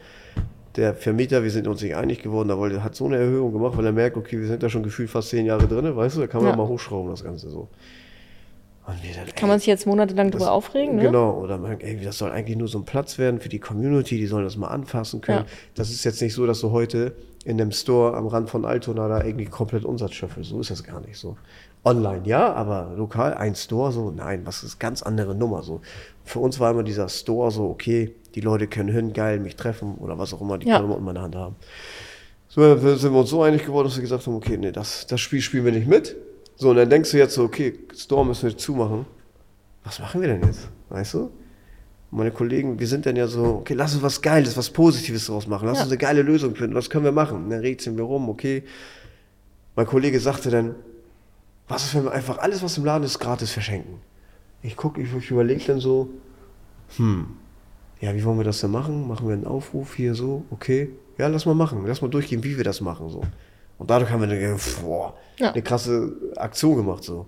Der 0.77 0.95
Vermieter, 0.95 1.43
wir 1.43 1.51
sind 1.51 1.67
uns 1.67 1.83
nicht 1.83 1.97
einig 1.97 2.23
geworden, 2.23 2.49
da 2.49 2.57
wollte, 2.57 2.83
hat 2.85 2.95
so 2.95 3.07
eine 3.07 3.17
Erhöhung 3.17 3.53
gemacht, 3.53 3.77
weil 3.77 3.87
er 3.87 3.93
merkt, 3.93 4.17
okay, 4.17 4.39
wir 4.39 4.47
sind 4.47 4.63
da 4.63 4.69
schon 4.69 4.85
gefühlt 4.85 5.11
fast 5.11 5.31
zehn 5.31 5.45
Jahre 5.45 5.67
drin, 5.67 5.97
weißt 5.97 6.17
du, 6.17 6.21
da 6.21 6.27
kann 6.29 6.43
man 6.43 6.51
ja. 6.51 6.57
mal 6.57 6.69
hochschrauben, 6.69 7.11
das 7.11 7.25
Ganze 7.25 7.51
so. 7.51 7.69
Dann, 8.91 9.35
Kann 9.35 9.49
man 9.49 9.59
sich 9.59 9.67
jetzt 9.67 9.87
monatelang 9.87 10.31
darüber 10.31 10.53
aufregen? 10.53 10.97
Ne? 10.97 11.03
Genau, 11.03 11.39
oder 11.39 11.59
man, 11.59 11.81
ey, 11.81 12.01
das 12.03 12.19
soll 12.19 12.31
eigentlich 12.31 12.57
nur 12.57 12.69
so 12.69 12.79
ein 12.79 12.85
Platz 12.85 13.19
werden 13.19 13.41
für 13.41 13.49
die 13.49 13.59
Community, 13.59 14.17
die 14.17 14.27
sollen 14.27 14.45
das 14.45 14.57
mal 14.57 14.69
anfassen 14.69 15.21
können. 15.21 15.45
Ja. 15.47 15.47
Das 15.75 15.91
ist 15.91 16.05
jetzt 16.05 16.21
nicht 16.23 16.35
so, 16.35 16.47
dass 16.47 16.61
du 16.61 16.71
heute 16.71 17.15
in 17.45 17.59
dem 17.59 17.73
Store 17.73 18.17
am 18.17 18.27
Rand 18.27 18.51
von 18.51 18.65
Altona 18.65 19.09
da 19.09 19.25
irgendwie 19.25 19.47
komplett 19.47 19.85
Umsatz 19.85 20.13
schöpfelst. 20.13 20.51
So 20.51 20.61
ist 20.61 20.71
das 20.71 20.85
gar 20.85 21.01
nicht 21.01 21.19
so. 21.19 21.37
Online 21.83 22.21
ja, 22.25 22.53
aber 22.53 22.93
lokal 22.95 23.33
ein 23.33 23.55
Store 23.55 23.91
so, 23.91 24.11
nein, 24.11 24.43
was 24.45 24.63
ist 24.63 24.79
ganz 24.79 25.03
andere 25.03 25.35
Nummer 25.35 25.63
so. 25.63 25.81
Für 26.25 26.41
uns 26.41 26.61
war 26.61 26.73
immer 26.73 26.83
dieser 26.83 27.09
Store 27.09 27.51
so, 27.51 27.71
okay, 27.71 28.15
die 28.35 28.43
Leute 28.43 28.67
können 28.67 28.91
hin, 28.91 29.15
geil, 29.15 29.41
mich 29.41 29.57
treffen 29.57 29.95
oder 29.95 30.19
was 30.19 30.35
auch 30.35 30.43
immer, 30.43 30.59
die 30.59 30.69
ja. 30.69 30.77
können 30.77 30.91
immer 30.91 30.99
in 30.99 31.05
meiner 31.05 31.23
Hand 31.23 31.37
haben. 31.37 31.57
So 32.49 32.63
sind 32.77 33.13
wir 33.13 33.21
uns 33.21 33.31
so 33.31 33.43
einig 33.43 33.65
geworden, 33.65 33.87
dass 33.87 33.97
wir 33.97 34.03
gesagt 34.03 34.27
haben, 34.27 34.35
okay, 34.35 34.59
nee, 34.59 34.73
das, 34.73 35.07
das 35.07 35.21
Spiel 35.21 35.41
spielen 35.41 35.65
wir 35.65 35.73
nicht 35.73 35.87
mit. 35.87 36.17
So, 36.61 36.71
und 36.71 36.77
dann 36.77 36.91
denkst 36.91 37.11
du 37.11 37.17
jetzt 37.17 37.35
so, 37.35 37.45
okay, 37.45 37.79
Store 37.95 38.25
müssen 38.25 38.51
wir 38.51 38.57
zumachen. 38.57 39.07
Was 39.83 39.99
machen 39.99 40.21
wir 40.21 40.29
denn 40.29 40.43
jetzt? 40.43 40.69
Weißt 40.91 41.15
du? 41.15 41.31
meine 42.11 42.33
Kollegen, 42.33 42.79
wir 42.79 42.87
sind 42.87 43.07
dann 43.07 43.17
ja 43.17 43.27
so, 43.27 43.45
okay, 43.61 43.75
lass 43.75 43.95
uns 43.95 44.03
was 44.03 44.21
Geiles, 44.21 44.57
was 44.57 44.71
Positives 44.71 45.27
draus 45.27 45.47
machen. 45.47 45.67
Lass 45.67 45.79
ja. 45.79 45.85
uns 45.85 45.93
eine 45.93 45.99
geile 45.99 46.23
Lösung 46.23 46.57
finden. 46.57 46.75
Was 46.75 46.91
können 46.91 47.05
wir 47.05 47.13
machen? 47.13 47.45
Und 47.45 47.51
dann 47.51 47.61
rätseln 47.61 47.97
wir 47.97 48.05
rum, 48.05 48.29
okay. 48.29 48.65
Mein 49.77 49.87
Kollege 49.87 50.19
sagte 50.19 50.51
dann, 50.51 50.75
was 51.69 51.85
ist, 51.85 51.95
wenn 51.95 52.05
wir 52.05 52.13
einfach 52.13 52.39
alles, 52.39 52.63
was 52.63 52.77
im 52.79 52.85
Laden 52.85 53.05
ist, 53.05 53.21
gratis 53.21 53.53
verschenken? 53.53 54.01
Ich 54.63 54.77
gucke, 54.77 55.01
ich, 55.01 55.15
ich 55.15 55.31
überlege 55.31 55.65
dann 55.67 55.79
so, 55.79 56.11
hm, 56.97 57.29
ja, 58.01 58.15
wie 58.15 58.25
wollen 58.25 58.39
wir 58.39 58.45
das 58.45 58.61
denn 58.61 58.73
machen? 58.73 59.07
Machen 59.07 59.29
wir 59.29 59.35
einen 59.35 59.47
Aufruf 59.47 59.95
hier 59.95 60.15
so, 60.15 60.45
okay. 60.51 60.91
Ja, 61.17 61.29
lass 61.29 61.47
mal 61.47 61.55
machen. 61.55 61.85
Lass 61.87 62.03
mal 62.03 62.09
durchgehen, 62.09 62.43
wie 62.43 62.57
wir 62.57 62.65
das 62.65 62.81
machen. 62.81 63.09
So. 63.09 63.23
Und 63.81 63.89
dadurch 63.89 64.11
haben 64.11 64.21
wir 64.21 64.29
eine, 64.29 64.57
boah, 64.83 65.15
ja. 65.39 65.53
eine 65.53 65.63
krasse 65.63 66.13
Aktion 66.37 66.77
gemacht, 66.77 67.03
so. 67.03 67.27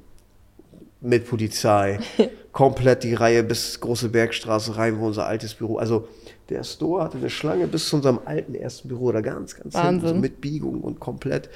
Mit 1.01 1.29
Polizei. 1.29 1.99
komplett 2.53 3.03
die 3.03 3.15
Reihe 3.15 3.43
bis 3.43 3.81
Große 3.81 4.11
Bergstraße 4.11 4.77
rein, 4.77 5.01
wo 5.01 5.07
unser 5.07 5.27
altes 5.27 5.55
Büro, 5.55 5.79
also 5.79 6.07
der 6.51 6.63
Store 6.65 7.03
hatte 7.03 7.17
eine 7.17 7.31
Schlange 7.31 7.67
bis 7.67 7.89
zu 7.89 7.97
unserem 7.97 8.21
alten 8.27 8.55
ersten 8.55 8.89
Büro, 8.89 9.11
da 9.11 9.23
ganz, 9.23 9.57
ganz 9.57 9.73
Wahnsinn. 9.73 9.93
hinten, 9.93 10.09
so 10.09 10.15
mit 10.15 10.43
Biegung 10.43 10.83
und 10.83 11.01
komplett. 11.01 11.49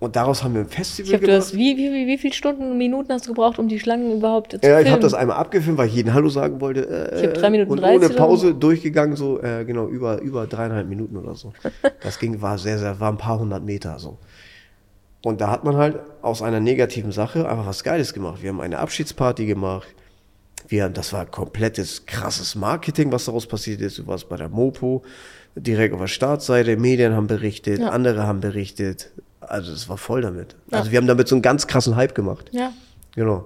Und 0.00 0.16
daraus 0.16 0.42
haben 0.42 0.54
wir 0.54 0.62
ein 0.62 0.68
Festival 0.68 1.14
ich 1.14 1.20
gemacht. 1.20 1.36
Das, 1.36 1.54
wie, 1.54 1.76
wie, 1.76 1.92
wie, 1.92 2.06
wie 2.06 2.16
viele 2.16 2.32
Stunden 2.32 2.70
und 2.70 2.78
Minuten 2.78 3.12
hast 3.12 3.26
du 3.26 3.34
gebraucht, 3.34 3.58
um 3.58 3.68
die 3.68 3.78
Schlangen 3.78 4.16
überhaupt 4.16 4.52
zu 4.52 4.56
Ja, 4.56 4.62
filmen? 4.62 4.86
ich 4.86 4.92
habe 4.92 5.02
das 5.02 5.12
einmal 5.12 5.36
abgefilmt, 5.36 5.76
weil 5.76 5.88
ich 5.88 5.94
jeden 5.94 6.14
Hallo 6.14 6.30
sagen 6.30 6.58
wollte. 6.62 6.88
Äh, 6.88 7.18
ich 7.18 7.26
habe 7.26 7.34
drei 7.34 7.50
Minuten 7.50 7.70
Und 7.70 7.84
ohne 7.84 8.08
Pause 8.08 8.54
durchgegangen, 8.54 9.14
so 9.14 9.42
äh, 9.42 9.62
genau 9.66 9.86
über, 9.88 10.22
über 10.22 10.46
dreieinhalb 10.46 10.88
Minuten 10.88 11.16
oder 11.18 11.34
so. 11.34 11.52
Das 12.02 12.18
ging, 12.18 12.40
war 12.40 12.56
sehr, 12.56 12.78
sehr, 12.78 12.98
war 12.98 13.12
ein 13.12 13.18
paar 13.18 13.38
hundert 13.38 13.62
Meter 13.62 13.98
so. 13.98 14.16
Und 15.22 15.42
da 15.42 15.50
hat 15.50 15.64
man 15.64 15.76
halt 15.76 15.98
aus 16.22 16.40
einer 16.40 16.60
negativen 16.60 17.12
Sache 17.12 17.46
einfach 17.46 17.66
was 17.66 17.84
Geiles 17.84 18.14
gemacht. 18.14 18.42
Wir 18.42 18.48
haben 18.48 18.60
eine 18.62 18.78
Abschiedsparty 18.78 19.44
gemacht. 19.44 19.88
Wir, 20.66 20.88
das 20.88 21.12
war 21.12 21.26
komplettes 21.26 22.06
krasses 22.06 22.54
Marketing, 22.54 23.12
was 23.12 23.26
daraus 23.26 23.46
passiert 23.46 23.82
ist. 23.82 23.98
Du 23.98 24.06
warst 24.06 24.30
bei 24.30 24.36
der 24.36 24.48
Mopo, 24.48 25.02
direkt 25.54 25.92
auf 25.92 26.00
der 26.00 26.06
Startseite, 26.06 26.78
Medien 26.78 27.14
haben 27.14 27.26
berichtet, 27.26 27.80
ja. 27.80 27.90
andere 27.90 28.26
haben 28.26 28.40
berichtet. 28.40 29.10
Also 29.50 29.72
es 29.72 29.88
war 29.88 29.98
voll 29.98 30.22
damit. 30.22 30.56
Ja. 30.70 30.78
Also 30.78 30.90
wir 30.90 30.98
haben 30.98 31.06
damit 31.06 31.28
so 31.28 31.34
einen 31.34 31.42
ganz 31.42 31.66
krassen 31.66 31.96
Hype 31.96 32.14
gemacht. 32.14 32.48
Ja. 32.52 32.72
Genau. 33.14 33.44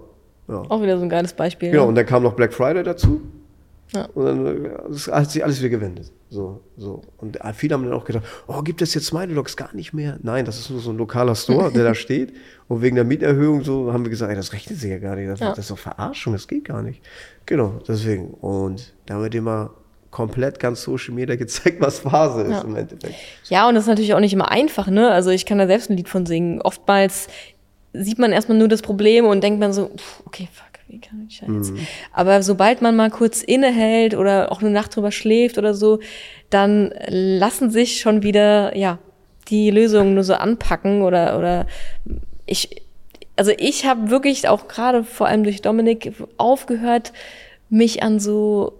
Ja. 0.49 0.63
Auch 0.69 0.83
wieder 0.83 0.99
so 0.99 1.03
ein 1.03 1.09
geiles 1.09 1.33
Beispiel. 1.33 1.71
Genau, 1.71 1.87
und 1.87 1.95
dann 1.95 2.05
kam 2.05 2.23
noch 2.23 2.35
Black 2.35 2.53
Friday 2.53 2.83
dazu. 2.83 3.23
Ja. 3.93 4.07
Und 4.15 4.25
dann 4.25 4.71
das 4.89 5.09
hat 5.09 5.31
sich 5.31 5.43
alles 5.43 5.61
wieder 5.61 5.71
gewendet. 5.71 6.13
So, 6.29 6.61
so. 6.77 7.03
Und 7.19 7.39
viele 7.55 7.75
haben 7.75 7.85
dann 7.85 7.93
auch 7.93 8.05
gedacht, 8.05 8.25
oh, 8.47 8.61
gibt 8.63 8.83
es 8.83 8.93
jetzt 8.93 9.07
Smiley 9.07 9.35
Dogs 9.35 9.57
gar 9.57 9.75
nicht 9.75 9.93
mehr? 9.93 10.19
Nein, 10.23 10.45
das 10.45 10.59
ist 10.59 10.69
nur 10.69 10.81
so 10.81 10.91
ein 10.91 10.97
lokaler 10.97 11.37
Store, 11.37 11.71
der 11.73 11.85
da 11.85 11.95
steht. 11.95 12.35
Und 12.69 12.83
wegen 12.83 12.97
der 12.97 13.05
Mieterhöhung 13.05 13.63
so 13.63 13.93
haben 13.93 14.05
wir 14.05 14.11
gesagt, 14.11 14.31
ey, 14.31 14.37
das 14.37 14.53
rechnet 14.53 14.79
sich 14.79 14.91
ja 14.91 14.99
gar 14.99 15.17
nicht. 15.17 15.29
Das, 15.29 15.41
ja. 15.41 15.51
das 15.51 15.61
ist 15.61 15.71
doch 15.71 15.79
Verarschung, 15.79 16.33
das 16.33 16.49
geht 16.49 16.65
gar 16.65 16.83
nicht. 16.83 17.03
Genau, 17.47 17.81
deswegen. 17.87 18.35
Und 18.35 18.95
da 19.07 19.15
haben 19.15 19.23
wir 19.23 19.31
dem 19.31 19.45
mal 19.45 19.71
komplett 20.15 20.61
ganz 20.61 20.83
Social 20.83 21.13
Media 21.13 21.35
gezeigt, 21.35 21.81
was 21.81 21.99
Phase 21.99 22.43
ist 22.43 22.51
ja. 22.51 22.61
im 22.61 22.77
Endeffekt. 22.77 23.17
Ja, 23.49 23.69
und 23.69 23.75
das 23.75 23.85
ist 23.85 23.89
natürlich 23.89 24.15
auch 24.15 24.21
nicht 24.21 24.33
immer 24.33 24.49
einfach, 24.49 24.87
ne? 24.87 25.11
Also 25.11 25.31
ich 25.31 25.45
kann 25.45 25.59
da 25.59 25.67
selbst 25.67 25.91
ein 25.91 25.97
Lied 25.97 26.09
von 26.09 26.25
singen. 26.25 26.63
Oftmals 26.63 27.27
sieht 27.93 28.21
man 28.21 28.31
erstmal 28.31 28.57
nur 28.57 28.69
das 28.69 28.81
Problem 28.81 29.27
und 29.27 29.43
denkt 29.43 29.59
man 29.59 29.73
so, 29.73 29.91
okay, 30.25 30.49
fuck, 30.53 30.79
wie 30.87 31.01
kann 31.01 31.27
ich 31.29 31.41
jetzt? 31.41 31.73
Mhm. 31.73 31.87
Aber 32.13 32.45
sobald 32.45 32.81
man 32.81 32.95
mal 32.95 33.11
kurz 33.11 33.43
innehält 33.43 34.15
oder 34.15 34.53
auch 34.53 34.61
eine 34.61 34.71
Nacht 34.71 34.95
drüber 34.95 35.11
schläft 35.11 35.59
oder 35.59 35.75
so, 35.75 35.99
dann 36.49 36.95
lassen 37.09 37.71
sich 37.71 38.01
schon 38.01 38.23
wieder, 38.23 38.77
ja, 38.77 38.99
die 39.49 39.73
Lösungen 39.73 40.15
nur 40.15 40.23
so 40.23 40.35
anpacken 40.35 41.03
oder, 41.03 41.37
oder 41.37 41.67
ich, 42.47 42.83
also 43.35 43.51
ich 43.59 43.85
habe 43.85 44.11
wirklich 44.11 44.49
auch 44.49 44.69
gerade 44.69 45.03
vor 45.03 45.27
allem 45.27 45.43
durch 45.43 45.61
Dominik 45.61 46.13
aufgehört, 46.37 47.13
mich 47.69 48.05
an 48.05 48.21
so 48.21 48.75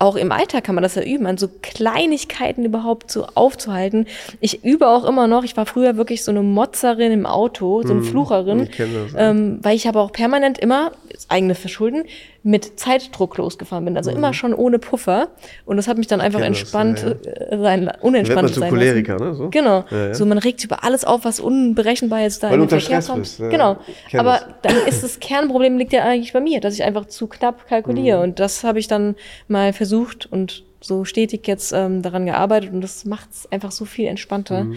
auch 0.00 0.16
im 0.16 0.32
Alltag 0.32 0.64
kann 0.64 0.74
man 0.74 0.82
das 0.82 0.94
ja 0.94 1.02
üben, 1.02 1.26
an 1.26 1.36
so 1.36 1.48
Kleinigkeiten 1.60 2.64
überhaupt 2.64 3.10
so 3.10 3.26
aufzuhalten. 3.34 4.06
Ich 4.40 4.64
übe 4.64 4.88
auch 4.88 5.04
immer 5.04 5.26
noch, 5.26 5.44
ich 5.44 5.56
war 5.56 5.66
früher 5.66 5.96
wirklich 5.96 6.24
so 6.24 6.30
eine 6.30 6.42
Motzerin 6.42 7.12
im 7.12 7.26
Auto, 7.26 7.82
so 7.82 7.92
eine 7.92 8.00
hm, 8.00 8.06
Flucherin, 8.06 8.60
ich 8.62 8.76
das, 8.78 8.88
ähm, 9.16 9.58
weil 9.62 9.76
ich 9.76 9.86
habe 9.86 10.00
auch 10.00 10.10
permanent 10.10 10.58
immer 10.58 10.92
eigene 11.28 11.54
Verschulden, 11.54 12.04
mit 12.42 12.78
Zeitdruck 12.78 13.36
losgefahren 13.36 13.84
bin. 13.84 13.96
Also 13.96 14.10
immer 14.10 14.32
schon 14.32 14.54
ohne 14.54 14.78
Puffer. 14.78 15.28
Und 15.66 15.76
das 15.76 15.88
hat 15.88 15.98
mich 15.98 16.06
dann 16.06 16.20
einfach 16.20 16.40
kenn 16.40 16.52
das, 16.52 16.60
entspannt 16.60 17.02
ja, 17.02 17.32
äh, 17.32 17.58
sein, 17.58 17.92
unentspannt 18.00 18.42
man 18.42 18.52
zum 18.52 18.60
sein 18.60 18.70
Choleriker, 18.70 19.12
lassen. 19.18 19.24
ne? 19.24 19.34
So? 19.34 19.50
Genau. 19.50 19.84
Ja, 19.90 20.06
ja. 20.06 20.14
So 20.14 20.24
man 20.26 20.38
regt 20.38 20.60
sich 20.60 20.66
über 20.66 20.84
alles 20.84 21.04
auf, 21.04 21.24
was 21.24 21.40
unberechenbar 21.40 22.20
jetzt 22.20 22.42
da 22.42 22.48
Weil 22.48 22.54
in 22.54 22.60
den 22.60 22.62
unter 22.62 22.80
Verkehr 22.80 23.02
Stress 23.02 23.08
kommt. 23.08 23.22
bist, 23.22 23.38
ja. 23.40 23.48
Genau. 23.48 23.76
Aber 24.14 24.40
das. 24.62 24.74
dann 24.74 24.86
ist 24.86 25.02
das 25.02 25.20
Kernproblem 25.20 25.78
liegt 25.78 25.92
ja 25.92 26.04
eigentlich 26.04 26.32
bei 26.32 26.40
mir, 26.40 26.60
dass 26.60 26.74
ich 26.74 26.82
einfach 26.82 27.06
zu 27.06 27.26
knapp 27.26 27.68
kalkuliere. 27.68 28.18
Mhm. 28.18 28.24
Und 28.24 28.40
das 28.40 28.64
habe 28.64 28.78
ich 28.78 28.88
dann 28.88 29.16
mal 29.48 29.72
versucht 29.72 30.26
und 30.30 30.64
so 30.80 31.04
stetig 31.04 31.46
jetzt 31.46 31.72
ähm, 31.72 32.02
daran 32.02 32.26
gearbeitet 32.26 32.72
und 32.72 32.80
das 32.80 33.04
macht 33.04 33.30
es 33.32 33.52
einfach 33.52 33.70
so 33.70 33.84
viel 33.84 34.06
entspannter. 34.06 34.64
Mhm. 34.64 34.76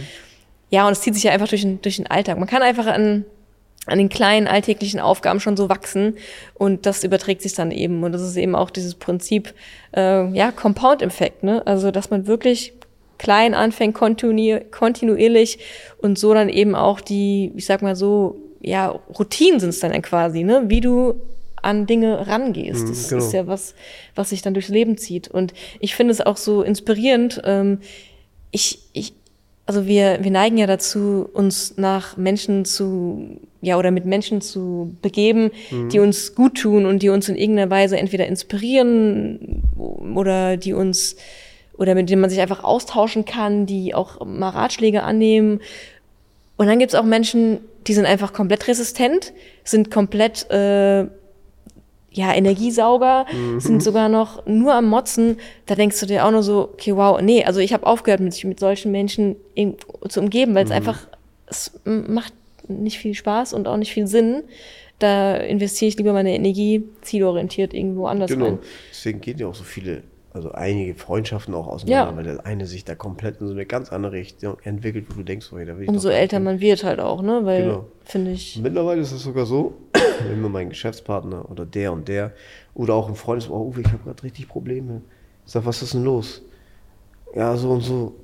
Ja, 0.69 0.85
und 0.87 0.93
es 0.93 1.01
zieht 1.01 1.13
sich 1.13 1.23
ja 1.23 1.31
einfach 1.31 1.47
durch 1.47 1.61
den, 1.61 1.81
durch 1.81 1.97
den 1.97 2.07
Alltag. 2.07 2.37
Man 2.39 2.47
kann 2.47 2.61
einfach 2.61 2.87
an, 2.87 3.25
an 3.85 3.97
den 3.97 4.09
kleinen 4.09 4.47
alltäglichen 4.47 4.99
Aufgaben 4.99 5.39
schon 5.39 5.57
so 5.57 5.69
wachsen 5.69 6.17
und 6.53 6.85
das 6.85 7.03
überträgt 7.03 7.41
sich 7.41 7.53
dann 7.53 7.71
eben. 7.71 8.03
Und 8.03 8.13
das 8.13 8.21
ist 8.21 8.37
eben 8.37 8.55
auch 8.55 8.69
dieses 8.69 8.95
Prinzip, 8.95 9.53
äh, 9.95 10.29
ja, 10.29 10.51
Compound-Effekt, 10.51 11.43
ne? 11.43 11.65
Also, 11.65 11.91
dass 11.91 12.09
man 12.09 12.27
wirklich 12.27 12.73
klein 13.17 13.53
anfängt, 13.53 13.93
kontinu 13.93 14.59
kontinuierlich 14.71 15.59
und 15.97 16.17
so 16.17 16.33
dann 16.33 16.49
eben 16.49 16.75
auch 16.75 17.01
die, 17.01 17.51
ich 17.55 17.65
sag 17.65 17.81
mal 17.81 17.95
so, 17.95 18.37
ja, 18.61 18.87
Routinen 18.87 19.59
sind 19.59 19.69
es 19.69 19.79
dann 19.79 19.93
ja 19.93 19.99
quasi, 19.99 20.43
ne? 20.43 20.63
Wie 20.67 20.81
du 20.81 21.15
an 21.63 21.87
Dinge 21.87 22.27
rangehst. 22.27 22.89
Das 22.89 23.09
genau. 23.09 23.23
ist 23.23 23.33
ja 23.33 23.47
was, 23.47 23.73
was 24.15 24.29
sich 24.29 24.41
dann 24.41 24.53
durchs 24.53 24.69
Leben 24.69 24.97
zieht. 24.97 25.29
Und 25.29 25.53
ich 25.79 25.95
finde 25.95 26.11
es 26.11 26.21
auch 26.21 26.37
so 26.37 26.61
inspirierend. 26.61 27.41
Ähm, 27.45 27.79
ich, 28.51 28.79
ich, 28.91 29.13
also 29.65 29.87
wir, 29.87 30.19
wir 30.21 30.31
neigen 30.31 30.57
ja 30.57 30.67
dazu, 30.67 31.27
uns 31.33 31.77
nach 31.77 32.17
Menschen 32.17 32.65
zu, 32.65 33.39
ja, 33.63 33.77
oder 33.77 33.91
mit 33.91 34.05
Menschen 34.05 34.41
zu 34.41 34.93
begeben, 35.01 35.49
die 35.71 35.99
uns 35.99 36.35
gut 36.35 36.55
tun 36.55 36.85
und 36.85 37.01
die 37.01 37.07
uns 37.07 37.29
in 37.29 37.37
irgendeiner 37.37 37.71
Weise 37.71 37.97
entweder 37.97 38.27
inspirieren 38.27 39.63
oder 39.77 40.57
die 40.57 40.73
uns, 40.73 41.15
oder 41.77 41.95
mit 41.95 42.09
denen 42.09 42.19
man 42.19 42.29
sich 42.29 42.41
einfach 42.41 42.65
austauschen 42.65 43.23
kann, 43.23 43.65
die 43.65 43.95
auch 43.95 44.23
mal 44.25 44.49
Ratschläge 44.49 45.03
annehmen. 45.03 45.61
Und 46.57 46.67
dann 46.67 46.77
gibt's 46.77 46.93
auch 46.93 47.05
Menschen, 47.05 47.59
die 47.87 47.93
sind 47.93 48.05
einfach 48.05 48.33
komplett 48.33 48.67
resistent, 48.67 49.31
sind 49.63 49.89
komplett 49.89 50.51
äh, 50.51 51.03
ja, 52.11 52.33
Energiesauger, 52.35 53.25
sind 53.59 53.81
sogar 53.81 54.09
noch 54.09 54.45
nur 54.45 54.73
am 54.73 54.89
Motzen. 54.89 55.37
Da 55.67 55.75
denkst 55.75 56.01
du 56.01 56.05
dir 56.05 56.25
auch 56.25 56.31
nur 56.31 56.43
so, 56.43 56.69
okay, 56.73 56.95
wow, 56.97 57.21
nee, 57.21 57.45
also 57.45 57.61
ich 57.61 57.71
habe 57.71 57.87
aufgehört, 57.87 58.19
mich 58.19 58.43
mit 58.43 58.59
solchen 58.59 58.91
Menschen 58.91 59.37
zu 60.09 60.19
umgeben, 60.19 60.53
weil 60.53 60.65
es 60.65 60.71
einfach, 60.71 61.07
es 61.47 61.79
macht 61.85 62.33
nicht 62.67 62.97
viel 62.97 63.13
Spaß 63.13 63.53
und 63.53 63.67
auch 63.67 63.77
nicht 63.77 63.91
viel 63.93 64.07
Sinn. 64.07 64.43
Da 64.99 65.35
investiere 65.37 65.89
ich 65.89 65.97
lieber 65.97 66.13
meine 66.13 66.33
Energie 66.35 66.83
zielorientiert 67.01 67.73
irgendwo 67.73 68.05
anders 68.07 68.29
Genau. 68.31 68.45
rein. 68.45 68.59
Deswegen 68.91 69.21
gehen 69.21 69.37
ja 69.37 69.47
auch 69.47 69.55
so 69.55 69.63
viele, 69.63 70.03
also 70.31 70.51
einige 70.51 70.95
Freundschaften 70.95 71.53
auch 71.53 71.67
auseinander, 71.67 72.11
Ja. 72.11 72.15
weil 72.17 72.23
der 72.23 72.45
eine 72.45 72.65
sich 72.67 72.85
da 72.85 72.95
komplett 72.95 73.41
in 73.41 73.47
so 73.47 73.53
eine 73.53 73.65
ganz 73.65 73.91
andere 73.91 74.13
Richtung 74.13 74.57
entwickelt, 74.63 75.07
wo 75.09 75.15
du 75.15 75.23
denkst, 75.23 75.47
oh, 75.51 75.57
da 75.57 75.75
will 75.77 75.83
ich 75.83 75.89
Umso 75.89 76.09
älter 76.09 76.39
man 76.39 76.59
wird 76.61 76.83
halt 76.83 76.99
auch, 76.99 77.21
ne? 77.21 77.41
Weil, 77.43 77.63
Genau. 77.63 77.85
finde 78.05 78.31
ich, 78.31 78.59
Mittlerweile 78.61 79.01
ist 79.01 79.11
es 79.11 79.23
sogar 79.23 79.45
so, 79.45 79.73
wenn 80.29 80.41
mir 80.41 80.49
mein 80.49 80.69
Geschäftspartner 80.69 81.49
oder 81.51 81.65
der 81.65 81.91
und 81.91 82.07
der 82.07 82.31
oder 82.73 82.93
auch 82.93 83.09
ein 83.09 83.15
Freund 83.15 83.43
ist, 83.43 83.49
oh, 83.49 83.67
Uwe, 83.67 83.81
ich 83.81 83.87
habe 83.87 84.03
gerade 84.03 84.23
richtig 84.23 84.47
Probleme. 84.47 85.01
Ich 85.45 85.51
sag, 85.51 85.65
was 85.65 85.81
ist 85.81 85.93
denn 85.95 86.03
los? 86.05 86.41
Ja, 87.35 87.57
so 87.57 87.71
und 87.71 87.81
so. 87.81 88.15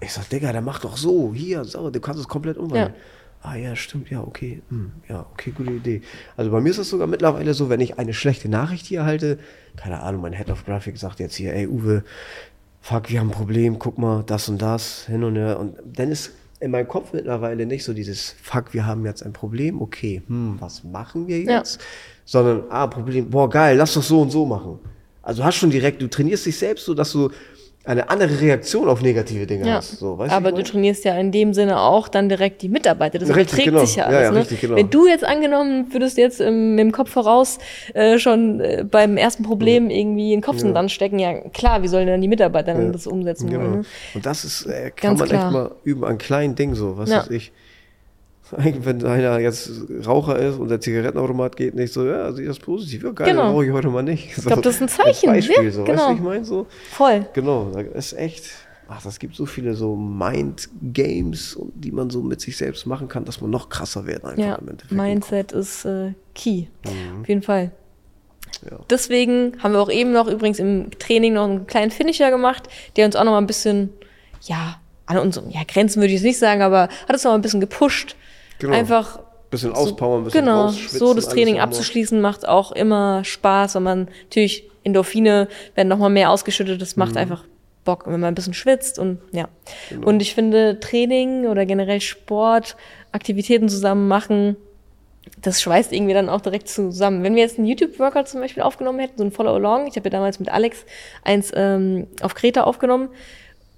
Ich 0.00 0.12
sag, 0.12 0.28
Digga, 0.28 0.52
der 0.52 0.60
macht 0.60 0.84
doch 0.84 0.96
so, 0.96 1.32
hier, 1.34 1.64
so, 1.64 1.90
du 1.90 1.98
kannst 2.00 2.20
es 2.20 2.28
komplett 2.28 2.56
umwandeln. 2.58 2.94
Ah 3.42 3.54
ja, 3.56 3.76
stimmt, 3.76 4.10
ja, 4.10 4.20
okay, 4.20 4.62
hm, 4.68 4.92
ja, 5.08 5.24
okay, 5.32 5.52
gute 5.56 5.70
Idee. 5.72 6.02
Also 6.36 6.50
bei 6.50 6.60
mir 6.60 6.70
ist 6.70 6.78
es 6.78 6.88
sogar 6.90 7.06
mittlerweile 7.06 7.54
so, 7.54 7.68
wenn 7.68 7.80
ich 7.80 7.98
eine 7.98 8.12
schlechte 8.12 8.48
Nachricht 8.48 8.86
hier 8.86 9.00
erhalte, 9.00 9.38
keine 9.76 10.00
Ahnung, 10.02 10.22
mein 10.22 10.32
Head 10.32 10.50
of 10.50 10.64
Graphic 10.66 10.98
sagt 10.98 11.20
jetzt 11.20 11.36
hier, 11.36 11.54
ey 11.54 11.66
Uwe, 11.68 12.02
fuck, 12.80 13.10
wir 13.10 13.20
haben 13.20 13.28
ein 13.28 13.32
Problem, 13.32 13.78
guck 13.78 13.96
mal, 13.98 14.24
das 14.26 14.48
und 14.48 14.60
das, 14.60 15.06
hin 15.06 15.22
und 15.22 15.36
her. 15.36 15.58
Und 15.60 15.76
dann 15.84 16.10
ist 16.10 16.32
in 16.60 16.72
meinem 16.72 16.88
Kopf 16.88 17.12
mittlerweile 17.12 17.64
nicht 17.64 17.84
so 17.84 17.92
dieses, 17.92 18.34
fuck, 18.42 18.74
wir 18.74 18.84
haben 18.86 19.04
jetzt 19.06 19.22
ein 19.24 19.32
Problem, 19.32 19.80
okay, 19.80 20.22
hm, 20.26 20.56
was 20.58 20.82
machen 20.82 21.28
wir 21.28 21.40
Ja. 21.40 21.58
jetzt? 21.58 21.80
Sondern, 22.24 22.64
ah, 22.70 22.88
Problem, 22.88 23.30
boah, 23.30 23.48
geil, 23.48 23.76
lass 23.76 23.94
doch 23.94 24.02
so 24.02 24.20
und 24.20 24.30
so 24.30 24.44
machen. 24.46 24.80
Also 25.22 25.44
hast 25.44 25.56
schon 25.56 25.70
direkt, 25.70 26.02
du 26.02 26.08
trainierst 26.08 26.44
dich 26.46 26.58
selbst 26.58 26.84
so, 26.86 26.94
dass 26.94 27.12
du 27.12 27.30
eine 27.84 28.10
andere 28.10 28.40
Reaktion 28.40 28.86
auf 28.88 29.00
negative 29.00 29.46
Dinge 29.46 29.66
Ja, 29.66 29.76
hast. 29.76 29.98
So, 29.98 30.18
aber 30.28 30.52
du 30.52 30.62
trainierst 30.62 31.04
ja 31.06 31.14
in 31.18 31.32
dem 31.32 31.54
Sinne 31.54 31.80
auch 31.80 32.08
dann 32.08 32.28
direkt 32.28 32.60
die 32.60 32.68
Mitarbeiter. 32.68 33.18
Das 33.18 33.28
Richtig, 33.30 33.44
überträgt 33.44 33.64
genau. 33.68 33.80
sich 33.84 33.96
ja 33.96 34.02
Ja, 34.10 34.16
alles. 34.18 34.22
ja, 34.24 34.30
ne? 34.32 34.40
richtig, 34.40 34.60
genau. 34.60 34.76
Wenn 34.76 34.90
du 34.90 35.06
jetzt 35.06 35.24
angenommen 35.24 35.86
würdest 35.92 36.18
jetzt 36.18 36.40
ähm, 36.40 36.74
mit 36.74 36.80
dem 36.84 36.92
Kopf 36.92 37.10
voraus 37.10 37.58
äh, 37.94 38.18
schon 38.18 38.60
äh, 38.60 38.84
beim 38.88 39.16
ersten 39.16 39.42
Problem 39.42 39.88
irgendwie 39.88 40.30
den 40.32 40.42
Kopf 40.42 40.58
in 40.58 40.66
den 40.66 40.74
Sand 40.74 40.90
stecken, 40.90 41.18
ja 41.18 41.32
klar, 41.50 41.82
wie 41.82 41.88
sollen 41.88 42.06
dann 42.06 42.20
die 42.20 42.28
Mitarbeiter 42.28 42.74
dann 42.74 42.92
das 42.92 43.06
umsetzen 43.06 43.48
Genau. 43.48 43.60
wollen? 43.62 43.72
Ne? 43.80 43.84
Und 44.14 44.26
das 44.26 44.44
ist, 44.44 44.66
äh, 44.66 44.90
kann 44.94 45.16
Ganz 45.16 45.20
man 45.20 45.28
klar. 45.28 45.44
echt 45.44 45.52
mal 45.52 45.70
üben 45.84 46.04
an 46.04 46.18
kleinen 46.18 46.56
Dingen 46.56 46.74
so, 46.74 46.98
was 46.98 47.08
Ja. 47.08 47.20
weiß 47.20 47.30
ich. 47.30 47.52
Wenn 48.84 49.04
einer 49.04 49.38
jetzt 49.40 49.70
Raucher 50.06 50.38
ist 50.38 50.58
und 50.58 50.68
der 50.68 50.80
Zigarettenautomat 50.80 51.56
geht 51.56 51.74
nicht 51.74 51.92
so, 51.92 52.06
ja, 52.06 52.22
also 52.22 52.42
das 52.42 52.58
positiv, 52.58 53.02
ja 53.04 53.10
geil, 53.10 53.28
Genau. 53.28 53.42
dann 53.42 53.52
rauche 53.52 53.66
ich 53.66 53.72
heute 53.72 53.88
mal 53.88 54.02
nicht. 54.02 54.34
So, 54.36 54.48
glaub, 54.48 54.62
das 54.62 54.76
ist 54.76 54.80
ein 54.82 54.84
als 54.88 54.96
Zeichen, 55.20 55.32
Beispiel, 55.32 55.64
ja, 55.64 55.70
so, 55.70 55.84
genau. 55.84 55.98
weißt 55.98 56.08
du, 56.08 56.12
wie 56.12 56.16
ich 56.18 56.22
meine? 56.24 56.44
So, 56.44 56.66
Voll. 56.90 57.26
genau, 57.34 57.70
das 57.94 58.12
ist 58.12 58.18
echt, 58.18 58.44
ach, 58.88 59.02
das 59.02 59.18
gibt 59.18 59.34
so 59.36 59.44
viele 59.46 59.74
so 59.74 59.96
Mind-Games, 59.96 61.58
die 61.74 61.92
man 61.92 62.10
so 62.10 62.22
mit 62.22 62.40
sich 62.40 62.56
selbst 62.56 62.86
machen 62.86 63.08
kann, 63.08 63.24
dass 63.24 63.40
man 63.40 63.50
noch 63.50 63.68
krasser 63.68 64.06
wird 64.06 64.24
einfach 64.24 64.38
Ja, 64.42 64.54
im 64.56 64.68
Endeffekt. 64.68 64.92
Mindset 64.92 65.52
ist 65.52 65.84
äh, 65.84 66.12
key. 66.34 66.66
Mhm. 66.84 67.20
Auf 67.22 67.28
jeden 67.28 67.42
Fall. 67.42 67.70
Ja. 68.70 68.78
Deswegen 68.88 69.52
haben 69.62 69.72
wir 69.72 69.80
auch 69.80 69.90
eben 69.90 70.12
noch 70.12 70.26
übrigens 70.26 70.58
im 70.58 70.90
Training 70.98 71.34
noch 71.34 71.44
einen 71.44 71.66
kleinen 71.66 71.90
Finisher 71.90 72.30
gemacht, 72.30 72.68
der 72.96 73.04
uns 73.06 73.14
auch 73.14 73.24
noch 73.24 73.32
mal 73.32 73.38
ein 73.38 73.46
bisschen, 73.46 73.90
ja, 74.42 74.80
an 75.06 75.18
unseren 75.18 75.50
ja, 75.50 75.60
Grenzen 75.66 75.96
würde 76.00 76.08
ich 76.08 76.14
jetzt 76.20 76.24
nicht 76.24 76.38
sagen, 76.38 76.62
aber 76.62 76.82
hat 77.06 77.10
uns 77.12 77.24
noch 77.24 77.32
mal 77.32 77.36
ein 77.38 77.42
bisschen 77.42 77.60
gepusht. 77.60 78.16
Genau. 78.58 78.74
Einfach 78.74 79.20
Bisschen 79.50 79.72
auspowern, 79.72 80.24
bisschen 80.24 80.44
genau, 80.44 80.68
so 80.68 81.14
das 81.14 81.28
Training 81.28 81.54
nochmal. 81.54 81.68
abzuschließen 81.68 82.20
macht 82.20 82.46
auch 82.46 82.70
immer 82.72 83.24
Spaß, 83.24 83.76
wenn 83.76 83.82
man 83.82 84.08
natürlich 84.24 84.68
Endorphine 84.84 85.48
werden 85.74 85.88
noch 85.88 85.96
mal 85.98 86.10
mehr 86.10 86.30
ausgeschüttet, 86.30 86.82
das 86.82 86.96
Mhm. 86.96 87.00
macht 87.00 87.16
einfach 87.16 87.44
Bock, 87.84 88.04
wenn 88.06 88.20
man 88.20 88.24
ein 88.32 88.34
bisschen 88.34 88.52
schwitzt 88.52 88.98
und 88.98 89.20
ja. 89.32 89.48
Genau. 89.88 90.06
Und 90.08 90.20
ich 90.20 90.34
finde 90.34 90.78
Training 90.80 91.46
oder 91.46 91.64
generell 91.64 92.02
Sport, 92.02 92.76
Aktivitäten 93.12 93.70
zusammen 93.70 94.06
machen, 94.06 94.56
das 95.40 95.62
schweißt 95.62 95.92
irgendwie 95.94 96.12
dann 96.14 96.28
auch 96.28 96.40
direkt 96.42 96.68
zusammen. 96.68 97.22
Wenn 97.22 97.34
wir 97.34 97.42
jetzt 97.42 97.56
einen 97.58 97.66
YouTube-Workout 97.66 98.28
zum 98.28 98.40
Beispiel 98.40 98.62
aufgenommen 98.62 98.98
hätten, 98.98 99.16
so 99.16 99.24
ein 99.24 99.30
Follow-Along, 99.32 99.86
ich 99.86 99.96
habe 99.96 100.04
ja 100.04 100.10
damals 100.10 100.38
mit 100.40 100.50
Alex 100.50 100.84
eins 101.24 101.50
ähm, 101.54 102.06
auf 102.20 102.34
Kreta 102.34 102.64
aufgenommen, 102.64 103.08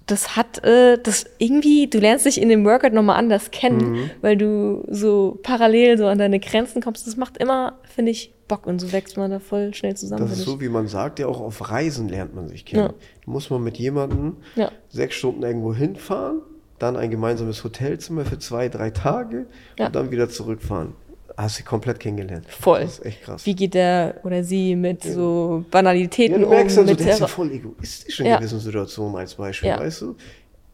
das 0.07 0.35
hat 0.35 0.63
äh, 0.65 0.97
das 1.01 1.25
irgendwie, 1.37 1.87
du 1.89 1.99
lernst 1.99 2.25
dich 2.25 2.41
in 2.41 2.49
dem 2.49 2.65
Workout 2.65 2.93
nochmal 2.93 3.17
anders 3.17 3.51
kennen, 3.51 3.91
Mhm. 3.91 4.09
weil 4.21 4.35
du 4.37 4.83
so 4.89 5.39
parallel 5.43 5.97
so 5.97 6.07
an 6.07 6.17
deine 6.17 6.39
Grenzen 6.39 6.81
kommst. 6.81 7.07
Das 7.07 7.15
macht 7.17 7.37
immer, 7.37 7.79
finde 7.83 8.11
ich, 8.11 8.33
Bock 8.47 8.67
und 8.67 8.79
so 8.79 8.91
wächst 8.91 9.15
man 9.15 9.31
da 9.31 9.39
voll 9.39 9.73
schnell 9.73 9.95
zusammen. 9.95 10.21
Das 10.27 10.31
ist 10.37 10.43
so, 10.43 10.59
wie 10.59 10.67
man 10.69 10.87
sagt, 10.87 11.19
ja 11.19 11.27
auch 11.27 11.39
auf 11.39 11.69
Reisen 11.71 12.09
lernt 12.09 12.35
man 12.35 12.49
sich 12.49 12.65
kennen. 12.65 12.83
Ja. 12.87 12.93
Muss 13.25 13.49
man 13.49 13.63
mit 13.63 13.77
jemandem 13.77 14.37
Ja. 14.55 14.71
sechs 14.89 15.15
Stunden 15.15 15.43
irgendwo 15.43 15.73
hinfahren, 15.73 16.41
dann 16.79 16.97
ein 16.97 17.09
gemeinsames 17.11 17.63
Hotelzimmer 17.63 18.25
für 18.25 18.39
zwei, 18.39 18.67
drei 18.67 18.89
Tage 18.89 19.45
Ja. 19.79 19.85
und 19.85 19.95
dann 19.95 20.11
wieder 20.11 20.27
zurückfahren. 20.29 20.93
Hast 21.41 21.59
du 21.59 21.63
komplett 21.63 21.99
kennengelernt. 21.99 22.45
Voll. 22.47 22.81
Das 22.81 22.99
ist 22.99 23.05
echt 23.05 23.23
krass. 23.23 23.45
Wie 23.45 23.55
geht 23.55 23.73
der 23.73 24.15
oder 24.23 24.43
sie 24.43 24.75
mit 24.75 25.03
so 25.03 25.65
Banalitäten 25.71 26.39
ja, 26.39 26.43
du 26.45 26.49
merkst 26.49 26.77
um? 26.77 26.85
dann 26.85 26.97
so, 26.97 27.03
der 27.03 27.13
ist 27.13 27.19
ja 27.19 27.27
voll 27.27 27.51
egoistisch 27.51 28.19
in 28.19 28.25
Ja. 28.27 28.37
gewissen 28.37 28.59
Situationen 28.59 29.15
als 29.15 29.33
Beispiel, 29.35 29.69
Ja. 29.69 29.79
weißt 29.79 30.01
du? 30.01 30.15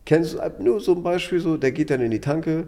Kennst 0.05 0.33
du 0.33 0.63
nur 0.63 0.79
so 0.79 0.93
ein 0.93 1.03
Beispiel, 1.03 1.39
so, 1.39 1.57
der 1.57 1.71
geht 1.71 1.89
dann 1.89 2.01
in 2.01 2.11
die 2.11 2.19
Tanke, 2.21 2.67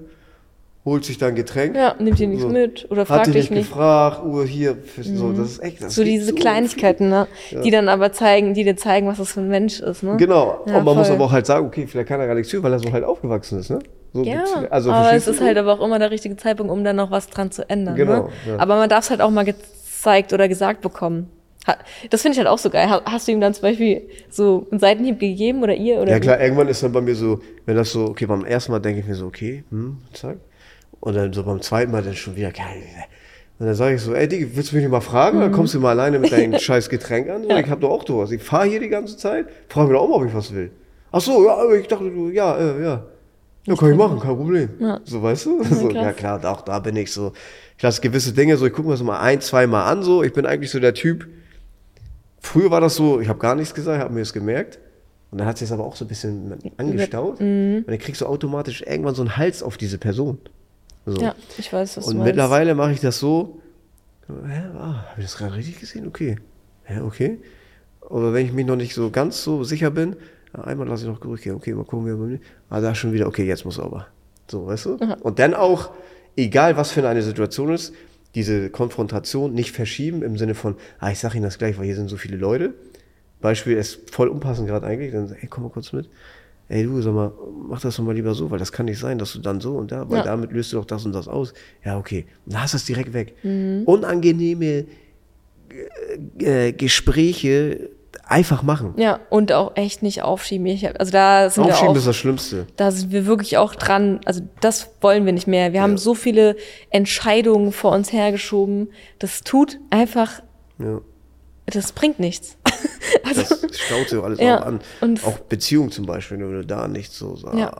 holt 0.85 1.03
sich 1.05 1.17
dann 1.17 1.29
ein 1.29 1.35
Getränk. 1.35 1.75
ja, 1.75 1.95
nimmt 1.99 2.19
dir 2.19 2.27
nichts 2.27 2.43
so. 2.43 2.49
mit 2.49 2.87
oder 2.89 3.05
fragt 3.05 3.27
dich 3.27 3.35
nicht 3.35 3.51
nicht. 3.51 3.69
Mhm. 3.69 3.73
gefragt, 3.73 4.23
Uhr 4.25 4.45
hier, 4.45 4.77
so, 5.01 5.33
das 5.33 5.51
ist 5.51 5.59
echt, 5.63 5.83
das 5.83 5.93
So 5.95 6.03
diese 6.03 6.27
so 6.29 6.35
Kleinigkeiten, 6.35 7.09
ne? 7.09 7.27
Ja. 7.51 7.61
die 7.61 7.71
dann 7.71 7.89
aber 7.89 8.11
zeigen, 8.13 8.53
die 8.53 8.63
dir 8.63 8.75
zeigen, 8.77 9.07
was 9.07 9.17
das 9.17 9.33
für 9.33 9.41
ein 9.41 9.49
Mensch 9.49 9.79
ist. 9.81 10.03
Ne? 10.03 10.15
Genau, 10.17 10.63
Ja, 10.67 10.77
und 10.77 10.85
man 10.85 10.95
muss 10.97 11.07
voll. 11.07 11.15
aber 11.17 11.25
auch 11.25 11.31
halt 11.31 11.45
sagen, 11.45 11.65
okay, 11.67 11.85
vielleicht 11.87 12.07
kann 12.07 12.19
er 12.21 12.27
gar 12.27 12.35
nichts 12.35 12.49
für, 12.51 12.63
weil 12.63 12.71
er 12.73 12.79
so 12.79 12.91
halt 12.91 13.03
aufgewachsen 13.03 13.59
ist, 13.59 13.69
ne? 13.69 13.79
So 14.13 14.23
Ja, 14.23 14.43
also 14.71 14.91
aber 14.91 15.13
es 15.13 15.27
ist 15.27 15.39
halt 15.41 15.57
aber 15.57 15.73
auch 15.73 15.85
immer 15.85 15.99
der 15.99 16.09
richtige 16.11 16.35
Zeitpunkt, 16.35 16.71
um 16.71 16.83
dann 16.83 16.95
noch 16.95 17.11
was 17.11 17.27
dran 17.27 17.51
zu 17.51 17.69
ändern. 17.69 17.95
Genau, 17.95 18.23
ne? 18.23 18.29
ja. 18.47 18.57
Aber 18.57 18.75
man 18.77 18.89
darf 18.89 19.03
es 19.05 19.09
halt 19.11 19.21
auch 19.21 19.29
mal 19.29 19.45
gezeigt 19.45 20.33
oder 20.33 20.47
gesagt 20.47 20.81
bekommen. 20.81 21.29
Das 22.09 22.23
finde 22.23 22.33
ich 22.33 22.39
halt 22.39 22.47
auch 22.47 22.57
so 22.57 22.69
geil. 22.71 22.89
Ha- 22.89 23.03
Hast 23.05 23.27
du 23.27 23.31
ihm 23.31 23.41
dann 23.41 23.53
zum 23.53 23.61
Beispiel 23.61 24.01
so 24.29 24.65
einen 24.71 24.79
Seitenhieb 24.79 25.19
gegeben 25.19 25.61
oder 25.61 25.75
ihr? 25.75 25.99
Oder 25.99 26.11
Ja 26.13 26.19
klar, 26.19 26.39
irgendwann 26.39 26.67
ist 26.67 26.81
dann 26.81 26.91
bei 26.91 27.01
mir 27.01 27.13
so, 27.13 27.41
wenn 27.67 27.75
das 27.75 27.91
so, 27.91 28.05
okay, 28.05 28.25
beim 28.25 28.43
ersten 28.43 28.71
Mal 28.71 28.79
denke 28.79 29.01
ich 29.01 29.05
mir 29.07 29.13
so, 29.13 29.27
okay, 29.27 29.63
hm, 29.69 29.97
zack. 30.13 30.37
Und 30.99 31.15
dann 31.15 31.31
so 31.31 31.43
beim 31.43 31.61
zweiten 31.61 31.91
Mal 31.91 32.01
dann 32.01 32.15
schon 32.15 32.35
wieder, 32.35 32.51
geil. 32.51 32.81
Und 33.59 33.67
dann 33.67 33.75
sage 33.75 33.95
ich 33.95 34.01
so, 34.01 34.15
ey 34.15 34.27
Digi, 34.27 34.55
willst 34.55 34.71
du 34.71 34.75
mich 34.77 34.83
nicht 34.85 34.91
mal 34.91 35.01
fragen? 35.01 35.37
Mhm. 35.37 35.41
Dann 35.41 35.51
kommst 35.51 35.73
du 35.75 35.79
mal 35.79 35.89
alleine 35.91 36.17
mit 36.17 36.31
deinem 36.31 36.57
scheiß 36.59 36.89
Getränk 36.89 37.29
an. 37.29 37.43
So, 37.43 37.49
Ich 37.49 37.69
habe 37.69 37.81
doch 37.81 37.89
auch 37.91 38.07
sowas. 38.07 38.31
Ich 38.31 38.41
fahre 38.41 38.65
hier 38.67 38.79
die 38.79 38.89
ganze 38.89 39.17
Zeit, 39.17 39.45
frage 39.67 39.89
mich 39.89 39.97
doch 39.97 40.05
auch 40.05 40.09
mal, 40.09 40.15
ob 40.15 40.25
ich 40.25 40.33
was 40.33 40.53
will. 40.55 40.71
Ach 41.11 41.21
so, 41.21 41.45
ja, 41.45 41.71
ich 41.73 41.87
dachte, 41.87 42.09
du, 42.09 42.29
ja, 42.29 42.57
äh, 42.57 42.81
ja. 42.83 43.03
Ja, 43.65 43.75
kann 43.75 43.91
ich 43.91 43.97
machen, 43.97 44.19
kein 44.19 44.35
Problem. 44.35 44.69
Ja. 44.79 44.99
So, 45.03 45.21
weißt 45.21 45.45
du? 45.45 45.63
So, 45.63 45.89
krass. 45.89 45.93
ja, 45.93 46.13
klar, 46.13 46.45
auch 46.45 46.61
da 46.61 46.79
bin 46.79 46.95
ich 46.95 47.11
so. 47.11 47.33
Klar, 47.77 47.89
es 47.91 48.01
gewisse 48.01 48.33
Dinge, 48.33 48.57
so, 48.57 48.65
ich 48.65 48.73
gucke 48.73 48.87
mir 48.87 48.93
das 48.93 49.03
mal 49.03 49.19
ein, 49.19 49.41
zwei 49.41 49.67
Mal 49.67 49.85
an, 49.85 50.03
so. 50.03 50.23
Ich 50.23 50.33
bin 50.33 50.45
eigentlich 50.45 50.71
so 50.71 50.79
der 50.79 50.93
Typ. 50.93 51.27
Früher 52.39 52.71
war 52.71 52.81
das 52.81 52.95
so, 52.95 53.19
ich 53.19 53.27
habe 53.27 53.39
gar 53.39 53.55
nichts 53.55 53.73
gesagt, 53.73 54.01
habe 54.01 54.13
mir 54.13 54.21
das 54.21 54.33
gemerkt. 54.33 54.79
Und 55.31 55.37
dann 55.37 55.47
hat 55.47 55.57
sich 55.57 55.69
das 55.69 55.77
aber 55.77 55.85
auch 55.85 55.95
so 55.95 56.05
ein 56.05 56.07
bisschen 56.07 56.57
angestaut. 56.77 57.39
Mhm. 57.39 57.83
Und 57.85 57.89
dann 57.89 57.99
kriegst 57.99 58.21
du 58.21 58.25
automatisch 58.25 58.81
irgendwann 58.81 59.13
so 59.13 59.21
einen 59.21 59.37
Hals 59.37 59.61
auf 59.61 59.77
diese 59.77 59.97
Person. 59.97 60.39
So. 61.05 61.21
Ja, 61.21 61.35
ich 61.57 61.71
weiß, 61.71 61.97
was 61.97 62.05
du 62.05 62.11
Und 62.11 62.23
mittlerweile 62.23 62.75
mache 62.75 62.93
ich 62.93 62.99
das 62.99 63.19
so, 63.19 63.61
hä, 64.27 64.61
ah, 64.77 65.05
habe 65.09 65.19
ich 65.19 65.25
das 65.25 65.37
gerade 65.37 65.55
richtig 65.55 65.79
gesehen? 65.79 66.07
Okay. 66.07 66.37
Ja, 66.89 67.03
okay. 67.03 67.39
Aber 68.01 68.33
wenn 68.33 68.45
ich 68.45 68.53
mich 68.53 68.65
noch 68.65 68.75
nicht 68.75 68.95
so 68.95 69.11
ganz 69.11 69.43
so 69.43 69.63
sicher 69.63 69.91
bin, 69.91 70.13
ja, 70.13 70.17
einmal 70.53 70.87
lasse 70.87 71.03
ich 71.03 71.09
noch 71.09 71.19
durchgehen, 71.19 71.55
okay, 71.55 71.73
mal 71.73 71.85
gucken, 71.85 72.05
wie 72.07 72.31
wir 72.31 72.39
Ah, 72.69 72.81
da 72.81 72.95
schon 72.95 73.13
wieder, 73.13 73.27
okay, 73.27 73.45
jetzt 73.45 73.65
muss 73.65 73.79
aber. 73.79 74.07
So, 74.49 74.65
weißt 74.65 74.85
du? 74.85 74.97
Und 75.21 75.39
dann 75.39 75.53
auch, 75.53 75.91
egal 76.35 76.75
was 76.77 76.91
für 76.91 77.07
eine 77.07 77.21
Situation 77.21 77.71
ist, 77.73 77.93
diese 78.35 78.69
Konfrontation 78.69 79.53
nicht 79.53 79.71
verschieben 79.71 80.21
im 80.23 80.37
Sinne 80.37 80.55
von, 80.55 80.75
ah, 80.99 81.11
ich 81.11 81.19
sag 81.19 81.33
Ihnen 81.35 81.43
das 81.43 81.57
gleich, 81.57 81.77
weil 81.77 81.85
hier 81.85 81.95
sind 81.95 82.09
so 82.09 82.17
viele 82.17 82.37
Leute. 82.37 82.73
Beispiel 83.41 83.77
ist 83.77 84.09
voll 84.11 84.27
unpassend 84.27 84.67
gerade 84.67 84.85
eigentlich, 84.85 85.11
dann, 85.11 85.31
ey, 85.39 85.47
komm 85.47 85.63
mal 85.63 85.69
kurz 85.69 85.93
mit. 85.93 86.09
Ey, 86.67 86.83
du, 86.83 87.01
sag 87.01 87.13
mal, 87.15 87.31
mach 87.67 87.81
das 87.81 87.95
doch 87.95 88.03
mal 88.03 88.13
lieber 88.13 88.35
so, 88.35 88.51
weil 88.51 88.59
das 88.59 88.71
kann 88.71 88.85
nicht 88.85 88.99
sein, 88.99 89.17
dass 89.17 89.33
du 89.33 89.39
dann 89.39 89.59
so 89.59 89.75
und 89.77 89.91
da, 89.91 90.07
weil 90.09 90.17
Ja. 90.19 90.23
damit 90.23 90.51
löst 90.51 90.71
du 90.71 90.77
doch 90.77 90.85
das 90.85 91.03
und 91.05 91.13
das 91.13 91.27
aus. 91.27 91.53
Ja, 91.83 91.97
okay. 91.97 92.27
Und 92.45 92.53
dann 92.53 92.61
hast 92.61 92.73
du 92.73 92.77
es 92.77 92.85
direkt 92.85 93.13
weg. 93.13 93.33
Unangenehme 93.85 94.85
äh, 96.39 96.67
äh, 96.67 96.71
Gespräche 96.73 97.89
einfach 98.29 98.61
machen. 98.63 98.93
Ja, 98.97 99.19
und 99.29 99.51
auch 99.51 99.75
echt 99.75 100.03
nicht 100.03 100.21
aufschieben. 100.21 100.65
Ich 100.67 100.85
hab, 100.85 100.99
also 100.99 101.11
da 101.11 101.49
sind 101.49 101.63
Aufschieben 101.65 101.93
wir 101.93 101.97
ist 101.97 102.03
auch, 102.03 102.09
das 102.09 102.15
Schlimmste. 102.15 102.67
da 102.75 102.91
sind 102.91 103.11
wir 103.11 103.25
wirklich 103.25 103.57
auch 103.57 103.73
dran. 103.75 104.21
Also 104.25 104.41
das 104.61 104.89
wollen 105.01 105.25
wir 105.25 105.33
nicht 105.33 105.47
mehr. 105.47 105.73
Wir 105.73 105.81
haben 105.81 105.97
so 105.97 106.13
viele 106.13 106.55
Entscheidungen 106.91 107.71
vor 107.71 107.91
uns 107.91 108.13
hergeschoben. 108.13 108.89
Das 109.17 109.41
tut 109.43 109.79
einfach, 109.89 110.41
Ja. 110.77 111.01
das 111.65 111.91
bringt 111.91 112.19
nichts. 112.19 112.57
also, 113.25 113.41
Das 113.41 113.77
staut 113.79 114.09
sich 114.09 114.19
auch 114.19 114.23
alles 114.25 114.39
Ja, 114.39 114.59
auch 114.61 114.65
an. 114.65 114.79
und- 115.01 115.25
auch 115.25 115.39
Beziehung 115.39 115.89
zum 115.91 116.05
Beispiel, 116.05 116.37
wenn 116.39 116.51
du 116.51 116.65
da 116.65 116.87
nicht 116.87 117.11
so 117.11 117.35
sagst. 117.35 117.57
Ja. 117.57 117.71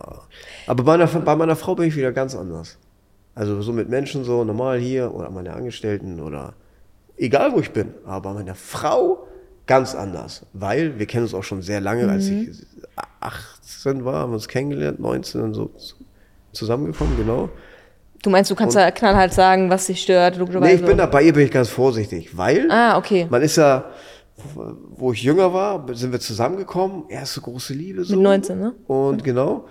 Aber 0.66 0.84
bei 0.84 0.98
meiner, 0.98 1.08
bei 1.08 1.36
meiner 1.36 1.56
Frau 1.56 1.76
bin 1.76 1.88
ich 1.88 1.96
wieder 1.96 2.12
ganz 2.12 2.36
anders. 2.36 2.78
Also 3.36 3.62
so 3.62 3.72
mit 3.72 3.88
Menschen 3.88 4.24
so 4.24 4.44
normal 4.44 4.80
hier 4.80 5.14
oder 5.14 5.30
meine 5.30 5.54
Angestellten 5.54 6.20
oder 6.20 6.54
egal 7.18 7.54
wo 7.54 7.60
ich 7.60 7.72
bin. 7.72 7.94
Aber 8.06 8.22
bei 8.30 8.34
meiner 8.40 8.56
Frau 8.56 9.28
ganz 9.70 9.96
anders. 9.96 10.46
Weil 10.54 11.00
wir 11.00 11.06
kennen 11.06 11.24
uns 11.24 11.34
auch 11.34 11.44
schon 11.44 11.62
sehr 11.62 11.80
lange. 11.80 12.10
Als 12.10 12.26
Mhm. 12.30 12.50
ich 12.52 12.58
18 13.22 14.04
war, 14.04 14.16
haben 14.22 14.32
wir 14.32 14.36
uns 14.36 14.48
kennengelernt, 14.48 15.00
19 15.00 15.42
und 15.42 15.54
so 15.54 15.66
zu- 15.78 15.96
zusammengekommen, 16.52 17.16
genau. 17.16 17.50
du 18.24 18.30
meinst, 18.30 18.52
du 18.52 18.56
kannst 18.56 18.76
da 18.76 18.92
knallhart 18.92 19.34
sagen, 19.34 19.70
was 19.70 19.86
dich 19.86 20.02
stört, 20.02 20.34
Nee, 20.34 20.40
logischerweise. 20.40 20.74
ich 20.76 20.86
bin 20.86 20.98
da, 20.98 21.06
bei 21.06 21.24
ihr 21.24 21.32
bin 21.34 21.46
ich 21.46 21.52
ganz 21.52 21.70
vorsichtig, 21.70 22.36
weil 22.36 22.70
Ah, 22.70 22.98
okay. 22.98 23.28
man 23.30 23.42
ist 23.42 23.56
ja, 23.56 23.86
wo 24.98 25.14
ich 25.14 25.24
jünger 25.24 25.54
war, 25.54 25.86
sind 25.96 26.12
wir 26.12 26.20
zusammengekommen, 26.20 27.04
erste 27.10 27.40
große 27.42 27.74
Liebe 27.74 28.04
so. 28.04 28.16
Mit 28.16 28.24
19, 28.24 28.60
ne? 28.60 28.74
Und 28.88 29.24
genau. 29.24 29.66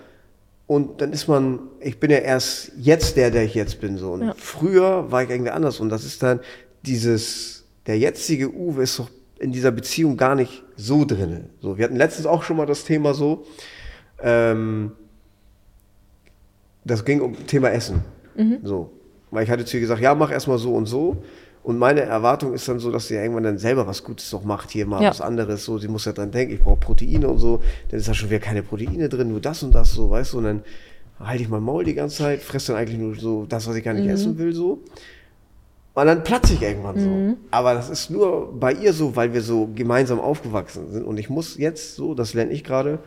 Und 0.65 1.01
dann 1.01 1.11
ist 1.13 1.27
man, 1.27 1.59
ich 1.79 1.99
bin 1.99 2.09
ja 2.11 2.17
erst 2.19 2.71
jetzt 2.77 3.17
der, 3.17 3.29
der 3.31 3.43
ich 3.43 3.53
jetzt 3.55 3.81
bin, 3.81 3.97
so. 3.97 4.13
Und 4.13 4.21
Ja. 4.23 4.33
früher 4.37 5.11
war 5.11 5.21
ich 5.23 5.29
irgendwie 5.29 5.51
anders. 5.51 5.79
Und 5.79 5.89
das 5.89 6.03
ist 6.03 6.21
dann 6.23 6.39
dieses, 6.83 7.65
der 7.87 7.97
jetzige 7.99 8.51
Uwe 8.53 8.83
ist 8.83 8.97
doch 8.99 9.09
in 9.39 9.51
dieser 9.51 9.71
Beziehung 9.71 10.17
gar 10.17 10.35
nicht 10.35 10.63
so 10.75 11.05
drinne. 11.05 11.45
So, 11.61 11.77
wir 11.77 11.85
hatten 11.85 11.95
letztens 11.95 12.25
auch 12.27 12.43
schon 12.43 12.57
mal 12.57 12.65
das 12.65 12.83
Thema 12.83 13.13
so, 13.13 13.45
ähm, 14.21 14.91
das 16.85 17.05
ging 17.05 17.21
um 17.21 17.47
Thema 17.47 17.69
Essen. 17.71 18.01
Mhm. 18.35 18.59
So. 18.63 18.91
Weil 19.31 19.43
ich 19.43 19.49
hatte 19.51 19.65
zu 19.65 19.77
ihr 19.77 19.81
gesagt, 19.81 20.01
ja, 20.01 20.15
mach 20.15 20.31
erstmal 20.31 20.57
so 20.57 20.73
und 20.73 20.85
so. 20.87 21.17
Und 21.61 21.77
meine 21.77 22.01
Erwartung 22.01 22.53
ist 22.53 22.67
dann 22.67 22.79
so, 22.79 22.89
dass 22.91 23.07
sie 23.09 23.15
irgendwann 23.15 23.43
dann 23.43 23.57
selber 23.57 23.85
was 23.85 24.03
Gutes 24.03 24.31
noch 24.31 24.43
macht, 24.43 24.71
hier 24.71 24.85
mal 24.87 25.03
Ja. 25.03 25.09
was 25.09 25.21
anderes. 25.21 25.65
So, 25.65 25.77
sie 25.77 25.87
muss 25.87 26.05
ja 26.05 26.13
dran 26.13 26.31
denken, 26.31 26.53
ich 26.55 26.61
brauche 26.61 26.79
Proteine 26.79 27.27
und 27.27 27.37
so. 27.37 27.61
Dann 27.89 27.99
ist 27.99 28.07
da 28.07 28.13
schon 28.13 28.29
wieder 28.29 28.39
keine 28.39 28.63
Proteine 28.63 29.09
drin, 29.09 29.29
nur 29.29 29.41
das 29.41 29.61
und 29.61 29.75
das, 29.75 29.91
so, 29.91 30.09
weißt 30.09 30.33
du. 30.33 30.37
Und 30.39 30.43
dann 30.45 30.63
halte 31.19 31.43
ich 31.43 31.49
mein 31.49 31.61
Maul 31.61 31.83
die 31.83 31.93
ganze 31.93 32.17
Zeit, 32.17 32.41
fresse 32.41 32.71
dann 32.71 32.81
eigentlich 32.81 32.97
nur 32.97 33.15
so 33.15 33.45
das, 33.47 33.67
was 33.67 33.75
ich 33.75 33.83
gar 33.83 33.93
nicht 33.93 34.05
Mhm. 34.05 34.09
essen 34.11 34.37
will, 34.37 34.53
so. 34.53 34.79
Und 35.93 36.05
dann 36.05 36.23
platze 36.23 36.53
ich 36.53 36.61
irgendwann 36.61 36.95
Mhm. 36.95 37.29
so. 37.31 37.37
Aber 37.51 37.73
das 37.73 37.89
ist 37.89 38.09
nur 38.09 38.57
bei 38.57 38.71
ihr 38.73 38.93
so, 38.93 39.15
weil 39.15 39.33
wir 39.33 39.41
so 39.41 39.69
gemeinsam 39.75 40.19
aufgewachsen 40.19 40.91
sind. 40.91 41.03
Und 41.03 41.17
ich 41.17 41.29
muss 41.29 41.57
jetzt 41.57 41.95
so, 41.95 42.13
das 42.13 42.33
lerne 42.33 42.51
ich 42.51 42.63
gerade, 42.63 42.99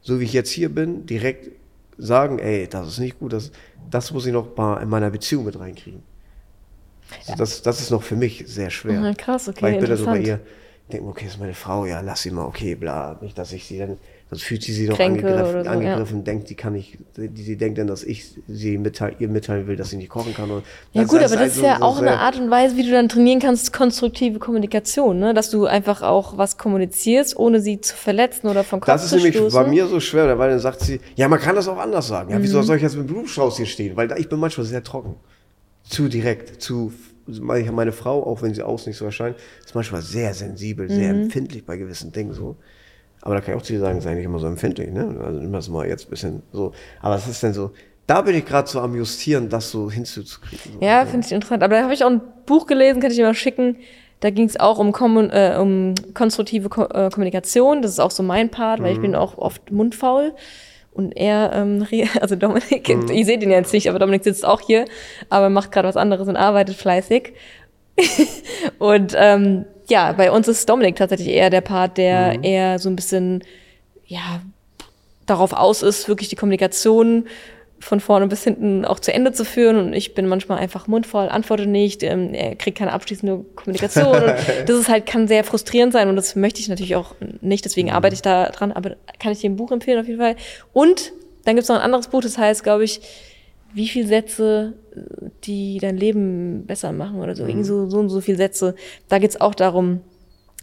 so 0.00 0.18
wie 0.18 0.24
ich 0.24 0.32
jetzt 0.32 0.50
hier 0.50 0.68
bin, 0.68 1.06
direkt 1.06 1.50
sagen, 1.98 2.38
ey, 2.38 2.66
das 2.66 2.88
ist 2.88 2.98
nicht 2.98 3.18
gut, 3.18 3.32
das, 3.32 3.52
das 3.90 4.10
muss 4.12 4.26
ich 4.26 4.32
noch 4.32 4.56
mal 4.56 4.82
in 4.82 4.88
meiner 4.88 5.10
Beziehung 5.10 5.44
mit 5.44 5.58
reinkriegen. 5.58 6.02
So, 7.26 7.34
das, 7.36 7.62
das 7.62 7.80
ist 7.80 7.90
noch 7.90 8.02
für 8.02 8.16
mich 8.16 8.44
sehr 8.46 8.70
schwer. 8.70 9.02
Ah, 9.02 9.14
krass, 9.14 9.48
okay, 9.48 9.62
Weil 9.62 9.74
ich 9.74 9.80
bin 9.80 9.90
da 9.90 9.96
so 9.96 10.06
bei 10.06 10.18
ihr, 10.20 10.40
denke 10.90 11.06
okay, 11.08 11.26
ist 11.26 11.38
meine 11.38 11.54
Frau, 11.54 11.84
ja, 11.84 12.00
lass 12.00 12.22
sie 12.22 12.30
mal, 12.30 12.44
okay, 12.46 12.74
bla, 12.74 13.18
nicht, 13.20 13.36
dass 13.36 13.52
ich 13.52 13.66
sie 13.66 13.78
dann, 13.78 13.98
sonst 14.30 14.44
fühlt 14.44 14.62
sie 14.62 14.72
sich 14.72 14.88
doch 14.88 14.98
angegriffen, 15.00 15.64
so, 15.64 15.68
angegriffen 15.68 16.22
denkt, 16.24 16.48
die 16.50 16.54
kann 16.54 16.74
nicht, 16.74 16.98
die, 17.16 17.42
sie 17.42 17.56
denkt 17.56 17.78
dann, 17.78 17.88
dass 17.88 18.04
ich 18.04 18.34
sie 18.46 18.78
mitteil, 18.78 19.16
ihr 19.18 19.28
mitteilen 19.28 19.66
will, 19.66 19.74
dass 19.76 19.90
sie 19.90 19.96
nicht 19.96 20.08
kochen 20.08 20.32
kann. 20.34 20.50
Und 20.50 20.64
Ja 20.92 21.02
gut, 21.02 21.18
aber 21.18 21.34
das 21.36 21.56
ist 21.56 21.62
also 21.62 21.66
ja 21.66 21.76
so 21.78 21.84
auch 21.84 21.98
eine 21.98 22.18
Art 22.18 22.38
und 22.38 22.48
Weise, 22.50 22.76
wie 22.76 22.84
du 22.84 22.92
dann 22.92 23.08
trainieren 23.08 23.40
kannst, 23.40 23.72
konstruktive 23.72 24.38
Kommunikation, 24.38 25.18
ne? 25.18 25.34
Dass 25.34 25.50
du 25.50 25.66
einfach 25.66 26.02
auch 26.02 26.38
was 26.38 26.56
kommunizierst, 26.58 27.36
ohne 27.36 27.60
sie 27.60 27.80
zu 27.80 27.96
verletzen 27.96 28.46
oder 28.48 28.62
vom 28.62 28.78
Kopf 28.80 28.86
Das 28.86 29.04
ist 29.04 29.12
nämlich 29.12 29.34
stoßen. 29.36 29.62
bei 29.64 29.68
mir 29.68 29.86
so 29.88 29.98
schwer, 29.98 30.38
weil 30.38 30.50
dann 30.50 30.60
sagt 30.60 30.80
sie, 30.80 31.00
ja, 31.16 31.26
man 31.28 31.40
kann 31.40 31.56
das 31.56 31.66
auch 31.66 31.78
anders 31.78 32.06
sagen. 32.06 32.30
Ja, 32.30 32.38
Mhm. 32.38 32.42
wieso 32.44 32.62
soll 32.62 32.76
ich 32.76 32.82
jetzt 32.82 32.96
mit 32.96 33.08
Blumenstrauß 33.08 33.56
hier 33.56 33.66
stehen? 33.66 33.96
Weil 33.96 34.06
da, 34.08 34.16
ich 34.16 34.28
bin 34.28 34.38
manchmal 34.38 34.64
sehr 34.66 34.84
trocken. 34.84 35.16
Zu 35.82 36.08
direkt, 36.08 36.62
zu, 36.62 36.92
meine 37.26 37.72
meine 37.72 37.90
Frau, 37.92 38.22
auch 38.24 38.42
wenn 38.42 38.54
sie 38.54 38.62
außen 38.62 38.90
nicht 38.90 38.96
so 38.98 39.04
erscheint, 39.06 39.36
ist 39.64 39.74
manchmal 39.74 40.02
sehr 40.02 40.34
sensibel, 40.34 40.88
sehr 40.88 41.12
Mhm. 41.14 41.22
empfindlich 41.22 41.64
bei 41.66 41.76
gewissen 41.76 42.12
Dingen 42.12 42.32
so. 42.32 42.56
Aber 43.22 43.34
da 43.34 43.40
kann 43.40 43.54
ich 43.54 43.60
auch 43.60 43.64
zu 43.64 43.72
ihr 43.74 43.80
sagen, 43.80 44.00
sei 44.00 44.14
nicht 44.14 44.24
immer 44.24 44.38
so 44.38 44.46
empfindlich, 44.46 44.90
ne? 44.90 45.16
Also 45.24 45.40
nimm 45.40 45.52
das 45.52 45.68
mal 45.68 45.86
jetzt 45.86 46.06
ein 46.06 46.10
bisschen 46.10 46.42
so. 46.52 46.72
Aber 47.02 47.16
es 47.16 47.26
ist 47.28 47.42
dann 47.42 47.52
so, 47.52 47.70
da 48.06 48.22
bin 48.22 48.34
ich 48.34 48.44
gerade 48.46 48.68
so 48.68 48.80
am 48.80 48.94
Justieren, 48.96 49.48
das 49.48 49.70
so 49.70 49.90
hinzukriegen. 49.90 50.72
So. 50.80 50.84
Ja, 50.84 51.04
finde 51.06 51.26
ich 51.26 51.32
interessant. 51.32 51.62
Aber 51.62 51.76
da 51.76 51.82
habe 51.82 51.92
ich 51.94 52.02
auch 52.02 52.10
ein 52.10 52.20
Buch 52.46 52.66
gelesen, 52.66 53.00
kann 53.00 53.10
ich 53.10 53.16
dir 53.16 53.26
mal 53.26 53.34
schicken. 53.34 53.76
Da 54.20 54.30
ging 54.30 54.46
es 54.46 54.58
auch 54.58 54.78
um, 54.78 54.92
Kommun 54.92 55.30
äh, 55.30 55.56
um 55.58 55.94
konstruktive 56.14 56.68
Ko 56.68 56.84
äh, 56.84 57.08
Kommunikation. 57.10 57.82
Das 57.82 57.90
ist 57.92 58.00
auch 58.00 58.10
so 58.10 58.22
mein 58.22 58.48
Part, 58.50 58.82
weil 58.82 58.92
ich 58.92 58.98
Mhm. 58.98 59.02
bin 59.02 59.14
auch 59.14 59.38
oft 59.38 59.70
mundfaul. 59.70 60.32
Und 60.92 61.12
er, 61.16 61.52
ähm, 61.54 61.86
also 62.20 62.36
Dominik, 62.36 62.88
Mhm. 62.88 63.08
ihr 63.10 63.24
seht 63.24 63.42
ihn 63.42 63.50
jetzt 63.50 63.72
nicht, 63.72 63.88
aber 63.88 63.98
Dominik 63.98 64.24
sitzt 64.24 64.44
auch 64.44 64.60
hier, 64.60 64.86
aber 65.28 65.48
macht 65.48 65.70
gerade 65.72 65.86
was 65.88 65.96
anderes 65.96 66.26
und 66.26 66.36
arbeitet 66.36 66.76
fleißig. 66.76 67.32
und 68.78 69.14
ähm, 69.16 69.64
ja, 69.90 70.12
bei 70.12 70.30
uns 70.30 70.48
ist 70.48 70.68
Dominik 70.68 70.96
tatsächlich 70.96 71.28
eher 71.28 71.50
der 71.50 71.60
Part, 71.60 71.98
der 71.98 72.38
Mhm. 72.38 72.44
eher 72.44 72.78
so 72.78 72.88
ein 72.88 72.96
bisschen, 72.96 73.44
ja, 74.06 74.40
darauf 75.26 75.52
aus 75.52 75.82
ist, 75.82 76.08
wirklich 76.08 76.28
die 76.28 76.36
Kommunikation 76.36 77.26
von 77.82 78.00
vorne 78.00 78.26
bis 78.26 78.44
hinten 78.44 78.84
auch 78.84 79.00
zu 79.00 79.12
Ende 79.12 79.32
zu 79.32 79.44
führen. 79.44 79.76
Und 79.76 79.92
ich 79.94 80.14
bin 80.14 80.26
manchmal 80.26 80.58
einfach 80.58 80.86
mundvoll, 80.86 81.28
antworte 81.28 81.66
nicht, 81.66 82.02
ähm, 82.02 82.34
er 82.34 82.54
kriegt 82.54 82.78
keine 82.78 82.92
abschließende 82.92 83.44
Kommunikation. 83.56 84.22
und 84.22 84.34
das 84.66 84.78
ist 84.78 84.88
halt, 84.88 85.06
kann 85.06 85.28
sehr 85.28 85.44
frustrierend 85.44 85.92
sein 85.92 86.08
und 86.08 86.16
das 86.16 86.36
möchte 86.36 86.60
ich 86.60 86.68
natürlich 86.68 86.94
auch 86.96 87.14
nicht, 87.40 87.64
deswegen 87.64 87.90
arbeite 87.90 88.14
ich 88.14 88.22
da 88.22 88.50
dran, 88.50 88.72
aber 88.72 88.96
kann 89.18 89.32
ich 89.32 89.40
dir 89.40 89.50
ein 89.50 89.56
Buch 89.56 89.70
empfehlen 89.72 89.98
auf 89.98 90.06
jeden 90.06 90.20
Fall. 90.20 90.36
Und 90.72 91.12
dann 91.44 91.54
gibt 91.56 91.62
es 91.62 91.68
noch 91.68 91.76
ein 91.76 91.82
anderes 91.82 92.08
Buch, 92.08 92.20
das 92.20 92.36
heißt, 92.36 92.62
glaube 92.62 92.84
ich, 92.84 93.00
wie 93.74 93.88
viele 93.88 94.06
Sätze, 94.06 94.74
die 95.44 95.78
dein 95.80 95.96
Leben 95.96 96.66
besser 96.66 96.92
machen 96.92 97.20
oder 97.20 97.34
so, 97.36 97.44
irgendwie 97.44 97.64
so, 97.64 97.88
so 97.88 97.98
und 97.98 98.08
so 98.08 98.20
viele 98.20 98.36
Sätze. 98.38 98.74
Da 99.08 99.18
geht's 99.18 99.40
auch 99.40 99.54
darum, 99.54 100.00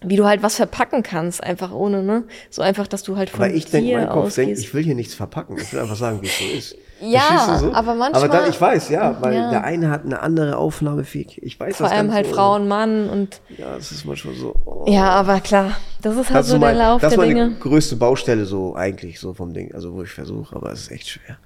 wie 0.03 0.15
du 0.15 0.25
halt 0.25 0.43
was 0.43 0.57
verpacken 0.57 1.01
kannst, 1.03 1.43
einfach 1.43 1.71
ohne, 1.73 2.03
ne? 2.03 2.23
So 2.51 2.61
einfach, 2.61 2.85
dass 2.87 3.01
du 3.03 3.17
halt 3.17 3.29
von 3.31 3.41
Aber 3.43 3.53
ich 3.53 3.65
denke, 3.65 3.87
dir 3.89 3.97
mein 3.99 4.09
Kopf 4.09 4.35
denkt, 4.35 4.59
ich 4.59 4.71
will 4.73 4.83
hier 4.83 4.93
nichts 4.95 5.15
verpacken. 5.15 5.57
Ich 5.59 5.73
will 5.73 5.79
einfach 5.79 5.95
sagen, 5.95 6.21
wie 6.21 6.27
es 6.27 6.37
so 6.37 6.45
ist. 6.57 6.75
Ja, 6.99 7.59
du 7.61 7.71
aber 7.73 7.93
manchmal- 7.93 8.23
Aber 8.23 8.27
dann, 8.39 8.49
ich 8.49 8.59
weiß, 8.59 8.89
ja, 8.89 9.21
weil 9.21 9.35
Ja. 9.35 9.51
der 9.51 9.63
eine 9.63 9.91
hat 9.91 10.03
eine 10.03 10.19
andere 10.19 10.57
Aufnahmefähigkeit. 10.57 11.43
Ich 11.43 11.59
weiß 11.59 11.77
Vor 11.77 11.85
das 11.87 11.95
allem 11.95 12.11
halt 12.11 12.25
so. 12.25 12.33
Frau 12.33 12.55
und 12.55 12.67
Mann 12.67 13.07
und 13.07 13.39
Ja, 13.55 13.75
das 13.75 13.91
ist 13.91 14.03
manchmal 14.05 14.33
so. 14.33 14.55
Oh. 14.65 14.83
ja, 14.87 15.07
aber 15.11 15.39
klar, 15.41 15.77
das 16.01 16.15
ist 16.15 16.29
halt 16.31 16.39
Das 16.39 16.47
so 16.47 16.53
so 16.53 16.59
der 16.59 16.69
mein, 16.69 16.77
Lauf 16.79 16.99
das 17.01 17.13
ist 17.13 17.17
der 17.19 17.27
meine 17.27 17.49
Dinge. 17.49 17.59
größte 17.59 17.97
Baustelle 17.97 18.45
so 18.47 18.75
eigentlich 18.75 19.19
so 19.19 19.35
vom 19.35 19.53
Ding, 19.53 19.75
also 19.75 19.93
wo 19.93 20.01
ich 20.01 20.09
versuche, 20.09 20.55
aber 20.55 20.71
es 20.71 20.81
ist 20.81 20.91
echt 20.91 21.07
schwer. 21.09 21.37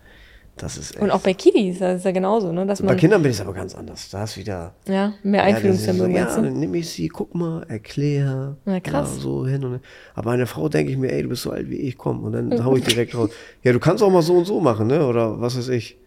Das 0.61 0.77
ist 0.77 0.91
echt. 0.91 1.01
Und 1.01 1.09
auch 1.09 1.21
bei 1.21 1.33
Kiddies, 1.33 1.79
das 1.79 1.97
ist 1.97 2.05
ja 2.05 2.11
genauso, 2.11 2.51
ne? 2.51 2.67
Dass 2.67 2.81
bei 2.81 2.89
man 2.89 2.97
Kindern 2.97 3.23
bin 3.23 3.31
ich 3.31 3.37
es 3.37 3.41
aber 3.41 3.53
ganz 3.53 3.73
anders. 3.73 4.09
Da 4.11 4.25
ist 4.25 4.37
wieder 4.37 4.75
ja, 4.87 5.13
mehr 5.23 5.43
Einfühlungsvermögen, 5.43 6.13
so, 6.13 6.17
ja, 6.17 6.35
dann 6.35 6.59
nehme 6.59 6.77
ich 6.77 6.89
sie, 6.91 7.07
guck 7.07 7.33
mal, 7.33 7.63
erklär. 7.67 8.57
Na, 8.65 8.79
krass. 8.79 9.13
Ja, 9.15 9.21
so 9.21 9.47
hin 9.47 9.65
und 9.65 9.71
her. 9.71 9.79
Aber 10.13 10.31
eine 10.31 10.45
Frau 10.45 10.69
denke 10.69 10.91
ich 10.91 10.99
mir, 10.99 11.11
ey, 11.11 11.23
du 11.23 11.29
bist 11.29 11.41
so 11.41 11.49
alt 11.49 11.67
wie 11.71 11.77
ich, 11.77 11.97
komm. 11.97 12.23
Und 12.23 12.33
dann 12.33 12.63
hau 12.63 12.75
ich 12.75 12.83
direkt 12.83 13.15
raus. 13.15 13.31
Ja, 13.63 13.73
du 13.73 13.79
kannst 13.79 14.03
auch 14.03 14.11
mal 14.11 14.21
so 14.21 14.35
und 14.35 14.45
so 14.45 14.59
machen, 14.59 14.85
ne? 14.85 15.07
Oder 15.07 15.41
was 15.41 15.57
weiß 15.57 15.69
ich. 15.69 15.97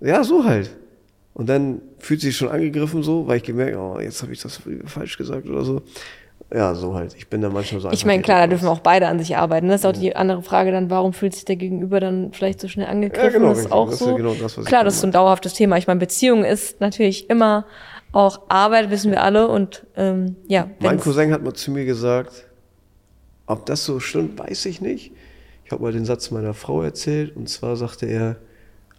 Ja, 0.00 0.22
so 0.22 0.44
halt. 0.44 0.70
Und 1.34 1.48
dann 1.48 1.80
fühlt 1.98 2.20
sie 2.20 2.28
sich 2.28 2.36
schon 2.36 2.48
angegriffen 2.48 3.02
so, 3.02 3.26
weil 3.26 3.38
ich 3.38 3.42
gemerkt, 3.42 3.76
oh, 3.76 3.98
jetzt 3.98 4.22
habe 4.22 4.32
ich 4.32 4.40
das 4.40 4.60
falsch 4.86 5.18
gesagt 5.18 5.48
oder 5.48 5.64
so. 5.64 5.82
Ja, 6.52 6.74
so 6.74 6.94
halt. 6.94 7.14
Ich 7.14 7.28
bin 7.28 7.40
da 7.42 7.48
manchmal 7.48 7.80
so 7.80 7.90
Ich 7.90 8.04
meine, 8.04 8.22
klar, 8.22 8.40
da 8.40 8.46
dürfen 8.48 8.66
auch 8.66 8.80
beide 8.80 9.06
an 9.06 9.18
sich 9.20 9.36
arbeiten. 9.36 9.68
Das 9.68 9.82
ist 9.82 9.86
auch 9.86 9.92
die 9.92 10.16
andere 10.16 10.42
Frage 10.42 10.72
dann, 10.72 10.90
warum 10.90 11.12
fühlt 11.12 11.34
sich 11.34 11.44
der 11.44 11.56
Gegenüber 11.56 12.00
dann 12.00 12.32
vielleicht 12.32 12.60
so 12.60 12.66
schnell 12.66 12.86
angegriffen? 12.86 13.24
Ja, 13.24 13.30
genau, 13.30 13.48
das 13.50 13.58
ist 13.60 13.72
auch 13.72 13.86
Das 13.86 14.00
ist 14.00 14.06
so. 14.06 14.14
genau 14.16 14.34
das, 14.34 14.56
klar, 14.64 14.82
das 14.84 14.94
ist 14.94 15.00
so 15.00 15.06
ein 15.06 15.12
dauerhaftes 15.12 15.54
Thema. 15.54 15.76
Ich 15.78 15.86
meine, 15.86 16.00
Beziehung 16.00 16.44
ist 16.44 16.80
natürlich 16.80 17.30
immer 17.30 17.66
auch 18.12 18.40
Arbeit, 18.48 18.90
wissen 18.90 19.12
wir 19.12 19.22
alle. 19.22 19.46
Und 19.48 19.86
ähm, 19.96 20.34
ja, 20.48 20.68
Mein 20.80 20.98
Cousin 20.98 21.32
hat 21.32 21.44
mal 21.44 21.54
zu 21.54 21.70
mir 21.70 21.84
gesagt, 21.84 22.46
ob 23.46 23.66
das 23.66 23.84
so 23.84 24.00
stimmt, 24.00 24.38
weiß 24.38 24.66
ich 24.66 24.80
nicht. 24.80 25.12
Ich 25.64 25.70
habe 25.72 25.82
mal 25.84 25.92
den 25.92 26.04
Satz 26.04 26.32
meiner 26.32 26.54
Frau 26.54 26.82
erzählt 26.82 27.36
und 27.36 27.48
zwar 27.48 27.76
sagte 27.76 28.06
er, 28.06 28.36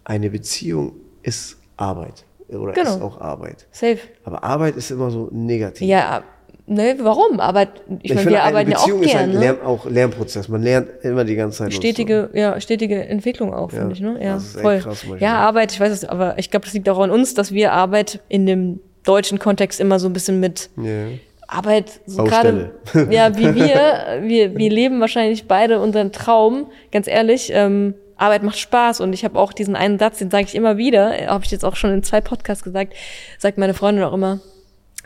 eine 0.04 0.30
Beziehung 0.30 0.92
ist 1.22 1.58
Arbeit 1.76 2.24
oder 2.48 2.72
Genau. 2.72 2.94
ist 2.96 3.02
auch 3.02 3.20
Arbeit. 3.20 3.66
safe. 3.70 3.98
Aber 4.24 4.42
Arbeit 4.42 4.76
ist 4.76 4.90
immer 4.90 5.10
so 5.10 5.28
negativ. 5.32 5.86
Ja, 5.86 6.22
ne, 6.66 6.96
warum? 7.00 7.40
Aber 7.40 7.68
ich, 8.02 8.14
meine, 8.14 8.30
wir 8.30 8.42
arbeiten 8.42 8.70
ja 8.70 8.78
auch 8.78 8.82
Beziehung 8.82 9.02
ist 9.02 9.14
ein 9.14 9.32
gerne. 9.32 9.52
Ne? 9.54 9.58
Auch 9.64 9.86
Lernprozess. 9.86 10.48
Man 10.48 10.62
lernt 10.62 10.88
immer 11.02 11.24
die 11.24 11.34
ganze 11.34 11.58
Zeit. 11.58 11.74
stetige, 11.74 12.30
ja, 12.32 12.60
stetige 12.60 13.06
Entwicklung 13.06 13.52
auch, 13.52 13.72
Ja, 13.72 13.78
finde 13.80 13.94
ich, 13.94 14.00
ne? 14.00 14.18
Ja, 14.22 14.38
voll. 14.38 14.78
krass 14.78 15.04
ja, 15.18 15.36
Arbeit, 15.36 15.72
ich 15.72 15.80
weiß 15.80 15.92
es, 15.92 16.04
aber 16.04 16.38
ich 16.38 16.50
glaube, 16.50 16.64
das 16.64 16.74
liegt 16.74 16.88
auch 16.88 16.98
an 17.00 17.10
uns, 17.10 17.34
dass 17.34 17.52
wir 17.52 17.72
Arbeit 17.72 18.20
in 18.28 18.46
dem 18.46 18.80
deutschen 19.04 19.38
Kontext 19.38 19.80
immer 19.80 19.98
so 19.98 20.08
ein 20.08 20.12
bisschen 20.12 20.40
mit 20.40 20.70
So. 20.76 20.82
Ja. 20.82 21.06
Arbeit, 21.48 22.00
so 22.06 22.24
gerade, 22.24 22.72
ja, 23.10 23.36
wie 23.36 23.54
wir, 23.54 24.22
wir, 24.22 24.56
wir 24.56 24.70
leben 24.70 25.00
wahrscheinlich 25.00 25.46
beide 25.46 25.80
unseren 25.80 26.10
Traum, 26.10 26.66
ganz 26.90 27.06
ehrlich. 27.06 27.50
Ähm, 27.52 27.94
Arbeit 28.16 28.42
macht 28.42 28.58
Spaß 28.58 29.00
und 29.00 29.12
ich 29.12 29.24
habe 29.24 29.38
auch 29.38 29.52
diesen 29.52 29.76
einen 29.76 29.98
Satz, 29.98 30.18
den 30.18 30.30
sage 30.30 30.44
ich 30.44 30.54
immer 30.54 30.78
wieder, 30.78 31.18
äh, 31.18 31.26
habe 31.26 31.44
ich 31.44 31.50
jetzt 31.50 31.64
auch 31.64 31.76
schon 31.76 31.92
in 31.92 32.02
zwei 32.02 32.20
Podcasts 32.20 32.62
gesagt, 32.62 32.94
sagt 33.38 33.58
meine 33.58 33.74
Freundin 33.74 34.04
auch 34.04 34.14
immer, 34.14 34.40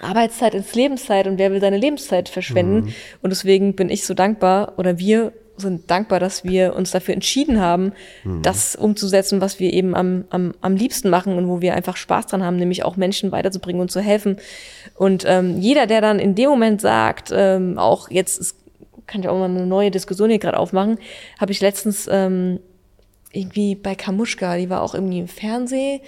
Arbeitszeit 0.01 0.55
ist 0.55 0.74
Lebenszeit 0.74 1.26
und 1.26 1.38
wer 1.38 1.51
will 1.51 1.61
seine 1.61 1.78
Lebenszeit 1.78 2.28
verschwenden? 2.28 2.94
Und 3.22 3.30
deswegen 3.30 3.74
bin 3.74 3.88
ich 3.88 4.05
so 4.05 4.14
dankbar 4.14 4.74
oder 4.76 4.99
wir 4.99 5.32
sind 5.59 5.90
dankbar, 5.90 6.20
dass 6.20 6.44
wir 6.44 6.74
uns 6.76 6.90
dafür 6.90 7.14
entschieden 7.14 7.61
haben, 7.61 7.92
das 8.42 8.76
umzusetzen, 8.76 9.40
was 9.40 9.59
wir 9.59 9.72
eben 9.72 9.94
am, 9.94 10.24
am, 10.30 10.55
am 10.61 10.76
liebsten 10.76 11.09
machen 11.09 11.36
und 11.36 11.49
wo 11.49 11.61
wir 11.61 11.74
einfach 11.74 11.97
Spaß 11.97 12.26
dran 12.26 12.44
haben, 12.44 12.57
nämlich 12.57 12.84
auch 12.84 12.97
Menschen 12.97 13.32
weiterzubringen 13.32 13.80
und 13.80 13.90
zu 13.90 14.01
helfen. 14.01 14.36
Und 14.94 15.24
ähm, 15.26 15.59
jeder, 15.59 15.86
der 15.86 16.01
dann 16.01 16.18
in 16.18 16.34
dem 16.34 16.51
Moment 16.51 16.80
sagt, 16.80 17.32
ähm, 17.34 17.78
auch 17.78 18.11
jetzt 18.11 18.38
ist, 18.38 18.57
kann 19.07 19.20
ich 19.20 19.28
auch 19.28 19.38
mal 19.38 19.47
eine 19.47 19.66
neue 19.66 19.90
Diskussion 19.90 20.30
hier 20.30 20.38
gerade 20.38 20.59
aufmachen, 20.59 20.99
habe 21.40 21.53
ich 21.53 21.61
letztens 21.61 22.09
ähm, 22.11 22.61
irgendwie 23.32 23.74
bei 23.74 23.94
Kamuschka, 23.94 24.57
die 24.57 24.70
war 24.70 24.82
auch 24.82 24.94
irgendwie 24.94 25.20
im 25.20 25.28
Fernsehen 25.28 26.01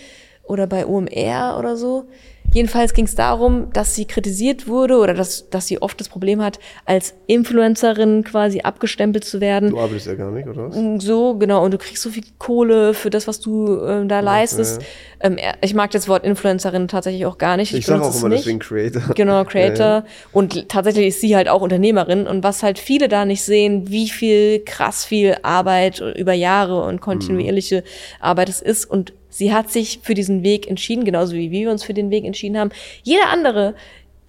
oder 0.44 0.66
bei 0.66 0.86
OMR 0.86 1.56
oder 1.58 1.76
so. 1.76 2.06
Jedenfalls 2.54 2.94
ging 2.94 3.04
es 3.04 3.14
darum, 3.14 3.70
dass 3.72 3.94
sie 3.94 4.06
kritisiert 4.06 4.66
wurde 4.66 4.96
oder 4.98 5.12
dass, 5.14 5.50
dass 5.50 5.66
sie 5.66 5.82
oft 5.82 6.00
das 6.00 6.08
Problem 6.08 6.40
hat, 6.42 6.58
als 6.86 7.14
Influencerin 7.26 8.24
quasi 8.24 8.60
abgestempelt 8.60 9.24
zu 9.24 9.40
werden. 9.40 9.70
Du 9.70 9.78
arbeitest 9.78 10.06
ja 10.06 10.14
gar 10.14 10.30
nicht, 10.30 10.48
oder 10.48 10.70
was? 10.70 11.04
So, 11.04 11.34
genau, 11.36 11.64
und 11.64 11.72
du 11.72 11.78
kriegst 11.78 12.02
so 12.02 12.10
viel 12.10 12.24
Kohle 12.38 12.94
für 12.94 13.10
das, 13.10 13.26
was 13.26 13.40
du 13.40 13.80
ähm, 13.84 14.08
da 14.08 14.20
leistest. 14.20 14.80
Ähm, 15.20 15.36
er- 15.36 15.54
ich 15.60 15.74
mag 15.74 15.90
das 15.90 16.08
Wort 16.08 16.24
Influencerin 16.24 16.88
tatsächlich 16.88 17.26
auch 17.26 17.38
gar 17.38 17.56
nicht. 17.56 17.74
Ich 17.74 17.84
sage 17.86 18.00
benutze 18.00 18.16
auch 18.16 18.20
immer 18.22 18.28
nicht. 18.30 18.40
deswegen 18.44 18.58
Creator. 18.60 19.02
Genau, 19.14 19.44
Creator. 19.44 19.78
Ja, 19.78 19.98
ja. 19.98 20.04
Und 20.32 20.68
tatsächlich 20.68 21.06
ist 21.08 21.20
sie 21.20 21.36
halt 21.36 21.48
auch 21.48 21.60
Unternehmerin. 21.62 22.26
Und 22.26 22.42
was 22.42 22.62
halt 22.62 22.78
viele 22.78 23.08
da 23.08 23.24
nicht 23.24 23.42
sehen, 23.42 23.90
wie 23.90 24.08
viel 24.08 24.60
krass 24.64 25.04
viel 25.04 25.36
Arbeit 25.42 26.00
über 26.16 26.32
Jahre 26.32 26.82
und 26.82 27.00
kontinuierliche 27.00 27.84
Arbeit 28.20 28.48
es 28.48 28.60
ist. 28.60 28.84
Und 28.86 29.12
sie 29.38 29.54
hat 29.54 29.70
sich 29.70 30.00
für 30.02 30.14
diesen 30.14 30.42
Weg 30.42 30.68
entschieden, 30.68 31.04
genauso 31.04 31.34
wie 31.34 31.52
wir 31.52 31.70
uns 31.70 31.84
für 31.84 31.94
den 31.94 32.10
Weg 32.10 32.24
entschieden 32.24 32.58
haben. 32.58 32.70
Jeder 33.04 33.28
andere, 33.28 33.74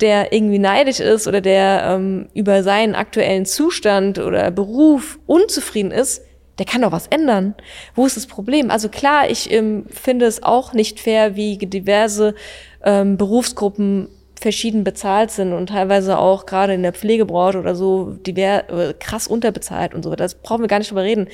der 0.01 0.32
irgendwie 0.32 0.60
neidisch 0.60 0.99
ist 0.99 1.28
oder 1.28 1.41
der 1.41 1.84
ähm, 1.84 2.30
über 2.36 2.62
seinen 2.62 2.93
aktuellen 2.93 3.45
Zustand 3.47 4.20
oder 4.20 4.51
Beruf 4.51 5.18
unzufrieden 5.26 5.91
ist, 5.91 6.22
der 6.60 6.68
kann 6.68 6.84
doch 6.84 6.91
was 6.91 7.07
ändern. 7.07 7.55
Wo 7.95 8.05
ist 8.05 8.18
das 8.18 8.28
Problem? 8.28 8.70
Also 8.70 8.88
klar, 8.89 9.30
ich 9.30 9.51
ähm, 9.51 9.86
finde 9.89 10.26
es 10.26 10.43
auch 10.43 10.74
nicht 10.74 10.99
fair, 10.99 11.36
wie 11.36 11.57
diverse 11.57 12.36
ähm, 12.84 13.18
Berufsgruppen 13.18 14.10
verschieden 14.40 14.86
bezahlt 14.86 15.32
sind 15.32 15.52
und 15.52 15.68
teilweise 15.68 16.18
auch 16.18 16.46
gerade 16.46 16.74
in 16.74 16.82
der 16.82 16.94
Pflegebranche 16.94 17.60
oder 17.60 17.76
so 17.76 18.18
diver 18.26 18.70
äh, 18.70 18.94
krass 18.98 19.28
unterbezahlt 19.28 19.94
und 19.94 20.04
so. 20.04 20.16
Das 20.16 20.36
brauchen 20.36 20.62
wir 20.62 20.70
gar 20.70 20.80
nicht 20.80 20.92
drüber 20.92 21.04
reden. 21.04 21.28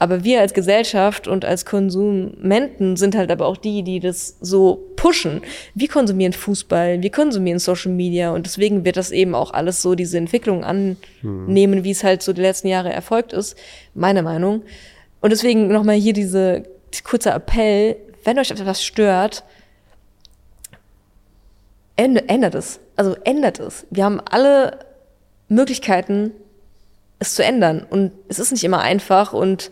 Aber 0.00 0.24
wir 0.24 0.40
als 0.40 0.54
Gesellschaft 0.54 1.28
und 1.28 1.44
als 1.44 1.64
Konsumenten 1.64 2.96
sind 2.96 3.16
halt 3.16 3.30
aber 3.30 3.46
auch 3.46 3.56
die, 3.56 3.84
die 3.84 4.00
das 4.00 4.36
so 4.40 4.88
pushen. 4.96 5.40
Wir 5.74 5.88
konsumieren 5.88 6.32
Fußball, 6.32 7.00
wir 7.00 7.10
konsumieren 7.10 7.60
Social 7.60 7.92
Media 7.92 8.32
und 8.32 8.44
deswegen 8.44 8.84
wird 8.84 8.96
das 8.96 9.12
eben 9.12 9.36
auch 9.36 9.52
alles 9.52 9.80
so 9.80 9.94
diese 9.94 10.18
Entwicklung 10.18 10.64
annehmen, 10.64 11.84
wie 11.84 11.92
es 11.92 12.02
halt 12.02 12.22
so 12.22 12.32
die 12.32 12.42
letzten 12.42 12.68
Jahre 12.68 12.92
erfolgt 12.92 13.32
ist, 13.32 13.56
meine 13.94 14.22
Meinung. 14.24 14.62
Und 15.20 15.30
deswegen 15.30 15.68
nochmal 15.68 15.96
hier 15.96 16.12
diese 16.12 16.64
kurzer 17.04 17.34
Appell, 17.36 17.96
wenn 18.24 18.38
euch 18.38 18.50
etwas 18.50 18.82
stört, 18.82 19.44
ändert 21.98 22.54
es. 22.54 22.80
Also 22.96 23.16
ändert 23.24 23.60
es. 23.60 23.86
Wir 23.90 24.04
haben 24.04 24.20
alle 24.20 24.78
Möglichkeiten, 25.48 26.32
es 27.18 27.34
zu 27.34 27.44
ändern. 27.44 27.86
Und 27.88 28.12
es 28.28 28.38
ist 28.38 28.52
nicht 28.52 28.64
immer 28.64 28.80
einfach 28.80 29.32
und 29.32 29.70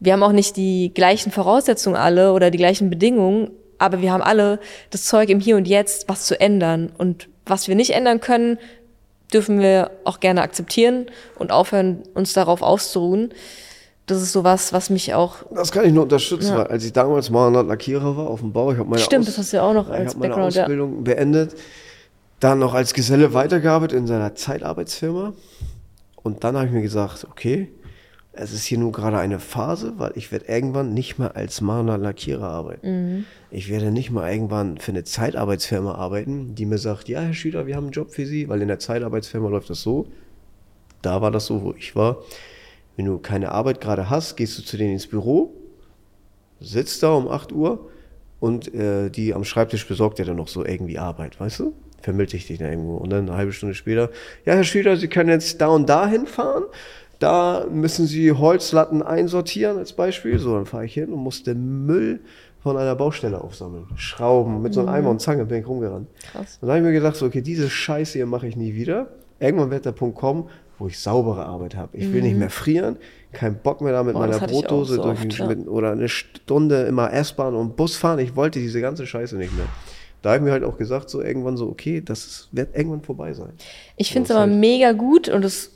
wir 0.00 0.12
haben 0.12 0.22
auch 0.22 0.32
nicht 0.32 0.56
die 0.56 0.92
gleichen 0.94 1.32
Voraussetzungen 1.32 1.96
alle 1.96 2.32
oder 2.32 2.50
die 2.50 2.58
gleichen 2.58 2.90
Bedingungen, 2.90 3.50
aber 3.78 4.02
wir 4.02 4.12
haben 4.12 4.22
alle 4.22 4.60
das 4.90 5.04
Zeug 5.04 5.30
im 5.30 5.40
Hier 5.40 5.56
und 5.56 5.66
Jetzt, 5.66 6.08
was 6.08 6.26
zu 6.26 6.38
ändern. 6.38 6.92
Und 6.96 7.28
was 7.46 7.68
wir 7.68 7.74
nicht 7.74 7.90
ändern 7.90 8.20
können, 8.20 8.58
dürfen 9.32 9.58
wir 9.60 9.90
auch 10.04 10.20
gerne 10.20 10.42
akzeptieren 10.42 11.06
und 11.36 11.50
aufhören, 11.50 12.02
uns 12.14 12.32
darauf 12.32 12.62
auszuruhen. 12.62 13.32
Das 14.06 14.20
ist 14.20 14.32
sowas, 14.32 14.72
was 14.72 14.90
mich 14.90 15.14
auch. 15.14 15.36
Das 15.54 15.72
kann 15.72 15.86
ich 15.86 15.92
nur 15.92 16.02
unterstützen, 16.02 16.48
Ja. 16.52 16.58
weil 16.58 16.66
als 16.66 16.84
ich 16.84 16.92
damals 16.92 17.30
Maler 17.30 17.62
Lackierer 17.62 18.16
war 18.16 18.26
auf 18.26 18.40
dem 18.40 18.52
Bau, 18.52 18.70
ich 18.72 18.78
habe 18.78 18.88
meine, 18.88 19.02
Stimmt, 19.02 19.26
das 19.26 19.38
hast 19.38 19.52
du 19.52 19.56
ja 19.56 19.62
auch 19.62 19.72
noch 19.72 19.88
ich 19.88 19.94
als 19.94 20.12
hab 20.12 20.20
meine 20.20 20.34
Background, 20.34 20.54
ja. 20.54 20.62
Ausbildung 20.64 21.04
beendet, 21.04 21.54
dann 22.40 22.58
noch 22.58 22.74
als 22.74 22.92
Geselle 22.92 23.32
weitergearbeitet 23.32 23.96
in 23.98 24.06
seiner 24.06 24.34
Zeitarbeitsfirma 24.34 25.32
und 26.22 26.44
dann 26.44 26.56
habe 26.56 26.66
ich 26.66 26.72
mir 26.72 26.82
gesagt, 26.82 27.26
okay, 27.30 27.70
es 28.36 28.52
ist 28.52 28.64
hier 28.64 28.78
nur 28.78 28.92
gerade 28.92 29.16
eine 29.18 29.38
Phase, 29.38 29.94
weil 29.96 30.12
ich 30.16 30.32
werde 30.32 30.46
irgendwann 30.48 30.92
nicht 30.92 31.18
mehr 31.18 31.36
als 31.36 31.60
Maler 31.60 31.96
Lackierer 31.96 32.48
arbeiten. 32.48 32.88
Mhm. 33.16 33.24
Ich 33.52 33.70
werde 33.70 33.90
nicht 33.92 34.10
mal 34.10 34.30
irgendwann 34.30 34.76
für 34.78 34.90
eine 34.90 35.04
Zeitarbeitsfirma 35.04 35.94
arbeiten, 35.94 36.54
die 36.56 36.66
mir 36.66 36.78
sagt, 36.78 37.08
ja, 37.08 37.20
Herr 37.20 37.32
Schüler, 37.32 37.66
wir 37.66 37.76
haben 37.76 37.84
einen 37.84 37.92
Job 37.92 38.10
für 38.10 38.26
Sie, 38.26 38.48
weil 38.48 38.60
in 38.60 38.68
der 38.68 38.80
Zeitarbeitsfirma 38.80 39.48
läuft 39.48 39.70
das 39.70 39.82
so. 39.82 40.08
Da 41.00 41.22
war 41.22 41.30
das 41.30 41.46
so, 41.46 41.62
wo 41.62 41.74
ich 41.78 41.94
war. 41.94 42.18
Wenn 42.96 43.06
du 43.06 43.18
keine 43.18 43.52
Arbeit 43.52 43.80
gerade 43.80 44.10
hast, 44.10 44.36
gehst 44.36 44.58
du 44.58 44.62
zu 44.62 44.76
denen 44.76 44.92
ins 44.92 45.06
Büro, 45.06 45.52
sitzt 46.60 47.02
da 47.02 47.12
um 47.12 47.28
8 47.28 47.52
Uhr 47.52 47.90
und 48.40 48.72
äh, 48.74 49.10
die 49.10 49.34
am 49.34 49.44
Schreibtisch 49.44 49.86
besorgt 49.86 50.18
dir 50.18 50.24
dann 50.24 50.36
noch 50.36 50.48
so 50.48 50.64
irgendwie 50.64 50.98
Arbeit, 50.98 51.40
weißt 51.40 51.60
du? 51.60 51.74
Vermittelt 52.02 52.48
dich 52.48 52.58
dann 52.58 52.68
irgendwo. 52.68 52.96
Und 52.96 53.10
dann 53.10 53.28
eine 53.28 53.36
halbe 53.36 53.52
Stunde 53.52 53.74
später, 53.74 54.10
ja, 54.44 54.54
Herr 54.54 54.64
Schüler, 54.64 54.96
Sie 54.96 55.08
können 55.08 55.30
jetzt 55.30 55.60
da 55.60 55.68
und 55.68 55.88
da 55.88 56.06
hinfahren. 56.06 56.64
Da 57.18 57.66
müssen 57.70 58.06
Sie 58.06 58.32
Holzlatten 58.32 59.02
einsortieren 59.02 59.78
als 59.78 59.94
Beispiel. 59.94 60.38
So, 60.38 60.54
dann 60.54 60.66
fahre 60.66 60.84
ich 60.84 60.94
hin 60.94 61.12
und 61.12 61.20
muss 61.20 61.42
den 61.42 61.86
Müll 61.86 62.20
von 62.62 62.76
einer 62.76 62.94
Baustelle 62.94 63.40
aufsammeln. 63.40 63.86
Schrauben, 63.96 64.62
mit 64.62 64.74
so 64.74 64.80
einem 64.80 64.88
Eimer 64.88 65.10
und 65.10 65.20
Zange 65.20 65.44
bin 65.44 65.60
ich 65.60 65.68
rumgerannt. 65.68 66.08
Krass. 66.32 66.58
Dann 66.60 66.70
habe 66.70 66.78
ich 66.80 66.84
mir 66.84 66.92
gedacht, 66.92 67.16
so, 67.16 67.26
okay, 67.26 67.42
diese 67.42 67.70
Scheiße 67.70 68.18
hier 68.18 68.26
mache 68.26 68.46
ich 68.46 68.56
nie 68.56 68.74
wieder. 68.74 69.08
Irgendwann 69.38 69.70
wird 69.70 69.84
der 69.84 69.92
Punkt 69.92 70.16
kommen, 70.16 70.48
wo 70.78 70.86
ich 70.88 70.98
saubere 70.98 71.46
Arbeit 71.46 71.76
habe. 71.76 71.96
Ich 71.96 72.12
will 72.12 72.22
nicht 72.22 72.36
mehr 72.36 72.50
frieren, 72.50 72.96
kein 73.32 73.58
Bock 73.60 73.80
mehr 73.80 73.92
da 73.92 74.02
mit 74.02 74.14
Mhm. 74.14 74.18
Boah, 74.20 74.26
meiner 74.28 74.46
Brotdose 74.46 74.94
so 74.96 75.02
durch 75.02 75.20
oft, 75.20 75.38
ja. 75.38 75.46
mit, 75.46 75.66
oder 75.68 75.92
eine 75.92 76.08
Stunde 76.08 76.82
immer 76.82 77.12
S-Bahn 77.12 77.54
und 77.54 77.76
Bus 77.76 77.96
fahren. 77.96 78.18
Ich 78.18 78.34
wollte 78.36 78.58
diese 78.58 78.80
ganze 78.80 79.06
Scheiße 79.06 79.36
nicht 79.36 79.56
mehr. 79.56 79.66
Da 80.22 80.30
habe 80.30 80.38
ich 80.38 80.44
mir 80.44 80.52
halt 80.52 80.64
auch 80.64 80.78
gesagt, 80.78 81.10
so 81.10 81.20
irgendwann 81.20 81.56
so, 81.56 81.68
okay, 81.68 82.00
das 82.00 82.24
ist- 82.24 82.48
wird 82.52 82.74
irgendwann 82.76 83.02
vorbei 83.02 83.32
sein. 83.34 83.52
Ich 83.96 84.10
finde 84.12 84.24
es 84.26 84.30
aber 84.30 84.40
halt- 84.48 84.52
mega 84.52 84.92
gut 84.92 85.28
und 85.28 85.42
das 85.42 85.70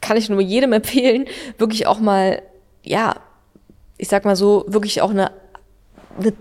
kann 0.00 0.16
ich 0.16 0.28
nur 0.28 0.40
jedem 0.40 0.72
empfehlen, 0.72 1.26
wirklich 1.58 1.86
auch 1.86 1.98
mal, 2.00 2.42
ja, 2.82 3.16
ich 3.98 4.08
sag 4.08 4.24
mal 4.24 4.36
so, 4.36 4.64
wirklich 4.68 5.00
auch 5.02 5.10
eine, 5.10 5.30
eine, 6.18 6.32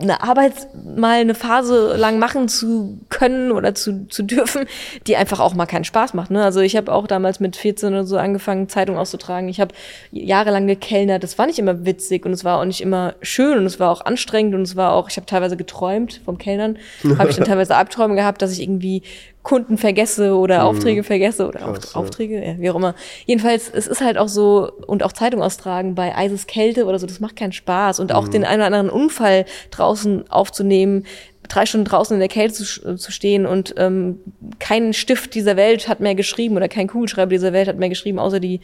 eine 0.00 0.22
Arbeit 0.22 0.68
mal 0.96 1.20
eine 1.20 1.34
Phase 1.34 1.96
lang 1.96 2.18
machen 2.18 2.48
zu 2.48 2.98
können 3.08 3.52
oder 3.52 3.74
zu, 3.74 4.06
zu 4.08 4.22
dürfen, 4.22 4.66
die 5.06 5.16
einfach 5.16 5.40
auch 5.40 5.54
mal 5.54 5.66
keinen 5.66 5.84
Spaß 5.84 6.14
macht. 6.14 6.30
Ne? 6.30 6.42
Also 6.44 6.60
ich 6.60 6.76
habe 6.76 6.92
auch 6.92 7.06
damals 7.06 7.40
mit 7.40 7.56
14 7.56 7.90
oder 7.90 8.04
so 8.04 8.16
angefangen, 8.16 8.68
Zeitung 8.68 8.96
auszutragen. 8.98 9.48
Ich 9.48 9.60
habe 9.60 9.74
jahrelang 10.10 10.66
gekellnert. 10.66 11.22
Das 11.22 11.38
war 11.38 11.46
nicht 11.46 11.58
immer 11.58 11.84
witzig 11.84 12.26
und 12.26 12.32
es 12.32 12.44
war 12.44 12.60
auch 12.60 12.64
nicht 12.64 12.80
immer 12.80 13.14
schön 13.22 13.58
und 13.58 13.66
es 13.66 13.80
war 13.80 13.90
auch 13.90 14.04
anstrengend 14.04 14.54
und 14.54 14.62
es 14.62 14.76
war 14.76 14.92
auch, 14.92 15.10
ich 15.10 15.16
habe 15.16 15.26
teilweise 15.26 15.56
geträumt 15.56 16.20
vom 16.24 16.38
Kellnern. 16.38 16.78
habe 17.18 17.30
ich 17.30 17.36
dann 17.36 17.46
teilweise 17.46 17.76
Albträume 17.76 18.14
gehabt, 18.14 18.42
dass 18.42 18.52
ich 18.52 18.62
irgendwie 18.62 19.02
Kunden 19.48 19.78
vergesse 19.78 20.34
oder 20.36 20.64
Aufträge 20.66 21.02
vergesse 21.02 21.48
oder 21.48 21.66
Mhm. 21.66 21.72
Krass. 21.72 21.94
Aufträge, 21.94 22.44
ja, 22.44 22.58
wie 22.58 22.68
auch 22.68 22.74
immer. 22.74 22.94
Jedenfalls, 23.24 23.70
es 23.72 23.86
ist 23.86 24.02
halt 24.02 24.18
auch 24.18 24.28
so, 24.28 24.70
und 24.86 25.02
auch 25.02 25.12
Zeitung 25.12 25.40
austragen 25.40 25.94
bei 25.94 26.14
Eiseskälte 26.14 26.84
oder 26.84 26.98
so, 26.98 27.06
das 27.06 27.18
macht 27.18 27.36
keinen 27.36 27.52
Spaß. 27.52 27.98
Und 27.98 28.12
auch 28.12 28.26
Mhm. 28.26 28.30
den 28.32 28.44
einen 28.44 28.60
oder 28.60 28.66
anderen 28.66 28.90
Unfall 28.90 29.46
draußen 29.70 30.30
aufzunehmen, 30.30 31.06
drei 31.48 31.64
Stunden 31.64 31.86
draußen 31.86 32.12
in 32.12 32.20
der 32.20 32.28
Kälte 32.28 32.52
zu, 32.62 32.96
zu 32.96 33.10
stehen 33.10 33.46
und 33.46 33.74
ähm, 33.78 34.20
kein 34.58 34.92
Stift 34.92 35.34
dieser 35.34 35.56
Welt 35.56 35.88
hat 35.88 36.00
mehr 36.00 36.14
geschrieben 36.14 36.54
oder 36.58 36.68
kein 36.68 36.86
Kugelschreiber 36.86 37.30
dieser 37.30 37.54
Welt 37.54 37.68
hat 37.68 37.78
mehr 37.78 37.88
geschrieben, 37.88 38.18
außer 38.18 38.40
die 38.40 38.60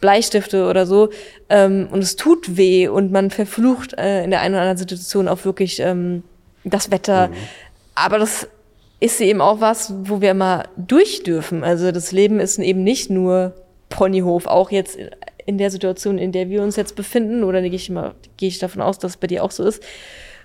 Bleistifte 0.00 0.68
oder 0.68 0.84
so. 0.84 1.10
Ähm, 1.48 1.86
und 1.92 2.02
es 2.02 2.16
tut 2.16 2.56
weh 2.56 2.88
und 2.88 3.12
man 3.12 3.30
verflucht 3.30 3.96
äh, 3.96 4.24
in 4.24 4.30
der 4.32 4.40
einen 4.40 4.54
oder 4.56 4.62
anderen 4.62 4.78
Situation 4.78 5.28
auch 5.28 5.44
wirklich 5.44 5.78
ähm, 5.78 6.24
das 6.64 6.90
Wetter. 6.90 7.28
Mhm. 7.28 7.34
Aber 7.94 8.18
das 8.18 8.48
ist 9.04 9.20
eben 9.20 9.42
auch 9.42 9.60
was, 9.60 9.92
wo 10.04 10.22
wir 10.22 10.30
immer 10.30 10.64
durch 10.78 11.22
dürfen. 11.24 11.62
Also 11.62 11.92
das 11.92 12.10
Leben 12.10 12.40
ist 12.40 12.58
eben 12.58 12.82
nicht 12.82 13.10
nur 13.10 13.52
Ponyhof, 13.90 14.46
auch 14.46 14.70
jetzt 14.70 14.98
in 15.44 15.58
der 15.58 15.70
Situation, 15.70 16.16
in 16.16 16.32
der 16.32 16.48
wir 16.48 16.62
uns 16.62 16.76
jetzt 16.76 16.96
befinden, 16.96 17.44
oder 17.44 17.60
gehe 17.60 17.74
ich, 17.74 17.90
mal, 17.90 18.14
gehe 18.38 18.48
ich 18.48 18.58
davon 18.58 18.80
aus, 18.80 18.98
dass 18.98 19.12
es 19.12 19.16
bei 19.18 19.26
dir 19.26 19.44
auch 19.44 19.50
so 19.50 19.62
ist. 19.62 19.82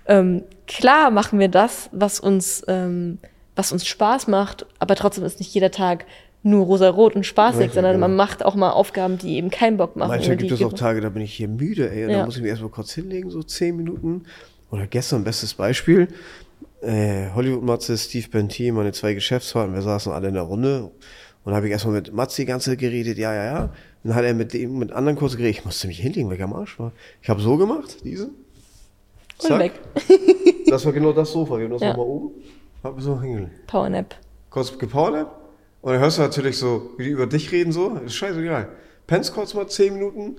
Ähm, 0.08 0.44
klar 0.68 1.10
machen 1.10 1.40
wir 1.40 1.48
das, 1.48 1.90
was 1.94 2.20
uns, 2.20 2.62
ähm, 2.68 3.20
was 3.56 3.72
uns 3.72 3.88
Spaß 3.88 4.28
macht, 4.28 4.66
aber 4.78 4.96
trotzdem 4.96 5.24
ist 5.24 5.40
nicht 5.40 5.54
jeder 5.54 5.72
Tag 5.72 6.04
nur 6.44 6.66
rosa-rot 6.66 7.16
und 7.16 7.26
spaßig, 7.26 7.60
Richtig, 7.60 7.76
sondern 7.76 7.94
ja. 7.94 7.98
man 8.00 8.16
macht 8.18 8.44
auch 8.44 8.56
mal 8.56 8.72
Aufgaben, 8.72 9.18
die 9.18 9.38
eben 9.38 9.50
keinen 9.52 9.78
Bock 9.78 9.96
machen. 9.96 10.10
Manchmal 10.10 10.36
gibt 10.36 10.52
es 10.52 10.62
auch 10.62 10.74
Tage, 10.74 11.00
da 11.00 11.08
bin 11.08 11.22
ich 11.22 11.34
hier 11.34 11.48
müde, 11.48 11.90
ey, 11.90 12.04
und 12.04 12.12
ja. 12.12 12.20
da 12.20 12.26
muss 12.26 12.36
ich 12.36 12.42
mich 12.42 12.50
erstmal 12.50 12.72
kurz 12.72 12.92
hinlegen, 12.92 13.30
so 13.30 13.42
zehn 13.42 13.78
Minuten. 13.78 14.24
Oder 14.70 14.86
gestern, 14.86 15.24
bestes 15.24 15.54
Beispiel, 15.54 16.10
äh, 16.82 17.30
Hollywood-Matze, 17.34 17.98
Steve 17.98 18.28
Benty, 18.30 18.72
meine 18.72 18.92
zwei 18.92 19.14
Geschäftspartner, 19.14 19.76
wir 19.76 19.82
saßen 19.82 20.12
alle 20.12 20.30
in 20.30 20.34
der 20.34 20.44
Runde 20.44 20.92
und 21.44 21.54
habe 21.54 21.68
ich 21.68 21.72
erstmal 21.72 21.96
mit 21.96 22.14
Matze 22.14 22.42
die 22.42 22.46
ganze 22.46 22.72
Zeit 22.72 22.80
geredet, 22.80 23.18
ja, 23.18 23.34
ja, 23.34 23.46
ja. 23.46 23.74
Dann 24.04 24.16
hat 24.16 24.24
er 24.24 24.34
mit 24.34 24.54
dem, 24.54 24.80
mit 24.80 24.92
anderen 24.92 25.18
kurz 25.18 25.36
geredet, 25.36 25.60
ich 25.60 25.66
musste 25.66 25.88
mich 25.88 26.00
hinlegen, 26.00 26.30
weil 26.30 26.38
ich 26.38 26.44
am 26.44 26.54
Arsch 26.54 26.80
war. 26.80 26.94
Ich 27.22 27.30
habe 27.30 27.42
so 27.42 27.58
gemacht, 27.58 27.98
diese. 28.04 28.30
Zack. 29.38 29.52
Und 29.52 29.60
weg. 29.60 29.74
das 30.68 30.86
war 30.86 30.94
genau 30.94 31.12
das 31.12 31.32
Sofa, 31.32 31.58
wir 31.58 31.66
haben 31.66 31.72
das 31.72 31.82
ja. 31.82 31.90
nochmal 31.90 32.06
oben. 32.06 32.32
Hab 32.84 33.02
so 33.02 33.20
hingelegt. 33.20 33.68
Powernap. 33.68 34.16
Kurz 34.50 34.78
gepowernap. 34.78 35.36
Und 35.82 35.94
dann 35.94 36.02
hörst 36.02 36.18
du 36.18 36.22
natürlich 36.22 36.58
so, 36.58 36.92
wie 36.98 37.06
die 37.06 37.10
über 37.10 37.28
dich 37.28 37.52
reden, 37.52 37.72
so, 37.72 37.96
ist 38.06 38.16
scheißegal. 38.16 38.70
Pennst 39.08 39.34
kurz 39.34 39.54
mal 39.54 39.68
zehn 39.68 39.94
Minuten 39.94 40.38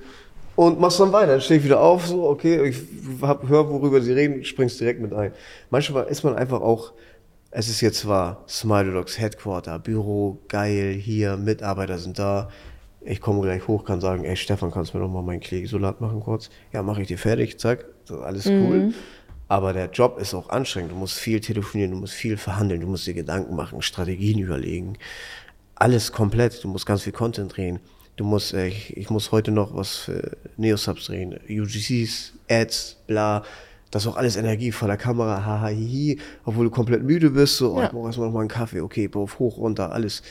und 0.57 0.81
machst 0.81 1.01
dann 1.01 1.13
weiter. 1.13 1.33
Dann 1.33 1.41
stehe 1.41 1.59
ich 1.59 1.65
wieder 1.65 1.81
auf, 1.81 2.07
so, 2.07 2.29
okay, 2.29 2.63
ich 2.69 2.79
höre, 3.21 3.71
worüber 3.71 4.01
sie 4.01 4.13
reden, 4.13 4.45
springst 4.45 4.81
direkt 4.81 5.01
mit 5.01 5.13
ein. 5.13 5.33
Manchmal 5.71 6.07
ist 6.07 6.23
man 6.23 6.37
einfach 6.37 6.61
auch, 6.61 6.93
es 7.51 7.69
ist 7.69 7.81
jetzt 7.81 8.01
zwar 8.01 8.45
Smile 8.49 8.93
Dogs 8.93 9.19
Headquarter, 9.19 9.79
Büro, 9.79 10.39
geil, 10.49 10.93
hier, 10.93 11.37
Mitarbeiter 11.37 11.99
sind 11.99 12.19
da. 12.19 12.49
Ich 13.03 13.21
komme 13.21 13.41
gleich 13.41 13.67
hoch, 13.67 13.85
kann 13.85 14.01
sagen, 14.01 14.25
ey 14.25 14.37
Stefan, 14.37 14.71
kannst 14.71 14.93
du 14.93 14.99
mir 14.99 15.05
doch 15.05 15.11
mal 15.11 15.23
meinen 15.23 15.41
Klee-Isolat 15.41 16.01
machen 16.01 16.21
kurz? 16.21 16.51
Ja, 16.73 16.83
mache 16.83 17.03
ich 17.03 17.09
dir 17.09 17.19
fertig, 17.19 17.59
zack, 17.59 17.87
alles 18.23 18.47
cool. 18.47 18.79
Mhm. 18.79 18.95
Aber 19.49 19.73
der 19.73 19.91
Job 19.91 20.21
ist 20.21 20.33
auch 20.33 20.49
anstrengend. 20.49 20.93
Du 20.93 20.97
musst 20.97 21.19
viel 21.19 21.41
telefonieren, 21.41 21.91
du 21.91 21.97
musst 21.97 22.13
viel 22.13 22.37
verhandeln, 22.37 22.83
du 22.83 22.87
musst 22.87 23.09
dir 23.09 23.15
Gedanken 23.15 23.57
machen, 23.57 23.83
Strategien 23.83 24.39
überlegen. 24.39 24.97
Alles 25.75 26.13
komplett. 26.13 26.63
Du 26.63 26.69
musst 26.69 26.87
ganz 26.87 27.03
viel 27.03 27.13
Content 27.13 27.57
drehen. 27.57 27.81
Du 28.21 28.27
musst, 28.27 28.53
äh, 28.53 28.67
ich, 28.67 28.95
ich 28.99 29.09
muss 29.09 29.33
heute 29.33 29.51
noch 29.51 29.75
was 29.75 29.97
für 29.97 30.37
Neosubs 30.59 31.07
drehen, 31.07 31.41
UGCs, 31.49 32.35
Ads, 32.51 32.99
bla. 33.07 33.43
Das 33.91 34.03
ist 34.03 34.09
auch 34.09 34.17
alles 34.19 34.37
Energie 34.37 34.73
vor 34.73 34.89
der 34.89 34.99
Kamera, 34.99 35.43
haha, 35.47 35.69
hihi, 35.69 36.19
obwohl 36.45 36.67
du 36.67 36.71
komplett 36.71 37.03
müde 37.03 37.31
bist, 37.31 37.57
so, 37.57 37.73
oh, 37.73 37.83
ich 37.83 37.89
brauche 37.89 38.09
erstmal 38.09 38.27
noch 38.27 38.35
mal 38.35 38.41
einen 38.41 38.51
Kaffee, 38.51 38.83
okay, 38.83 39.09
auf 39.15 39.39
hoch, 39.39 39.57
runter, 39.57 39.93
alles. 39.93 40.23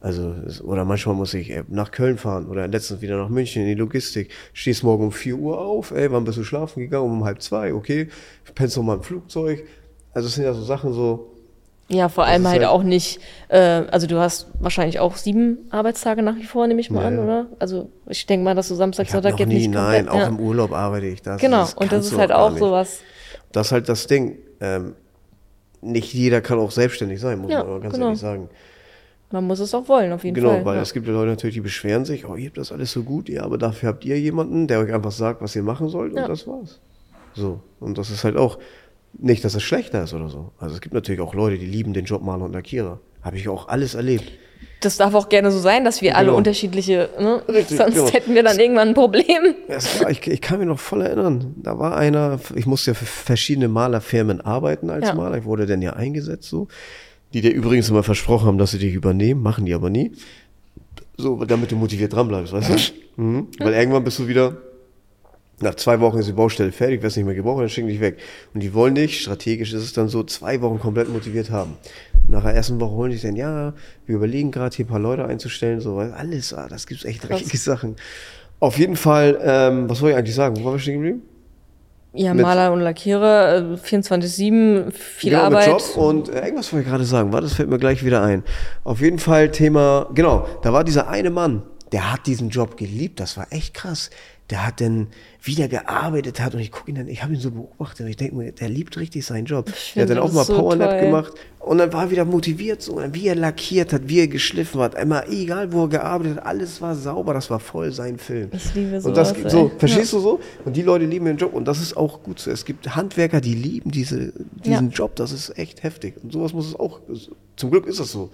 Also, 0.00 0.34
oder 0.64 0.84
manchmal 0.84 1.14
muss 1.14 1.34
ich 1.34 1.50
äh, 1.50 1.62
nach 1.68 1.92
Köln 1.92 2.18
fahren 2.18 2.48
oder 2.48 2.66
letztens 2.66 3.00
wieder 3.00 3.16
nach 3.16 3.28
München 3.28 3.62
in 3.62 3.68
die 3.68 3.74
Logistik. 3.74 4.32
Stehst 4.52 4.82
morgen 4.82 5.04
um 5.04 5.12
4 5.12 5.36
Uhr 5.36 5.60
auf, 5.60 5.92
ey, 5.92 6.10
wann 6.10 6.24
bist 6.24 6.38
du 6.38 6.42
schlafen 6.42 6.80
gegangen? 6.80 7.12
Um 7.12 7.24
halb 7.24 7.40
zwei, 7.42 7.72
okay. 7.72 8.08
Pennst 8.56 8.76
noch 8.76 8.82
mal 8.82 8.96
im 8.96 9.04
Flugzeug. 9.04 9.62
Also, 10.12 10.26
es 10.26 10.34
sind 10.34 10.42
ja 10.42 10.52
so 10.52 10.64
Sachen 10.64 10.92
so, 10.92 11.35
ja, 11.88 12.08
vor 12.08 12.24
allem 12.24 12.46
halt, 12.48 12.62
halt, 12.62 12.70
auch 12.70 12.82
nicht, 12.82 13.20
äh, 13.48 13.58
also 13.58 14.08
du 14.08 14.18
hast 14.18 14.48
wahrscheinlich 14.58 14.98
auch 14.98 15.16
sieben 15.16 15.68
Arbeitstage 15.70 16.22
nach 16.22 16.36
wie 16.36 16.44
vor, 16.44 16.66
nehme 16.66 16.80
ich 16.80 16.90
mal 16.90 17.02
ja, 17.02 17.08
an, 17.08 17.18
oder? 17.20 17.46
Also 17.60 17.90
ich 18.08 18.26
denke 18.26 18.44
mal, 18.44 18.56
dass 18.56 18.68
du 18.68 18.74
Samstag, 18.74 19.08
Sonntag 19.08 19.38
jetzt 19.38 19.48
nicht 19.48 19.72
komplett, 19.72 20.06
Nein, 20.06 20.08
auch 20.08 20.18
ja. 20.18 20.26
im 20.26 20.40
Urlaub 20.40 20.72
arbeite 20.72 21.06
ich 21.06 21.22
das. 21.22 21.40
Genau, 21.40 21.60
das 21.60 21.74
und 21.74 21.92
das 21.92 22.06
ist 22.06 22.18
halt 22.18 22.32
auch, 22.32 22.52
auch 22.52 22.58
sowas. 22.58 23.00
Das 23.52 23.68
ist 23.68 23.72
halt 23.72 23.88
das 23.88 24.08
Ding. 24.08 24.38
Ähm, 24.60 24.94
nicht 25.80 26.12
jeder 26.12 26.40
kann 26.40 26.58
auch 26.58 26.72
selbstständig 26.72 27.20
sein, 27.20 27.38
muss 27.38 27.52
ja, 27.52 27.62
man 27.62 27.80
ganz 27.80 27.94
genau. 27.94 28.06
ehrlich 28.06 28.20
sagen. 28.20 28.48
Man 29.30 29.44
muss 29.44 29.60
es 29.60 29.74
auch 29.74 29.88
wollen, 29.88 30.12
auf 30.12 30.24
jeden 30.24 30.34
genau, 30.34 30.48
Fall. 30.48 30.58
Genau, 30.58 30.70
weil 30.70 30.78
es 30.78 30.92
gibt 30.92 31.06
ja 31.06 31.12
Leute 31.12 31.30
natürlich, 31.30 31.54
die 31.54 31.60
beschweren 31.60 32.04
sich, 32.04 32.26
oh, 32.26 32.34
ihr 32.34 32.46
habt 32.46 32.58
das 32.58 32.72
alles 32.72 32.92
so 32.92 33.02
gut, 33.02 33.28
ja, 33.28 33.42
aber 33.42 33.58
dafür 33.58 33.90
habt 33.90 34.04
ihr 34.04 34.18
jemanden, 34.18 34.66
der 34.66 34.80
euch 34.80 34.92
einfach 34.92 35.12
sagt, 35.12 35.40
was 35.40 35.54
ihr 35.54 35.62
machen 35.62 35.88
sollt 35.88 36.14
und 36.14 36.28
das 36.28 36.46
war's. 36.46 36.80
So, 37.34 37.60
und 37.80 37.98
das 37.98 38.10
ist 38.10 38.24
halt 38.24 38.36
auch, 38.36 38.58
nicht, 39.18 39.44
dass 39.44 39.54
es 39.54 39.62
schlechter 39.62 40.04
ist 40.04 40.14
oder 40.14 40.28
so. 40.28 40.52
Also 40.58 40.74
es 40.74 40.80
gibt 40.80 40.94
natürlich 40.94 41.20
auch 41.20 41.34
Leute, 41.34 41.58
die 41.58 41.66
lieben 41.66 41.92
den 41.92 42.04
Job 42.04 42.22
Maler 42.22 42.44
und 42.44 42.52
Lackierer. 42.52 43.00
Habe 43.22 43.36
ich 43.36 43.48
auch 43.48 43.68
alles 43.68 43.94
erlebt. 43.94 44.30
Das 44.80 44.98
darf 44.98 45.14
auch 45.14 45.28
gerne 45.28 45.50
so 45.50 45.58
sein, 45.58 45.84
dass 45.84 46.02
wir 46.02 46.10
genau. 46.10 46.18
alle 46.18 46.34
unterschiedliche, 46.34 47.08
ne? 47.18 47.42
Richtig, 47.48 47.78
sonst 47.78 47.94
genau. 47.94 48.12
hätten 48.12 48.34
wir 48.34 48.42
dann 48.42 48.58
irgendwann 48.58 48.88
ein 48.88 48.94
Problem. 48.94 49.54
Ja, 49.68 50.08
ich, 50.08 50.26
ich, 50.26 50.40
kann 50.40 50.58
mich 50.58 50.68
noch 50.68 50.78
voll 50.78 51.02
erinnern. 51.02 51.54
Da 51.56 51.78
war 51.78 51.96
einer, 51.96 52.38
ich 52.54 52.66
musste 52.66 52.90
ja 52.90 52.94
für 52.94 53.06
verschiedene 53.06 53.68
Malerfirmen 53.68 54.40
arbeiten 54.40 54.90
als 54.90 55.08
ja. 55.08 55.14
Maler. 55.14 55.38
Ich 55.38 55.44
wurde 55.44 55.66
dann 55.66 55.82
ja 55.82 55.94
eingesetzt 55.94 56.48
so. 56.48 56.68
Die 57.32 57.40
dir 57.40 57.52
übrigens 57.52 57.88
immer 57.88 58.02
versprochen 58.02 58.46
haben, 58.46 58.58
dass 58.58 58.70
sie 58.70 58.78
dich 58.78 58.94
übernehmen, 58.94 59.42
machen 59.42 59.66
die 59.66 59.74
aber 59.74 59.90
nie. 59.90 60.12
So, 61.16 61.44
damit 61.44 61.72
du 61.72 61.76
motiviert 61.76 62.12
dranbleibst, 62.12 62.52
weißt 62.52 62.92
du? 63.16 63.22
Mhm. 63.22 63.48
Weil 63.58 63.74
irgendwann 63.74 64.04
bist 64.04 64.18
du 64.18 64.28
wieder 64.28 64.56
nach 65.60 65.74
zwei 65.76 66.00
Wochen 66.00 66.18
ist 66.18 66.28
die 66.28 66.32
Baustelle 66.32 66.70
fertig, 66.70 67.02
wirst 67.02 67.16
nicht 67.16 67.24
mehr 67.24 67.34
gebraucht, 67.34 67.62
dann 67.62 67.68
schicken 67.68 67.88
dich 67.88 68.00
weg. 68.00 68.18
Und 68.52 68.62
die 68.62 68.74
wollen 68.74 68.94
dich, 68.94 69.22
strategisch 69.22 69.72
ist 69.72 69.82
es 69.82 69.92
dann 69.92 70.08
so, 70.08 70.22
zwei 70.22 70.60
Wochen 70.60 70.78
komplett 70.78 71.08
motiviert 71.08 71.50
haben. 71.50 71.78
Und 72.12 72.30
nach 72.30 72.42
der 72.42 72.54
ersten 72.54 72.78
Woche 72.78 72.92
holen 72.92 73.10
die 73.10 73.16
sich 73.16 73.28
dann, 73.28 73.36
ja, 73.36 73.72
wir 74.04 74.16
überlegen 74.16 74.50
gerade 74.50 74.76
hier 74.76 74.84
ein 74.84 74.88
paar 74.88 75.00
Leute 75.00 75.24
einzustellen, 75.24 75.80
so, 75.80 75.98
alles, 75.98 76.52
ah, 76.52 76.68
das 76.68 76.86
gibt's 76.86 77.04
echt 77.04 77.26
dreckige 77.26 77.56
Sachen. 77.56 77.96
Auf 78.60 78.78
jeden 78.78 78.96
Fall, 78.96 79.38
ähm, 79.42 79.88
was 79.88 80.02
wollte 80.02 80.12
ich 80.12 80.18
eigentlich 80.18 80.34
sagen? 80.34 80.56
Wo 80.58 80.64
war 80.64 80.72
wir 80.72 80.78
stehen 80.78 80.94
geblieben? 80.94 81.22
Ja, 82.12 82.32
mit, 82.32 82.42
Maler 82.42 82.72
und 82.72 82.80
Lackierer, 82.80 83.76
24-7, 83.82 84.90
viel 84.90 85.30
genau, 85.30 85.42
Arbeit. 85.42 85.68
Mit 85.68 85.80
Job 85.80 85.96
und 85.96 86.28
äh, 86.30 86.40
irgendwas 86.40 86.72
wollte 86.72 86.84
ich 86.84 86.90
gerade 86.90 87.04
sagen, 87.04 87.32
war 87.32 87.42
das 87.42 87.54
fällt 87.54 87.68
mir 87.68 87.78
gleich 87.78 88.04
wieder 88.04 88.22
ein. 88.22 88.42
Auf 88.84 89.00
jeden 89.00 89.18
Fall 89.18 89.50
Thema, 89.50 90.08
genau, 90.14 90.46
da 90.62 90.72
war 90.72 90.82
dieser 90.82 91.08
eine 91.08 91.28
Mann, 91.28 91.62
der 91.92 92.12
hat 92.12 92.26
diesen 92.26 92.48
Job 92.48 92.78
geliebt, 92.78 93.20
das 93.20 93.36
war 93.36 93.46
echt 93.50 93.74
krass 93.74 94.10
der 94.50 94.66
hat 94.66 94.80
dann 95.46 95.56
wieder 95.56 95.68
gearbeitet 95.68 96.40
hat 96.40 96.54
und 96.54 96.60
ich 96.60 96.70
gucke 96.70 96.90
ihn 96.90 96.96
dann, 96.96 97.08
ich 97.08 97.22
habe 97.22 97.34
ihn 97.34 97.40
so 97.40 97.50
beobachtet 97.50 98.00
und 98.00 98.10
ich 98.10 98.16
denke 98.16 98.36
mir, 98.36 98.52
der 98.52 98.68
liebt 98.68 98.96
richtig 98.98 99.24
seinen 99.24 99.46
Job. 99.46 99.70
Der 99.94 100.02
hat 100.02 100.10
dann 100.10 100.18
auch 100.18 100.32
mal 100.32 100.44
so 100.44 100.56
Powernap 100.56 101.00
gemacht 101.00 101.32
und 101.60 101.78
dann 101.78 101.92
war 101.92 102.04
er 102.04 102.10
wieder 102.10 102.24
motiviert, 102.24 102.82
so, 102.82 103.00
wie 103.12 103.28
er 103.28 103.34
lackiert 103.34 103.92
hat, 103.92 104.02
wie 104.06 104.20
er 104.20 104.28
geschliffen 104.28 104.80
hat, 104.80 104.94
immer 104.94 105.28
egal, 105.28 105.72
wo 105.72 105.82
er 105.82 105.88
gearbeitet 105.88 106.36
hat, 106.36 106.46
alles 106.46 106.80
war 106.80 106.94
sauber, 106.94 107.34
das 107.34 107.50
war 107.50 107.60
voll 107.60 107.92
sein 107.92 108.18
Film. 108.18 108.50
Ich 108.52 108.74
liebe 108.74 109.00
so. 109.00 109.08
Und 109.08 109.16
das, 109.16 109.34
so, 109.46 109.70
verstehst 109.78 110.12
ja. 110.12 110.18
du 110.18 110.22
so? 110.22 110.40
Und 110.64 110.76
die 110.76 110.82
Leute 110.82 111.04
lieben 111.04 111.24
den 111.26 111.36
Job 111.36 111.54
und 111.54 111.66
das 111.66 111.80
ist 111.80 111.96
auch 111.96 112.22
gut 112.22 112.38
so. 112.38 112.50
Es 112.50 112.64
gibt 112.64 112.94
Handwerker, 112.96 113.40
die 113.40 113.54
lieben 113.54 113.90
diese, 113.90 114.32
diesen 114.64 114.90
ja. 114.90 114.94
Job, 114.94 115.16
das 115.16 115.32
ist 115.32 115.58
echt 115.58 115.82
heftig. 115.82 116.14
Und 116.22 116.32
sowas 116.32 116.52
muss 116.52 116.68
es 116.68 116.78
auch, 116.78 117.00
zum 117.56 117.70
Glück 117.70 117.86
ist 117.86 117.98
es 117.98 118.12
so. 118.12 118.22
Und 118.22 118.30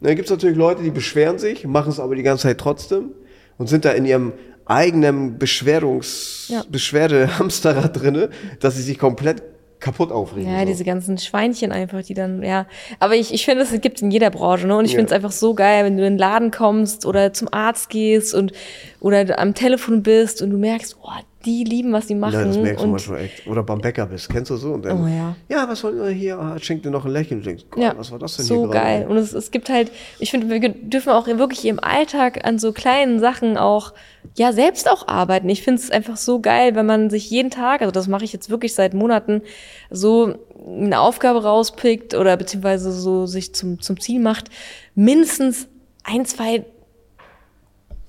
dann 0.00 0.14
gibt 0.16 0.26
es 0.26 0.30
natürlich 0.30 0.56
Leute, 0.56 0.82
die 0.82 0.90
beschweren 0.90 1.38
sich, 1.38 1.66
machen 1.66 1.90
es 1.90 2.00
aber 2.00 2.14
die 2.14 2.22
ganze 2.22 2.44
Zeit 2.44 2.58
trotzdem 2.58 3.10
und 3.58 3.68
sind 3.68 3.84
da 3.84 3.92
in 3.92 4.04
ihrem 4.04 4.32
eigenem 4.66 5.38
Beschwerungs 5.38 6.46
ja. 6.48 6.64
Beschwerdehamsterrad 6.68 8.00
drinne, 8.00 8.30
dass 8.60 8.76
sie 8.76 8.82
sich 8.82 8.98
komplett 8.98 9.42
kaputt 9.78 10.10
aufregen. 10.10 10.50
Ja, 10.50 10.60
so. 10.60 10.66
diese 10.66 10.84
ganzen 10.84 11.18
Schweinchen 11.18 11.70
einfach, 11.70 12.02
die 12.02 12.14
dann, 12.14 12.42
ja. 12.42 12.66
Aber 12.98 13.14
ich, 13.14 13.32
ich 13.32 13.44
finde, 13.44 13.62
es 13.62 13.80
gibt 13.80 14.02
in 14.02 14.10
jeder 14.10 14.30
Branche, 14.30 14.66
ne? 14.66 14.76
Und 14.76 14.84
ich 14.84 14.92
ja. 14.92 14.96
finde 14.96 15.06
es 15.06 15.12
einfach 15.12 15.32
so 15.32 15.54
geil, 15.54 15.84
wenn 15.84 15.96
du 15.96 16.04
in 16.04 16.14
den 16.14 16.18
Laden 16.18 16.50
kommst 16.50 17.06
oder 17.06 17.32
zum 17.32 17.48
Arzt 17.52 17.90
gehst 17.90 18.34
und 18.34 18.52
oder 19.00 19.38
am 19.38 19.54
Telefon 19.54 20.02
bist 20.02 20.42
und 20.42 20.50
du 20.50 20.58
merkst, 20.58 20.96
oh, 21.02 21.10
die 21.46 21.64
lieben, 21.64 21.92
was 21.92 22.08
sie 22.08 22.14
machen. 22.14 22.34
Ja, 22.34 22.44
das 22.44 22.58
merkst 22.58 22.84
du 22.84 22.88
manchmal 22.88 23.20
echt. 23.20 23.46
Oder 23.46 23.62
beim 23.62 23.80
Bäcker 23.80 24.06
bist, 24.06 24.28
kennst 24.28 24.50
du 24.50 24.56
so? 24.56 24.72
Und 24.72 24.84
dann, 24.84 25.02
oh 25.02 25.06
ja. 25.06 25.36
Ja, 25.48 25.68
was 25.68 25.82
wollen 25.84 25.98
wir 25.98 26.08
hier? 26.08 26.38
Ah, 26.38 26.58
schenkt 26.58 26.84
dir 26.84 26.90
noch 26.90 27.04
ein 27.04 27.12
Lächeln. 27.12 27.42
Denkst, 27.42 27.64
Gott, 27.70 27.82
ja, 27.82 27.94
was 27.96 28.10
war 28.10 28.18
das 28.18 28.36
denn 28.36 28.46
so 28.46 28.64
hier 28.64 28.68
geil. 28.68 29.00
Gerade? 29.00 29.10
Und 29.10 29.16
es, 29.16 29.32
es 29.32 29.50
gibt 29.50 29.70
halt, 29.70 29.90
ich 30.18 30.30
finde, 30.30 30.48
wir 30.48 30.68
dürfen 30.68 31.10
auch 31.10 31.26
wirklich 31.26 31.64
im 31.64 31.78
Alltag 31.82 32.44
an 32.44 32.58
so 32.58 32.72
kleinen 32.72 33.20
Sachen 33.20 33.56
auch, 33.56 33.94
ja, 34.36 34.52
selbst 34.52 34.90
auch 34.90 35.06
arbeiten. 35.06 35.48
Ich 35.48 35.62
finde 35.62 35.80
es 35.80 35.90
einfach 35.90 36.16
so 36.16 36.40
geil, 36.40 36.74
wenn 36.74 36.86
man 36.86 37.08
sich 37.08 37.30
jeden 37.30 37.50
Tag, 37.50 37.80
also 37.80 37.92
das 37.92 38.08
mache 38.08 38.24
ich 38.24 38.32
jetzt 38.32 38.50
wirklich 38.50 38.74
seit 38.74 38.92
Monaten, 38.92 39.42
so 39.90 40.34
eine 40.66 41.00
Aufgabe 41.00 41.44
rauspickt 41.44 42.14
oder 42.14 42.36
beziehungsweise 42.36 42.90
so 42.92 43.26
sich 43.26 43.54
zum, 43.54 43.80
zum 43.80 44.00
Ziel 44.00 44.20
macht, 44.20 44.50
mindestens 44.94 45.68
ein, 46.02 46.24
zwei 46.24 46.64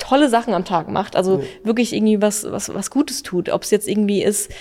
tolle 0.07 0.29
Sachen 0.29 0.53
am 0.53 0.63
Tag 0.63 0.89
macht, 0.89 1.15
also 1.15 1.39
ja. 1.39 1.45
wirklich 1.63 1.93
irgendwie 1.93 2.21
was, 2.21 2.49
was, 2.49 2.73
was 2.73 2.89
Gutes 2.91 3.23
tut. 3.23 3.49
Ob 3.49 3.63
es 3.63 3.71
jetzt 3.71 3.87
irgendwie 3.87 4.23
ist, 4.23 4.51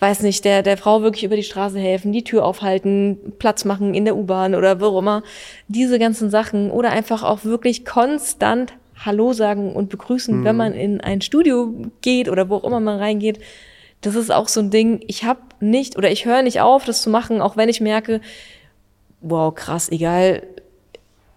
weiß 0.00 0.22
nicht, 0.22 0.44
der, 0.44 0.62
der 0.62 0.78
Frau 0.78 1.02
wirklich 1.02 1.24
über 1.24 1.36
die 1.36 1.42
Straße 1.42 1.78
helfen, 1.78 2.12
die 2.12 2.24
Tür 2.24 2.44
aufhalten, 2.44 3.18
Platz 3.38 3.64
machen 3.64 3.94
in 3.94 4.04
der 4.04 4.16
U-Bahn 4.16 4.54
oder 4.54 4.80
wo 4.80 4.86
auch 4.86 4.98
immer. 4.98 5.22
Diese 5.68 5.98
ganzen 5.98 6.30
Sachen 6.30 6.70
oder 6.70 6.90
einfach 6.90 7.22
auch 7.22 7.44
wirklich 7.44 7.84
konstant 7.84 8.72
Hallo 8.96 9.32
sagen 9.32 9.74
und 9.74 9.90
begrüßen, 9.90 10.40
mhm. 10.40 10.44
wenn 10.44 10.56
man 10.56 10.72
in 10.72 11.00
ein 11.00 11.20
Studio 11.20 11.74
geht 12.00 12.28
oder 12.28 12.48
wo 12.48 12.56
auch 12.56 12.64
immer 12.64 12.80
man 12.80 12.98
reingeht. 12.98 13.40
Das 14.00 14.14
ist 14.14 14.30
auch 14.30 14.48
so 14.48 14.60
ein 14.60 14.70
Ding, 14.70 15.02
ich 15.06 15.24
habe 15.24 15.40
nicht 15.60 15.98
oder 15.98 16.10
ich 16.10 16.24
höre 16.24 16.42
nicht 16.42 16.60
auf, 16.60 16.84
das 16.84 17.02
zu 17.02 17.10
machen, 17.10 17.40
auch 17.40 17.56
wenn 17.56 17.68
ich 17.68 17.80
merke, 17.80 18.20
wow, 19.20 19.54
krass, 19.54 19.90
egal. 19.90 20.42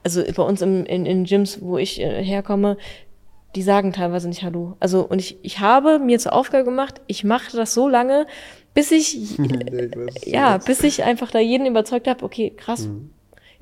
Also 0.03 0.23
bei 0.35 0.43
uns 0.43 0.61
im, 0.61 0.85
in, 0.85 1.05
in 1.05 1.25
Gyms, 1.25 1.59
wo 1.61 1.77
ich 1.77 1.99
äh, 1.99 2.23
herkomme, 2.23 2.77
die 3.55 3.61
sagen 3.61 3.93
teilweise 3.93 4.27
nicht 4.27 4.43
Hallo. 4.43 4.75
Also, 4.79 5.01
und 5.01 5.19
ich, 5.19 5.37
ich 5.41 5.59
habe 5.59 5.99
mir 5.99 6.19
zur 6.19 6.33
Aufgabe 6.33 6.63
gemacht, 6.63 7.01
ich 7.07 7.23
mache 7.23 7.55
das 7.55 7.73
so 7.73 7.87
lange, 7.87 8.27
bis 8.73 8.91
ich, 8.91 9.39
äh, 9.39 9.89
ja, 10.25 10.57
bis 10.57 10.83
ich 10.83 11.03
einfach 11.03 11.31
da 11.31 11.39
jeden 11.39 11.65
überzeugt 11.65 12.07
habe, 12.07 12.23
okay, 12.23 12.53
krass. 12.55 12.87
Mhm. 12.87 13.11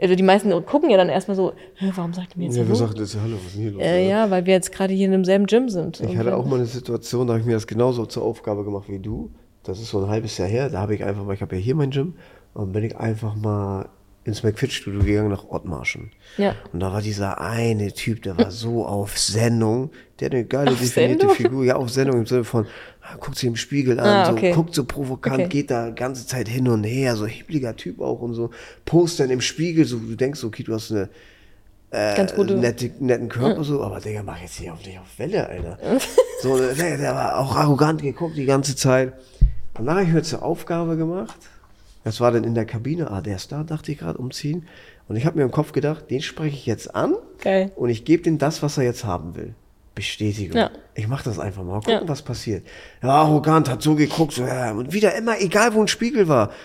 Also 0.02 0.16
die 0.16 0.24
meisten 0.24 0.52
gucken 0.66 0.90
ja 0.90 0.98
dann 0.98 1.08
erstmal 1.08 1.38
so, 1.38 1.54
warum 1.80 2.14
sagt 2.14 2.34
er 2.34 2.38
mir 2.38 2.46
jetzt 2.46 2.58
ja, 2.58 2.64
Hallo? 2.64 2.76
sagt 2.76 3.00
jetzt 3.00 3.16
Hallo, 3.16 3.38
was 3.38 3.46
ist 3.46 3.56
denn 3.56 3.62
hier 3.62 3.72
los? 3.72 3.82
Äh, 3.82 4.10
ja, 4.10 4.30
weil 4.30 4.46
wir 4.46 4.54
jetzt 4.54 4.74
gerade 4.74 4.94
hier 4.94 5.06
in 5.06 5.14
demselben 5.14 5.46
Gym 5.46 5.70
sind. 5.70 6.02
Ich 6.02 6.18
hatte 6.18 6.36
auch 6.36 6.46
mal 6.46 6.58
eine 6.58 6.66
Situation, 6.66 7.28
da 7.28 7.34
habe 7.34 7.40
ich 7.40 7.46
mir 7.46 7.54
das 7.54 7.66
genauso 7.66 8.06
zur 8.06 8.24
Aufgabe 8.24 8.66
gemacht 8.66 8.90
wie 8.90 9.00
du. 9.00 9.32
Das 9.64 9.80
ist 9.80 9.90
so 9.90 10.04
ein 10.04 10.10
halbes 10.10 10.38
Jahr 10.38 10.50
her. 10.50 10.70
Da 10.70 10.82
habe 10.82 10.96
ich 10.96 11.04
einfach 11.04 11.24
mal, 11.24 11.34
ich 11.34 11.42
habe 11.42 11.56
ja 11.56 11.62
hier 11.62 11.76
mein 11.76 11.92
Gym, 11.92 12.16
und 12.54 12.72
bin 12.72 12.84
ich 12.84 12.98
einfach 12.98 13.36
mal 13.36 13.90
ins 14.26 14.42
McFit-Studio 14.44 15.02
gegangen 15.04 15.30
nach 15.30 15.46
Ottmarschen. 15.50 16.12
Ja. 16.38 16.56
Und 16.74 16.80
da 16.82 16.92
war 16.92 17.02
dieser 17.02 17.40
eine 17.40 17.94
Typ, 17.94 18.24
der 18.24 18.38
war 18.38 18.52
so 18.52 18.86
auf 18.86 19.18
Sendung. 19.18 19.92
Der 20.20 20.26
hat 20.28 20.34
eine 20.34 20.46
geile 20.46 20.72
Auf 20.72 20.80
definierte 20.80 21.28
Sendung? 21.28 21.36
Figur. 21.38 21.64
Ja, 21.64 21.76
auf 21.76 21.90
Sendung 21.92 22.18
im 22.20 22.26
Sinne 22.26 22.44
von, 22.44 22.66
ah, 23.02 23.16
guckt 23.20 23.38
sich 23.38 23.48
im 23.48 23.56
Spiegel 23.56 24.00
an, 24.00 24.08
Ah, 24.08 24.32
okay. 24.32 24.50
so, 24.52 24.56
guckt 24.56 24.74
so 24.76 24.84
provokant, 24.84 25.36
Okay. 25.42 25.48
geht 25.48 25.70
da 25.72 25.92
ganze 25.92 26.26
Zeit 26.26 26.48
hin 26.48 26.68
und 26.68 26.84
her, 26.84 27.16
so 27.16 27.28
hibliger 27.28 27.76
Typ 27.76 28.02
auch 28.02 28.20
und 28.22 28.34
so. 28.34 28.50
Post 28.86 29.20
dann 29.20 29.30
im 29.30 29.42
Spiegel, 29.42 29.86
so, 29.86 29.98
du 30.00 30.16
denkst, 30.16 30.44
okay, 30.44 30.64
du 30.64 30.74
hast 30.74 30.92
eine, 30.92 31.10
Ganz 31.92 32.34
gute. 32.36 32.56
äh, 32.56 32.58
nette, 32.58 32.92
netten 33.00 33.30
Körper 33.30 33.64
so, 33.64 33.82
aber 33.82 34.00
Digga, 34.02 34.22
mach 34.24 34.42
jetzt 34.42 34.60
nicht 34.60 34.70
auf 34.72 34.82
dich 34.82 34.98
auf 35.00 35.18
Welle, 35.18 35.48
Alter. 35.48 35.78
so, 36.42 36.58
der, 36.58 36.98
der 36.98 37.14
war 37.16 37.38
auch 37.40 37.56
arrogant 37.56 38.02
geguckt 38.02 38.36
die 38.36 38.46
ganze 38.46 38.76
Zeit. 38.76 39.14
Und 39.78 39.86
dann 39.86 39.96
habe 39.98 40.06
ich 40.08 40.12
mir 40.14 40.24
zur 40.24 40.42
Aufgabe 40.44 40.98
gemacht. 40.98 41.38
Das 42.06 42.22
war 42.22 42.32
dann 42.32 42.44
in 42.46 42.54
der 42.56 42.66
Kabine, 42.66 43.10
ah, 43.12 43.20
der 43.22 43.36
ist 43.36 43.52
da, 43.52 43.64
dachte 43.64 43.92
ich 43.92 43.98
gerade, 43.98 44.18
umziehen. 44.18 44.68
Und 45.08 45.16
ich 45.18 45.26
habe 45.26 45.38
mir 45.38 45.44
im 45.44 45.52
Kopf 45.52 45.72
gedacht, 45.74 46.10
den 46.10 46.22
spreche 46.22 46.56
ich 46.56 46.66
jetzt 46.66 46.96
an 46.96 47.16
Geil. 47.42 47.72
und 47.76 47.90
ich 47.90 48.06
gebe 48.06 48.30
ihm 48.30 48.38
das, 48.38 48.64
was 48.64 48.78
er 48.78 48.84
jetzt 48.86 49.04
haben 49.04 49.36
will. 49.36 49.54
Bestätigung. 49.96 50.56
Ja. 50.58 50.72
Ich 50.94 51.08
mache 51.08 51.24
das 51.24 51.40
einfach 51.40 51.64
mal. 51.64 51.76
Gucken, 51.80 51.94
Ja. 51.94 52.08
was 52.08 52.22
passiert. 52.22 52.66
Er 53.02 53.08
war 53.10 53.26
arrogant, 53.26 53.70
hat 53.70 53.82
so 53.82 53.96
geguckt, 53.96 54.34
so, 54.34 54.46
ja, 54.46 54.72
und 54.72 54.94
wieder 54.94 55.16
immer, 55.16 55.40
egal 55.42 55.74
wo 55.74 55.82
ein 55.82 55.88
Spiegel 55.88 56.28
war. 56.28 56.52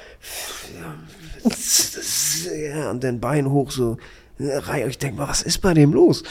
Ja, 2.74 2.90
und 2.90 3.02
dann 3.02 3.18
Bein 3.20 3.50
hoch, 3.50 3.70
so, 3.70 3.96
Reihe. 4.38 4.88
Ich 4.88 4.98
denke 4.98 5.16
mal, 5.18 5.28
was 5.28 5.42
ist 5.42 5.58
bei 5.58 5.74
dem 5.74 5.92
los? 5.92 6.22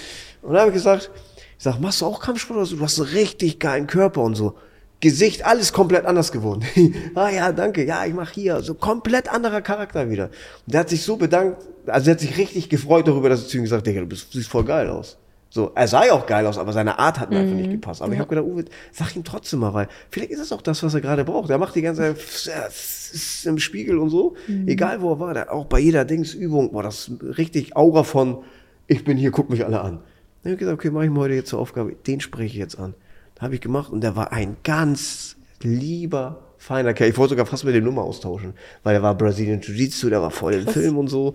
Und 0.41 0.51
dann 0.53 0.59
habe 0.61 0.69
ich 0.69 0.75
gesagt, 0.75 1.11
ich 1.57 1.63
sag, 1.63 1.79
machst 1.79 2.01
du 2.01 2.05
auch 2.05 2.19
Kampfsport 2.21 2.57
oder 2.57 2.65
so? 2.65 2.75
Du 2.75 2.83
hast 2.83 2.99
einen 2.99 3.09
richtig 3.09 3.59
geilen 3.59 3.87
Körper 3.87 4.21
und 4.21 4.35
so. 4.35 4.55
Gesicht, 5.01 5.45
alles 5.45 5.71
komplett 5.71 6.05
anders 6.05 6.31
geworden. 6.31 6.63
ah 7.15 7.29
ja, 7.29 7.51
danke, 7.51 7.85
ja, 7.85 8.05
ich 8.05 8.13
mach 8.13 8.31
hier. 8.31 8.61
So 8.61 8.73
komplett 8.73 9.31
anderer 9.31 9.61
Charakter 9.61 10.09
wieder. 10.09 10.25
Und 10.65 10.73
der 10.73 10.81
hat 10.81 10.89
sich 10.89 11.03
so 11.03 11.15
bedankt, 11.15 11.63
also 11.85 12.05
der 12.05 12.15
hat 12.15 12.19
sich 12.19 12.37
richtig 12.37 12.69
gefreut 12.69 13.07
darüber, 13.07 13.29
dass 13.29 13.43
ich 13.43 13.47
zu 13.47 13.57
ihm 13.57 13.63
gesagt 13.63 13.81
habe, 13.81 13.89
Digga, 13.89 14.01
du 14.01 14.07
bist, 14.07 14.33
siehst 14.33 14.49
voll 14.49 14.65
geil 14.65 14.89
aus. 14.89 15.17
So, 15.51 15.71
er 15.73 15.87
sah 15.87 16.05
ja 16.05 16.13
auch 16.13 16.27
geil 16.27 16.45
aus, 16.45 16.59
aber 16.59 16.73
seine 16.73 16.99
Art 16.99 17.19
hat 17.19 17.31
mir 17.31 17.39
einfach 17.39 17.55
nicht 17.55 17.71
gepasst. 17.71 18.03
Aber 18.03 18.13
ich 18.13 18.19
habe 18.19 18.29
gedacht, 18.29 18.45
Uwe, 18.45 18.65
sag 18.91 19.15
ihm 19.15 19.23
trotzdem 19.23 19.61
mal, 19.61 19.73
weil 19.73 19.87
vielleicht 20.11 20.31
ist 20.31 20.41
das 20.41 20.51
auch 20.51 20.61
das, 20.61 20.83
was 20.83 20.93
er 20.93 21.01
gerade 21.01 21.25
braucht. 21.25 21.49
Er 21.49 21.57
macht 21.57 21.73
die 21.73 21.81
ganze 21.81 22.15
Zeit 22.15 23.45
im 23.45 23.57
Spiegel 23.57 23.97
und 23.97 24.09
so, 24.11 24.35
egal 24.67 25.01
wo 25.01 25.13
er 25.13 25.19
war, 25.19 25.33
der, 25.33 25.51
auch 25.51 25.65
bei 25.65 25.79
jeder 25.79 26.05
Dingsübung, 26.05 26.71
war 26.73 26.83
das 26.83 27.09
richtig 27.21 27.75
Aura 27.75 28.03
von, 28.03 28.43
ich 28.85 29.03
bin 29.03 29.17
hier, 29.17 29.31
guck 29.31 29.49
mich 29.49 29.65
alle 29.65 29.81
an. 29.81 29.99
Dann 30.43 30.51
habe 30.51 30.53
ich 30.53 30.59
gesagt, 30.59 30.79
okay, 30.79 30.91
mach 30.91 31.01
ich 31.01 31.09
mir 31.09 31.19
heute 31.19 31.33
jetzt 31.33 31.49
zur 31.49 31.59
Aufgabe, 31.59 31.95
den 32.05 32.21
spreche 32.21 32.53
ich 32.53 32.59
jetzt 32.59 32.77
an. 32.77 32.93
Habe 33.39 33.55
ich 33.55 33.61
gemacht 33.61 33.91
und 33.91 34.01
der 34.01 34.15
war 34.15 34.31
ein 34.31 34.57
ganz 34.63 35.37
lieber, 35.61 36.41
feiner 36.59 36.93
Kerl. 36.93 37.09
Ich 37.09 37.17
wollte 37.17 37.31
sogar 37.31 37.45
fast 37.45 37.63
mit 37.63 37.73
dem 37.73 37.85
Nummer 37.85 38.03
austauschen, 38.03 38.53
weil 38.83 38.95
er 38.95 39.01
war 39.01 39.15
Brazilian 39.15 39.61
Jiu-Jitsu, 39.61 40.09
der 40.09 40.21
war 40.21 40.29
voll 40.29 40.53
im 40.53 40.67
Film 40.67 40.97
und 40.97 41.07
so. 41.07 41.33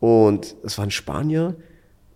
Und 0.00 0.56
es 0.64 0.78
war 0.78 0.86
ein 0.86 0.90
Spanier, 0.90 1.54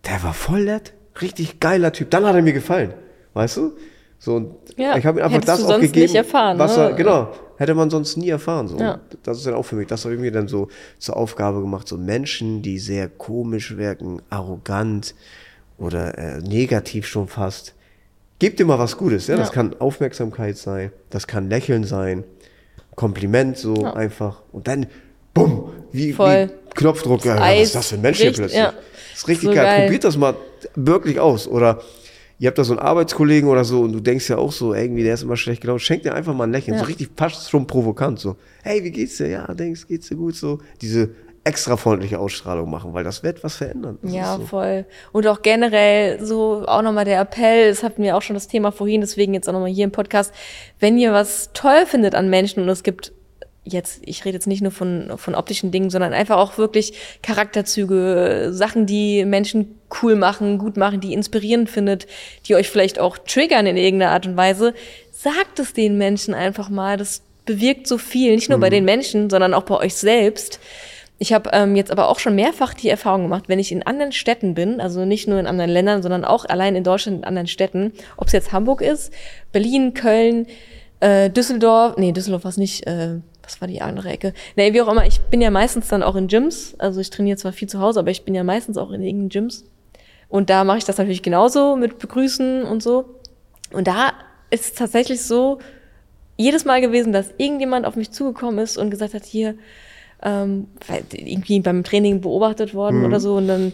der 0.05 0.23
war 0.23 0.35
voll 0.35 0.65
nett, 0.65 0.95
richtig 1.21 1.61
geiler 1.61 1.93
Typ. 1.93 2.11
Dann 2.11 2.25
hat 2.25 2.35
er 2.35 2.43
mir 2.43 2.53
gefallen, 2.53 2.95
weißt 3.35 3.59
du? 3.59 3.73
So, 4.19 4.37
und 4.37 4.55
Ja, 4.77 4.97
ich 4.97 5.05
habe 5.05 5.21
ihm 5.21 5.27
einfach 5.27 5.41
das 5.41 5.63
auch 5.65 5.69
sonst 5.69 5.83
gegeben, 5.83 6.07
nicht 6.07 6.15
erfahren, 6.15 6.59
was 6.59 6.77
ne? 6.77 6.85
er, 6.85 6.93
genau, 6.95 7.33
hätte 7.57 7.75
man 7.75 7.91
sonst 7.91 8.17
nie 8.17 8.29
erfahren. 8.29 8.69
So. 8.69 8.79
Ja. 8.79 9.01
Das 9.25 9.39
ist 9.39 9.47
dann 9.47 9.55
auch 9.55 9.65
für 9.65 9.75
mich, 9.75 9.89
das 9.89 10.05
habe 10.05 10.15
ich 10.15 10.21
mir 10.21 10.33
dann 10.33 10.49
so 10.49 10.69
zur 10.99 11.17
Aufgabe 11.17 11.61
gemacht, 11.61 11.89
so 11.89 11.99
Menschen, 11.99 12.63
die 12.63 12.79
sehr 12.79 13.09
komisch 13.09 13.77
wirken, 13.77 14.23
arrogant 14.31 15.15
oder 15.77 16.17
äh, 16.17 16.39
negativ 16.41 17.07
schon 17.07 17.27
fast. 17.27 17.75
Gebt 18.43 18.59
dir 18.59 18.65
mal 18.67 18.77
was 18.81 18.97
Gutes, 18.97 19.29
ja? 19.29 19.37
Das 19.37 19.51
Ja. 19.51 19.55
kann 19.55 19.77
Aufmerksamkeit 19.79 20.57
sein, 20.57 20.91
das 21.11 21.29
kann 21.29 21.49
Lächeln 21.49 21.85
sein, 21.85 22.25
Kompliment 22.97 23.57
so 23.57 23.85
Ja. 23.85 23.93
einfach 23.95 24.43
und 24.51 24.67
dann 24.67 24.87
bumm, 25.33 25.71
wie, 25.93 26.13
Voll. 26.13 26.51
wie 26.51 26.75
Knopfdruck, 26.75 27.25
ja, 27.25 27.37
Das 27.37 27.47
was 27.57 27.63
ist 27.63 27.75
das 27.77 27.89
für 27.91 27.95
ein 27.95 28.01
Mensch 28.03 28.21
hier 28.21 28.33
plötzlich? 28.33 28.59
ja. 28.59 28.73
Das 29.13 29.19
ist 29.21 29.29
richtig 29.29 29.51
So 29.51 29.55
geil. 29.55 29.67
geil. 29.67 29.83
Probiert 29.85 30.03
das 30.03 30.17
mal 30.17 30.35
wirklich 30.75 31.21
aus. 31.21 31.47
Oder 31.47 31.83
ihr 32.41 32.49
habt 32.49 32.59
da 32.59 32.65
so 32.65 32.73
einen 32.73 32.81
Arbeitskollegen 32.81 33.49
oder 33.49 33.63
so 33.65 33.83
und 33.83 33.93
du 33.93 34.01
denkst 34.01 34.29
ja 34.29 34.39
auch 34.39 34.51
so, 34.51 34.75
irgendwie, 34.75 35.05
der 35.05 35.15
ist 35.15 35.23
immer 35.23 35.37
schlecht 35.37 35.61
gelaunt. 35.61 35.81
Schenk 35.81 36.03
dir 36.03 36.13
einfach 36.13 36.35
mal 36.35 36.43
ein 36.49 36.51
Lächeln. 36.53 36.77
So 36.79 36.85
richtig 36.87 37.11
fast 37.17 37.49
schon 37.49 37.69
provokant. 37.69 38.19
So, 38.19 38.35
hey, 38.65 38.83
wie 38.83 38.91
geht's 38.91 39.19
dir? 39.19 39.29
Ja, 39.29 39.55
denkst, 39.55 39.87
geht's 39.87 40.09
dir 40.09 40.17
gut? 40.17 40.35
So, 40.35 40.59
diese 40.81 41.11
extra 41.45 41.77
freundliche 41.77 42.19
Ausstrahlung 42.19 42.71
machen, 42.71 42.95
weil 42.95 43.03
das 43.03 43.23
wird 43.23 43.43
was 43.43 43.57
verändern. 43.57 43.99
Das 44.03 44.13
Ja, 44.13 44.37
so. 44.37 44.47
voll. 44.47 44.85
Und 45.11 45.27
auch 45.27 45.43
generell 45.43 46.25
so 46.25 46.65
auch 46.67 46.83
nochmal 46.83 47.05
der 47.05 47.21
Appell, 47.21 47.69
das 47.69 47.83
hatten 47.83 48.03
wir 48.03 48.17
auch 48.17 48.23
schon 48.23 48.35
das 48.35 48.47
Thema 48.47 48.71
vorhin, 48.71 49.01
deswegen 49.01 49.35
jetzt 49.35 49.49
auch 49.49 49.53
nochmal 49.53 49.71
hier 49.71 49.85
im 49.85 49.93
Podcast, 49.93 50.33
wenn 50.79 50.99
ihr 50.99 51.13
was 51.13 51.51
toll 51.53 51.85
findet 51.87 52.15
an 52.15 52.31
Menschen 52.31 52.63
und 52.63 52.69
es 52.69 52.85
gibt 52.85 53.13
jetzt, 53.65 54.03
ich 54.05 54.25
rede 54.25 54.37
jetzt 54.37 54.47
nicht 54.47 54.63
nur 54.63 54.73
von, 54.73 55.13
von 55.17 55.35
optischen 55.35 55.71
Dingen, 55.71 55.91
sondern 55.91 56.13
einfach 56.13 56.37
auch 56.37 56.59
wirklich 56.59 56.95
Charakterzüge, 57.23 58.49
Sachen, 58.53 58.87
die 58.87 59.25
Menschen 59.25 59.79
cool 60.03 60.17
machen, 60.17 60.59
gut 60.59 60.77
machen, 60.77 61.01
die 61.01 61.13
inspirierend 61.13 61.71
findet, 61.71 62.07
die 62.47 62.55
euch 62.55 62.69
vielleicht 62.69 62.99
auch 62.99 63.19
triggern 63.19 63.67
in 63.67 63.77
irgendeiner 63.77 64.13
Art 64.13 64.27
und 64.27 64.37
Weise, 64.37 64.75
sagt 65.11 65.59
es 65.59 65.73
den 65.73 65.99
Menschen 65.99 66.35
einfach 66.35 66.69
mal. 66.69 66.97
Das 66.97 67.23
bewirkt 67.45 67.87
so 67.87 67.99
viel, 67.99 68.35
nicht 68.35 68.49
nur 68.49 68.59
bei 68.59 68.71
den 68.71 68.85
Menschen, 68.85 69.31
sondern 69.31 69.55
auch 69.55 69.65
bei 69.65 69.77
euch 69.77 69.95
selbst. 69.95 70.61
Ich 71.23 71.33
habe 71.33 71.51
ähm, 71.53 71.77
jetzt 71.77 71.93
aber 71.93 72.09
auch 72.09 72.19
schon 72.19 72.35
mehrfach 72.35 72.75
die 72.75 72.89
Erfahrung 72.89 73.23
gemacht, 73.23 73.45
wenn 73.47 73.61
ich 73.61 73.71
in 73.71 73.85
anderen 73.85 74.11
Städten 74.11 74.55
bin, 74.55 74.81
also 74.81 75.05
nicht 75.05 75.29
nur 75.29 75.39
in 75.39 75.47
anderen 75.47 75.71
Ländern, 75.71 76.03
sondern 76.03 76.25
auch 76.25 76.45
allein 76.45 76.75
in 76.75 76.83
Deutschland 76.83 77.19
in 77.19 77.25
anderen 77.25 77.47
Städten, 77.47 77.93
ob 78.17 78.27
es 78.27 78.33
jetzt 78.33 78.51
Hamburg 78.51 78.81
ist, 78.81 79.13
Berlin, 79.53 79.95
Köln, 79.95 80.49
äh, 80.99 81.31
Düsseldorf, 81.31 81.97
nee, 81.97 82.11
Düsseldorf 82.11 82.43
war 82.43 82.49
es 82.49 82.57
nicht, 82.57 82.89
äh, 82.89 83.21
was 83.45 83.61
war 83.61 83.69
die 83.69 83.81
andere 83.81 84.09
Ecke? 84.09 84.35
Nee, 84.57 84.73
wie 84.73 84.83
auch 84.83 84.89
immer, 84.89 85.07
ich 85.07 85.21
bin 85.21 85.41
ja 85.41 85.53
meistens 85.53 85.87
dann 85.87 86.03
auch 86.03 86.17
in 86.17 86.27
Gyms, 86.27 86.75
also 86.79 87.01
ich 87.01 87.11
trainiere 87.11 87.37
zwar 87.37 87.53
viel 87.53 87.69
zu 87.69 87.79
Hause, 87.79 88.01
aber 88.01 88.11
ich 88.11 88.25
bin 88.25 88.35
ja 88.35 88.43
meistens 88.43 88.77
auch 88.77 88.91
in 88.91 89.01
irgendeinen 89.01 89.29
Gyms. 89.29 89.65
Und 90.29 90.51
da 90.51 90.65
mache 90.65 90.79
ich 90.79 90.85
das 90.85 90.99
natürlich 90.99 91.23
genauso 91.23 91.77
mit 91.77 92.01
Begrüßen 92.01 92.65
und 92.65 92.83
so. 92.83 93.05
Und 93.73 93.87
da 93.87 94.13
ist 94.51 94.65
es 94.65 94.73
tatsächlich 94.75 95.23
so, 95.23 95.61
jedes 96.37 96.65
Mal 96.65 96.81
gewesen, 96.81 97.13
dass 97.13 97.31
irgendjemand 97.39 97.87
auf 97.87 97.95
mich 97.95 98.11
zugekommen 98.11 98.59
ist 98.59 98.77
und 98.77 98.91
gesagt 98.91 99.15
hat, 99.15 99.25
hier, 99.25 99.55
ähm, 100.23 100.69
weil 100.87 101.03
irgendwie 101.13 101.61
beim 101.61 101.85
Training 101.85 102.21
beobachtet 102.21 102.75
worden 102.75 103.05
oder 103.05 103.21
so 103.21 103.37
und 103.37 103.49
dann 103.49 103.73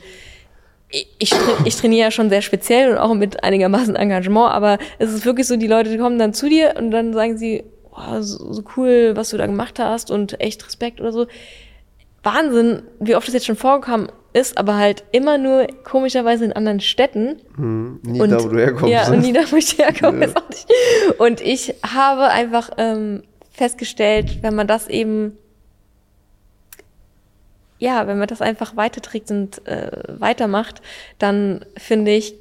ich, 0.91 1.07
ich, 1.19 1.33
tra- 1.33 1.67
ich 1.67 1.77
trainiere 1.77 2.07
ja 2.07 2.11
schon 2.11 2.31
sehr 2.31 2.41
speziell 2.41 2.93
und 2.93 2.99
auch 2.99 3.13
mit 3.15 3.45
einigermaßen 3.45 3.95
Engagement, 3.95 4.51
aber 4.51 4.79
es 4.99 5.13
ist 5.13 5.27
wirklich 5.27 5.47
so, 5.47 5.57
die 5.57 5.67
Leute 5.67 5.99
kommen 5.99 6.19
dann 6.19 6.33
zu 6.33 6.49
dir 6.49 6.75
und 6.79 6.91
dann 6.91 7.13
sagen 7.13 7.37
sie, 7.37 7.65
oh, 7.91 8.21
so, 8.21 8.53
so 8.53 8.63
cool, 8.77 9.13
was 9.15 9.29
du 9.31 9.37
da 9.37 9.47
gemacht 9.47 9.79
hast 9.79 10.11
und 10.11 10.41
echt 10.41 10.65
Respekt 10.67 11.01
oder 11.01 11.13
so. 11.13 11.27
Wahnsinn, 12.23 12.83
wie 13.01 13.17
oft 13.17 13.27
das 13.27 13.35
jetzt 13.35 13.47
schon 13.47 13.57
vorgekommen 13.57 14.09
ist, 14.33 14.57
aber 14.59 14.77
halt 14.77 15.05
immer 15.13 15.37
nur 15.39 15.67
komischerweise 15.85 16.47
in 16.47 16.53
anderen 16.53 16.81
Städten. 16.81 17.37
Hm, 17.57 18.01
nie 18.03 18.21
Und, 18.21 18.31
da, 18.31 18.43
wo 18.43 18.49
du 18.49 18.59
herkommst. 18.59 18.89
Ja, 18.93 19.09
und 19.11 19.21
nie 19.21 19.33
da, 19.33 19.41
wo 19.51 19.57
ich 19.57 19.79
herkomme. 19.79 20.27
Ja. 20.27 20.33
Und 21.19 21.41
ich 21.41 21.75
habe 21.87 22.29
einfach 22.29 22.71
ähm, 22.79 23.23
festgestellt, 23.51 24.39
wenn 24.43 24.55
man 24.55 24.67
das 24.67 24.89
eben, 24.89 25.37
ja, 27.79 28.07
wenn 28.07 28.19
man 28.19 28.27
das 28.29 28.41
einfach 28.43 28.77
weiterträgt 28.77 29.31
und 29.31 29.67
äh, 29.67 29.91
weitermacht, 30.19 30.83
dann 31.19 31.65
finde 31.77 32.11
ich, 32.13 32.35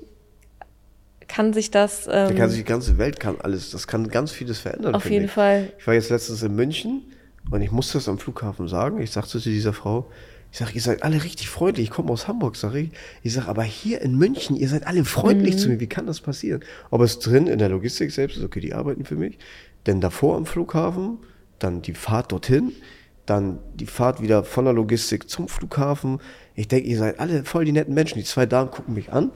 kann 1.28 1.54
sich 1.54 1.72
das 1.72 2.06
Da 2.06 2.30
ähm, 2.30 2.36
kann 2.36 2.50
sich 2.50 2.60
die 2.60 2.66
ganze 2.66 2.98
Welt 2.98 3.20
kann 3.20 3.36
alles, 3.42 3.72
das 3.72 3.88
kann 3.88 4.08
ganz 4.08 4.32
vieles 4.32 4.60
verändern. 4.60 4.96
auf 4.96 5.10
jeden 5.10 5.26
ich. 5.26 5.32
Fall. 5.32 5.72
Ich 5.78 5.86
war 5.88 5.94
jetzt 5.94 6.10
letztens 6.10 6.42
in 6.42 6.56
München 6.56 7.02
und 7.52 7.62
ich 7.62 7.72
musste 7.72 7.98
das 7.98 8.08
am 8.08 8.18
Flughafen 8.18 8.68
sagen. 8.68 9.02
Ich 9.02 9.12
sagte 9.12 9.32
zu 9.40 9.50
dieser 9.50 9.74
Frau, 9.74 10.10
ich 10.52 10.60
sage, 10.60 10.72
ihr 10.76 10.82
seid 10.82 11.04
alle 11.04 11.22
richtig 11.24 11.50
freundlich. 11.50 11.88
Ich 11.88 11.92
komme 11.92 12.10
aus 12.12 12.28
Hamburg, 12.30 12.56
sage 12.56 12.80
ich. 12.80 12.90
Ich 13.22 13.34
sage, 13.34 13.50
aber 13.50 13.64
hier 13.64 14.02
in 14.02 14.18
München, 14.18 14.56
ihr 14.56 14.70
seid 14.70 14.88
alle 14.88 15.04
freundlich 15.04 15.56
Mhm. 15.56 15.60
zu 15.60 15.70
mir. 15.70 15.80
Wie 15.82 15.88
kann 15.88 16.08
das 16.08 16.22
passieren? 16.22 16.62
Aber 16.90 17.04
es 17.04 17.20
drin 17.20 17.48
in 17.48 17.60
der 17.60 17.68
Logistik 17.70 18.12
selbst 18.12 18.38
ist, 18.38 18.44
okay, 18.44 18.62
die 18.62 18.74
arbeiten 18.74 19.04
für 19.04 19.16
mich. 19.16 19.38
Denn 19.86 20.00
davor 20.00 20.38
am 20.38 20.46
Flughafen, 20.46 21.18
dann 21.60 21.82
die 21.82 21.94
Fahrt 21.94 22.32
dorthin, 22.32 22.72
dann 23.30 23.60
die 23.76 23.86
Fahrt 23.86 24.22
wieder 24.22 24.44
von 24.44 24.66
der 24.66 24.74
Logistik 24.74 25.30
zum 25.30 25.48
Flughafen. 25.48 26.20
Ich 26.56 26.68
denke, 26.68 26.88
ihr 26.88 26.98
seid 26.98 27.20
alle 27.20 27.44
voll 27.44 27.66
die 27.66 27.72
netten 27.72 27.94
Menschen. 27.94 28.18
Die 28.18 28.24
zwei 28.24 28.46
Damen 28.46 28.72
gucken 28.72 28.94
mich 28.96 29.12
an. 29.14 29.32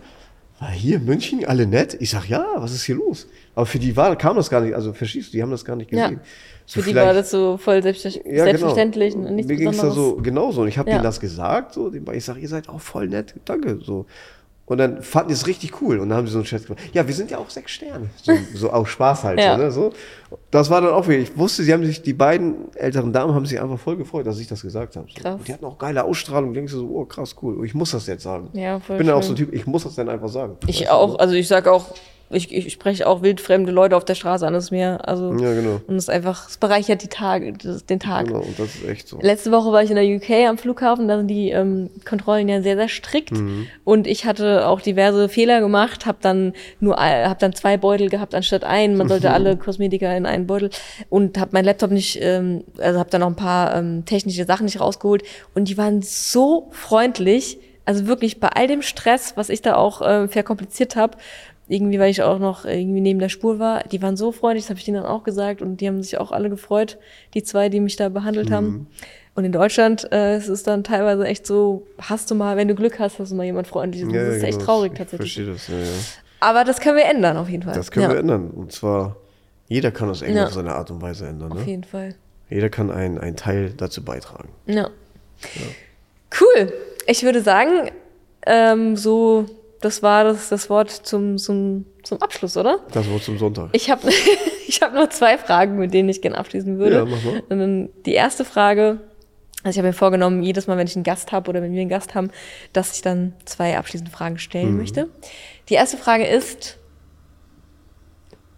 war 0.60 0.70
hier 0.72 0.98
in 0.98 1.06
München 1.06 1.46
alle 1.46 1.68
nett? 1.68 1.98
Ich 2.00 2.12
sag, 2.12 2.28
ja, 2.28 2.46
was 2.56 2.72
ist 2.72 2.84
hier 2.84 2.96
los? 2.96 3.28
Aber 3.56 3.66
für 3.66 3.80
die 3.80 3.96
war, 3.98 4.16
kam 4.16 4.36
das 4.36 4.50
gar 4.50 4.62
nicht, 4.62 4.74
also 4.74 4.94
verstehst 4.94 5.30
du, 5.30 5.32
die 5.38 5.42
haben 5.42 5.52
das 5.52 5.66
gar 5.66 5.76
nicht 5.76 5.90
gesehen. 5.90 6.14
Ja. 6.14 6.20
So 6.66 6.82
Für 6.82 6.90
die 6.90 6.96
war 6.96 7.14
das 7.14 7.30
so 7.30 7.58
voll 7.58 7.84
selbstver 7.84 8.10
ja, 8.26 8.46
selbstverständlich 8.46 9.14
genau. 9.14 9.28
und 9.28 9.36
nichts 9.36 9.50
Mir 9.50 9.58
ging 9.58 9.70
es 9.70 9.78
da 9.78 9.92
so 9.92 10.16
genauso. 10.16 10.62
Und 10.62 10.68
ich 10.70 10.78
habe 10.78 10.90
Ja. 10.90 10.96
denen 10.96 11.04
das 11.04 11.20
gesagt, 11.20 11.74
so, 11.74 11.92
ich 11.94 12.26
sage, 12.26 12.40
ihr 12.40 12.48
seid 12.48 12.70
auch 12.70 12.80
voll 12.80 13.08
nett, 13.08 13.36
danke. 13.46 13.80
So. 13.84 14.06
Und 14.66 14.78
dann 14.78 15.02
fanden 15.02 15.30
die 15.30 15.34
es 15.34 15.48
richtig 15.48 15.82
cool. 15.82 16.00
Und 16.00 16.10
dann 16.10 16.20
haben 16.20 16.28
sie 16.28 16.34
so 16.34 16.40
einen 16.40 16.46
Chat 16.46 16.66
gemacht. 16.66 16.82
Ja, 16.94 17.06
wir 17.06 17.14
sind 17.14 17.30
ja 17.30 17.40
auch 17.40 17.50
sechs 17.50 17.72
Sterne. 17.72 18.10
So, 18.22 18.32
so 18.56 18.72
auch 18.72 18.88
Spaß 18.88 19.24
halt. 19.26 19.40
Ja. 19.40 19.58
So, 19.58 19.62
ne? 19.62 19.72
so. 19.72 19.94
Das 20.50 20.70
war 20.70 20.80
dann 20.80 20.92
auch 20.92 21.08
wieder, 21.08 21.20
ich 21.20 21.38
wusste, 21.38 21.64
sie 21.64 21.74
haben 21.74 21.86
sich, 21.86 22.02
die 22.02 22.14
beiden 22.14 22.74
älteren 22.76 23.12
Damen 23.12 23.34
haben 23.34 23.46
sich 23.46 23.60
einfach 23.60 23.80
voll 23.80 23.98
gefreut, 23.98 24.26
dass 24.28 24.40
ich 24.40 24.48
das 24.48 24.62
gesagt 24.62 24.96
habe. 24.96 25.08
So. 25.10 25.22
Krass. 25.22 25.36
Und 25.36 25.48
die 25.48 25.54
hatten 25.54 25.66
auch 25.66 25.78
geile 25.78 26.04
Ausstrahlung. 26.04 26.54
Denkst 26.54 26.72
du 26.72 26.80
so, 26.80 26.88
oh 26.88 27.06
krass, 27.06 27.36
cool. 27.42 27.66
Ich 27.66 27.74
muss 27.74 27.92
das 27.92 28.08
jetzt 28.08 28.24
sagen. 28.24 28.50
Ja, 28.54 28.80
voll 28.80 28.96
ich 28.96 28.98
bin 29.00 29.08
dann 29.08 29.18
auch 29.18 29.22
schön. 29.22 29.36
so 29.36 29.44
ein 29.44 29.48
Typ, 29.48 29.54
ich 29.54 29.66
muss 29.68 29.84
das 29.84 29.96
dann 29.96 30.08
einfach 30.08 30.30
sagen. 30.30 30.56
Ich 30.68 30.82
Weißt 30.82 30.90
du, 30.90 30.94
auch, 30.94 31.14
ne? 31.14 31.20
also 31.20 31.36
ich 31.36 31.48
sag 31.48 31.68
auch, 31.68 31.94
ich, 32.34 32.54
ich 32.54 32.72
spreche 32.74 33.08
auch 33.08 33.22
wildfremde 33.22 33.72
Leute 33.72 33.96
auf 33.98 34.06
der 34.06 34.16
Straße 34.16 34.46
an, 34.46 34.54
das 34.54 34.66
ist 34.66 34.72
mir, 34.72 35.08
also, 35.08 35.34
Ja, 35.34 35.54
genau. 35.54 35.82
und 35.88 35.96
es 35.96 36.06
ist 36.06 36.10
einfach, 36.10 36.50
es 36.50 36.58
bereichert 36.58 37.04
die 37.04 37.08
Tage, 37.08 37.54
das, 37.54 37.86
den 37.86 38.00
Tag. 38.00 38.28
Genau, 38.28 38.40
und 38.40 38.58
das 38.58 38.76
ist 38.76 38.88
echt 38.88 39.08
so. 39.08 39.20
Letzte 39.22 39.52
Woche 39.52 39.72
war 39.72 39.84
ich 39.84 39.90
in 39.90 39.96
der 39.96 40.06
UK 40.06 40.48
am 40.50 40.58
Flughafen, 40.58 41.08
da 41.08 41.18
sind 41.18 41.28
die 41.28 41.50
ähm, 41.52 41.90
Kontrollen 42.08 42.48
ja 42.50 42.62
sehr, 42.62 42.76
sehr 42.76 42.88
strikt. 42.90 43.32
Mhm. 43.32 43.68
Und 43.84 44.08
ich 44.08 44.26
hatte 44.26 44.68
auch 44.68 44.82
diverse 44.82 45.30
Fehler 45.30 45.60
gemacht, 45.62 46.06
habe 46.06 46.18
dann 46.22 46.54
nur 46.80 46.98
ein- 47.00 47.30
hab 47.30 47.40
dann 47.40 47.54
zwei 47.54 47.78
Beutel 47.78 48.10
gehabt 48.10 48.34
anstatt 48.36 48.64
einen. 48.64 48.96
Man 48.98 49.08
sollte 49.10 49.32
alle 49.34 49.58
Kosmetika 49.58 50.12
in 50.16 50.26
einen 50.26 50.48
Beutel 50.48 50.70
und 51.10 51.40
habe 51.40 51.52
meinen 51.54 51.66
Laptop 51.66 51.92
nicht, 51.92 52.20
ähm, 52.22 52.64
also 52.80 53.00
habe 53.00 53.10
dann 53.10 53.22
noch 53.22 53.28
ein 53.28 53.36
paar 53.36 53.76
ähm, 53.76 54.04
technische 54.06 54.46
Sachen 54.46 54.66
nicht 54.66 54.80
rausgeholt. 54.80 55.24
Und 55.56 55.68
die 55.70 55.78
waren 55.78 56.02
so 56.02 56.70
freundlich, 56.72 57.58
also 57.86 58.06
wirklich 58.06 58.40
bei 58.40 58.48
all 58.50 58.68
dem 58.68 58.82
Stress, 58.82 59.34
was 59.36 59.50
ich 59.50 59.62
da 59.62 59.76
auch 59.76 60.02
äh, 60.02 60.28
verkompliziert 60.28 60.96
habe, 60.96 61.18
irgendwie, 61.72 62.00
weil 62.00 62.12
ich 62.12 62.22
auch 62.22 62.38
noch 62.40 62.66
irgendwie 62.66 63.02
neben 63.02 63.20
der 63.20 63.30
Spur 63.30 63.58
war, 63.60 63.84
die 63.86 64.02
waren 64.02 64.18
so 64.18 64.32
freundlich, 64.32 64.66
das 64.66 64.70
habe 64.70 64.80
ich 64.80 64.86
denen 64.86 65.02
dann 65.02 65.06
auch 65.12 65.24
gesagt 65.24 65.62
und 65.62 65.78
die 65.78 65.88
haben 65.88 66.04
sich 66.04 66.18
auch 66.18 66.32
alle 66.32 66.50
gefreut, 66.50 66.98
die 67.34 67.44
zwei, 67.44 67.70
die 67.70 67.80
mich 67.80 67.96
da 67.96 68.10
behandelt 68.10 68.50
Mhm. 68.50 68.54
haben. 68.54 68.88
Und 69.36 69.46
in 69.46 69.54
Deutschland 69.54 70.12
äh, 70.12 70.36
es 70.36 70.50
ist 70.50 70.68
dann 70.68 70.84
teilweise 70.84 71.26
echt 71.26 71.48
so, 71.48 71.88
hast 72.00 72.30
du 72.30 72.36
mal, 72.36 72.58
wenn 72.58 72.68
du 72.68 72.76
Glück 72.76 73.00
hast, 73.00 73.18
hast 73.20 73.32
du 73.32 73.36
mal 73.36 73.46
jemand 73.46 73.68
Freundliches. 73.68 74.08
Und 74.10 74.14
Ja, 74.14 74.26
das 74.26 74.36
ist 74.36 74.42
ja, 74.42 74.48
echt 74.50 74.60
genau. 74.60 74.72
traurig 74.72 74.92
Ich 74.92 74.98
tatsächlich. 74.98 75.34
verstehe 75.34 75.54
das, 75.54 75.68
ja, 75.70 75.78
ja. 75.78 76.00
Aber 76.42 76.64
das 76.66 76.80
können 76.82 76.98
wir 76.98 77.06
ändern 77.06 77.38
auf 77.38 77.48
jeden 77.50 77.64
Fall. 77.64 77.74
Das 77.74 77.90
können 77.92 78.04
ja, 78.04 78.12
wir 78.12 78.20
ändern. 78.20 78.50
Und 78.50 78.72
zwar, 78.74 79.16
jeder 79.70 79.92
kann 79.92 80.10
das 80.10 80.22
irgendwie 80.22 80.42
auf 80.42 80.54
seine 80.54 80.74
Art 80.76 80.92
und 80.92 81.02
Weise 81.02 81.28
ändern. 81.28 81.52
Auf 81.54 81.60
Ne? 81.60 81.66
jeden 81.66 81.84
Fall. 81.86 82.16
Jeder 82.50 82.70
kann 82.70 82.92
einen, 82.92 83.18
einen 83.18 83.38
Teil 83.38 83.72
dazu 83.78 84.04
beitragen. 84.04 84.50
Ja. 84.66 84.90
Cool. 86.40 86.74
Ich 87.08 87.24
würde 87.24 87.42
sagen, 87.42 87.92
ähm, 88.46 88.96
so, 88.98 89.46
das 89.82 90.04
war 90.04 90.24
das, 90.24 90.50
das 90.50 90.70
Wort 90.70 90.92
zum, 90.92 91.38
zum, 91.38 91.86
zum 92.04 92.22
Abschluss, 92.22 92.56
oder? 92.56 92.80
Das 92.92 93.10
Wort 93.10 93.24
zum 93.24 93.38
Sonntag. 93.38 93.70
Ich 93.74 93.90
habe 93.90 94.10
ich 94.68 94.82
hab 94.82 94.94
nur 94.94 95.10
zwei 95.10 95.38
Fragen, 95.38 95.78
mit 95.78 95.94
denen 95.94 96.10
ich 96.10 96.22
gerne 96.22 96.38
abschließen 96.38 96.78
würde. 96.78 96.98
Ja, 96.98 97.06
mach 97.06 97.24
mal. 97.24 97.44
Und 97.50 97.60
dann 97.60 97.90
die 98.06 98.14
erste 98.14 98.46
Frage, 98.46 99.00
also 99.64 99.72
ich 99.72 99.78
habe 99.78 99.88
mir 99.88 99.94
vorgenommen, 99.94 100.44
jedes 100.44 100.68
Mal, 100.68 100.78
wenn 100.78 100.88
ich 100.88 100.96
einen 100.96 101.04
Gast 101.04 101.32
habe 101.32 101.50
oder 101.50 101.62
wenn 101.62 101.74
wir 101.74 101.82
einen 101.82 101.90
Gast 101.90 102.16
haben, 102.16 102.32
dass 102.74 102.96
ich 102.96 103.02
dann 103.02 103.34
zwei 103.46 103.78
abschließende 103.78 104.12
Fragen 104.12 104.40
stellen 104.40 104.78
möchte. 104.78 105.10
Die 105.70 105.76
erste 105.76 105.98
Frage 105.98 106.26
ist, 106.26 106.78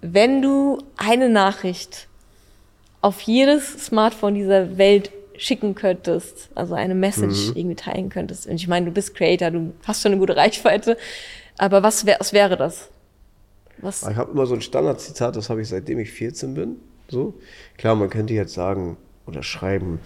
wenn 0.01 0.41
du 0.41 0.79
eine 0.97 1.29
Nachricht 1.29 2.07
auf 3.01 3.21
jedes 3.21 3.85
Smartphone 3.85 4.35
dieser 4.35 4.77
Welt 4.77 5.11
schicken 5.37 5.75
könntest, 5.75 6.49
also 6.55 6.75
eine 6.75 6.95
Message 6.95 7.51
irgendwie 7.55 7.75
teilen 7.75 8.09
könntest. 8.09 8.47
Und 8.47 8.55
ich 8.55 8.67
meine, 8.67 8.85
du 8.87 8.91
bist 8.91 9.15
Creator, 9.15 9.51
du 9.51 9.73
hast 9.83 10.01
schon 10.01 10.11
eine 10.11 10.19
gute 10.19 10.35
Reichweite, 10.35 10.97
aber 11.57 11.83
was, 11.83 12.05
wär, 12.05 12.17
was 12.19 12.33
wäre 12.33 12.57
das? 12.57 12.89
Was? 13.77 14.07
Ich 14.07 14.15
habe 14.15 14.31
immer 14.31 14.45
so 14.45 14.53
ein 14.53 14.61
Standardzitat, 14.61 15.35
das 15.35 15.49
habe 15.49 15.61
ich 15.61 15.69
seitdem 15.69 15.99
ich 15.99 16.11
14 16.11 16.53
bin. 16.53 16.77
So. 17.09 17.33
Klar, 17.77 17.95
man 17.95 18.09
könnte 18.09 18.33
jetzt 18.33 18.53
sagen 18.53 18.97
oder 19.25 19.43
schreiben, 19.43 19.99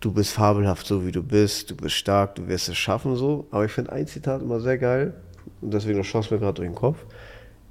du 0.00 0.12
bist 0.12 0.32
fabelhaft 0.32 0.86
so 0.86 1.06
wie 1.06 1.12
du 1.12 1.22
bist, 1.22 1.70
du 1.70 1.76
bist 1.76 1.96
stark, 1.96 2.36
du 2.36 2.48
wirst 2.48 2.68
es 2.68 2.76
schaffen 2.76 3.16
so. 3.16 3.46
Aber 3.50 3.64
ich 3.64 3.72
finde 3.72 3.92
ein 3.92 4.06
Zitat 4.06 4.42
immer 4.42 4.60
sehr 4.60 4.78
geil 4.78 5.14
und 5.60 5.72
deswegen 5.72 6.02
schoss 6.04 6.30
mir 6.30 6.38
gerade 6.38 6.54
durch 6.54 6.68
den 6.68 6.74
Kopf. 6.74 7.04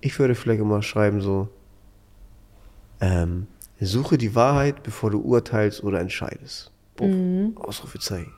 Ich 0.01 0.17
würde 0.19 0.35
vielleicht 0.35 0.61
immer 0.61 0.81
schreiben 0.81 1.21
so, 1.21 1.47
ähm, 3.01 3.47
suche 3.81 4.17
die 4.17 4.35
Wahrheit, 4.35 4.83
bevor 4.83 5.11
du 5.11 5.19
urteilst 5.19 5.83
oder 5.83 5.99
entscheidest. 5.99 6.71
Boom. 6.95 7.57
Ausrufezeichen. 7.57 8.31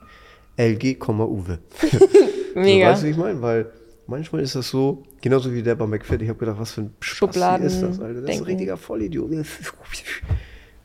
LG, 0.58 0.98
Uwe. 1.08 1.60
Mega. 2.56 2.88
So, 2.88 2.92
weißt 2.92 3.02
du, 3.02 3.06
wie 3.06 3.12
ich 3.12 3.18
meine? 3.18 3.42
Weil 3.42 3.72
manchmal 4.08 4.42
ist 4.42 4.56
das 4.56 4.70
so, 4.70 5.04
genauso 5.22 5.54
wie 5.54 5.62
der 5.62 5.76
bei 5.76 5.86
McFit, 5.86 6.22
ich 6.22 6.30
habe 6.30 6.40
gedacht, 6.40 6.60
was 6.60 6.72
für 6.72 6.82
ein 6.82 6.94
Schubladen 7.00 7.66
ist 7.66 7.82
das, 7.82 8.00
Alter. 8.00 8.14
Das 8.14 8.16
ist 8.16 8.20
ein 8.22 8.26
denken. 8.26 8.46
richtiger 8.46 8.78
Vollidiot. 8.78 9.32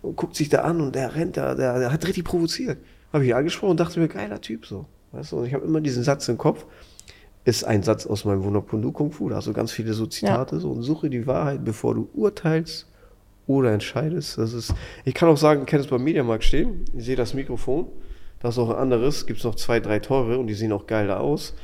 Und 0.03 0.17
guckt 0.17 0.35
sich 0.35 0.49
da 0.49 0.63
an 0.63 0.81
und 0.81 0.97
der 0.97 1.15
rennt 1.15 1.37
da, 1.37 1.55
der, 1.55 1.79
der 1.79 1.93
hat 1.93 2.05
richtig 2.05 2.25
provoziert. 2.25 2.79
Habe 3.13 3.23
ich 3.23 3.31
ihn 3.31 3.37
angesprochen 3.37 3.71
und 3.71 3.79
dachte 3.79 4.01
mir, 4.01 4.09
geiler 4.09 4.41
Typ 4.41 4.67
so. 4.67 4.87
Weißt 5.13 5.31
du, 5.31 5.37
und 5.37 5.47
ich 5.47 5.55
habe 5.55 5.65
immer 5.65 5.81
diesen 5.81 6.03
Satz 6.03 6.27
im 6.29 6.39
Kopf. 6.39 6.67
Ist 7.45 7.63
ein 7.63 7.85
Satz 7.85 8.05
aus 8.05 8.25
meinem 8.25 8.43
Wunderpundu 8.43 8.91
Kung 8.91 9.13
Fu. 9.13 9.29
Da 9.29 9.37
hast 9.37 9.47
du 9.47 9.53
ganz 9.53 9.71
viele 9.71 9.95
so 9.95 10.07
Zitate 10.07 10.59
so 10.59 10.73
und 10.73 10.83
suche 10.83 11.09
die 11.09 11.25
Wahrheit, 11.29 11.65
bevor 11.65 11.95
du 11.95 12.09
urteilst 12.15 12.89
oder 13.47 13.73
entscheidest. 13.73 14.39
Das 14.39 14.53
ist, 14.53 14.75
ich 15.05 15.15
kann 15.15 15.29
auch 15.29 15.37
sagen, 15.37 15.63
ich 15.63 15.67
kenne 15.67 15.83
es 15.83 15.89
beim 15.89 16.05
Mediamarkt 16.05 16.45
stehen. 16.45 16.85
Ich 16.97 17.05
sehe 17.05 17.17
das 17.17 17.35
Mikrofon. 17.35 17.87
Da 18.41 18.49
ist 18.49 18.59
auch 18.59 18.71
ein 18.71 18.77
anderes. 18.77 19.27
Gibt 19.27 19.39
es 19.39 19.45
noch 19.45 19.55
zwei, 19.55 19.81
drei 19.81 19.99
teure 19.99 20.39
und 20.39 20.47
die 20.47 20.55
sehen 20.55 20.73
auch 20.73 20.87
geil 20.87 21.07
da 21.07 21.19
aus. 21.19 21.55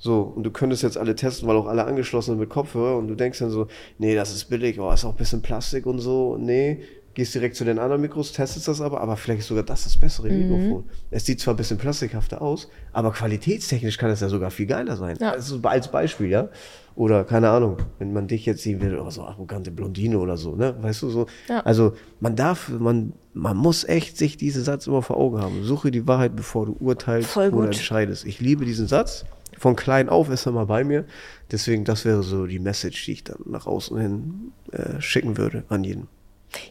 So, 0.00 0.20
und 0.20 0.44
du 0.44 0.50
könntest 0.52 0.84
jetzt 0.84 0.96
alle 0.96 1.16
testen, 1.16 1.48
weil 1.48 1.56
auch 1.56 1.66
alle 1.66 1.84
angeschlossen 1.84 2.32
sind 2.32 2.40
mit 2.40 2.50
Kopfhörer 2.50 2.96
und 2.96 3.08
du 3.08 3.16
denkst 3.16 3.40
dann 3.40 3.50
so, 3.50 3.66
nee, 3.98 4.14
das 4.14 4.32
ist 4.32 4.44
billig, 4.44 4.78
oh, 4.78 4.92
ist 4.92 5.04
auch 5.04 5.10
ein 5.10 5.16
bisschen 5.16 5.42
Plastik 5.42 5.86
und 5.86 5.98
so. 5.98 6.36
Nee, 6.38 6.82
gehst 7.18 7.34
direkt 7.34 7.56
zu 7.56 7.64
den 7.64 7.80
anderen 7.80 8.00
Mikros, 8.00 8.30
testest 8.30 8.68
das 8.68 8.80
aber, 8.80 9.00
aber 9.00 9.16
vielleicht 9.16 9.40
ist 9.40 9.48
sogar 9.48 9.64
das 9.64 9.82
das 9.82 9.96
bessere 9.96 10.30
Mhm. 10.30 10.38
Mikrofon. 10.38 10.84
Es 11.10 11.26
sieht 11.26 11.40
zwar 11.40 11.54
ein 11.54 11.56
bisschen 11.56 11.76
plastikhafter 11.76 12.40
aus, 12.40 12.68
aber 12.92 13.10
qualitätstechnisch 13.10 13.98
kann 13.98 14.10
es 14.10 14.20
ja 14.20 14.28
sogar 14.28 14.52
viel 14.52 14.66
geiler 14.66 14.96
sein. 14.96 15.16
Ja. 15.20 15.32
Also 15.32 15.58
als 15.64 15.90
Beispiel, 15.90 16.28
ja. 16.28 16.48
Oder 16.94 17.24
keine 17.24 17.50
Ahnung, 17.50 17.78
wenn 17.98 18.12
man 18.12 18.28
dich 18.28 18.46
jetzt 18.46 18.62
sehen 18.62 18.80
will, 18.80 18.96
oh, 19.00 19.10
so 19.10 19.24
arrogante 19.24 19.72
Blondine 19.72 20.16
oder 20.20 20.36
so, 20.36 20.54
ne? 20.54 20.76
Weißt 20.80 21.02
du 21.02 21.10
so? 21.10 21.26
Ja. 21.48 21.58
Also 21.60 21.94
man 22.20 22.36
darf, 22.36 22.68
man, 22.68 23.14
man 23.34 23.56
muss 23.56 23.82
echt 23.82 24.16
sich 24.16 24.36
diesen 24.36 24.62
Satz 24.62 24.86
immer 24.86 25.02
vor 25.02 25.16
Augen 25.16 25.40
haben. 25.40 25.64
Suche 25.64 25.90
die 25.90 26.06
Wahrheit, 26.06 26.36
bevor 26.36 26.66
du 26.66 26.76
urteilst 26.78 27.36
oder 27.36 27.64
entscheidest. 27.64 28.26
Ich 28.26 28.38
liebe 28.40 28.64
diesen 28.64 28.86
Satz. 28.86 29.24
Von 29.56 29.74
klein 29.74 30.08
auf 30.08 30.30
ist 30.30 30.46
er 30.46 30.52
mal 30.52 30.66
bei 30.66 30.84
mir. 30.84 31.04
Deswegen, 31.50 31.84
das 31.84 32.04
wäre 32.04 32.22
so 32.22 32.46
die 32.46 32.60
Message, 32.60 33.04
die 33.06 33.12
ich 33.12 33.24
dann 33.24 33.38
nach 33.46 33.66
außen 33.66 33.98
hin 33.98 34.52
äh, 34.70 35.00
schicken 35.00 35.36
würde 35.36 35.64
an 35.68 35.82
jeden. 35.82 36.06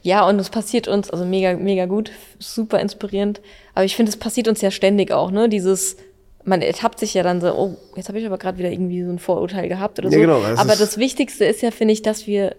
Ja, 0.02 0.28
und 0.28 0.40
es 0.40 0.50
passiert 0.50 0.88
uns, 0.88 1.10
also 1.10 1.24
mega, 1.26 1.54
mega 1.56 1.86
gut, 1.86 2.12
super 2.40 2.80
inspirierend. 2.80 3.42
Aber 3.76 3.86
ich 3.86 3.96
finde, 3.96 4.10
es 4.10 4.18
passiert 4.18 4.48
uns 4.48 4.62
ja 4.62 4.72
ständig 4.72 5.12
auch, 5.12 5.30
ne? 5.32 5.50
Dieses, 5.50 5.98
man 6.44 6.62
ertappt 6.62 7.00
sich 7.00 7.14
ja 7.14 7.24
dann 7.24 7.42
so, 7.42 7.54
oh, 7.54 7.78
jetzt 7.96 8.10
habe 8.10 8.20
ich 8.20 8.26
aber 8.26 8.38
gerade 8.38 8.58
wieder 8.58 8.72
irgendwie 8.72 9.04
so 9.04 9.12
ein 9.12 9.20
Vorurteil 9.20 9.68
gehabt 9.70 10.00
oder 10.00 10.10
Ja, 10.10 10.16
so. 10.16 10.22
genau, 10.22 10.42
das 10.42 10.60
aber 10.60 10.76
das 10.76 10.98
Wichtigste 10.98 11.46
ist 11.46 11.62
ja, 11.62 11.72
finde 11.72 11.94
ich, 11.94 12.02
dass 12.02 12.26
wir 12.26 12.56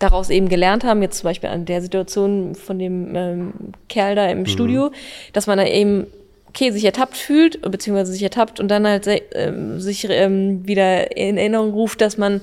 daraus 0.00 0.28
eben 0.28 0.48
gelernt 0.48 0.84
haben, 0.84 1.00
jetzt 1.02 1.18
zum 1.18 1.28
Beispiel 1.28 1.48
an 1.48 1.64
der 1.64 1.80
Situation 1.80 2.54
von 2.56 2.78
dem 2.78 3.14
ähm, 3.14 3.52
Kerl 3.88 4.14
da 4.16 4.26
im 4.28 4.40
Mhm. 4.40 4.46
Studio, 4.46 4.90
dass 5.32 5.46
man 5.46 5.56
da 5.56 5.64
eben, 5.66 6.08
okay, 6.48 6.72
sich 6.72 6.84
ertappt 6.84 7.16
fühlt, 7.16 7.62
beziehungsweise 7.62 8.12
sich 8.12 8.22
ertappt 8.22 8.60
und 8.60 8.68
dann 8.68 8.86
halt 8.86 9.08
ähm, 9.32 9.80
sich 9.80 10.06
ähm, 10.10 10.66
wieder 10.66 11.16
in 11.16 11.38
Erinnerung 11.38 11.70
ruft, 11.72 12.00
dass 12.00 12.18
man 12.18 12.42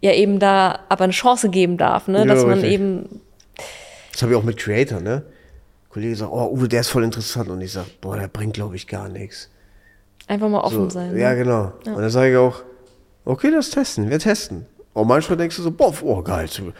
ja 0.00 0.12
eben 0.12 0.38
da 0.38 0.80
aber 0.88 1.04
eine 1.04 1.12
Chance 1.12 1.48
geben 1.50 1.76
darf, 1.76 2.08
ne? 2.08 2.18
Ja, 2.20 2.24
dass 2.26 2.42
man 2.44 2.54
richtig. 2.54 2.72
eben 2.72 3.20
Das 4.12 4.22
habe 4.22 4.32
ich 4.32 4.38
auch 4.38 4.44
mit 4.44 4.56
Creator, 4.56 5.00
ne? 5.00 5.22
Kollege 5.88 6.14
sagt, 6.16 6.30
oh, 6.32 6.50
Uwe, 6.52 6.68
der 6.68 6.80
ist 6.80 6.88
voll 6.88 7.04
interessant. 7.04 7.48
Und 7.48 7.60
ich 7.62 7.72
sage, 7.72 7.88
boah, 8.00 8.16
der 8.18 8.28
bringt, 8.28 8.54
glaube 8.54 8.76
ich, 8.76 8.86
gar 8.86 9.08
nichts. 9.08 9.48
Einfach 10.28 10.48
mal 10.48 10.60
offen 10.60 10.84
So, 10.84 10.90
sein. 10.90 11.12
ne? 11.14 11.20
Ja, 11.20 11.32
genau. 11.34 11.72
Und 11.86 11.96
dann 11.96 12.10
sage 12.10 12.32
ich 12.32 12.36
auch, 12.36 12.62
okay, 13.24 13.50
das 13.50 13.70
testen, 13.70 14.10
wir 14.10 14.18
testen. 14.18 14.66
Und 14.92 15.08
manchmal 15.08 15.36
denkst 15.38 15.56
du 15.56 15.62
so, 15.62 15.70
boah, 15.70 15.92
oh, 16.02 16.22
geil, 16.22 16.48
zum, 16.48 16.72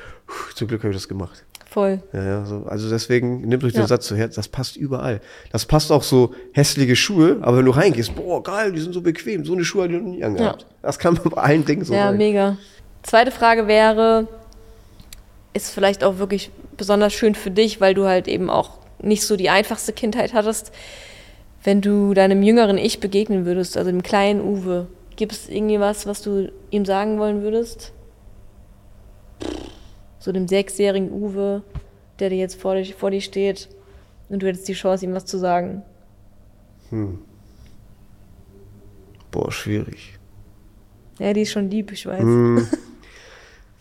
zum 0.54 0.68
Glück 0.68 0.82
habe 0.82 0.90
ich 0.92 0.96
das 0.96 1.08
gemacht. 1.08 1.44
Voll. 1.68 2.02
Ja, 2.12 2.24
ja, 2.24 2.44
so, 2.46 2.64
also 2.66 2.88
deswegen 2.88 3.42
nimmt 3.42 3.62
euch 3.64 3.74
Ja. 3.74 3.82
den 3.82 3.86
Satz 3.88 4.06
zu 4.06 4.16
Herz, 4.16 4.34
das 4.36 4.48
passt 4.48 4.76
überall. 4.76 5.20
Das 5.52 5.66
passt 5.66 5.92
auch 5.92 6.02
so 6.02 6.32
hässliche 6.52 6.96
Schuhe, 6.96 7.38
aber 7.42 7.58
wenn 7.58 7.66
du 7.66 7.72
reingehst, 7.72 8.14
boah, 8.14 8.42
geil, 8.42 8.72
die 8.72 8.80
sind 8.80 8.94
so 8.94 9.02
bequem, 9.02 9.44
so 9.44 9.52
eine 9.52 9.64
Schuhe 9.64 9.82
habe 9.84 9.92
ich 9.94 10.00
noch 10.00 10.08
nie 10.08 10.24
angehabt. 10.24 10.64
Das 10.80 10.98
kann 10.98 11.14
man 11.14 11.24
bei 11.30 11.42
allen 11.42 11.64
Dingen 11.64 11.84
so 11.84 11.92
ja, 11.92 12.08
sein. 12.08 12.16
mega. 12.16 12.56
Zweite 13.06 13.30
Frage 13.30 13.68
wäre, 13.68 14.26
ist 15.52 15.70
vielleicht 15.70 16.02
auch 16.02 16.18
wirklich 16.18 16.50
besonders 16.76 17.12
schön 17.12 17.36
für 17.36 17.52
dich, 17.52 17.80
weil 17.80 17.94
du 17.94 18.06
halt 18.06 18.26
eben 18.26 18.50
auch 18.50 18.78
nicht 19.00 19.22
so 19.22 19.36
die 19.36 19.48
einfachste 19.48 19.92
Kindheit 19.92 20.34
hattest. 20.34 20.72
Wenn 21.62 21.80
du 21.80 22.14
deinem 22.14 22.42
jüngeren 22.42 22.78
Ich 22.78 22.98
begegnen 22.98 23.46
würdest, 23.46 23.76
also 23.76 23.92
dem 23.92 24.02
kleinen 24.02 24.40
Uwe, 24.40 24.88
gibt 25.14 25.30
es 25.30 25.48
irgendwie 25.48 25.78
was, 25.78 26.08
was 26.08 26.20
du 26.20 26.50
ihm 26.72 26.84
sagen 26.84 27.20
wollen 27.20 27.42
würdest? 27.42 27.92
So 30.18 30.32
dem 30.32 30.48
sechsjährigen 30.48 31.12
Uwe, 31.12 31.62
der 32.18 32.30
dir 32.30 32.38
jetzt 32.38 32.60
vor 32.60 32.74
dir, 32.74 32.92
vor 32.92 33.12
dir 33.12 33.20
steht 33.20 33.68
und 34.30 34.42
du 34.42 34.48
hättest 34.48 34.66
die 34.66 34.72
Chance, 34.72 35.04
ihm 35.04 35.14
was 35.14 35.26
zu 35.26 35.38
sagen. 35.38 35.82
Boah, 39.30 39.52
schwierig. 39.52 40.18
Ja, 41.20 41.32
die 41.32 41.42
ist 41.42 41.52
schon 41.52 41.70
lieb, 41.70 41.92
ich 41.92 42.04
weiß. 42.04 42.20
Hm, 42.20 42.66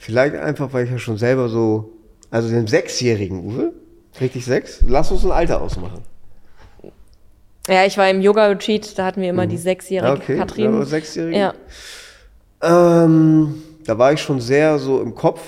vielleicht 0.05 0.35
einfach, 0.35 0.71
weil 0.71 0.85
ich 0.85 0.91
ja 0.91 0.99
schon 0.99 1.17
selber 1.17 1.49
so, 1.49 1.91
also 2.29 2.47
den 2.49 2.67
Sechsjährigen, 2.67 3.43
Uwe, 3.43 3.73
richtig 4.21 4.45
sechs, 4.45 4.83
lass 4.87 5.11
uns 5.11 5.25
ein 5.25 5.31
Alter 5.31 5.61
ausmachen. 5.61 6.03
Ja, 7.67 7.83
ich 7.85 7.97
war 7.97 8.07
im 8.09 8.21
Yoga-Retreat, 8.21 8.97
da 8.97 9.05
hatten 9.05 9.21
wir 9.21 9.29
immer 9.31 9.47
die 9.47 9.57
sechsjährige 9.57 10.11
Mhm. 10.13 10.17
okay, 10.21 10.37
Katrin. 10.37 10.67
aber 10.67 10.85
Sechsjährige? 10.85 11.37
Ja. 11.39 11.53
Ähm, 12.61 13.63
da 13.85 13.97
war 13.97 14.13
ich 14.13 14.21
schon 14.21 14.39
sehr 14.39 14.77
so 14.77 15.01
im 15.01 15.15
Kopf, 15.15 15.41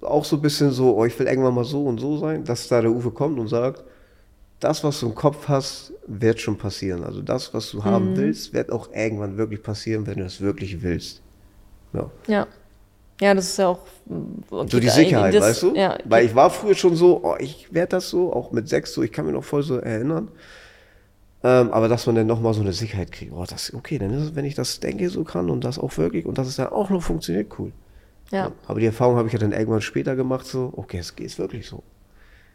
auch 0.00 0.24
so 0.24 0.36
ein 0.36 0.42
bisschen 0.42 0.70
so, 0.70 0.96
oh, 0.96 1.04
ich 1.04 1.18
will 1.18 1.26
irgendwann 1.26 1.54
mal 1.54 1.64
so 1.64 1.84
und 1.84 1.98
so 2.00 2.16
sein, 2.16 2.44
dass 2.44 2.68
da 2.68 2.80
der 2.80 2.90
Uwe 2.90 3.10
kommt 3.10 3.38
und 3.38 3.48
sagt, 3.48 3.84
das, 4.60 4.82
was 4.82 5.00
du 5.00 5.06
im 5.06 5.14
Kopf 5.14 5.48
hast, 5.48 5.92
wird 6.06 6.40
schon 6.40 6.56
passieren. 6.56 7.04
Also 7.04 7.20
das, 7.20 7.52
was 7.52 7.70
du 7.70 7.84
haben 7.84 8.16
willst, 8.16 8.54
wird 8.54 8.72
auch 8.72 8.88
irgendwann 8.94 9.36
wirklich 9.36 9.62
passieren, 9.62 10.06
wenn 10.06 10.18
du 10.18 10.24
es 10.24 10.40
wirklich 10.40 10.82
willst. 10.82 11.20
Ja. 11.92 12.10
Ja. 12.26 12.46
Ja, 13.22 13.34
das 13.34 13.50
ist 13.50 13.58
ja 13.58 13.68
auch. 13.68 13.78
So 14.50 14.64
geht 14.64 14.82
die 14.82 14.88
Sicherheit, 14.88 15.32
das, 15.32 15.42
weißt 15.44 15.62
du? 15.62 15.74
Ja, 15.76 15.96
Weil 16.04 16.26
ich 16.26 16.34
war 16.34 16.50
früher 16.50 16.74
schon 16.74 16.96
so, 16.96 17.20
oh, 17.22 17.36
ich 17.38 17.72
werde 17.72 17.90
das 17.90 18.10
so, 18.10 18.32
auch 18.32 18.50
mit 18.50 18.68
sechs 18.68 18.92
so, 18.92 19.02
ich 19.04 19.12
kann 19.12 19.26
mich 19.26 19.34
noch 19.34 19.44
voll 19.44 19.62
so 19.62 19.76
erinnern. 19.76 20.28
Ähm, 21.44 21.72
aber 21.72 21.86
dass 21.86 22.04
man 22.06 22.16
dann 22.16 22.26
nochmal 22.26 22.52
so 22.52 22.62
eine 22.62 22.72
Sicherheit 22.72 23.12
kriegt, 23.12 23.32
oh, 23.32 23.44
das 23.48 23.72
okay, 23.74 23.98
dann 23.98 24.10
ist 24.12 24.22
es, 24.22 24.34
wenn 24.34 24.44
ich 24.44 24.56
das 24.56 24.80
denke, 24.80 25.08
so 25.08 25.22
kann 25.22 25.50
und 25.50 25.62
das 25.62 25.78
auch 25.78 25.96
wirklich 25.98 26.26
und 26.26 26.36
dass 26.36 26.48
es 26.48 26.56
dann 26.56 26.68
auch 26.68 26.90
noch 26.90 27.00
funktioniert, 27.00 27.46
cool. 27.60 27.70
ja. 28.32 28.50
Aber 28.66 28.80
die 28.80 28.86
Erfahrung 28.86 29.14
habe 29.14 29.28
ich 29.28 29.32
ja 29.32 29.38
dann 29.38 29.52
irgendwann 29.52 29.82
später 29.82 30.16
gemacht, 30.16 30.44
so, 30.44 30.72
okay, 30.76 30.98
es 30.98 31.14
geht 31.14 31.38
wirklich 31.38 31.68
so. 31.68 31.84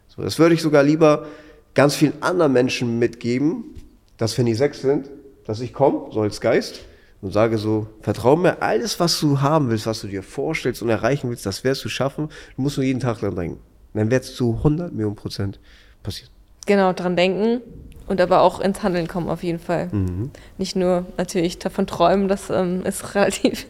so. 0.08 0.22
Das 0.22 0.38
würde 0.38 0.54
ich 0.54 0.60
sogar 0.60 0.82
lieber 0.82 1.26
ganz 1.72 1.94
vielen 1.94 2.22
anderen 2.22 2.52
Menschen 2.52 2.98
mitgeben, 2.98 3.74
dass 4.18 4.36
wenn 4.36 4.44
die 4.44 4.54
sechs 4.54 4.82
sind, 4.82 5.08
dass 5.46 5.60
ich 5.60 5.72
komme, 5.72 6.10
so 6.12 6.20
als 6.20 6.42
Geist, 6.42 6.80
und 7.20 7.32
sage 7.32 7.58
so, 7.58 7.86
vertrau 8.00 8.36
mir, 8.36 8.62
alles, 8.62 9.00
was 9.00 9.18
du 9.20 9.40
haben 9.40 9.70
willst, 9.70 9.86
was 9.86 10.00
du 10.00 10.06
dir 10.08 10.22
vorstellst 10.22 10.82
und 10.82 10.88
erreichen 10.88 11.28
willst, 11.30 11.46
das 11.46 11.64
wirst 11.64 11.84
du 11.84 11.88
schaffen, 11.88 12.28
du 12.56 12.62
musst 12.62 12.76
nur 12.76 12.84
jeden 12.84 13.00
Tag 13.00 13.18
dran 13.18 13.34
denken. 13.34 13.60
Dann 13.94 14.10
wird 14.10 14.24
es 14.24 14.34
zu 14.36 14.54
100 14.58 14.92
Millionen 14.92 15.16
Prozent 15.16 15.58
passieren. 16.02 16.30
Genau, 16.66 16.92
dran 16.92 17.16
denken 17.16 17.60
und 18.06 18.20
aber 18.20 18.42
auch 18.42 18.60
ins 18.60 18.82
Handeln 18.82 19.08
kommen 19.08 19.28
auf 19.28 19.42
jeden 19.42 19.58
Fall. 19.58 19.88
Mhm. 19.90 20.30
Nicht 20.58 20.76
nur 20.76 21.06
natürlich 21.16 21.58
davon 21.58 21.86
träumen, 21.86 22.28
das 22.28 22.50
ähm, 22.50 22.82
ist 22.84 23.14
relativ, 23.14 23.66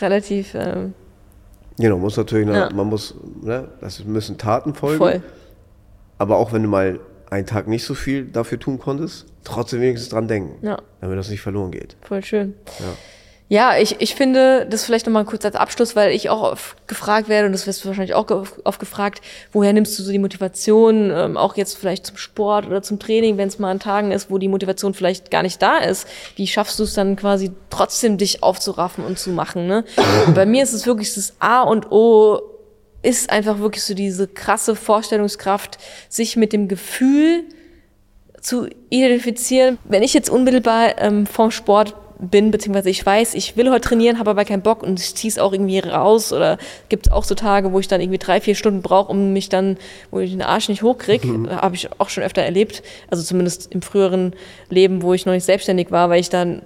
relativ 0.00 0.54
ähm, 0.54 0.94
Genau, 1.78 1.98
muss 1.98 2.16
natürlich, 2.16 2.48
Ja. 2.48 2.70
man 2.72 2.86
muss, 2.88 3.14
ne, 3.42 3.68
das 3.80 4.04
müssen 4.04 4.38
Taten 4.38 4.74
folgen. 4.74 4.98
voll. 4.98 5.22
Aber 6.18 6.36
auch 6.36 6.52
wenn 6.52 6.62
du 6.62 6.68
mal 6.68 7.00
einen 7.30 7.46
Tag 7.46 7.66
nicht 7.68 7.84
so 7.84 7.94
viel 7.94 8.24
dafür 8.24 8.58
tun 8.58 8.78
konntest, 8.78 9.26
trotzdem 9.44 9.80
wenigstens 9.80 10.10
dran 10.10 10.28
denken, 10.28 10.64
Ja. 10.66 10.78
damit 11.00 11.18
das 11.18 11.28
nicht 11.28 11.40
verloren 11.40 11.70
geht. 11.70 11.96
Voll 12.02 12.24
schön. 12.24 12.54
Ja. 12.80 12.86
Ja, 13.50 13.76
ich, 13.76 13.96
ich 14.00 14.14
finde, 14.14 14.66
das 14.70 14.86
vielleicht 14.86 15.04
nochmal 15.04 15.26
kurz 15.26 15.44
als 15.44 15.54
Abschluss, 15.54 15.94
weil 15.94 16.12
ich 16.12 16.30
auch 16.30 16.42
oft 16.42 16.88
gefragt 16.88 17.28
werde, 17.28 17.44
und 17.46 17.52
das 17.52 17.66
wirst 17.66 17.84
du 17.84 17.88
wahrscheinlich 17.88 18.14
auch 18.14 18.26
oft 18.64 18.80
gefragt, 18.80 19.20
woher 19.52 19.74
nimmst 19.74 19.98
du 19.98 20.02
so 20.02 20.10
die 20.10 20.18
Motivation, 20.18 21.10
ähm, 21.14 21.36
auch 21.36 21.54
jetzt 21.54 21.76
vielleicht 21.76 22.06
zum 22.06 22.16
Sport 22.16 22.66
oder 22.66 22.82
zum 22.82 22.98
Training, 22.98 23.36
wenn 23.36 23.48
es 23.48 23.58
mal 23.58 23.70
an 23.70 23.80
Tagen 23.80 24.12
ist, 24.12 24.30
wo 24.30 24.38
die 24.38 24.48
Motivation 24.48 24.94
vielleicht 24.94 25.30
gar 25.30 25.42
nicht 25.42 25.60
da 25.60 25.76
ist. 25.76 26.08
Wie 26.36 26.46
schaffst 26.46 26.78
du 26.78 26.84
es 26.84 26.94
dann 26.94 27.16
quasi 27.16 27.52
trotzdem, 27.68 28.16
dich 28.16 28.42
aufzuraffen 28.42 29.04
und 29.04 29.18
zu 29.18 29.28
machen? 29.30 29.66
Ne? 29.66 29.84
Und 30.26 30.34
bei 30.34 30.46
mir 30.46 30.62
ist 30.62 30.72
es 30.72 30.86
wirklich 30.86 31.12
das 31.14 31.34
A 31.38 31.60
und 31.62 31.92
O, 31.92 32.40
ist 33.04 33.30
einfach 33.30 33.58
wirklich 33.58 33.84
so 33.84 33.94
diese 33.94 34.26
krasse 34.26 34.74
Vorstellungskraft, 34.74 35.78
sich 36.08 36.36
mit 36.36 36.52
dem 36.52 36.68
Gefühl 36.68 37.44
zu 38.40 38.68
identifizieren. 38.90 39.78
Wenn 39.84 40.02
ich 40.02 40.14
jetzt 40.14 40.30
unmittelbar 40.30 40.98
ähm, 40.98 41.26
vom 41.26 41.50
Sport 41.50 41.94
bin, 42.18 42.50
beziehungsweise 42.50 42.90
ich 42.90 43.04
weiß, 43.04 43.34
ich 43.34 43.56
will 43.56 43.70
heute 43.70 43.88
trainieren, 43.88 44.18
habe 44.18 44.30
aber 44.30 44.44
keinen 44.44 44.62
Bock 44.62 44.82
und 44.82 45.00
ich 45.00 45.14
ziehe 45.14 45.30
es 45.30 45.38
auch 45.38 45.52
irgendwie 45.52 45.80
raus 45.80 46.32
oder 46.32 46.58
gibt 46.88 47.06
es 47.06 47.12
auch 47.12 47.24
so 47.24 47.34
Tage, 47.34 47.72
wo 47.72 47.80
ich 47.80 47.88
dann 47.88 48.00
irgendwie 48.00 48.18
drei, 48.18 48.40
vier 48.40 48.54
Stunden 48.54 48.82
brauche, 48.82 49.10
um 49.10 49.32
mich 49.32 49.48
dann, 49.48 49.76
wo 50.10 50.20
ich 50.20 50.30
den 50.30 50.42
Arsch 50.42 50.68
nicht 50.68 50.82
hochkriege, 50.82 51.48
habe 51.50 51.74
ich 51.74 51.88
auch 52.00 52.08
schon 52.08 52.22
öfter 52.22 52.42
erlebt, 52.42 52.82
also 53.10 53.22
zumindest 53.22 53.72
im 53.72 53.82
früheren 53.82 54.34
Leben, 54.70 55.02
wo 55.02 55.12
ich 55.12 55.26
noch 55.26 55.32
nicht 55.32 55.44
selbstständig 55.44 55.90
war, 55.90 56.08
weil 56.10 56.20
ich 56.20 56.30
dann 56.30 56.62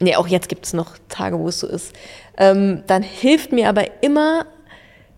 Nee, 0.00 0.14
auch 0.14 0.28
jetzt 0.28 0.48
gibt 0.48 0.64
es 0.64 0.72
noch 0.72 0.92
Tage, 1.08 1.40
wo 1.40 1.48
es 1.48 1.58
so 1.58 1.66
ist. 1.66 1.92
Ähm, 2.36 2.84
dann 2.86 3.02
hilft 3.02 3.50
mir 3.50 3.68
aber 3.68 4.02
immer 4.02 4.46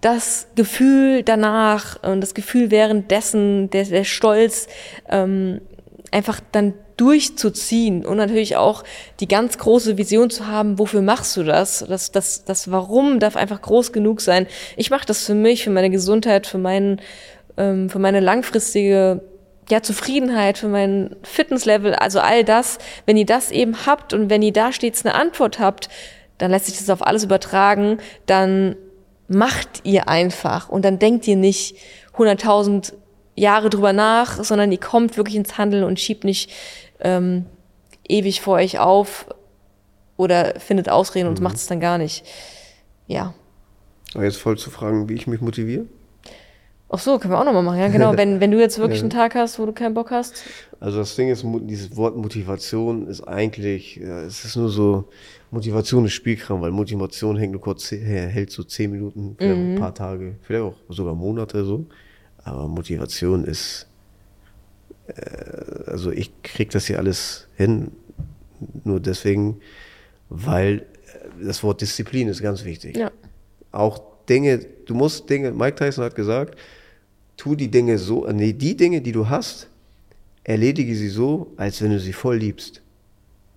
das 0.01 0.47
Gefühl 0.55 1.23
danach 1.23 2.03
und 2.03 2.21
das 2.21 2.35
Gefühl 2.35 2.71
währenddessen, 2.71 3.71
der, 3.71 3.85
der 3.85 4.05
Stolz, 4.05 4.69
ähm, 5.09 5.61
einfach 6.11 6.41
dann 6.53 6.75
durchzuziehen 6.97 8.05
und 8.05 8.19
natürlich 8.19 8.57
auch 8.57 8.85
die 9.21 9.29
ganz 9.29 9.57
große 9.57 9.97
Vision 9.97 10.29
zu 10.29 10.47
haben, 10.47 10.79
wofür 10.79 11.01
machst 11.01 11.35
du 11.37 11.45
das? 11.45 11.85
Das, 11.89 12.13
das, 12.13 12.45
das 12.45 12.71
Warum 12.71 13.21
darf 13.21 13.37
einfach 13.37 13.63
groß 13.63 13.93
genug 13.93 14.21
sein. 14.21 14.47
Ich 14.77 14.91
mache 14.91 15.07
das 15.07 15.25
für 15.25 15.35
mich, 15.35 15.65
für 15.65 15.71
meine 15.71 15.89
Gesundheit, 15.89 16.47
für, 16.47 16.59
meinen, 16.59 17.01
ähm, 17.57 17.89
für 17.89 17.99
meine 17.99 18.21
langfristige 18.21 19.23
ja, 19.71 19.83
Zufriedenheit, 19.83 20.59
für 20.59 20.69
mein 20.69 21.17
Fitnesslevel, 21.23 21.95
also 21.95 22.21
all 22.21 22.45
das, 22.45 22.79
wenn 23.07 23.17
ihr 23.17 23.27
das 23.27 23.51
eben 23.51 23.87
habt 23.87 24.13
und 24.13 24.29
wenn 24.29 24.43
ihr 24.43 24.53
da 24.53 24.73
stets 24.73 25.07
eine 25.07 25.15
Antwort 25.15 25.59
habt, 25.59 25.89
dann 26.37 26.51
lässt 26.51 26.67
sich 26.67 26.77
das 26.77 26.91
auf 26.91 27.07
alles 27.07 27.25
übertragen, 27.25 27.99
dann 28.27 28.77
macht 29.31 29.83
ihr 29.85 30.09
einfach 30.09 30.69
und 30.69 30.85
dann 30.85 30.99
denkt 30.99 31.27
ihr 31.29 31.37
nicht 31.37 31.77
100.000 32.17 32.95
Jahre 33.37 33.71
drüber 33.71 33.93
nach, 33.93 34.43
sondern 34.43 34.73
ihr 34.73 34.81
kommt 34.81 35.17
wirklich 35.17 35.37
ins 35.37 35.57
Handeln 35.57 35.85
und 35.85 36.01
schiebt 36.01 36.25
nicht 36.25 36.51
ähm, 36.99 37.47
ewig 38.09 38.41
vor 38.41 38.55
euch 38.55 38.81
auf 38.81 39.27
oder 40.17 40.59
findet 40.59 40.89
Ausreden 40.89 41.29
und 41.29 41.41
macht 41.41 41.57
es 41.57 41.69
dann 41.69 41.79
gar 41.79 41.97
nicht. 41.97 42.25
Ja. 43.07 43.33
Aber 44.15 44.25
jetzt 44.25 44.37
voll 44.37 44.59
zu 44.59 44.69
fragen, 44.69 45.09
wie 45.09 45.15
ich 45.15 45.29
mich 45.29 45.41
motiviere. 45.41 45.87
Ach 46.93 46.99
so, 46.99 47.17
können 47.21 47.33
wir 47.33 47.39
auch 47.39 47.45
nochmal 47.45 47.63
machen. 47.63 47.79
Ja, 47.79 47.87
genau. 47.87 48.17
Wenn, 48.17 48.41
wenn 48.41 48.51
du 48.51 48.59
jetzt 48.59 48.79
wirklich 48.81 48.99
Ja. 48.99 49.05
einen 49.05 49.11
Tag 49.11 49.37
hast, 49.37 49.61
wo 49.61 49.65
du 49.67 49.73
keinen 49.73 49.95
Bock 49.95 50.11
hast. 50.11 50.43
Also 50.81 50.99
das 50.99 51.15
Ding 51.15 51.29
ist, 51.29 51.45
dieses 51.45 51.97
Wort 51.97 52.17
Motivation 52.17 53.07
ist 53.07 53.23
eigentlich, 53.23 53.95
ja, 53.97 54.23
es 54.23 54.45
ist 54.45 54.57
nur 54.57 54.71
so, 54.71 55.09
Motivation 55.51 56.05
ist 56.05 56.13
Spielkram, 56.13 56.61
weil 56.61 56.71
Motivation 56.71 57.37
hängt 57.37 57.53
nur 57.53 57.61
kurz, 57.61 57.91
äh, 57.93 57.99
hält 57.99 58.51
so 58.51 58.63
zehn 58.63 58.91
Minuten, 58.93 59.35
vielleicht 59.39 59.59
Mhm. 59.61 59.73
ein 59.73 59.75
paar 59.81 59.95
Tage, 59.95 60.37
vielleicht 60.43 60.63
auch 60.63 60.77
sogar 60.89 61.15
Monate 61.15 61.65
so. 61.65 61.87
Aber 62.45 62.69
Motivation 62.69 63.45
ist, 63.45 63.87
äh, 65.09 65.91
also 65.91 66.11
ich 66.13 66.31
krieg 66.43 66.71
das 66.71 66.87
hier 66.87 66.99
alles 66.99 67.49
hin, 67.57 67.91
nur 68.85 69.01
deswegen, 69.01 69.61
weil 70.29 70.87
äh, 71.41 71.45
das 71.47 71.63
Wort 71.63 71.81
Disziplin 71.81 72.29
ist 72.29 72.41
ganz 72.43 72.65
wichtig. 72.65 72.97
Ja. 72.97 73.11
Auch 73.73 74.01
Dinge, 74.29 74.59
du 74.87 74.95
musst 74.95 75.29
Dinge, 75.29 75.51
Mike 75.51 75.75
Tyson 75.77 76.05
hat 76.05 76.15
gesagt, 76.15 76.57
tu 77.37 77.57
die 77.57 77.71
Dinge 77.71 77.99
so, 77.99 78.27
nee, 78.31 78.53
die 78.53 78.77
Dinge, 78.77 79.01
die 79.01 79.13
du 79.13 79.29
hast, 79.29 79.67
erledige 80.45 80.95
sie 80.95 81.09
so, 81.09 81.53
als 81.57 81.83
wenn 81.83 81.91
du 81.91 81.99
sie 81.99 82.13
voll 82.13 82.37
liebst. 82.37 82.83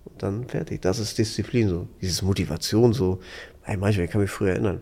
Und 0.04 0.22
dann 0.22 0.48
fertig. 0.48 0.82
Das 0.82 0.98
ist 0.98 1.16
Disziplin 1.18 1.68
so. 1.68 1.88
Dieses 2.02 2.22
Motivation 2.22 2.92
so. 2.92 3.20
Ey, 3.64 3.76
manchmal, 3.76 4.04
ich 4.06 4.10
kann 4.10 4.20
mich 4.20 4.30
früher 4.30 4.50
erinnern. 4.50 4.80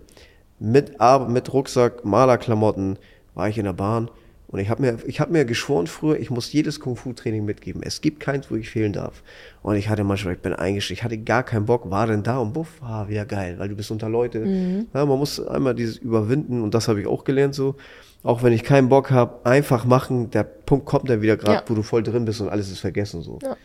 Mit, 0.58 1.00
Ar- 1.00 1.28
mit 1.28 1.52
Rucksack, 1.52 2.04
Malerklamotten 2.04 2.98
war 3.34 3.48
ich 3.48 3.58
in 3.58 3.64
der 3.64 3.72
Bahn 3.72 4.10
und 4.48 4.58
ich 4.60 4.68
habe 4.68 4.82
mir, 4.82 4.98
ich 5.06 5.18
hab 5.20 5.30
mir 5.30 5.44
geschworen 5.44 5.86
früher, 5.86 6.18
ich 6.20 6.30
muss 6.30 6.52
jedes 6.52 6.78
Kung-Fu-Training 6.80 7.44
mitgeben. 7.44 7.82
Es 7.82 8.00
gibt 8.02 8.20
keins, 8.20 8.50
wo 8.50 8.54
ich 8.56 8.68
fehlen 8.68 8.92
darf. 8.92 9.22
Und 9.62 9.76
ich 9.76 9.88
hatte 9.88 10.04
manchmal, 10.04 10.34
ich 10.34 10.40
bin 10.40 10.52
eingestiegen, 10.52 10.98
ich 10.98 11.04
hatte 11.04 11.16
gar 11.18 11.42
keinen 11.42 11.64
Bock, 11.66 11.90
war 11.90 12.06
denn 12.06 12.22
da 12.22 12.38
und 12.38 12.52
buff, 12.52 12.68
ah, 12.82 13.08
wieder 13.08 13.24
geil, 13.24 13.54
weil 13.58 13.68
du 13.70 13.76
bist 13.76 13.90
unter 13.90 14.08
Leute. 14.10 14.84
Ja, 14.92 15.06
man 15.06 15.18
muss 15.18 15.40
einmal 15.44 15.74
dieses 15.74 15.96
überwinden 15.96 16.60
und 16.62 16.74
das 16.74 16.86
habe 16.88 17.00
ich 17.00 17.06
auch 17.06 17.24
gelernt 17.24 17.54
so. 17.54 17.76
Auch 18.24 18.42
wenn 18.42 18.52
ich 18.52 18.62
keinen 18.62 18.88
Bock 18.88 19.10
habe, 19.10 19.44
einfach 19.46 19.84
machen, 19.84 20.30
der 20.30 20.44
Punkt 20.44 20.84
kommt 20.86 21.08
dann 21.08 21.22
wieder 21.22 21.36
gerade, 21.36 21.54
Ja. 21.54 21.64
wo 21.66 21.74
du 21.74 21.82
voll 21.82 22.02
drin 22.04 22.24
bist 22.26 22.40
und 22.40 22.50
alles 22.50 22.70
ist 22.70 22.78
vergessen 22.80 23.22
so. 23.22 23.38
Ja. 23.42 23.56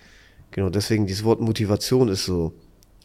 Genau, 0.51 0.69
deswegen 0.69 1.05
dieses 1.05 1.23
Wort 1.23 1.39
Motivation 1.39 2.07
ist 2.09 2.25
so. 2.25 2.53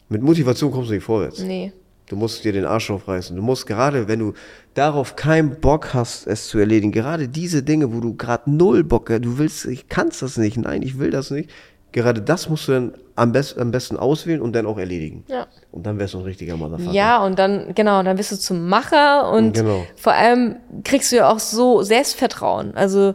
Mit 0.09 0.21
Motivation 0.21 0.71
kommst 0.71 0.89
du 0.89 0.95
nicht 0.95 1.03
vorwärts. 1.03 1.39
Nee. 1.39 1.71
Du 2.07 2.15
musst 2.15 2.43
dir 2.43 2.51
den 2.51 2.65
Arsch 2.65 2.91
aufreißen. 2.91 3.35
Du 3.35 3.41
musst 3.41 3.65
gerade, 3.65 4.07
wenn 4.07 4.19
du 4.19 4.33
darauf 4.73 5.15
keinen 5.15 5.59
Bock 5.61 5.93
hast, 5.93 6.27
es 6.27 6.47
zu 6.47 6.59
erledigen, 6.59 6.91
gerade 6.91 7.27
diese 7.27 7.63
Dinge, 7.63 7.93
wo 7.93 7.99
du 7.99 8.15
gerade 8.15 8.51
null 8.51 8.83
Bock 8.83 9.09
hast, 9.09 9.23
du 9.23 9.37
willst, 9.37 9.65
ich 9.65 9.87
kannst 9.87 10.21
das 10.21 10.37
nicht, 10.37 10.57
nein, 10.57 10.81
ich 10.81 10.99
will 10.99 11.11
das 11.11 11.31
nicht. 11.31 11.49
Gerade 11.93 12.21
das 12.21 12.49
musst 12.49 12.67
du 12.67 12.71
dann 12.73 12.93
am, 13.15 13.31
best, 13.31 13.57
am 13.57 13.71
besten 13.71 13.97
auswählen 13.97 14.41
und 14.41 14.53
dann 14.53 14.65
auch 14.65 14.77
erledigen. 14.79 15.23
Ja. 15.27 15.47
Und 15.71 15.85
dann 15.85 15.99
wärst 15.99 16.15
du 16.15 16.17
ein 16.19 16.23
richtiger 16.23 16.57
Motherfucker. 16.57 16.91
Ja, 16.91 17.23
und 17.23 17.37
dann, 17.37 17.73
genau, 17.75 18.01
dann 18.01 18.17
bist 18.17 18.31
du 18.31 18.35
zum 18.35 18.67
Macher 18.67 19.31
und 19.31 19.53
Genau. 19.53 19.85
vor 19.95 20.13
allem 20.13 20.55
kriegst 20.83 21.11
du 21.11 21.17
ja 21.17 21.29
auch 21.31 21.39
so 21.39 21.83
Selbstvertrauen. 21.83 22.75
Also 22.75 23.13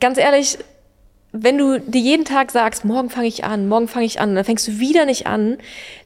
ganz 0.00 0.18
ehrlich, 0.18 0.58
wenn 1.42 1.58
du 1.58 1.80
dir 1.80 2.00
jeden 2.00 2.24
Tag 2.24 2.50
sagst, 2.50 2.84
morgen 2.84 3.10
fange 3.10 3.26
ich 3.28 3.44
an, 3.44 3.68
morgen 3.68 3.88
fange 3.88 4.06
ich 4.06 4.20
an, 4.20 4.34
dann 4.34 4.44
fängst 4.44 4.66
du 4.68 4.78
wieder 4.78 5.06
nicht 5.06 5.26
an, 5.26 5.58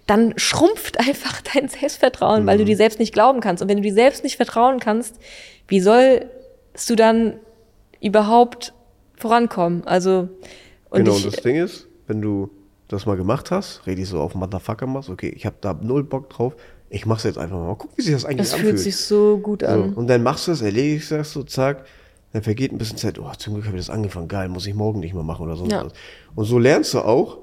dann 0.07 0.35
schrumpft 0.36 0.98
einfach 1.09 1.40
dein 1.43 1.69
Selbstvertrauen, 1.69 2.47
weil 2.47 2.59
du 2.59 2.65
dir 2.65 2.77
selbst 2.77 2.98
nicht 2.98 3.12
glauben 3.12 3.40
kannst. 3.40 3.62
Und 3.62 3.69
wenn 3.69 3.77
du 3.78 3.82
dir 3.82 3.94
selbst 3.94 4.24
nicht 4.24 4.36
vertrauen 4.36 4.81
kannst, 4.81 5.16
wie 5.69 5.81
sollst 5.81 6.27
du 6.89 6.97
dann 6.97 7.35
überhaupt 8.01 8.73
vorankommen? 9.16 9.86
Also, 9.86 10.28
und 10.90 11.05
genau, 11.05 11.16
ich, 11.16 11.24
und 11.24 11.35
das 11.35 11.43
Ding 11.43 11.57
ist, 11.57 11.86
wenn 12.07 12.20
du 12.20 12.51
das 12.89 13.07
mal 13.07 13.16
gemacht 13.16 13.51
hast, 13.51 13.86
rede 13.86 14.02
ich 14.02 14.09
so 14.09 14.20
auf 14.20 14.35
Motherfucker 14.35 14.86
machst, 14.86 15.11
okay, 15.11 15.32
ich 15.35 15.47
habe 15.47 15.57
da 15.61 15.78
null 15.81 16.02
Bock 16.02 16.28
drauf, 16.31 16.55
ich 16.89 17.07
mach's 17.07 17.23
jetzt 17.23 17.39
einfach 17.39 17.57
mal. 17.57 17.77
Gucken, 17.77 17.97
wie 17.97 18.02
sich 18.02 18.12
das 18.15 18.24
eigentlich 18.24 18.48
Das 18.48 18.55
anfühlt. 18.55 18.70
fühlt 18.74 18.82
sich 18.82 18.97
so 18.97 19.39
gut 19.39 19.61
so, 19.62 19.69
an. 19.69 19.94
und 19.94 20.09
dann 20.09 20.23
machst 20.24 20.48
du 20.48 20.52
es, 20.52 20.61
erledigst 20.61 21.12
das 21.12 21.32
so, 21.32 21.44
zack, 21.44 21.85
dann 22.32 22.43
vergeht 22.43 22.73
ein 22.73 22.78
bisschen 22.78 22.97
Zeit, 22.97 23.19
oh, 23.19 23.31
zum 23.36 23.55
Glück 23.55 23.66
habe 23.66 23.77
ich 23.77 23.86
das 23.86 23.94
angefangen, 23.94 24.28
geil, 24.28 24.48
muss 24.48 24.66
ich 24.66 24.74
morgen 24.74 25.01
nicht 25.01 25.15
mehr 25.15 25.23
machen 25.24 25.43
oder 25.47 25.57
sonst 25.57 25.73
Ja. 25.73 25.85
was. 25.86 25.93
Und 26.35 26.44
so 26.44 26.59
lernst 26.59 26.94
du 26.94 27.01
auch, 27.01 27.39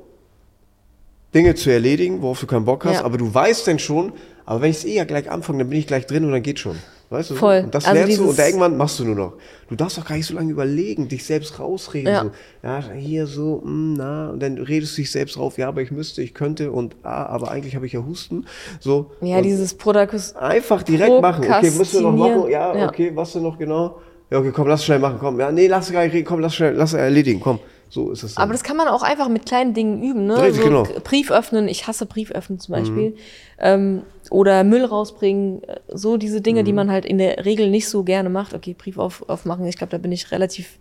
Dinge 1.34 1.56
zu 1.56 1.70
erledigen, 1.70 2.22
worauf 2.22 2.40
du 2.40 2.48
keinen 2.48 2.66
Bock 2.66 2.86
hast, 2.86 2.96
Ja. 3.00 3.04
aber 3.06 3.18
du 3.18 3.34
weißt 3.34 3.68
dann 3.68 3.80
schon, 3.80 4.14
aber 4.46 4.62
wenn 4.62 4.72
ich 4.72 4.78
es 4.78 4.86
eh 4.86 4.96
ja 4.96 5.04
gleich 5.04 5.30
anfange, 5.30 5.60
dann 5.60 5.70
bin 5.70 5.78
ich 5.80 5.88
gleich 5.88 6.06
drin 6.06 6.24
und 6.24 6.32
dann 6.32 6.42
geht 6.42 6.60
schon. 6.60 6.78
Weißt 7.10 7.30
du? 7.30 7.34
so? 7.36 7.40
Voll. 7.40 7.62
Und 7.66 7.74
das 7.76 7.86
Also 7.86 7.98
lernst 8.00 8.18
du 8.18 8.30
und 8.30 8.38
irgendwann 8.40 8.76
machst 8.76 9.00
du 9.00 9.06
nur 9.06 9.16
noch. 9.16 9.34
Du 9.70 9.76
darfst 9.76 9.98
auch 9.98 10.04
gar 10.06 10.16
nicht 10.18 10.26
so 10.26 10.34
lange 10.34 10.52
überlegen, 10.52 11.08
dich 11.08 11.24
selbst 11.26 11.58
rausreden. 11.60 12.14
Ja. 12.14 12.24
So, 12.24 12.32
ja, 12.64 12.84
hier 12.98 13.28
so, 13.28 13.62
mm, 13.64 13.94
na, 13.94 14.30
und 14.32 14.42
dann 14.42 14.58
redest 14.58 14.98
du 14.98 15.02
dich 15.02 15.12
selbst 15.12 15.38
drauf, 15.38 15.58
ja, 15.58 15.70
aber 15.70 15.82
ich 15.82 15.92
müsste, 15.92 16.22
ich 16.22 16.34
könnte 16.34 16.72
und 16.72 16.96
ah, 17.04 17.26
aber 17.28 17.50
eigentlich 17.52 17.76
habe 17.76 17.86
ich 17.86 17.94
ja 17.94 18.06
Husten. 18.06 18.46
So. 18.82 19.12
Ja, 19.22 19.42
dieses 19.42 19.74
Prodakus. 19.74 20.36
Einfach 20.36 20.84
direkt 20.84 21.22
machen. 21.22 21.46
Okay, 21.46 21.72
müssen 21.72 21.94
wir 22.04 22.12
noch 22.12 22.16
machen? 22.18 22.50
Ja, 22.50 22.76
Ja. 22.76 22.88
okay, 22.90 23.12
was 23.16 23.34
denn 23.34 23.44
noch 23.44 23.58
genau? 23.58 24.00
Ja, 24.30 24.40
okay, 24.40 24.52
komm, 24.54 24.68
lass 24.68 24.84
schnell 24.84 25.00
machen, 25.00 25.18
komm. 25.20 25.40
Ja, 25.40 25.52
nee, 25.52 25.68
lass 25.68 25.92
gar 25.92 26.04
nicht 26.04 26.14
reden, 26.14 26.26
komm, 26.26 26.40
lass 26.40 26.56
schnell, 26.56 26.74
lass 26.76 26.94
erledigen, 26.94 27.40
komm. 27.40 27.60
So 27.90 28.12
ist 28.12 28.24
es. 28.24 28.36
dann. 28.36 28.44
Aber 28.44 28.52
das 28.52 28.64
kann 28.64 28.76
man 28.76 28.90
auch 28.90 29.02
einfach 29.02 29.30
mit 29.30 29.46
kleinen 29.46 29.74
Dingen 29.74 30.04
üben, 30.04 30.26
ne? 30.26 30.42
Richtig, 30.42 30.58
so 30.62 30.68
genau. 30.68 30.84
Brief 31.06 31.32
öffnen, 31.32 31.70
ich 31.70 31.88
hasse 31.88 32.06
Brief 32.06 32.32
öffnen 32.32 32.60
zum 32.60 32.74
Beispiel. 32.74 33.16
Ähm, 33.60 34.02
oder 34.30 34.66
Müll 34.66 34.84
rausbringen, 34.84 35.64
äh, 35.64 35.78
so 35.94 36.18
diese 36.18 36.42
Dinge, 36.42 36.62
Mhm. 36.62 36.66
die 36.66 36.74
man 36.74 36.92
halt 36.92 37.06
in 37.06 37.18
der 37.18 37.46
Regel 37.46 37.70
nicht 37.70 37.88
so 37.88 38.04
gerne 38.04 38.30
macht. 38.30 38.54
Okay, 38.54 38.76
Brief 38.78 38.98
auf, 38.98 39.24
aufmachen, 39.30 39.66
ich 39.66 39.78
glaube, 39.78 39.92
da 39.92 39.98
bin 40.00 40.12
ich 40.12 40.32
relativ 40.32 40.78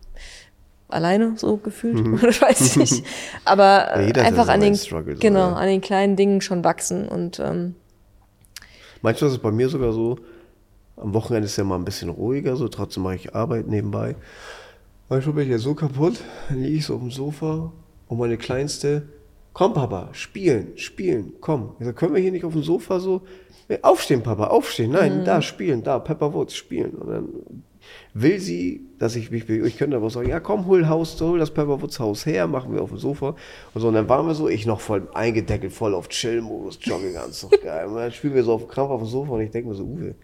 alleine 0.89 1.35
so 1.37 1.57
gefühlt. 1.59 1.97
Das 2.23 2.43
weiß 2.43 2.61
ich 2.61 2.77
nicht. 2.77 3.05
Aber 3.45 3.89
Mhm. 3.97 4.09
Ja, 4.09 4.23
äh, 4.23 4.27
einfach 4.27 4.47
so 4.47 4.51
an 4.53 4.61
den, 4.61 4.75
Struggle, 4.75 5.15
so, 5.15 5.21
genau, 5.21 5.51
ja. 5.51 5.53
an 5.55 5.69
den 5.69 5.81
kleinen 5.81 6.17
Dingen 6.17 6.41
schon 6.41 6.65
wachsen 6.65 7.07
und 7.09 7.39
ähm, 7.39 7.77
Manchmal 9.03 9.29
ist 9.31 9.37
es 9.37 9.43
bei 9.43 9.53
mir 9.53 9.69
sogar 9.69 9.93
so, 9.93 10.17
am 10.97 11.15
Wochenende 11.15 11.47
ist 11.47 11.57
ja 11.57 11.65
mal 11.65 11.77
ein 11.77 11.85
bisschen 11.85 12.09
ruhiger, 12.09 12.57
so 12.57 12.69
trotzdem 12.69 13.03
mache 13.03 13.17
ich 13.17 13.35
Arbeit 13.35 13.67
nebenbei. 13.69 14.17
Manchmal 15.09 15.35
bin 15.37 15.45
ich 15.45 15.51
ja 15.51 15.59
so 15.59 15.75
kaputt, 15.75 16.21
dann 16.49 16.63
liege 16.63 16.79
ich 16.79 16.87
so 16.87 16.95
auf 16.95 17.01
dem 17.01 17.11
Sofa 17.11 17.73
und 18.09 18.19
meine 18.19 18.37
Kleinste, 18.37 19.09
komm 19.53 19.75
Papa, 19.75 20.09
spielen, 20.13 20.73
spielen, 20.77 21.35
komm. 21.41 21.77
Ich 21.79 21.87
sag, 21.87 21.97
können 21.97 22.15
wir 22.15 22.21
hier 22.21 22.33
nicht 22.33 22.45
auf 22.45 22.55
dem 22.55 22.63
Sofa 22.63 22.99
so, 22.99 23.23
"Nee, 23.69 23.79
aufstehen 23.83 24.23
Papa, 24.23 24.49
aufstehen, 24.49 24.93
nein, 24.93 25.25
da 25.25 25.43
spielen, 25.43 25.83
da, 25.83 25.99
Pepperwoods, 25.99 26.55
spielen. 26.55 26.91
Und 26.93 27.09
dann 27.09 27.29
will 28.15 28.41
sie, 28.41 28.87
dass 28.99 29.15
ich 29.17 29.31
mich 29.31 29.47
bewege. 29.47 29.67
Ich 29.67 29.77
könnte 29.77 29.97
aber 29.97 30.11
sagen, 30.11 30.29
ja 30.29 30.41
komm, 30.41 30.67
hol 30.67 30.89
Haus, 30.89 31.21
hol 31.21 31.39
das 31.39 31.53
Pepperwoods 31.53 32.01
Haus 32.01 32.27
her, 32.27 32.47
machen 32.47 32.75
wir 32.75 32.83
auf 32.83 32.89
dem 32.89 32.99
Sofa. 32.99 33.37
Und 33.75 33.81
so, 33.81 33.89
und 33.89 33.95
dann 33.95 34.09
waren 34.09 34.27
wir 34.27 34.35
so, 34.35 34.49
ich 34.49 34.67
noch 34.67 34.81
voll 34.81 35.09
eingedeckelt, 35.15 35.73
voll 35.73 35.95
auf 35.95 36.09
Chill-Modus, 36.09 36.79
joggen 36.83 37.13
ganz 37.13 37.41
so 37.41 37.49
geil. 37.49 37.87
Und 37.87 37.95
dann 37.95 38.11
spielen 38.11 38.35
wir 38.35 38.43
so 38.43 38.55
auf 38.55 38.67
Krampf 38.67 38.91
auf 38.91 39.03
dem 39.03 39.09
Sofa 39.09 39.33
und 39.33 39.43
ich 39.43 39.51
denke 39.51 39.69
mir 39.69 39.75
so, 39.75 39.85
Uwe, 39.85 40.15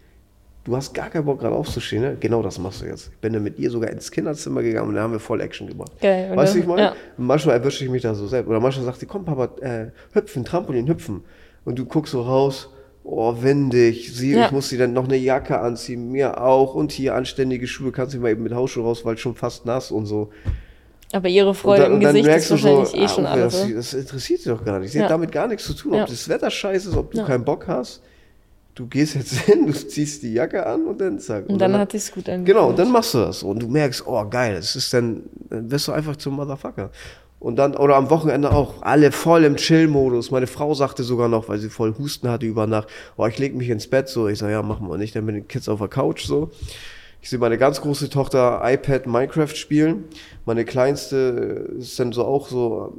du 0.64 0.76
hast 0.76 0.94
gar 0.94 1.10
keinen 1.10 1.24
Bock 1.24 1.40
gerade 1.40 1.54
aufzustehen, 1.54 2.02
ne? 2.02 2.16
Genau 2.20 2.42
das 2.42 2.58
machst 2.58 2.82
du 2.82 2.86
jetzt. 2.86 3.10
Ich 3.12 3.18
bin 3.18 3.32
dann 3.32 3.42
mit 3.42 3.58
ihr 3.58 3.70
sogar 3.70 3.90
ins 3.90 4.10
Kinderzimmer 4.10 4.62
gegangen 4.62 4.88
und 4.90 4.94
da 4.94 5.02
haben 5.02 5.12
wir 5.12 5.20
voll 5.20 5.40
Action 5.40 5.66
gemacht. 5.68 5.92
Geil? 6.00 6.30
Weißt 6.34 6.54
du, 6.54 6.58
ich 6.60 6.66
meine? 6.66 6.82
Ja. 6.82 6.96
Manchmal 7.16 7.56
erwische 7.56 7.84
ich 7.84 7.90
mich 7.90 8.02
da 8.02 8.14
so 8.14 8.26
selbst. 8.26 8.48
Oder 8.48 8.60
manchmal 8.60 8.84
sagt 8.86 9.00
sie, 9.00 9.06
komm 9.06 9.24
Papa, 9.24 9.48
äh, 9.60 9.86
hüpfen, 10.12 10.44
Trampolin, 10.44 10.86
hüpfen. 10.86 11.22
Und 11.64 11.78
du 11.78 11.84
guckst 11.84 12.12
so 12.12 12.22
raus, 12.22 12.68
oh, 13.04 13.34
windig, 13.40 14.14
sie, 14.14 14.32
Ja. 14.34 14.46
ich 14.46 14.52
muss 14.52 14.68
sie 14.68 14.78
dann 14.78 14.92
noch 14.92 15.04
eine 15.04 15.16
Jacke 15.16 15.58
anziehen, 15.60 16.10
mir 16.12 16.40
auch. 16.40 16.74
Und 16.74 16.92
hier 16.92 17.14
anständige 17.14 17.66
Schuhe, 17.66 17.90
kannst 17.92 18.14
du 18.14 18.18
mal 18.18 18.30
eben 18.30 18.42
mit 18.44 18.54
Hausschuhe 18.54 18.84
raus, 18.84 19.04
weil 19.04 19.18
schon 19.18 19.34
fast 19.34 19.66
nass 19.66 19.90
und 19.90 20.06
so. 20.06 20.30
aber 21.12 21.28
ihre 21.28 21.54
Freude 21.54 21.84
im 21.84 22.00
Gesicht 22.00 22.26
ist 22.26 22.50
wahrscheinlich 22.52 22.94
eh 22.94 23.04
ah, 23.04 23.08
schon 23.08 23.26
alles. 23.26 23.60
das, 23.60 23.72
das 23.74 23.94
interessiert 23.94 24.40
sie 24.40 24.48
doch 24.48 24.64
gar 24.64 24.78
nicht. 24.78 24.92
Sie 24.92 24.98
Ja. 24.98 25.04
hat 25.04 25.10
damit 25.10 25.30
gar 25.32 25.46
nichts 25.48 25.64
zu 25.66 25.74
tun, 25.74 25.94
ob 25.94 26.06
das 26.06 26.28
Wetter 26.28 26.50
scheiße 26.50 26.88
ist, 26.90 26.96
ob 26.96 27.10
du 27.10 27.24
keinen 27.24 27.44
Bock 27.44 27.66
hast. 27.68 28.02
Du 28.74 28.86
gehst 28.86 29.14
jetzt 29.14 29.32
hin, 29.40 29.66
du 29.66 29.72
ziehst 29.72 30.22
die 30.22 30.32
Jacke 30.32 30.64
an 30.64 30.86
und 30.86 31.00
dann 31.00 31.18
zack. 31.18 31.48
Und 31.48 31.58
dann 31.58 31.76
hat 31.76 31.92
sich's 31.92 32.10
gut 32.10 32.28
angefühlt. 32.28 32.46
Genau, 32.56 32.70
und 32.70 32.78
dann 32.78 32.90
machst 32.90 33.14
du 33.14 33.18
das. 33.18 33.42
Und 33.42 33.62
du 33.62 33.68
merkst, 33.68 34.06
oh 34.06 34.24
geil, 34.28 34.56
es 34.56 34.76
ist 34.76 34.92
dann, 34.94 35.24
dann 35.50 35.70
wirst 35.70 35.88
du 35.88 35.92
einfach 35.92 36.16
zum 36.16 36.36
Motherfucker. 36.36 36.90
Und 37.38 37.56
dann, 37.56 37.76
oder 37.76 37.96
am 37.96 38.08
Wochenende 38.08 38.52
auch, 38.52 38.82
alle 38.82 39.10
voll 39.10 39.42
im 39.44 39.56
Chill-Modus. 39.56 40.30
Meine 40.30 40.46
Frau 40.46 40.74
sagte 40.74 41.02
sogar 41.02 41.28
noch, 41.28 41.48
weil 41.48 41.58
sie 41.58 41.70
voll 41.70 41.92
Husten 41.98 42.28
hatte 42.28 42.46
über 42.46 42.68
Nacht, 42.68 42.88
oh, 43.16 43.26
ich 43.26 43.36
leg 43.38 43.56
mich 43.56 43.68
ins 43.68 43.88
Bett, 43.88 44.08
so. 44.08 44.28
Ich 44.28 44.38
sag, 44.38 44.50
ja, 44.50 44.62
machen 44.62 44.88
wir 44.88 44.96
nicht, 44.96 45.16
dann 45.16 45.24
mit 45.24 45.34
den 45.34 45.48
Kids 45.48 45.68
auf 45.68 45.80
der 45.80 45.88
Couch, 45.88 46.24
so. 46.24 46.50
Ich 47.20 47.30
sehe 47.30 47.38
meine 47.38 47.58
ganz 47.58 47.80
große 47.80 48.10
Tochter 48.10 48.60
iPad 48.64 49.06
Minecraft 49.06 49.54
spielen. 49.54 50.04
Meine 50.44 50.64
kleinste 50.64 51.68
ist 51.78 51.98
dann 51.98 52.12
so 52.12 52.24
auch 52.24 52.48
so 52.48 52.94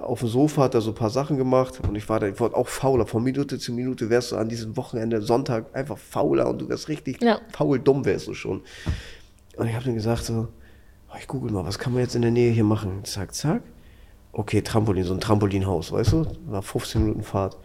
auf 0.00 0.20
dem 0.20 0.28
Sofa, 0.28 0.62
hat 0.64 0.74
da 0.74 0.80
so 0.80 0.90
ein 0.90 0.94
paar 0.94 1.10
Sachen 1.10 1.36
gemacht. 1.36 1.80
Und 1.86 1.94
ich 1.96 2.08
war 2.08 2.20
da, 2.20 2.26
ich 2.26 2.38
wurde 2.40 2.56
auch 2.56 2.68
fauler. 2.68 3.06
Von 3.06 3.22
Minute 3.22 3.58
zu 3.58 3.72
Minute 3.72 4.10
wärst 4.10 4.32
du 4.32 4.36
an 4.36 4.48
diesem 4.48 4.76
Wochenende, 4.76 5.22
Sonntag, 5.22 5.74
einfach 5.74 5.98
fauler 5.98 6.48
und 6.48 6.60
du 6.60 6.68
wärst 6.68 6.88
richtig 6.88 7.22
Ja. 7.22 7.40
faul 7.52 7.78
dumm 7.78 8.04
wärst 8.04 8.26
du 8.28 8.34
schon. 8.34 8.62
Und 9.56 9.66
ich 9.68 9.74
habe 9.74 9.84
dann 9.84 9.94
gesagt 9.94 10.24
so, 10.24 10.48
oh, 11.10 11.16
ich 11.18 11.28
google 11.28 11.52
mal, 11.52 11.64
was 11.64 11.78
kann 11.78 11.92
man 11.92 12.02
jetzt 12.02 12.14
in 12.16 12.22
der 12.22 12.30
Nähe 12.30 12.50
hier 12.52 12.64
machen? 12.64 13.04
Zack, 13.04 13.34
zack. 13.34 13.62
Okay, 14.32 14.62
Trampolin, 14.62 15.04
so 15.04 15.14
ein 15.14 15.20
Trampolinhaus, 15.20 15.92
weißt 15.92 16.12
du? 16.12 16.26
War 16.46 16.62
15 16.62 17.02
Minuten 17.02 17.22
Fahrt. 17.22 17.56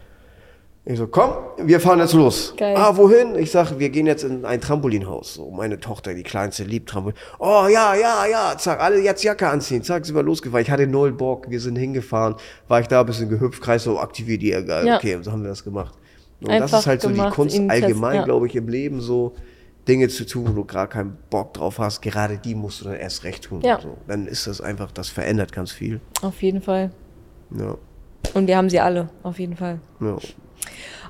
Ich 0.86 0.96
so, 0.96 1.06
komm, 1.06 1.32
wir 1.58 1.78
fahren 1.78 1.98
jetzt 1.98 2.14
los. 2.14 2.54
Geil. 2.56 2.74
Ah, 2.74 2.96
wohin? 2.96 3.34
Ich 3.36 3.50
sag, 3.50 3.78
wir 3.78 3.90
gehen 3.90 4.06
jetzt 4.06 4.24
in 4.24 4.46
ein 4.46 4.62
Trampolinhaus. 4.62 5.34
So, 5.34 5.50
meine 5.50 5.78
Tochter, 5.78 6.14
die 6.14 6.22
kleinste, 6.22 6.64
liebt 6.64 6.88
Trampolin. 6.88 7.16
Oh, 7.38 7.66
ja, 7.70 7.94
ja, 7.94 8.24
ja, 8.26 8.56
zack, 8.56 8.80
alle 8.80 8.98
jetzt 8.98 9.22
Jacke 9.22 9.46
anziehen. 9.48 9.82
Zack, 9.82 10.06
sind 10.06 10.14
wir 10.16 10.22
losgefahren. 10.22 10.62
Ich 10.64 10.70
hatte 10.70 10.86
null 10.86 11.12
Bock, 11.12 11.50
wir 11.50 11.60
sind 11.60 11.76
hingefahren. 11.76 12.34
War 12.66 12.80
ich 12.80 12.88
da 12.88 13.00
ein 13.00 13.06
bisschen 13.06 13.28
gehüpft, 13.28 13.60
Kreis 13.62 13.84
so, 13.84 13.98
aktiviert 13.98 14.40
die, 14.40 14.50
geil. 14.50 14.86
Ja. 14.86 14.96
Okay, 14.96 15.18
so 15.20 15.30
haben 15.30 15.42
wir 15.42 15.50
das 15.50 15.62
gemacht. 15.62 15.94
Und 16.40 16.48
das 16.48 16.62
Einfach 16.62 16.78
ist 16.78 16.86
halt 16.86 17.02
so 17.02 17.08
die 17.08 17.14
gemacht, 17.14 17.34
Kunst 17.34 17.60
allgemein, 17.68 18.16
ja. 18.16 18.24
glaube 18.24 18.46
ich, 18.46 18.56
im 18.56 18.68
Leben 18.68 19.00
so. 19.00 19.34
Dinge 19.88 20.08
zu 20.08 20.26
tun, 20.26 20.46
wo 20.48 20.52
du 20.52 20.64
gerade 20.64 20.88
keinen 20.88 21.16
Bock 21.30 21.54
drauf 21.54 21.78
hast, 21.78 22.00
gerade 22.02 22.36
die 22.38 22.54
musst 22.54 22.80
du 22.80 22.84
dann 22.84 22.94
erst 22.96 23.24
recht 23.24 23.44
tun. 23.44 23.60
Ja. 23.62 23.80
So. 23.80 23.96
Dann 24.06 24.26
ist 24.26 24.46
das 24.46 24.60
einfach, 24.60 24.92
das 24.92 25.08
verändert 25.08 25.52
ganz 25.52 25.72
viel. 25.72 26.00
Auf 26.22 26.42
jeden 26.42 26.60
Fall. 26.60 26.90
Ja, 27.56 27.76
Und 28.34 28.46
wir 28.46 28.56
haben 28.56 28.68
sie 28.70 28.78
alle, 28.78 29.08
auf 29.22 29.38
jeden 29.38 29.56
Fall. 29.56 29.80
ja. 30.00 30.16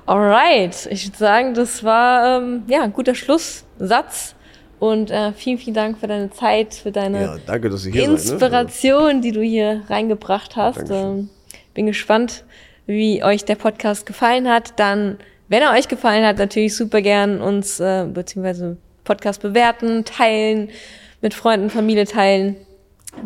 Alright, 0.05 0.87
ich 0.91 1.07
würde 1.07 1.17
sagen, 1.17 1.53
das 1.53 1.83
war 1.83 2.41
ähm, 2.41 2.63
ja, 2.67 2.81
ein 2.81 2.93
guter 2.93 3.15
Schlusssatz. 3.15 4.35
Und 4.79 5.11
äh, 5.11 5.31
vielen, 5.33 5.59
vielen 5.59 5.75
Dank 5.75 5.99
für 5.99 6.07
deine 6.07 6.31
Zeit, 6.31 6.73
für 6.73 6.91
deine 6.91 7.21
ja, 7.21 7.37
danke, 7.45 7.69
hier 7.69 7.77
seid. 7.77 7.93
Ne? 7.93 8.01
Inspiration, 8.01 9.21
die 9.21 9.31
du 9.31 9.41
hier 9.41 9.83
reingebracht 9.87 10.55
hast. 10.55 10.89
Ähm, 10.89 11.29
bin 11.75 11.85
gespannt, 11.85 12.43
wie 12.87 13.23
euch 13.23 13.45
der 13.45 13.55
Podcast 13.55 14.07
gefallen 14.07 14.49
hat. 14.49 14.79
Dann, 14.79 15.17
wenn 15.49 15.61
er 15.61 15.73
euch 15.73 15.87
gefallen 15.87 16.25
hat, 16.25 16.39
natürlich 16.39 16.75
super 16.75 17.01
gern 17.01 17.41
uns 17.41 17.79
äh, 17.79 18.07
beziehungsweise 18.11 18.77
Podcast 19.03 19.43
bewerten, 19.43 20.03
teilen, 20.03 20.69
mit 21.21 21.35
Freunden, 21.35 21.69
Familie 21.69 22.05
teilen. 22.05 22.55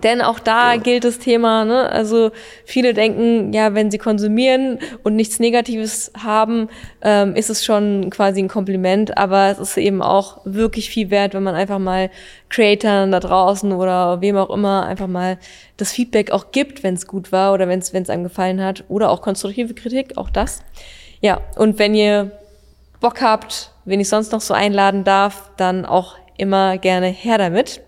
Denn 0.03 0.21
auch 0.21 0.39
da 0.39 0.77
gilt 0.77 1.03
das 1.03 1.19
Thema, 1.19 1.63
ne? 1.63 1.89
Also 1.89 2.31
viele 2.65 2.93
denken, 2.93 3.53
ja, 3.53 3.75
wenn 3.75 3.91
sie 3.91 3.99
konsumieren 3.99 4.79
und 5.03 5.15
nichts 5.15 5.39
Negatives 5.39 6.11
haben, 6.17 6.69
ähm, 7.01 7.35
ist 7.35 7.51
es 7.51 7.63
schon 7.63 8.09
quasi 8.09 8.41
ein 8.41 8.47
Kompliment. 8.47 9.17
Aber 9.17 9.51
es 9.51 9.59
ist 9.59 9.77
eben 9.77 10.01
auch 10.01 10.41
wirklich 10.43 10.89
viel 10.89 11.11
wert, 11.11 11.35
wenn 11.35 11.43
man 11.43 11.55
einfach 11.55 11.79
mal 11.79 12.09
Creatoren 12.49 13.11
da 13.11 13.19
draußen 13.19 13.71
oder 13.71 14.21
wem 14.21 14.37
auch 14.37 14.49
immer 14.49 14.85
einfach 14.85 15.07
mal 15.07 15.37
das 15.77 15.91
Feedback 15.91 16.31
auch 16.31 16.51
gibt, 16.51 16.83
wenn 16.83 16.95
es 16.95 17.05
gut 17.05 17.31
war 17.31 17.53
oder 17.53 17.67
wenn 17.67 17.79
es 17.79 17.93
einem 18.09 18.23
gefallen 18.23 18.63
hat. 18.63 18.83
Oder 18.89 19.11
auch 19.11 19.21
konstruktive 19.21 19.75
Kritik, 19.75 20.17
auch 20.17 20.31
das. 20.31 20.63
Ja, 21.21 21.41
und 21.57 21.77
wenn 21.77 21.93
ihr 21.93 22.31
Bock 22.99 23.21
habt, 23.21 23.71
wen 23.85 23.99
ich 23.99 24.09
sonst 24.09 24.31
noch 24.31 24.41
so 24.41 24.53
einladen 24.55 25.03
darf, 25.03 25.51
dann 25.57 25.85
auch 25.85 26.15
immer 26.37 26.79
gerne 26.79 27.07
her 27.07 27.37
damit. 27.37 27.81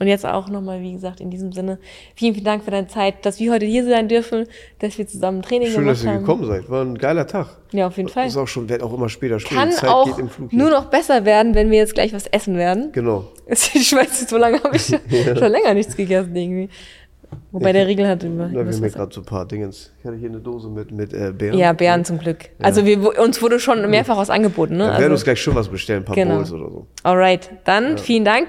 Und 0.00 0.08
jetzt 0.08 0.26
auch 0.26 0.48
nochmal, 0.48 0.80
wie 0.80 0.92
gesagt, 0.92 1.20
in 1.20 1.30
diesem 1.30 1.52
Sinne, 1.52 1.78
vielen, 2.16 2.34
vielen 2.34 2.44
Dank 2.44 2.64
für 2.64 2.70
deine 2.72 2.88
Zeit, 2.88 3.24
dass 3.24 3.38
wir 3.38 3.52
heute 3.52 3.64
hier 3.64 3.84
sein 3.84 4.08
dürfen, 4.08 4.46
dass 4.80 4.98
wir 4.98 5.06
zusammen 5.06 5.40
Training 5.42 5.68
Schön, 5.68 5.80
gemacht 5.82 5.96
dass 5.98 6.04
ihr 6.04 6.10
haben. 6.10 6.18
gekommen 6.20 6.44
seid. 6.46 6.68
War 6.68 6.82
ein 6.84 6.98
geiler 6.98 7.26
Tag. 7.26 7.46
Ja, 7.72 7.86
auf 7.86 7.96
jeden 7.96 8.08
Fall. 8.08 8.26
Ist 8.26 8.36
auch 8.36 8.48
schon, 8.48 8.68
wird 8.68 8.82
auch 8.82 8.92
immer 8.92 9.08
später 9.08 9.38
spät. 9.38 9.56
Kann 9.56 9.70
Zeit 9.70 9.88
auch 9.90 10.06
geht 10.06 10.18
im 10.18 10.28
Flug. 10.28 10.52
nur 10.52 10.70
noch 10.70 10.86
besser 10.86 11.24
werden, 11.24 11.54
wenn 11.54 11.70
wir 11.70 11.78
jetzt 11.78 11.94
gleich 11.94 12.12
was 12.12 12.26
essen 12.26 12.56
werden. 12.56 12.90
Genau. 12.92 13.24
Ich 13.46 13.92
weiß 13.94 14.20
nicht, 14.20 14.28
so 14.30 14.36
lange 14.36 14.60
habe 14.62 14.74
ich 14.76 14.82
schon, 14.86 14.98
schon 15.36 15.52
länger 15.52 15.74
nichts 15.74 15.96
gegessen 15.96 16.34
irgendwie. 16.34 16.68
Wobei 17.52 17.72
der 17.72 17.86
Riegel 17.86 18.06
hat 18.06 18.22
immer. 18.24 18.46
Da 18.48 18.54
wir 18.54 18.66
was- 18.66 18.80
gerade 18.92 19.12
so 19.14 19.20
ein 19.20 19.24
paar 19.24 19.44
Dingens. 19.46 19.92
Ich 20.00 20.04
hatte 20.04 20.16
hier 20.16 20.28
eine 20.28 20.38
Dose 20.40 20.68
mit, 20.68 20.90
mit 20.92 21.12
äh, 21.12 21.32
Beeren. 21.32 21.58
ja, 21.58 21.72
Bären 21.72 22.04
zum 22.04 22.18
Glück. 22.18 22.48
Also 22.60 22.84
wir, 22.86 23.18
uns 23.20 23.40
wurde 23.42 23.58
schon 23.60 23.88
mehrfach 23.90 24.16
was 24.16 24.30
angeboten. 24.30 24.74
Ne? 24.76 24.84
Wir 24.84 24.90
werden 24.92 25.02
Also, 25.02 25.12
uns 25.12 25.24
gleich 25.24 25.40
schon 25.42 25.54
was 25.54 25.68
bestellen, 25.68 26.02
ein 26.02 26.04
paar 26.04 26.14
Genau. 26.14 26.36
Bowls 26.36 26.52
oder 26.52 26.70
so. 26.70 26.86
alright, 27.02 27.50
dann 27.64 27.98
vielen 27.98 28.24
Dank 28.24 28.48